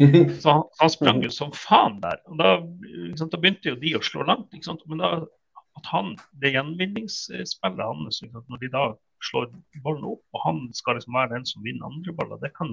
Så 0.40 0.50
han, 0.50 0.62
han 0.80 0.90
sprang 0.90 1.22
jo 1.24 1.30
som 1.34 1.52
faen 1.56 2.00
der. 2.02 2.20
og 2.30 2.38
Da, 2.40 2.54
sant, 3.18 3.32
da 3.32 3.40
begynte 3.40 3.72
jo 3.72 3.80
de 3.80 3.96
å 3.98 4.02
slå 4.04 4.24
langt. 4.28 4.54
Men 4.88 5.02
da, 5.02 5.10
at 5.78 5.90
han, 5.92 6.14
det 6.40 6.54
gjenvinningsspillet 6.54 7.84
hans, 7.84 8.22
når 8.24 8.62
de 8.62 8.72
da 8.72 8.84
slår 9.28 9.50
ballen 9.84 10.08
opp, 10.14 10.24
og 10.34 10.44
han 10.46 10.62
skal 10.76 10.96
liksom 10.96 11.18
være 11.18 11.34
den 11.34 11.48
som 11.48 11.64
vinner 11.64 11.90
andre 11.90 12.14
baller, 12.16 12.40
det 12.40 12.52
kan, 12.56 12.72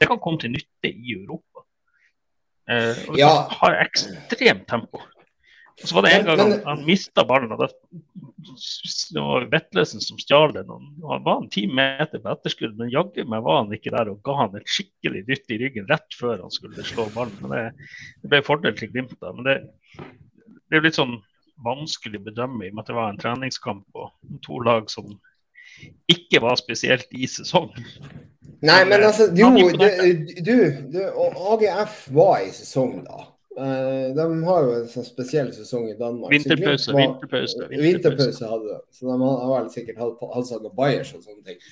det 0.00 0.10
kan 0.10 0.20
komme 0.22 0.40
til 0.42 0.52
nytte 0.52 0.92
i 0.92 1.16
Europa. 1.16 1.64
Eh, 2.66 3.04
og 3.08 3.20
ja. 3.20 3.30
har 3.60 3.78
ekstremt 3.84 4.66
tempo. 4.68 5.00
Og 5.76 5.88
så 5.88 5.96
var 5.96 6.06
det 6.06 6.14
en 6.16 6.26
gang 6.26 6.40
han, 6.40 6.54
han 6.66 6.86
mista 6.86 7.24
ballen. 7.28 7.52
og 7.52 7.62
det, 7.62 7.70
det 9.14 9.22
var 9.22 9.46
Vetlesen 9.52 10.02
som 10.04 10.18
stjal 10.20 10.52
den. 10.54 10.70
Han 11.02 11.24
var 11.24 11.40
en 11.42 11.48
ti 11.52 11.66
meter 11.66 12.22
på 12.22 12.32
etterskudd, 12.32 12.76
men 12.78 12.92
jaggu 12.92 13.24
meg 13.28 13.44
var 13.46 13.62
han 13.62 13.74
ikke 13.74 13.92
der 13.94 14.10
og 14.12 14.20
ga 14.26 14.36
han 14.42 14.58
et 14.58 14.70
skikkelig 14.70 15.24
dytt 15.28 15.54
i 15.54 15.60
ryggen 15.62 15.88
rett 15.90 16.18
før 16.18 16.42
han 16.44 16.54
skulle 16.54 16.84
slå 16.86 17.08
ballen. 17.14 17.36
Men 17.42 17.54
det, 17.54 17.90
det 18.22 18.32
ble 18.32 18.42
fordel 18.46 18.76
til 18.78 18.92
Glimt. 18.92 19.16
da, 19.20 19.32
men 19.36 19.48
det, 19.48 19.56
det 20.70 20.78
er 20.78 20.86
litt 20.86 20.98
sånn 20.98 21.18
vanskelig 21.64 22.20
å 22.20 22.26
bedømme 22.26 22.66
i 22.66 22.70
og 22.70 22.76
med 22.76 22.84
at 22.84 22.90
det 22.90 22.98
var 22.98 23.12
en 23.12 23.20
treningskamp 23.20 24.00
og 24.00 24.40
to 24.44 24.60
lag 24.64 24.90
som 24.92 25.14
ikke 26.10 26.40
var 26.44 26.58
spesielt 26.60 27.08
i 27.16 27.28
sesong. 27.28 27.70
Nei, 28.64 28.82
men 28.88 29.04
altså, 29.04 29.28
jo, 29.36 29.50
du, 29.52 29.88
du, 30.40 30.56
du 30.92 31.00
AGF 31.52 32.06
var 32.16 32.44
i 32.44 32.52
sesong 32.56 33.02
da. 33.04 33.26
Uh, 33.56 34.12
de 34.12 34.24
har 34.44 34.64
jo 34.66 34.72
en 34.76 34.88
sånn 34.92 35.06
spesiell 35.06 35.52
sesong 35.56 35.86
i 35.88 35.96
Danmark. 35.96 36.34
Vinterpause. 36.34 36.92
Var, 36.92 37.06
vinterpause, 37.06 37.68
vinterpause 37.72 38.50
hadde 38.50 38.74
de. 38.74 38.80
Så 38.92 39.08
de 39.08 39.16
har 39.20 39.52
vel 39.54 39.70
sikkert 39.72 40.02
halshugga 40.02 40.72
Bayers 40.76 41.14
og 41.16 41.22
sånne 41.24 41.46
ting. 41.46 41.62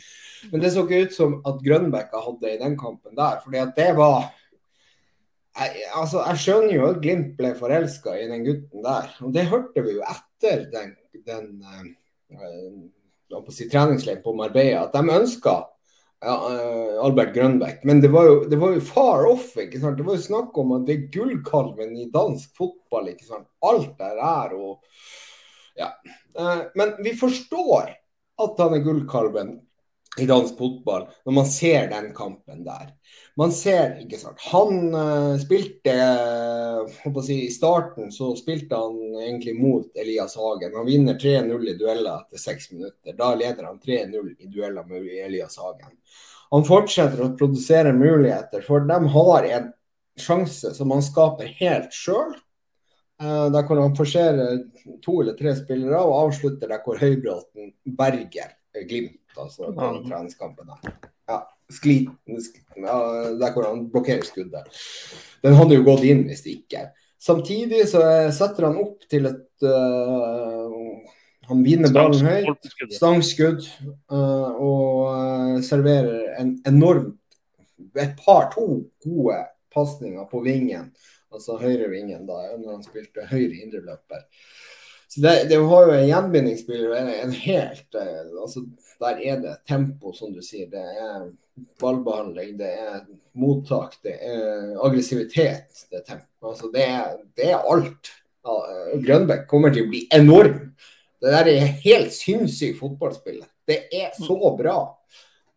Men 0.53 0.63
det 0.63 0.71
så 0.73 0.85
ikke 0.85 1.03
ut 1.05 1.15
som 1.17 1.37
at 1.49 1.61
Grønbekka 1.65 2.23
hadde 2.25 2.55
i 2.55 2.61
den 2.61 2.79
kampen 2.81 3.17
der. 3.17 3.39
fordi 3.45 3.61
at 3.61 3.77
det 3.77 3.91
var 3.97 4.33
jeg, 5.55 5.85
altså, 5.95 6.23
jeg 6.27 6.41
skjønner 6.43 6.75
jo 6.75 6.87
at 6.89 7.03
Glimt 7.03 7.37
ble 7.39 7.53
forelska 7.59 8.17
i 8.19 8.27
den 8.31 8.43
gutten 8.47 8.83
der. 8.85 9.13
Og 9.23 9.35
det 9.37 9.47
hørte 9.53 9.85
vi 9.87 9.95
jo 9.99 10.09
etter 10.09 10.65
den, 10.73 10.97
den 11.29 11.47
uh, 12.35 13.47
si, 13.55 13.69
treningsleiren 13.71 14.25
på 14.25 14.35
Marbella, 14.35 14.89
at 14.89 14.97
de 14.97 15.15
ønska 15.21 15.55
eh, 15.61 15.74
Albert 16.25 17.35
Grønbæk. 17.35 17.85
Men 17.85 18.01
det 18.01 18.11
var, 18.13 18.29
jo, 18.29 18.37
det 18.49 18.59
var, 18.61 18.73
jo, 18.77 18.81
far 18.81 19.27
off. 19.29 19.53
ikke 19.61 19.81
sant? 19.81 19.99
Det 19.99 20.07
var 20.07 20.17
jo 20.19 20.25
snakk 20.25 20.57
om 20.61 20.73
at 20.79 20.87
det 20.89 20.97
er 20.97 21.11
gullkalven 21.15 21.97
i 22.01 22.09
dansk 22.15 22.55
fotball. 22.57 23.11
ikke 23.13 23.29
sant? 23.29 23.49
Alt 23.65 23.93
der 24.01 24.23
er 24.23 24.57
og 24.59 24.81
Ja. 25.79 25.91
Eh, 26.39 26.61
men 26.79 26.95
vi 27.03 27.17
forstår 27.19 27.91
at 28.45 28.61
han 28.63 28.75
er 28.77 28.85
gullkalven 28.85 29.57
i 30.21 30.27
dansk 30.27 30.59
fotball 30.59 31.07
når 31.25 31.35
man 31.35 31.47
ser 31.51 31.89
den 31.91 32.11
kampen 32.15 32.65
der. 32.67 32.93
Man 33.37 33.51
ser, 33.53 33.97
ikke 33.99 34.19
sant 34.21 34.43
Han 34.53 34.95
uh, 34.95 35.35
spilte 35.43 35.95
uh, 35.95 37.19
si, 37.25 37.41
I 37.49 37.55
starten 37.55 38.13
så 38.15 38.31
spilte 38.39 38.79
han 38.79 38.99
egentlig 39.25 39.57
mot 39.59 39.99
Elias 39.99 40.37
Hagen. 40.39 40.77
Han 40.77 40.87
vinner 40.87 41.19
3-0 41.19 41.73
i 41.73 41.77
dueller 41.79 42.23
etter 42.23 42.43
seks 42.43 42.71
minutter. 42.75 43.17
Da 43.19 43.33
leder 43.35 43.67
han 43.67 43.81
3-0 43.83 44.31
i 44.39 44.51
dueller 44.51 44.87
med 44.87 45.11
Elias 45.27 45.59
Hagen. 45.59 45.97
Han 46.55 46.67
fortsetter 46.67 47.25
å 47.25 47.33
produsere 47.35 47.95
muligheter, 47.97 48.63
for 48.63 48.85
de 48.87 48.99
har 49.17 49.47
en 49.57 49.71
sjanse 50.21 50.71
som 50.77 50.93
han 50.95 51.03
skaper 51.03 51.51
helt 51.59 51.95
sjøl. 51.95 52.37
Uh, 53.23 53.51
der 53.51 53.67
hvor 53.67 53.83
han 53.83 53.99
forserer 53.99 54.63
to 55.03 55.21
eller 55.23 55.35
tre 55.39 55.57
spillere 55.59 55.99
og 56.03 56.29
avslutter 56.29 56.71
der 56.71 56.87
hvor 56.87 57.03
Høybråten 57.03 57.75
berger 57.99 58.55
Glimt. 58.75 59.24
Altså 59.41 59.73
på 59.75 59.91
treningskampen 60.07 60.73
der. 60.73 60.97
Ja 61.31 61.43
sklit, 61.73 62.11
der 62.77 63.53
hvor 63.53 63.69
han 63.69 63.87
blokkerer 63.91 64.25
skuddet. 64.27 64.69
Den 65.45 65.57
hadde 65.59 65.79
jo 65.79 65.87
gått 65.87 66.05
inn 66.09 66.25
hvis 66.29 66.45
det 66.45 66.59
ikke. 66.59 66.87
Samtidig 67.25 67.87
så 67.89 68.03
setter 68.37 68.69
han 68.69 68.81
opp 68.83 69.07
til 69.09 69.31
et 69.31 69.65
uh, 69.65 70.73
Han 71.49 71.61
vinner 71.65 71.93
ballen 71.93 72.25
høyt, 72.25 72.69
stangskudd, 72.93 73.67
uh, 74.13 74.51
og 74.57 75.01
uh, 75.13 75.57
serverer 75.65 76.39
en 76.41 76.55
enormt 76.69 77.21
et 78.01 78.15
par, 78.17 78.49
to 78.55 78.65
gode 79.05 79.37
pasninger 79.75 80.25
på 80.31 80.41
vingen, 80.43 80.89
altså 81.31 81.59
høyre 81.61 81.91
vingen, 81.93 82.25
da, 82.27 82.39
når 82.57 82.79
han 82.79 82.87
spilte 82.87 83.27
høyre 83.29 83.61
indreløper. 83.61 84.25
Så 85.15 85.21
det, 85.23 85.35
det, 85.49 85.61
har 85.63 85.87
jo 85.87 85.95
en 85.95 86.09
gjenvinningsspiller 86.09 86.95
en, 86.99 87.09
en 87.23 87.33
helt 87.39 87.99
altså, 88.43 88.65
Der 88.99 89.21
er 89.23 89.37
det 89.43 89.53
tempo, 89.69 90.11
som 90.17 90.33
du 90.35 90.41
sier. 90.43 90.67
Det 90.73 90.83
er 90.83 91.29
ballbehandling, 91.79 92.57
det 92.59 92.71
er 92.83 93.05
mottak, 93.39 93.95
det 94.03 94.17
er 94.27 94.73
aggressivitet. 94.83 95.85
Det 95.91 96.01
er 96.01 96.07
tempo. 96.09 96.51
Altså, 96.51 96.71
det, 96.75 96.89
er, 96.97 97.15
det 97.39 97.53
er 97.53 97.63
alt. 97.63 98.11
Ja, 98.45 98.57
Grønbæk 99.07 99.47
kommer 99.49 99.73
til 99.73 99.87
å 99.87 99.93
bli 99.93 100.03
enorm. 100.13 100.59
Det 101.23 101.31
der 101.33 101.53
er 101.53 101.79
helt 101.85 102.13
sinnssykt 102.13 102.81
fotballspill. 102.81 103.39
Det 103.65 103.85
er 103.95 104.11
så 104.19 104.37
bra. 104.59 104.79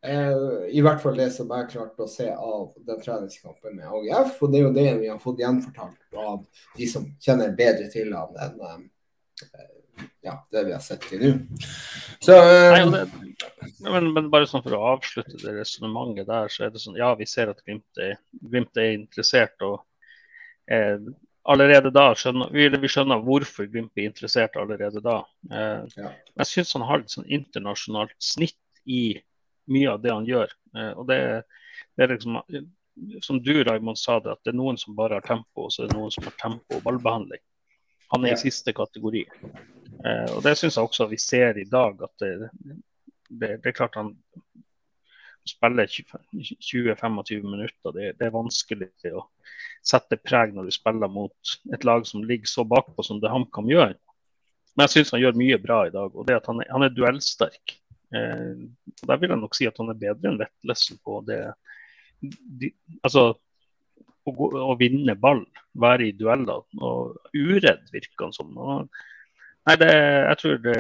Eh, 0.06 0.70
I 0.78 0.84
hvert 0.86 1.02
fall 1.02 1.18
det 1.18 1.32
som 1.36 1.50
jeg 1.52 1.72
klarte 1.74 2.06
å 2.06 2.12
se 2.12 2.28
av 2.30 2.70
den 2.86 3.02
treningskampen 3.02 3.76
med 3.76 3.90
AGF. 3.90 4.38
Og 4.40 4.54
det 4.54 4.62
er 4.62 4.68
jo 4.68 4.76
det 4.76 4.86
vi 5.02 5.10
har 5.12 5.20
fått 5.24 5.42
gjenfortalt 5.42 6.22
av 6.28 6.46
de 6.78 6.88
som 6.88 7.10
kjenner 7.26 7.58
bedre 7.58 7.90
til 7.92 8.14
han 8.16 8.38
enn 8.46 8.62
eh, 8.70 8.78
ja, 10.22 10.48
det 10.52 10.64
vi 10.68 10.74
har 10.76 10.82
sett 10.84 11.06
til 11.10 11.24
nå. 11.24 11.34
Det, 12.26 12.38
men, 13.86 14.10
men, 14.14 14.30
bare 14.34 14.48
sånn 14.50 14.64
for 14.66 14.76
å 14.78 14.84
avslutte 14.96 15.40
det 15.42 15.56
resonnementet 15.60 16.28
der, 16.30 16.52
så 16.52 16.68
er 16.68 16.74
det 16.74 16.82
sånn 16.84 16.98
ja, 17.00 17.14
vi 17.20 17.28
ser 17.30 17.52
at 17.54 17.64
Glimt 17.66 18.02
er, 18.02 18.18
Glimt 18.32 18.82
er 18.82 18.94
interessert. 18.96 19.56
og 19.62 19.80
eh, 20.72 21.00
allerede 21.48 21.94
da 21.96 22.10
skjønner 22.18 22.52
vi, 22.52 22.68
vi, 22.74 22.92
skjønner 22.92 23.24
hvorfor 23.24 23.70
Glimt 23.72 23.96
er 23.96 24.10
interessert 24.10 24.58
allerede 24.60 25.04
da. 25.04 25.20
Eh, 25.52 26.00
ja. 26.02 26.14
Jeg 26.42 26.52
syns 26.52 26.76
han 26.78 26.88
har 26.90 27.04
et 27.04 27.14
sånn 27.14 27.30
internasjonalt 27.40 28.16
snitt 28.22 28.60
i 28.86 29.20
mye 29.72 29.94
av 29.94 30.04
det 30.04 30.14
han 30.14 30.28
gjør. 30.28 30.52
Eh, 30.76 30.92
og 30.96 31.08
det, 31.12 31.22
det, 31.96 32.04
er 32.04 32.16
liksom 32.16 32.42
som 33.22 33.40
du 33.44 33.64
Raymond 33.64 34.00
sa 34.00 34.20
det, 34.20 34.34
at 34.34 34.44
det 34.44 34.54
er 34.54 34.60
noen 34.60 34.80
som 34.82 34.96
bare 34.98 35.20
har 35.20 35.26
tempo, 35.28 35.68
og 35.68 35.74
så 35.74 35.84
er 35.84 35.92
det 35.92 36.00
noen 36.00 36.14
som 36.14 36.26
har 36.28 36.36
tempo 36.42 36.80
og 36.80 36.84
ballbehandling. 36.86 37.44
Han 38.14 38.26
er 38.26 38.36
i 38.36 38.40
siste 38.40 38.74
kategori. 38.76 39.26
Eh, 40.06 40.30
og 40.36 40.44
Det 40.44 40.56
syns 40.58 40.78
jeg 40.78 40.88
også 40.88 41.10
vi 41.12 41.20
ser 41.22 41.58
i 41.60 41.68
dag. 41.68 42.02
at 42.04 42.24
det, 42.24 42.50
det, 43.30 43.50
det, 43.64 43.66
er 43.66 43.76
klart 43.76 43.96
han 44.00 44.14
spiller 45.48 45.88
20-25 45.88 47.44
minutter. 47.44 47.92
Det, 47.92 48.12
det, 48.20 48.28
er 48.28 48.36
vanskelig 48.36 48.92
å 49.16 49.26
sette 49.86 50.20
preg 50.20 50.54
når 50.56 50.68
du 50.68 50.76
spiller 50.76 51.12
mot 51.12 51.58
et 51.74 51.88
lag 51.88 52.06
som 52.08 52.24
ligger 52.24 52.52
så 52.52 52.68
bakpå 52.68 53.04
som 53.04 53.22
det 53.24 53.32
HamKam 53.32 53.72
gjør. 53.72 53.96
Men 54.76 54.86
jeg 54.86 55.00
syns 55.00 55.16
han 55.16 55.24
gjør 55.24 55.40
mye 55.40 55.60
bra 55.62 55.82
i 55.88 55.94
dag. 55.94 56.16
og 56.16 56.28
det 56.28 56.38
at 56.38 56.48
Han 56.48 56.62
er, 56.62 56.72
han 56.72 56.86
er 56.86 56.96
duellsterk. 56.96 57.78
Eh, 58.16 58.56
der 59.04 59.20
vil 59.20 59.34
jeg 59.34 59.42
nok 59.42 59.56
si 59.58 59.68
at 59.68 59.78
han 59.82 59.92
er 59.92 60.00
bedre 60.00 60.32
enn 60.32 60.40
Vetlesen 60.40 61.00
på 61.04 61.20
det 61.28 61.42
de, 62.22 62.70
Altså 63.04 63.34
å, 64.28 64.34
gå, 64.36 64.50
å, 64.62 64.74
vinne 64.80 65.16
ball, 65.20 65.44
være 65.80 66.10
i 66.10 66.16
dueller. 66.18 66.66
og 66.82 67.18
Uredd 67.36 67.88
virker 67.94 68.28
han 68.28 68.36
som. 68.36 68.52
Og, 68.58 68.88
nei, 69.68 69.78
det, 69.82 69.92
jeg 69.92 70.42
tror, 70.42 70.60
det, 70.66 70.76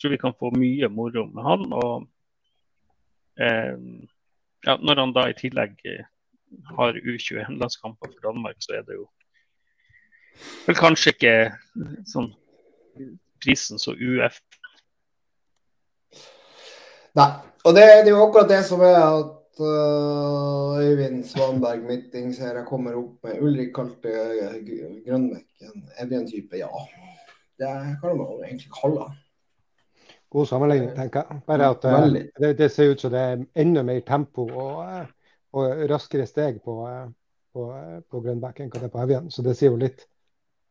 tror, 0.00 0.14
vi 0.14 0.20
kan 0.22 0.36
få 0.38 0.52
mye 0.56 0.90
moro 0.92 1.26
med 1.30 1.46
han. 1.46 1.66
og 1.72 2.06
eh, 3.42 3.74
ja, 4.66 4.76
Når 4.76 5.02
han 5.02 5.16
da 5.16 5.28
i 5.30 5.38
tillegg 5.38 5.78
har 6.76 7.00
U21-landskamper 7.02 8.12
for 8.12 8.26
Danmark, 8.28 8.60
så 8.62 8.78
er 8.78 8.86
det 8.86 9.00
jo 9.00 9.08
vel 10.66 10.76
kanskje 10.76 11.14
ikke 11.14 11.34
sånn 12.10 12.28
prisen 13.42 13.80
så 13.80 13.94
UF. 13.96 14.40
Nei. 17.16 17.30
Og 17.66 17.74
det, 17.74 17.82
det, 17.82 18.12
er 18.12 18.14
jo 18.14 18.22
akkurat 18.28 18.50
det 18.50 18.60
som 18.66 18.82
er 18.86 18.94
at 18.94 19.35
uh, 19.60 20.78
Øyvind 20.80 21.24
Svanberg 21.24 21.82
Midtings 21.88 22.38
her 22.38 22.64
kommer 22.64 22.96
opp 22.98 23.24
med 23.24 23.42
Ulrik 23.42 23.74
kalte 23.74 24.12
Grønbekken. 25.06 25.84
Er 25.96 26.06
det 26.06 26.18
en 26.18 26.30
type? 26.30 26.56
Ja. 26.56 26.68
Det 27.58 27.68
kan 28.02 28.18
man 28.18 28.44
egentlig 28.44 28.72
kalle 28.80 29.06
han. 29.08 29.16
God 30.30 30.46
sammenligning, 30.46 30.90
tenker 30.96 31.22
jeg. 31.22 31.40
Bare 31.46 31.70
at 31.70 31.84
uh, 31.84 32.18
det, 32.40 32.58
det, 32.58 32.70
ser 32.70 32.90
ut 32.90 33.00
som 33.00 33.12
det 33.14 33.20
er 33.20 33.44
enda 33.56 33.82
mer 33.86 34.00
tempo 34.00 34.48
og, 34.48 34.82
eh, 34.84 35.06
og 35.52 35.86
raskere 35.90 36.26
steg 36.26 36.60
på, 36.64 36.76
på, 37.54 37.70
på 38.10 38.20
Grønbekk 38.20 38.60
enn 38.60 38.72
det 38.74 38.82
er 38.88 38.92
på 38.92 39.02
Evjen. 39.04 39.30
Så 39.30 39.42
det 39.46 39.56
sier 39.56 39.72
jo 39.72 39.80
litt. 39.80 40.04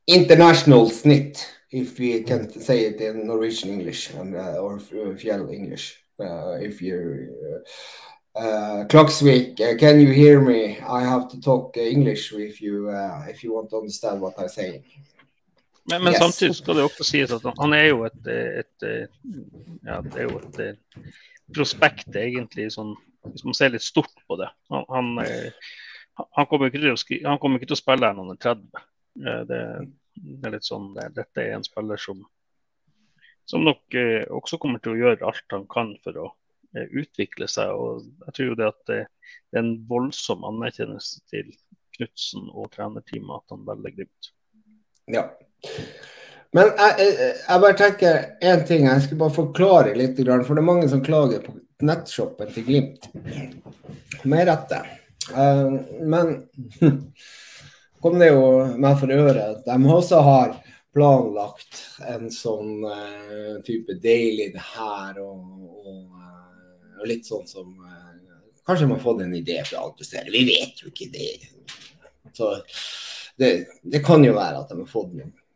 International 0.08 0.86
snitt, 0.92 1.42
if 1.72 1.98
we 2.00 2.22
can 2.24 2.46
say 2.62 2.86
it 2.86 3.02
in 3.02 3.26
Norwegian 3.26 3.74
English 3.74 4.14
and, 4.20 4.36
uh, 4.36 4.62
or 4.62 4.78
Fjell 5.18 5.50
English. 5.50 5.98
Uh, 6.20 6.58
if 6.62 6.82
you 6.82 7.28
uh, 7.44 7.60
uh, 8.36 8.88
Kloksvik, 8.88 9.58
can 9.80 10.00
you 10.00 10.12
hear 10.12 10.42
me? 10.42 10.78
I 10.80 11.02
have 11.04 11.30
to 11.30 11.42
talk 11.42 11.78
English 11.78 12.34
if 12.34 12.62
you 12.62 12.90
if 13.30 13.44
you 13.44 13.54
want 13.54 13.70
to 13.70 13.78
understand 13.78 14.22
what 14.22 14.40
I'm 14.40 14.50
saying. 14.50 14.84
Men, 15.90 16.04
men 16.04 16.14
yes. 16.14 16.22
samtidig 16.22 16.56
skal 16.56 16.76
det 16.76 16.84
også 16.84 17.04
sies 17.06 17.32
at 17.32 17.44
han 17.60 17.74
er 17.74 17.84
jo 17.92 18.06
et, 18.08 18.28
et, 18.28 18.86
ja, 19.86 20.00
det 20.02 20.16
er 20.18 20.24
jo 20.24 20.40
et 20.40 20.80
prospekt, 21.54 22.10
egentlig, 22.18 22.72
sånn, 22.74 22.96
hvis 23.30 23.46
man 23.46 23.54
ser 23.54 23.70
litt 23.70 23.86
stort 23.86 24.24
på 24.26 24.40
det. 24.42 24.48
Han, 24.74 24.88
han, 24.90 25.12
han, 26.18 26.48
kommer, 26.50 26.74
ikke 26.74 26.90
å, 26.90 26.98
han 27.28 27.38
kommer 27.38 27.62
ikke 27.62 27.70
til 27.70 27.78
å 27.78 27.84
spille 27.84 28.10
her 28.10 28.18
når 28.18 28.26
han 28.26 28.34
er 28.34 28.42
30. 28.48 28.88
Det, 29.52 29.62
det 30.16 30.50
er 30.50 30.56
litt 30.58 30.66
sånn, 30.66 30.90
det, 30.98 31.12
Dette 31.20 31.46
er 31.46 31.54
en 31.60 31.68
spiller 31.70 32.02
som 32.02 32.26
som 33.46 33.64
nok 33.64 33.94
eh, 33.94 34.26
også 34.34 34.60
kommer 34.62 34.82
til 34.82 34.96
å 34.96 35.00
gjøre 35.00 35.28
alt 35.30 35.54
han 35.54 35.68
kan 35.70 35.94
for 36.04 36.18
å 36.18 36.26
eh, 36.26 36.34
utvikle 37.02 37.48
seg. 37.52 37.72
og 37.72 38.06
jeg 38.28 38.38
tror 38.38 38.50
jo 38.52 38.58
det 38.60 38.68
at 38.72 38.82
det, 38.92 39.00
det 39.52 39.60
er 39.60 39.64
en 39.64 39.78
voldsom 39.90 40.44
anerkjennelse 40.48 41.22
til 41.32 41.54
Knutsen 41.96 42.50
og 42.52 42.74
trenerteamet 42.74 43.38
at 43.40 43.56
han 43.56 43.64
velger 43.68 43.96
Glimt. 43.96 44.32
Ja. 45.12 45.30
Men 46.56 46.72
jeg, 46.72 46.96
jeg, 47.00 47.32
jeg, 47.40 47.62
bare 47.64 47.78
tenker 47.80 48.20
én 48.52 48.66
ting. 48.68 48.86
Jeg 48.88 49.06
skal 49.06 49.20
bare 49.20 49.36
forklare 49.36 49.96
litt. 49.98 50.20
For 50.20 50.56
det 50.56 50.62
er 50.62 50.70
mange 50.70 50.90
som 50.92 51.04
klager 51.04 51.44
på 51.44 51.56
nettshoppen 51.84 52.52
til 52.56 52.68
Glimt. 52.68 53.10
Med 54.24 54.48
rette. 54.50 54.84
Uh, 55.32 55.82
men 56.06 56.36
kom 58.04 58.20
det 58.22 58.30
jo 58.32 58.46
meg 58.78 59.00
for 59.02 59.12
øre 59.12 59.50
at 59.56 59.66
de 59.66 59.96
også 59.98 60.22
har 60.24 60.56
planlagt 60.96 61.82
en 62.08 62.30
sånn 62.32 62.86
uh, 62.86 63.58
type 63.68 63.98
daily 64.04 64.52
her 64.54 65.18
og, 65.20 65.42
og, 65.82 66.04
og, 67.00 67.06
litt 67.10 67.28
sånn 67.28 67.48
som 67.50 67.72
uh, 67.82 68.12
Kanskje 68.66 68.88
man 68.90 68.98
har 68.98 69.04
fått 69.04 69.20
en 69.22 69.34
idé 69.38 69.60
fra 69.62 69.84
steder. 70.02 70.32
Vi 70.34 70.40
vet 70.48 70.80
jo 70.82 70.88
ikke 70.90 71.06
det. 71.14 71.28
Så 72.34 72.48
det, 73.38 73.50
det, 73.84 74.00
kan 74.02 74.24
jo 74.26 74.32
være 74.34 74.64
at 74.64 74.72
de 74.72 74.80
har 74.80 74.90
fått 74.90 75.12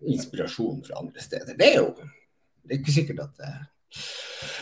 inspirasjon 0.05 0.83
fra 0.85 0.99
andre 1.01 1.23
steder. 1.23 1.57
Det 1.57 1.71
er 1.71 1.79
jo 1.79 1.87
det 2.61 2.75
er 2.75 2.81
ikke 2.83 2.93
sikkert 2.93 3.23
at 3.23 3.41
det 3.41 3.49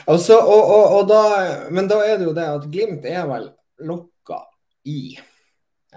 altså, 0.08 0.38
og, 0.40 0.72
og, 0.96 1.02
da, 1.10 1.22
Men 1.76 1.90
da 1.92 2.00
er 2.06 2.22
det 2.22 2.30
jo 2.30 2.36
det 2.38 2.48
at 2.48 2.70
Glimt 2.72 3.08
er 3.10 3.28
vel 3.28 3.50
lokka 3.84 4.40
i 4.88 5.02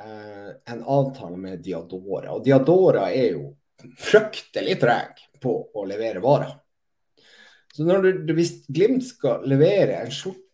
en 0.00 0.82
avtale 0.82 1.36
med 1.38 1.62
Diadora. 1.62 2.34
Og 2.34 2.42
Diadora 2.44 3.10
er 3.14 3.36
jo 3.36 3.46
fryktelig 4.00 4.76
treg 4.80 5.22
på 5.40 5.54
å 5.74 5.84
levere 5.88 6.22
varer. 6.24 6.54
Så 7.74 7.86
når 7.86 8.08
du, 8.26 8.32
hvis 8.36 8.64
Glimt 8.68 9.06
skal 9.06 9.44
levere 9.48 10.00
en 10.02 10.12
skjorte, 10.14 10.46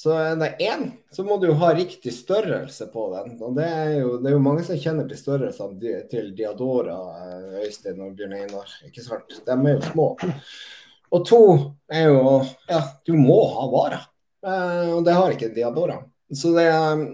så 0.00 0.14
er 0.16 0.36
det 0.40 0.54
én, 0.64 0.86
så 1.12 1.24
må 1.24 1.36
du 1.36 1.50
ha 1.60 1.74
riktig 1.76 2.12
størrelse 2.16 2.86
på 2.88 3.02
den. 3.12 3.34
Og 3.44 3.56
det 3.58 3.66
er 3.68 3.90
jo, 3.98 4.14
det 4.16 4.30
er 4.30 4.32
jo 4.32 4.40
mange 4.40 4.62
som 4.64 4.78
kjenner 4.80 5.04
til 5.10 5.18
størrelsene 5.20 5.98
til 6.08 6.30
Diadora, 6.38 6.94
eh, 7.20 7.58
Øystein 7.66 8.00
og 8.00 8.14
Bjørn 8.16 8.32
Einar. 8.38 8.70
Ikke 8.88 9.04
sant? 9.04 9.36
De 9.44 9.56
er 9.58 9.74
jo 9.74 9.82
små. 9.90 10.06
Og 11.10 11.26
to 11.28 11.42
er 11.92 12.08
jo 12.08 12.38
Ja, 12.70 12.80
du 13.04 13.12
må 13.18 13.42
ha 13.58 13.66
varer. 13.74 14.08
Eh, 14.46 14.88
og 14.94 15.04
det 15.04 15.18
har 15.18 15.36
ikke 15.36 15.52
Diadora. 15.52 15.98
Så 16.32 16.54
det 16.56 16.64
er, 16.70 17.04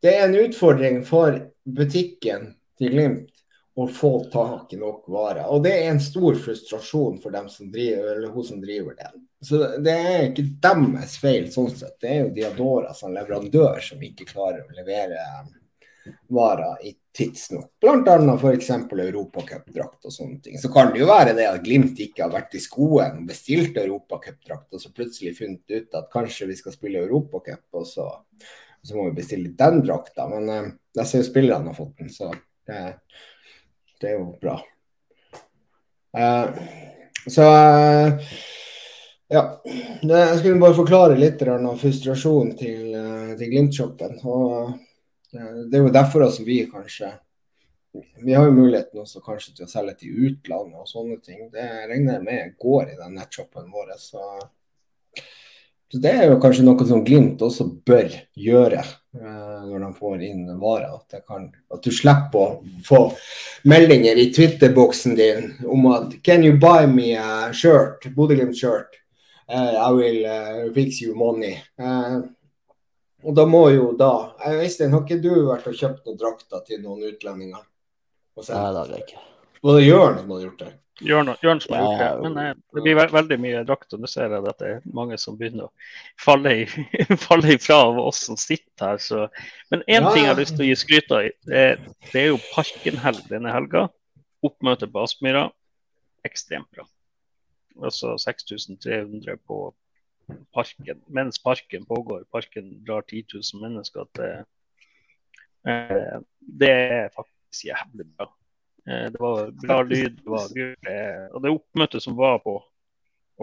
det 0.00 0.14
er 0.14 0.24
en 0.24 0.40
utfordring 0.40 1.02
for 1.04 1.36
butikken 1.68 2.54
til 2.80 2.96
Glimt 2.96 3.33
å 3.74 3.86
få 3.90 4.12
tak 4.30 4.72
i 4.72 4.78
nok 4.78 5.08
varer. 5.10 5.48
Og 5.50 5.64
det 5.64 5.72
er 5.80 5.88
en 5.90 6.00
stor 6.02 6.36
frustrasjon 6.38 7.18
for 7.22 7.34
dem 7.34 7.48
som 7.50 7.72
driver, 7.72 8.16
eller 8.16 8.30
hun 8.30 8.46
som 8.46 8.60
driver 8.62 8.94
den. 9.00 9.24
Så 9.44 9.58
det 9.82 9.94
er 9.94 10.28
ikke 10.28 10.46
deres 10.62 11.16
feil 11.20 11.50
sånn 11.52 11.72
sett. 11.74 11.96
Det 12.00 12.12
er 12.12 12.20
jo 12.22 12.34
Diadora 12.36 12.94
som 12.94 13.12
leverandør 13.12 13.82
som 13.82 14.02
ikke 14.02 14.28
klarer 14.30 14.62
å 14.62 14.76
levere 14.78 15.18
varer 16.28 16.86
i 16.86 16.94
tidsnok. 17.16 17.72
Bl.a. 17.80 18.36
f.eks. 18.36 18.70
europacupdrakt 18.70 20.06
og 20.06 20.12
sånne 20.12 20.40
ting. 20.44 20.58
Så 20.60 20.70
kan 20.72 20.92
det 20.92 21.02
jo 21.02 21.10
være 21.10 21.34
det 21.36 21.48
at 21.48 21.62
Glimt 21.64 22.00
ikke 22.00 22.26
har 22.26 22.32
vært 22.34 22.54
i 22.54 22.62
skoen 22.62 23.20
og 23.20 23.28
bestilt 23.28 23.78
europacupdrakt, 23.80 24.70
og 24.72 24.82
så 24.82 24.92
plutselig 24.94 25.36
funnet 25.38 25.74
ut 25.74 25.98
at 25.98 26.10
kanskje 26.12 26.48
vi 26.50 26.58
skal 26.60 26.76
spille 26.76 27.04
europacup, 27.04 27.64
og 27.74 27.86
så, 27.88 28.08
så 28.82 28.96
må 28.96 29.08
vi 29.10 29.18
bestille 29.20 29.54
den 29.58 29.82
drakta. 29.84 30.28
Men 30.30 30.50
eh, 30.52 30.74
jeg 31.00 31.10
ser 31.10 31.24
jo 31.24 31.30
spillerne 31.30 31.72
har 31.72 31.78
fått 31.78 31.96
den, 32.02 32.12
så 32.12 32.32
det 32.68 32.82
det 34.04 34.12
er 34.12 34.18
jo 34.20 34.34
bra. 34.40 34.58
Uh, 36.14 36.48
så 37.26 37.42
uh, 37.42 38.34
ja. 39.32 39.62
Det, 40.02 40.38
skulle 40.38 40.60
bare 40.60 40.76
forklare 40.76 41.16
litt 41.18 41.42
av 41.48 41.76
frustrasjonen 41.80 42.52
til, 42.60 42.90
uh, 42.92 43.32
til 43.38 43.50
Glimt-shoppen. 43.50 44.18
Det 45.32 45.78
er 45.78 45.86
jo 45.86 45.94
derfor 45.94 46.28
altså 46.28 46.44
vi 46.46 46.60
kanskje 46.70 47.08
Vi 48.22 48.34
har 48.34 48.44
jo 48.46 48.54
muligheten 48.54 49.00
også 49.00 49.20
kanskje 49.22 49.52
til 49.54 49.66
å 49.66 49.70
selge 49.70 49.92
til 50.00 50.28
utlandet 50.28 50.82
og 50.82 50.88
sånne 50.90 51.16
ting. 51.22 51.44
Det 51.50 51.64
regner 51.88 52.16
jeg 52.16 52.24
med 52.26 52.54
går 52.58 52.88
i 52.90 52.96
den 52.98 53.14
nettshoppen 53.14 53.68
vår. 53.70 53.92
Så 54.02 54.22
så 55.94 56.00
Det 56.02 56.10
er 56.10 56.24
jo 56.26 56.40
kanskje 56.42 56.64
noe 56.66 56.84
som 56.88 57.04
Glimt 57.06 57.42
også 57.46 57.68
bør 57.86 58.08
gjøre 58.34 58.80
uh, 58.82 59.60
når 59.68 59.84
de 59.84 59.90
får 59.94 60.24
inn 60.26 60.48
varer. 60.58 60.88
At, 60.90 61.20
kan, 61.22 61.44
at, 61.70 61.84
du 61.84 61.94
slipper 61.94 62.40
å 62.40 62.80
få 62.82 62.98
meldinger 63.70 64.18
i 64.18 64.24
Twitter-boksen 64.34 65.14
din 65.14 65.52
om 65.70 65.86
at 65.94 66.16
Can 66.26 66.42
you 66.42 66.58
buy 66.58 66.88
me 66.90 67.12
a 67.14 67.52
shirt? 67.54 68.08
Bodø-Glimt-shirt. 68.16 68.98
Uh, 69.46 69.78
I 69.78 69.90
will 69.94 70.20
uh, 70.26 70.66
fix 70.74 70.98
you 71.04 71.14
money. 71.14 71.60
og 73.24 73.36
da 73.38 73.46
må 73.46 73.68
jo 73.70 73.92
da 73.94 74.34
Øystein, 74.50 74.90
har 74.90 75.06
ikke 75.06 75.22
du 75.22 75.46
vært 75.46 75.70
og 75.70 75.78
kjøpt 75.78 76.08
noen 76.08 76.18
drakter 76.18 76.66
til 76.66 76.82
noen 76.82 77.06
utlendinger? 77.06 77.62
Nei, 78.34 78.48
det 78.50 78.80
har 78.82 78.96
jeg 78.96 79.06
ikke. 79.06 79.28
Det 79.62 79.84
Jørn 79.86 80.18
som 80.18 80.34
hadde 80.34 80.48
gjort 80.48 80.64
det? 80.66 80.78
Jørn 81.02 81.60
som 81.60 81.74
har 81.74 81.80
gjort 81.82 81.98
det. 81.98 82.10
Men 82.22 82.36
eh, 82.38 82.54
det 82.74 82.82
blir 82.84 82.96
ve 82.98 83.06
veldig 83.10 83.38
mye 83.42 83.62
drakt, 83.66 83.92
og 83.96 84.02
nå 84.02 84.10
ser 84.10 84.30
jeg 84.30 84.46
at 84.46 84.60
det 84.62 84.70
er 84.76 84.84
mange 84.94 85.18
som 85.18 85.36
begynner 85.38 85.66
å 85.66 85.72
falle, 86.22 86.52
i, 86.62 86.84
falle 87.26 87.56
ifra 87.56 87.80
av 87.88 87.98
oss 87.98 88.22
som 88.28 88.38
sitter 88.38 88.92
her. 88.92 89.02
Så. 89.02 89.24
Men 89.74 89.82
én 89.88 90.06
ja. 90.06 90.12
ting 90.14 90.22
jeg 90.22 90.30
har 90.30 90.38
lyst 90.38 90.54
til 90.54 90.66
å 90.66 90.68
gi 90.68 90.78
skryt 90.78 91.14
av, 91.14 91.26
det, 91.50 91.64
det, 92.12 92.20
er 92.20 92.28
jo 92.30 92.40
Parkenhelg 92.52 93.26
denne 93.30 93.54
helga. 93.54 93.88
Oppmøte 94.46 94.86
på 94.90 95.02
Aspmyra. 95.02 95.48
Ekstremt 96.28 96.70
bra. 96.76 96.86
Altså 97.82 98.14
6300 98.22 99.40
på 99.48 99.64
parken. 100.54 101.02
Mens 101.10 101.42
parken 101.42 101.88
pågår, 101.90 102.22
parken 102.32 102.70
drar 102.86 103.02
10 103.10 103.26
000 103.34 103.66
mennesker. 103.66 104.06
Det, 104.14 104.30
eh, 105.66 106.16
det 106.62 106.70
er 106.70 107.12
faktisk 107.16 107.66
jævlig 107.72 108.06
bra. 108.14 108.30
Eh, 108.88 109.08
det 109.12 109.20
var 109.20 109.50
bra 109.62 109.80
lyd. 109.82 110.20
Det 110.20 110.30
var, 110.30 110.54
og 111.32 111.42
det 111.42 111.52
oppmøtet 111.54 112.04
som 112.04 112.16
var 112.18 112.40
på 112.44 112.58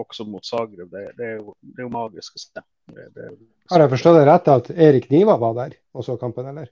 også 0.00 0.24
mot 0.24 0.46
Zagreb. 0.46 0.90
Det, 0.90 1.04
det, 1.18 1.26
er, 1.26 1.36
jo, 1.40 1.54
det 1.60 1.80
er, 1.82 1.86
jo, 1.86 1.92
magisk 1.92 2.36
å 2.36 2.42
se. 2.42 2.64
Det, 2.92 3.28
Har 3.70 3.84
jeg 3.84 3.92
forstått 3.92 4.18
det 4.18 4.26
rett 4.28 4.50
at 4.52 4.70
Erik 4.72 5.10
Niva 5.12 5.36
var 5.40 5.56
der 5.58 5.76
og 5.92 6.06
så 6.06 6.16
kampen, 6.20 6.48
eller? 6.52 6.70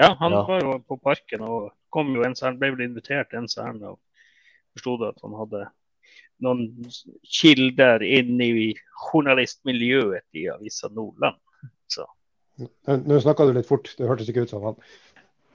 Ja, 0.00 0.14
han 0.20 0.32
ja. 0.32 0.44
var 0.48 0.62
jo 0.64 0.78
på 0.86 0.96
parken 1.00 1.44
og 1.44 1.70
kom 1.92 2.12
jo 2.14 2.24
en 2.24 2.36
ble 2.58 2.72
vel 2.72 2.86
invitert 2.86 3.34
en 3.34 3.48
særn 3.50 3.82
og 3.84 3.98
forsto 4.76 4.96
at 5.08 5.18
han 5.24 5.36
hadde 5.36 5.66
noen 6.40 6.68
kilder 7.26 8.02
inn 8.06 8.40
i 8.40 8.72
journalistmiljøet 9.10 10.24
i 10.40 10.46
avisa 10.52 10.88
Nordland. 10.94 11.36
Så. 11.90 12.06
Nå 12.86 13.18
snakka 13.20 13.48
du 13.48 13.54
litt 13.56 13.68
fort, 13.68 13.90
det 13.98 14.08
hørtes 14.08 14.30
ikke 14.30 14.46
ut 14.46 14.52
som 14.54 14.64
han. 14.70 14.78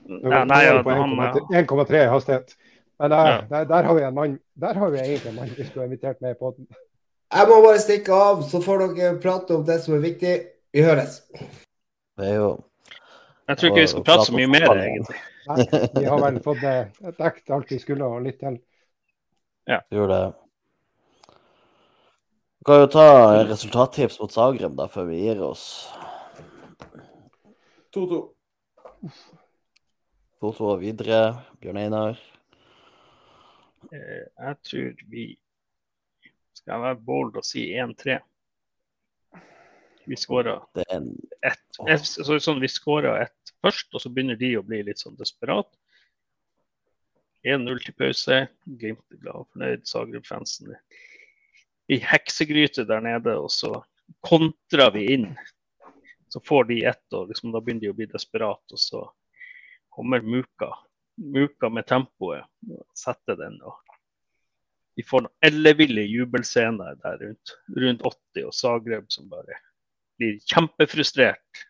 Nå, 0.06 0.42
nei, 0.46 0.62
ja, 0.64 0.80
1,3 0.82 2.02
i 2.04 2.08
hastighet. 2.10 2.56
Men 2.98 3.10
der, 3.10 3.30
ja. 3.30 3.40
der, 3.50 3.64
der, 3.64 3.82
har 3.82 3.94
vi 3.94 4.02
en 4.02 4.14
mann 4.14 4.38
Der 4.54 4.74
har 4.74 4.90
vi 4.90 4.98
egentlig 4.98 5.30
en 5.30 5.34
mann 5.34 5.50
vi 5.56 5.64
skulle 5.64 5.84
invitert 5.84 6.20
med 6.20 6.38
på 6.38 6.50
poden. 6.50 6.66
Jeg 7.34 7.48
må 7.48 7.58
bare 7.64 7.80
stikke 7.82 8.14
av, 8.14 8.42
så 8.46 8.60
får 8.62 8.84
dere 8.94 9.16
prate 9.20 9.56
om 9.56 9.64
det 9.66 9.80
som 9.82 9.96
er 9.96 10.04
viktig. 10.04 10.34
Vi 10.72 10.84
høres. 10.86 11.18
Det 12.16 12.28
er 12.30 12.38
jo 12.38 12.50
Jeg 13.48 13.58
tror 13.58 13.70
ikke 13.70 13.82
vi 13.82 13.90
skal 13.92 14.04
prate 14.06 14.26
så 14.28 14.36
mye 14.36 14.50
mer, 14.50 14.68
egentlig. 14.70 15.18
Nei, 15.46 15.66
vi 16.00 16.04
har 16.06 16.22
vel 16.22 16.40
fått 16.42 16.64
dekket 17.18 17.52
alt 17.54 17.70
vi 17.70 17.78
skulle, 17.82 18.06
og 18.06 18.24
litt 18.24 18.38
til. 18.40 18.58
Ja. 19.66 19.80
Gjør 19.90 20.10
det. 20.10 20.22
Vi 22.58 22.66
kan 22.66 22.82
jo 22.82 22.88
ta 22.90 23.06
resultattips 23.46 24.18
mot 24.22 24.34
Zagreb 24.34 24.74
da, 24.78 24.88
før 24.90 25.10
vi 25.10 25.20
gir 25.26 25.42
oss. 25.46 25.66
2-2. 27.94 28.22
2-2 30.40 30.76
videre. 30.82 31.20
Bjørn 31.62 31.80
Einar. 31.80 32.20
Eh, 33.92 34.24
jeg 34.26 34.56
tror 34.68 35.04
vi 35.10 35.26
skal 36.56 36.82
være 36.82 37.00
bold 37.06 37.38
og 37.38 37.46
si 37.46 37.68
1-3. 37.76 38.18
Vi 40.06 40.16
skåra 40.18 40.60
ett. 40.86 41.64
Så, 42.06 42.38
sånn, 42.38 42.62
vi 42.62 42.70
skåra 42.70 43.16
ett 43.24 43.54
først, 43.64 43.88
og 43.94 44.02
så 44.02 44.12
begynner 44.12 44.38
de 44.38 44.52
å 44.58 44.64
bli 44.66 44.82
litt 44.86 45.02
sånn 45.02 45.18
desperat. 45.18 45.68
1-0 47.46 47.82
til 47.82 47.96
pause. 47.98 48.40
Glimt 48.66 49.02
er 49.14 49.20
glad 49.22 49.42
og 49.42 49.50
fornøyd. 49.52 49.84
Zagreb-fansen 49.86 50.74
i 51.86 51.98
heksegryte 52.02 52.86
der 52.86 53.02
nede. 53.04 53.36
Og 53.38 53.50
så 53.54 53.72
kontrer 54.26 54.92
vi 54.94 55.06
inn. 55.14 55.28
Så 56.28 56.42
får 56.42 56.64
de 56.70 56.80
ett, 56.90 57.06
og 57.14 57.30
liksom, 57.30 57.52
da 57.54 57.62
begynner 57.62 57.86
de 57.86 57.92
å 57.94 57.98
bli 57.98 58.08
desperat. 58.10 58.62
Og 58.74 58.82
så 58.82 59.04
kommer 59.96 60.20
Muka 60.20 60.74
Muka 61.16 61.68
med 61.68 61.86
tempoet. 61.86 62.44
setter 62.94 63.36
den. 63.36 63.60
og 63.62 63.74
Vi 64.96 65.04
får 65.04 65.26
noen 65.26 65.44
elleville 65.44 66.04
jubelscener 66.08 66.98
der 67.02 67.18
rundt, 67.20 67.54
rundt 67.76 68.02
80, 68.02 68.44
og 68.48 68.54
Zagreb 68.54 69.08
som 69.12 69.28
bare 69.28 69.58
blir 70.16 70.38
kjempefrustrert. 70.48 71.64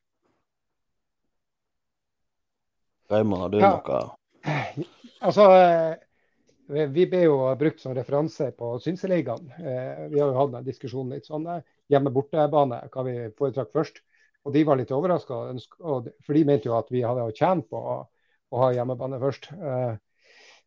Raymond, 3.11 3.43
har 3.43 3.55
du 3.55 3.59
ja. 3.62 3.70
noe? 3.78 4.86
Altså, 5.27 5.47
eh, 5.55 6.86
vi 6.90 7.07
ble 7.07 7.23
jo 7.24 7.39
brukt 7.59 7.81
som 7.82 7.94
referanse 7.94 8.51
på 8.59 8.73
Synseligaen. 8.82 9.47
Eh, 9.59 10.07
vi 10.11 10.20
har 10.20 10.32
jo 10.32 10.39
hatt 10.39 10.59
en 10.59 10.66
diskusjon 10.66 11.11
litt 11.15 11.27
sånn 11.27 11.47
der, 11.47 11.62
hjemme-bortebane, 11.90 12.82
hva 12.90 13.07
vi 13.07 13.16
foretrakk 13.39 13.73
først. 13.74 14.03
Og 14.47 14.55
de 14.55 14.62
var 14.66 14.78
litt 14.78 14.93
overraska, 14.94 15.39
for 15.82 16.35
de 16.39 16.44
mente 16.47 16.69
jo 16.69 16.77
at 16.78 16.90
vi 16.94 17.03
hadde 17.07 17.31
tjent 17.35 17.66
på 17.70 17.82
å 18.52 18.62
ha 18.62 18.73
hjemmebane 18.77 19.20
først. 19.23 19.48
Eh, 19.52 19.94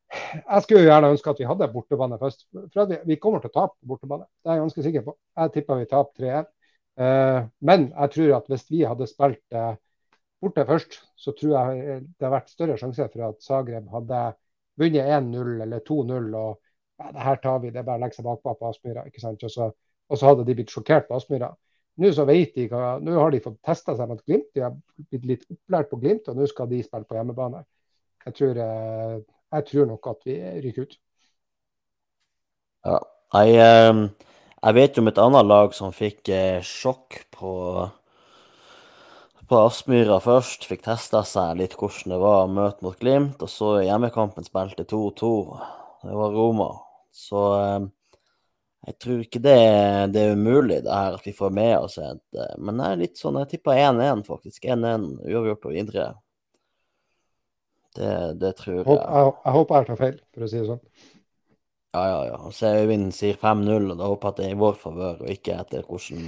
jeg 0.10 0.64
skulle 0.66 0.84
jo 0.84 0.90
gjerne 0.90 1.12
ønske 1.14 1.32
at 1.32 1.42
vi 1.42 1.48
hadde 1.50 1.70
bortebane 1.74 2.18
først. 2.22 2.48
For 2.74 2.96
vi 3.06 3.20
kommer 3.22 3.44
til 3.44 3.52
å 3.52 3.58
tape 3.60 3.90
bortebane, 3.92 4.26
det 4.42 4.50
er 4.50 4.58
jeg 4.58 4.66
ganske 4.66 4.86
sikker 4.88 5.06
på. 5.06 5.16
Jeg 5.42 5.54
tipper 5.56 5.82
vi 5.82 5.92
taper 5.92 6.24
3-1. 6.24 6.50
Eh, 7.00 7.42
men 7.70 7.86
jeg 7.92 8.16
tror 8.16 8.34
at 8.40 8.50
hvis 8.52 8.66
vi 8.72 8.82
hadde 8.88 9.08
spilt 9.08 9.56
eh, 9.56 9.76
borte 10.42 10.66
først, 10.68 10.98
så 11.20 11.36
tror 11.38 11.54
jeg 11.56 12.00
det 12.08 12.26
har 12.26 12.34
vært 12.36 12.52
større 12.52 12.80
sjanse 12.80 13.08
for 13.14 13.28
at 13.30 13.46
Zagreb 13.46 13.88
hadde 13.94 14.24
vunnet 14.80 15.14
1-0 15.20 15.64
eller 15.66 15.86
2-0. 15.86 16.34
og 16.40 16.60
ja, 17.00 17.12
det 17.16 17.24
her 17.24 17.40
tar 17.44 17.60
vi, 17.64 17.72
det 17.72 17.80
er 17.80 17.88
bare 17.88 18.02
å 18.02 18.04
legge 18.04 18.18
seg 18.18 18.28
bakpå 18.28 18.56
på 18.60 18.70
Aspmyra. 18.70 19.06
ikke 19.08 19.24
sant? 19.24 19.44
Og 19.46 20.18
så 20.18 20.28
hadde 20.28 20.46
de 20.48 20.56
blitt 20.58 20.74
sjokkert 20.74 21.08
på 21.08 21.16
Aspmyra. 21.16 21.54
Nå 22.00 22.12
så 22.16 22.24
vet 22.28 22.56
de 22.56 22.68
hva, 22.72 22.94
nå 23.04 23.18
har 23.18 23.34
de 23.34 23.42
fått 23.44 23.60
testa 23.66 23.96
seg 23.98 24.08
mot 24.08 24.22
Glimt, 24.24 24.48
de 24.56 24.64
har 24.64 24.76
blitt 25.10 25.28
litt 25.28 25.46
opplært 25.52 25.90
på 25.92 26.00
Glimt, 26.00 26.30
og 26.32 26.40
nå 26.40 26.48
skal 26.48 26.70
de 26.72 26.80
spille 26.86 27.08
på 27.08 27.18
hjemmebane. 27.18 27.66
Jeg 28.26 28.36
tror, 28.38 28.60
eh, 28.64 29.16
jeg 29.58 29.66
tror 29.72 29.90
nok 29.90 30.10
at 30.14 30.28
vi 30.28 30.38
ryker 30.64 30.88
ut. 30.88 30.98
Ja, 32.88 33.00
jeg, 33.36 33.60
eh, 33.60 34.30
jeg, 34.64 34.78
vet 34.80 35.00
om 35.02 35.12
et 35.12 35.20
annet 35.26 35.50
lag 35.50 35.76
som 35.76 35.96
fikk 35.96 36.32
eh, 36.32 36.62
sjokk 36.64 37.24
på 37.36 37.54
på 39.50 39.58
Aspmyra 39.66 40.20
først. 40.22 40.68
Fikk 40.70 40.84
testa 40.86 41.24
seg 41.26 41.56
litt 41.58 41.74
hvordan 41.74 42.14
det 42.14 42.20
var 42.22 42.44
å 42.44 42.52
møte 42.54 42.86
mot 42.86 43.00
Glimt. 43.00 43.42
Og 43.42 43.50
så 43.50 43.80
i 43.80 43.88
hjemmekampen 43.88 44.46
spilte 44.46 44.86
2-2. 44.86 45.32
Det 46.06 46.18
var 46.20 46.36
Roma. 46.36 46.68
Så 47.10 47.42
jeg 48.88 48.96
tror 49.04 49.20
ikke 49.26 49.42
det, 49.44 49.60
det, 50.14 50.22
er 50.24 50.38
umulig, 50.40 50.80
det 50.86 50.96
her 50.96 51.18
at 51.18 51.26
vi 51.28 51.34
får 51.36 51.52
med 51.52 51.74
oss 51.78 51.98
et 52.00 52.40
eh, 52.40 52.56
Men 52.64 52.80
jeg 52.80 52.96
er 52.96 53.02
litt 53.02 53.20
sånn, 53.20 53.40
jeg 53.42 53.52
tipper 53.52 53.76
1-1, 53.76 54.24
faktisk. 54.28 54.64
1-1 54.64 55.08
uavgjort 55.28 55.68
og 55.68 55.76
videre. 55.76 56.06
Det, 57.98 58.14
det 58.40 58.54
tror 58.62 58.78
jeg. 58.78 58.86
Jeg, 58.88 59.02
jeg, 59.02 59.34
jeg 59.44 59.56
håper 59.58 59.76
jeg 59.76 59.90
tar 59.90 60.00
feil, 60.00 60.22
for 60.34 60.46
å 60.46 60.50
si 60.52 60.62
det 60.62 60.70
sånn. 60.70 60.82
Ja, 61.90 62.06
ja, 62.06 62.18
ja. 62.30 62.40
Så 62.54 62.72
Øyvind 62.80 63.12
sier 63.18 63.38
5-0, 63.42 63.92
og 63.92 64.00
da 64.00 64.10
håper 64.14 64.30
jeg 64.30 64.34
at 64.34 64.40
det 64.40 64.48
er 64.48 64.56
i 64.56 64.64
vår 64.64 64.80
favør, 64.80 65.22
og 65.26 65.34
ikke 65.34 65.60
etter 65.60 65.86
hvordan 65.88 66.26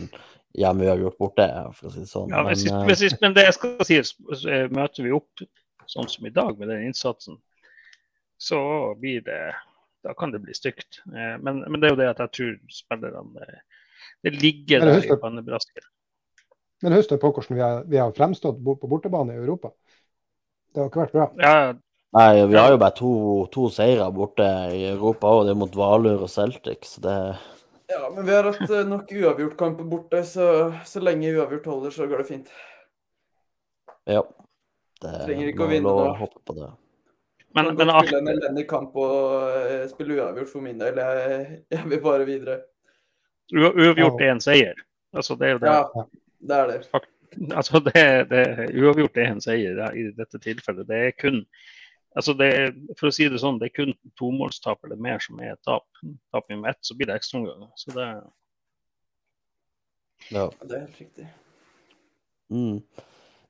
hjemme 0.57 0.83
vi 0.83 0.91
har 0.91 1.03
gjort 1.05 1.19
borte, 1.21 1.47
for 1.77 1.87
å 1.87 1.93
si 1.93 2.03
det 2.03 2.11
sånn. 2.11 2.33
Ja, 2.33 2.43
men, 2.43 2.63
men, 2.67 2.89
men, 2.89 3.17
men 3.23 3.37
det 3.37 3.47
jeg 3.47 3.57
skal 3.59 3.87
si, 3.87 4.01
møter 4.73 5.05
vi 5.05 5.13
opp 5.15 5.45
sånn 5.91 6.09
som 6.11 6.27
i 6.27 6.33
dag, 6.33 6.57
med 6.59 6.71
den 6.73 6.89
innsatsen, 6.89 7.39
så 8.41 8.59
blir 8.99 9.21
det 9.23 9.43
da 10.03 10.15
kan 10.17 10.33
det 10.33 10.41
bli 10.43 10.55
stygt. 10.57 11.01
Eh, 11.11 11.35
men, 11.43 11.63
men, 11.67 11.79
det 11.79 11.89
er 11.89 11.95
jo 11.95 12.01
det 12.01 12.09
at 12.11 12.23
jeg 12.25 12.35
tror 12.37 12.57
spillerne 12.73 13.45
eh, 13.45 13.61
Det 14.25 14.33
ligger 14.37 14.85
der 14.85 15.05
i 15.05 15.17
pannebrasken. 15.21 15.85
Men 16.81 16.97
husk 16.97 17.13
på 17.13 17.29
hvordan 17.29 17.55
vi 17.57 17.61
har, 17.61 17.83
vi 17.89 18.01
har, 18.01 18.13
fremstått 18.17 18.57
på 18.65 18.89
bortebane 18.89 19.35
i 19.35 19.41
Europa. 19.41 19.69
Det 20.73 20.81
har 20.81 20.89
ikke 20.89 21.03
vært 21.03 21.17
bra. 21.17 21.27
Ja, 21.41 21.55
Nei, 22.11 22.43
vi 22.43 22.57
har 22.59 22.73
jo 22.73 22.79
bare 22.81 22.95
to, 22.97 23.11
to 23.53 23.69
seire 23.71 24.09
borte 24.11 24.43
i 24.75 24.83
Europa 24.89 25.29
òg. 25.31 25.45
Det 25.47 25.53
er 25.53 25.59
mot 25.61 25.77
Valur 25.79 26.25
og 26.25 26.31
Celtic, 26.31 26.89
så 26.89 27.03
det 27.05 27.15
Ja, 27.91 28.09
men 28.11 28.25
vi 28.27 28.33
har 28.35 28.49
hatt 28.49 28.65
eh, 28.65 28.87
nok 28.87 29.11
uavgjort-kamper 29.11 29.87
borte, 29.87 30.23
så, 30.27 30.47
så 30.87 31.03
lenge 31.03 31.31
uavgjort 31.31 31.69
holder, 31.71 31.95
så 31.95 32.07
går 32.11 32.23
det 32.23 32.27
fint. 32.27 32.51
Ja. 34.09 34.25
Det 35.01 35.13
Trenger 35.25 35.51
ikke 35.53 35.65
å 35.65 35.71
vinne 35.71 35.95
da. 35.97 36.69
Men, 37.55 37.73
men, 37.75 37.75
men 37.81 37.89
spille 38.05 38.21
en 38.21 38.31
elendig 38.31 38.63
kamp 38.69 38.95
og 38.95 39.47
uh, 39.51 39.83
spille 39.91 40.15
uavgjort 40.15 40.51
for 40.51 40.63
min 40.63 40.79
del. 40.79 40.99
Jeg, 41.03 41.57
jeg 41.75 41.89
vil 41.91 42.03
bare 42.03 42.27
videre. 42.27 42.61
Uavgjort 43.51 44.21
er 44.23 44.31
en 44.31 44.43
seier. 44.43 44.85
Altså, 45.11 45.35
det 45.35 45.49
er 45.49 45.57
jo 45.57 45.61
det. 45.63 45.73
Ja, 45.75 46.05
det 46.47 46.57
er 46.57 46.71
det. 46.71 47.03
Altså, 47.51 47.83
det, 47.83 48.05
det, 48.31 48.45
uavgjort 48.79 49.19
er 49.19 49.31
en 49.33 49.43
seier 49.43 49.83
i 49.95 50.07
dette 50.15 50.39
tilfellet. 50.39 50.87
Det 50.87 51.05
er 51.07 51.15
kun 51.19 51.45
altså 52.15 52.33
det 52.35 52.51
for 52.99 53.07
å 53.07 53.13
si 53.15 53.27
det 53.31 53.39
sånn, 53.39 53.59
det 53.59 53.69
er 53.69 53.75
kun 53.75 53.93
tomålstap 54.19 54.81
eller 54.83 54.99
mer 54.99 55.21
som 55.23 55.39
er 55.43 55.59
tap. 55.63 55.87
Taper 56.33 56.53
vi 56.53 56.59
med 56.59 56.73
ett, 56.73 56.81
så 56.83 56.95
blir 56.97 57.07
det 57.07 57.19
ekstraomganger. 57.19 57.71
Så 57.79 57.95
det 57.95 58.07
ja. 60.31 60.47
Det 60.61 60.75
er 60.75 60.83
helt 60.85 60.99
riktig. 61.01 61.27
Mm. 62.51 62.81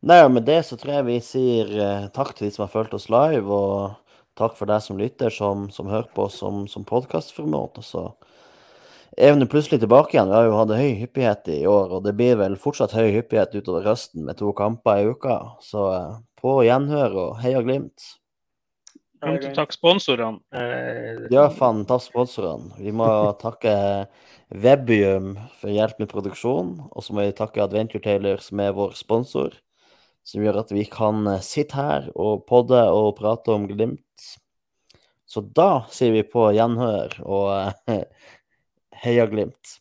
Nei, 0.02 0.24
og 0.26 0.32
Med 0.34 0.48
det 0.50 0.64
så 0.66 0.78
tror 0.82 0.96
jeg 0.96 1.06
vi 1.06 1.16
sier 1.22 1.68
eh, 1.78 2.06
takk 2.16 2.34
til 2.34 2.48
de 2.48 2.56
som 2.56 2.64
har 2.66 2.72
fulgt 2.74 2.96
oss 2.98 3.06
live, 3.14 3.46
og 3.46 4.16
takk 4.40 4.56
for 4.58 4.70
deg 4.72 4.82
som 4.82 4.98
lytter, 4.98 5.30
som, 5.30 5.68
som 5.70 5.92
hører 5.92 6.10
på 6.16 6.26
oss 6.26 6.40
som, 6.42 6.64
som 6.72 6.88
podkastformat. 6.90 7.78
Og 7.78 7.86
så 7.86 8.08
er 9.14 9.38
vi 9.38 9.50
plutselig 9.52 9.84
tilbake 9.84 10.18
igjen. 10.18 10.32
Vi 10.32 10.40
har 10.40 10.50
jo 10.50 10.58
hatt 10.58 10.74
høy 10.74 10.98
hyppighet 11.04 11.54
i 11.54 11.60
år, 11.70 11.94
og 11.94 12.08
det 12.08 12.16
blir 12.18 12.42
vel 12.42 12.58
fortsatt 12.58 12.98
høy 12.98 13.12
hyppighet 13.20 13.54
utover 13.54 13.86
høsten 13.92 14.26
med 14.26 14.42
to 14.42 14.50
kamper 14.58 15.04
i 15.04 15.14
uka. 15.14 15.38
Så 15.62 15.86
eh, 15.94 16.18
på 16.42 16.58
gjenhør 16.66 17.22
og 17.28 17.40
heia 17.46 17.62
Glimt. 17.62 18.10
Takk 19.22 19.70
sponsorene. 19.78 20.42
Eh, 20.50 21.28
ja, 21.30 21.46
faen, 21.54 21.86
takk 21.86 22.08
sponsorene. 22.10 22.74
Vi 22.82 22.90
må 22.90 23.06
takke 23.46 23.76
Webium 24.50 25.36
for 25.62 25.70
hjelp 25.70 26.02
med 26.02 26.10
produksjon. 26.10 26.80
Og 26.90 27.06
så 27.06 27.14
må 27.14 27.28
vi 27.28 27.38
takke 27.38 27.70
Adventure 27.70 28.02
Taylor, 28.02 28.42
som 28.42 28.66
er 28.66 28.74
vår 28.74 28.98
sponsor 28.98 29.62
som 30.28 30.44
gjør 30.44 30.62
at 30.64 30.72
vi 30.76 30.86
kan 30.90 31.26
eh, 31.28 31.44
sitte 31.46 31.78
her 31.78 32.10
og 32.16 32.46
podde 32.50 32.82
og 32.94 33.16
prate 33.20 33.54
om 33.56 33.68
Glimt. 33.70 34.28
Så 35.26 35.44
da 35.44 35.86
sier 35.94 36.14
vi 36.16 36.26
på 36.28 36.50
gjenhør 36.56 37.16
og 37.24 37.92
heia 39.04 39.28
Glimt. 39.32 39.81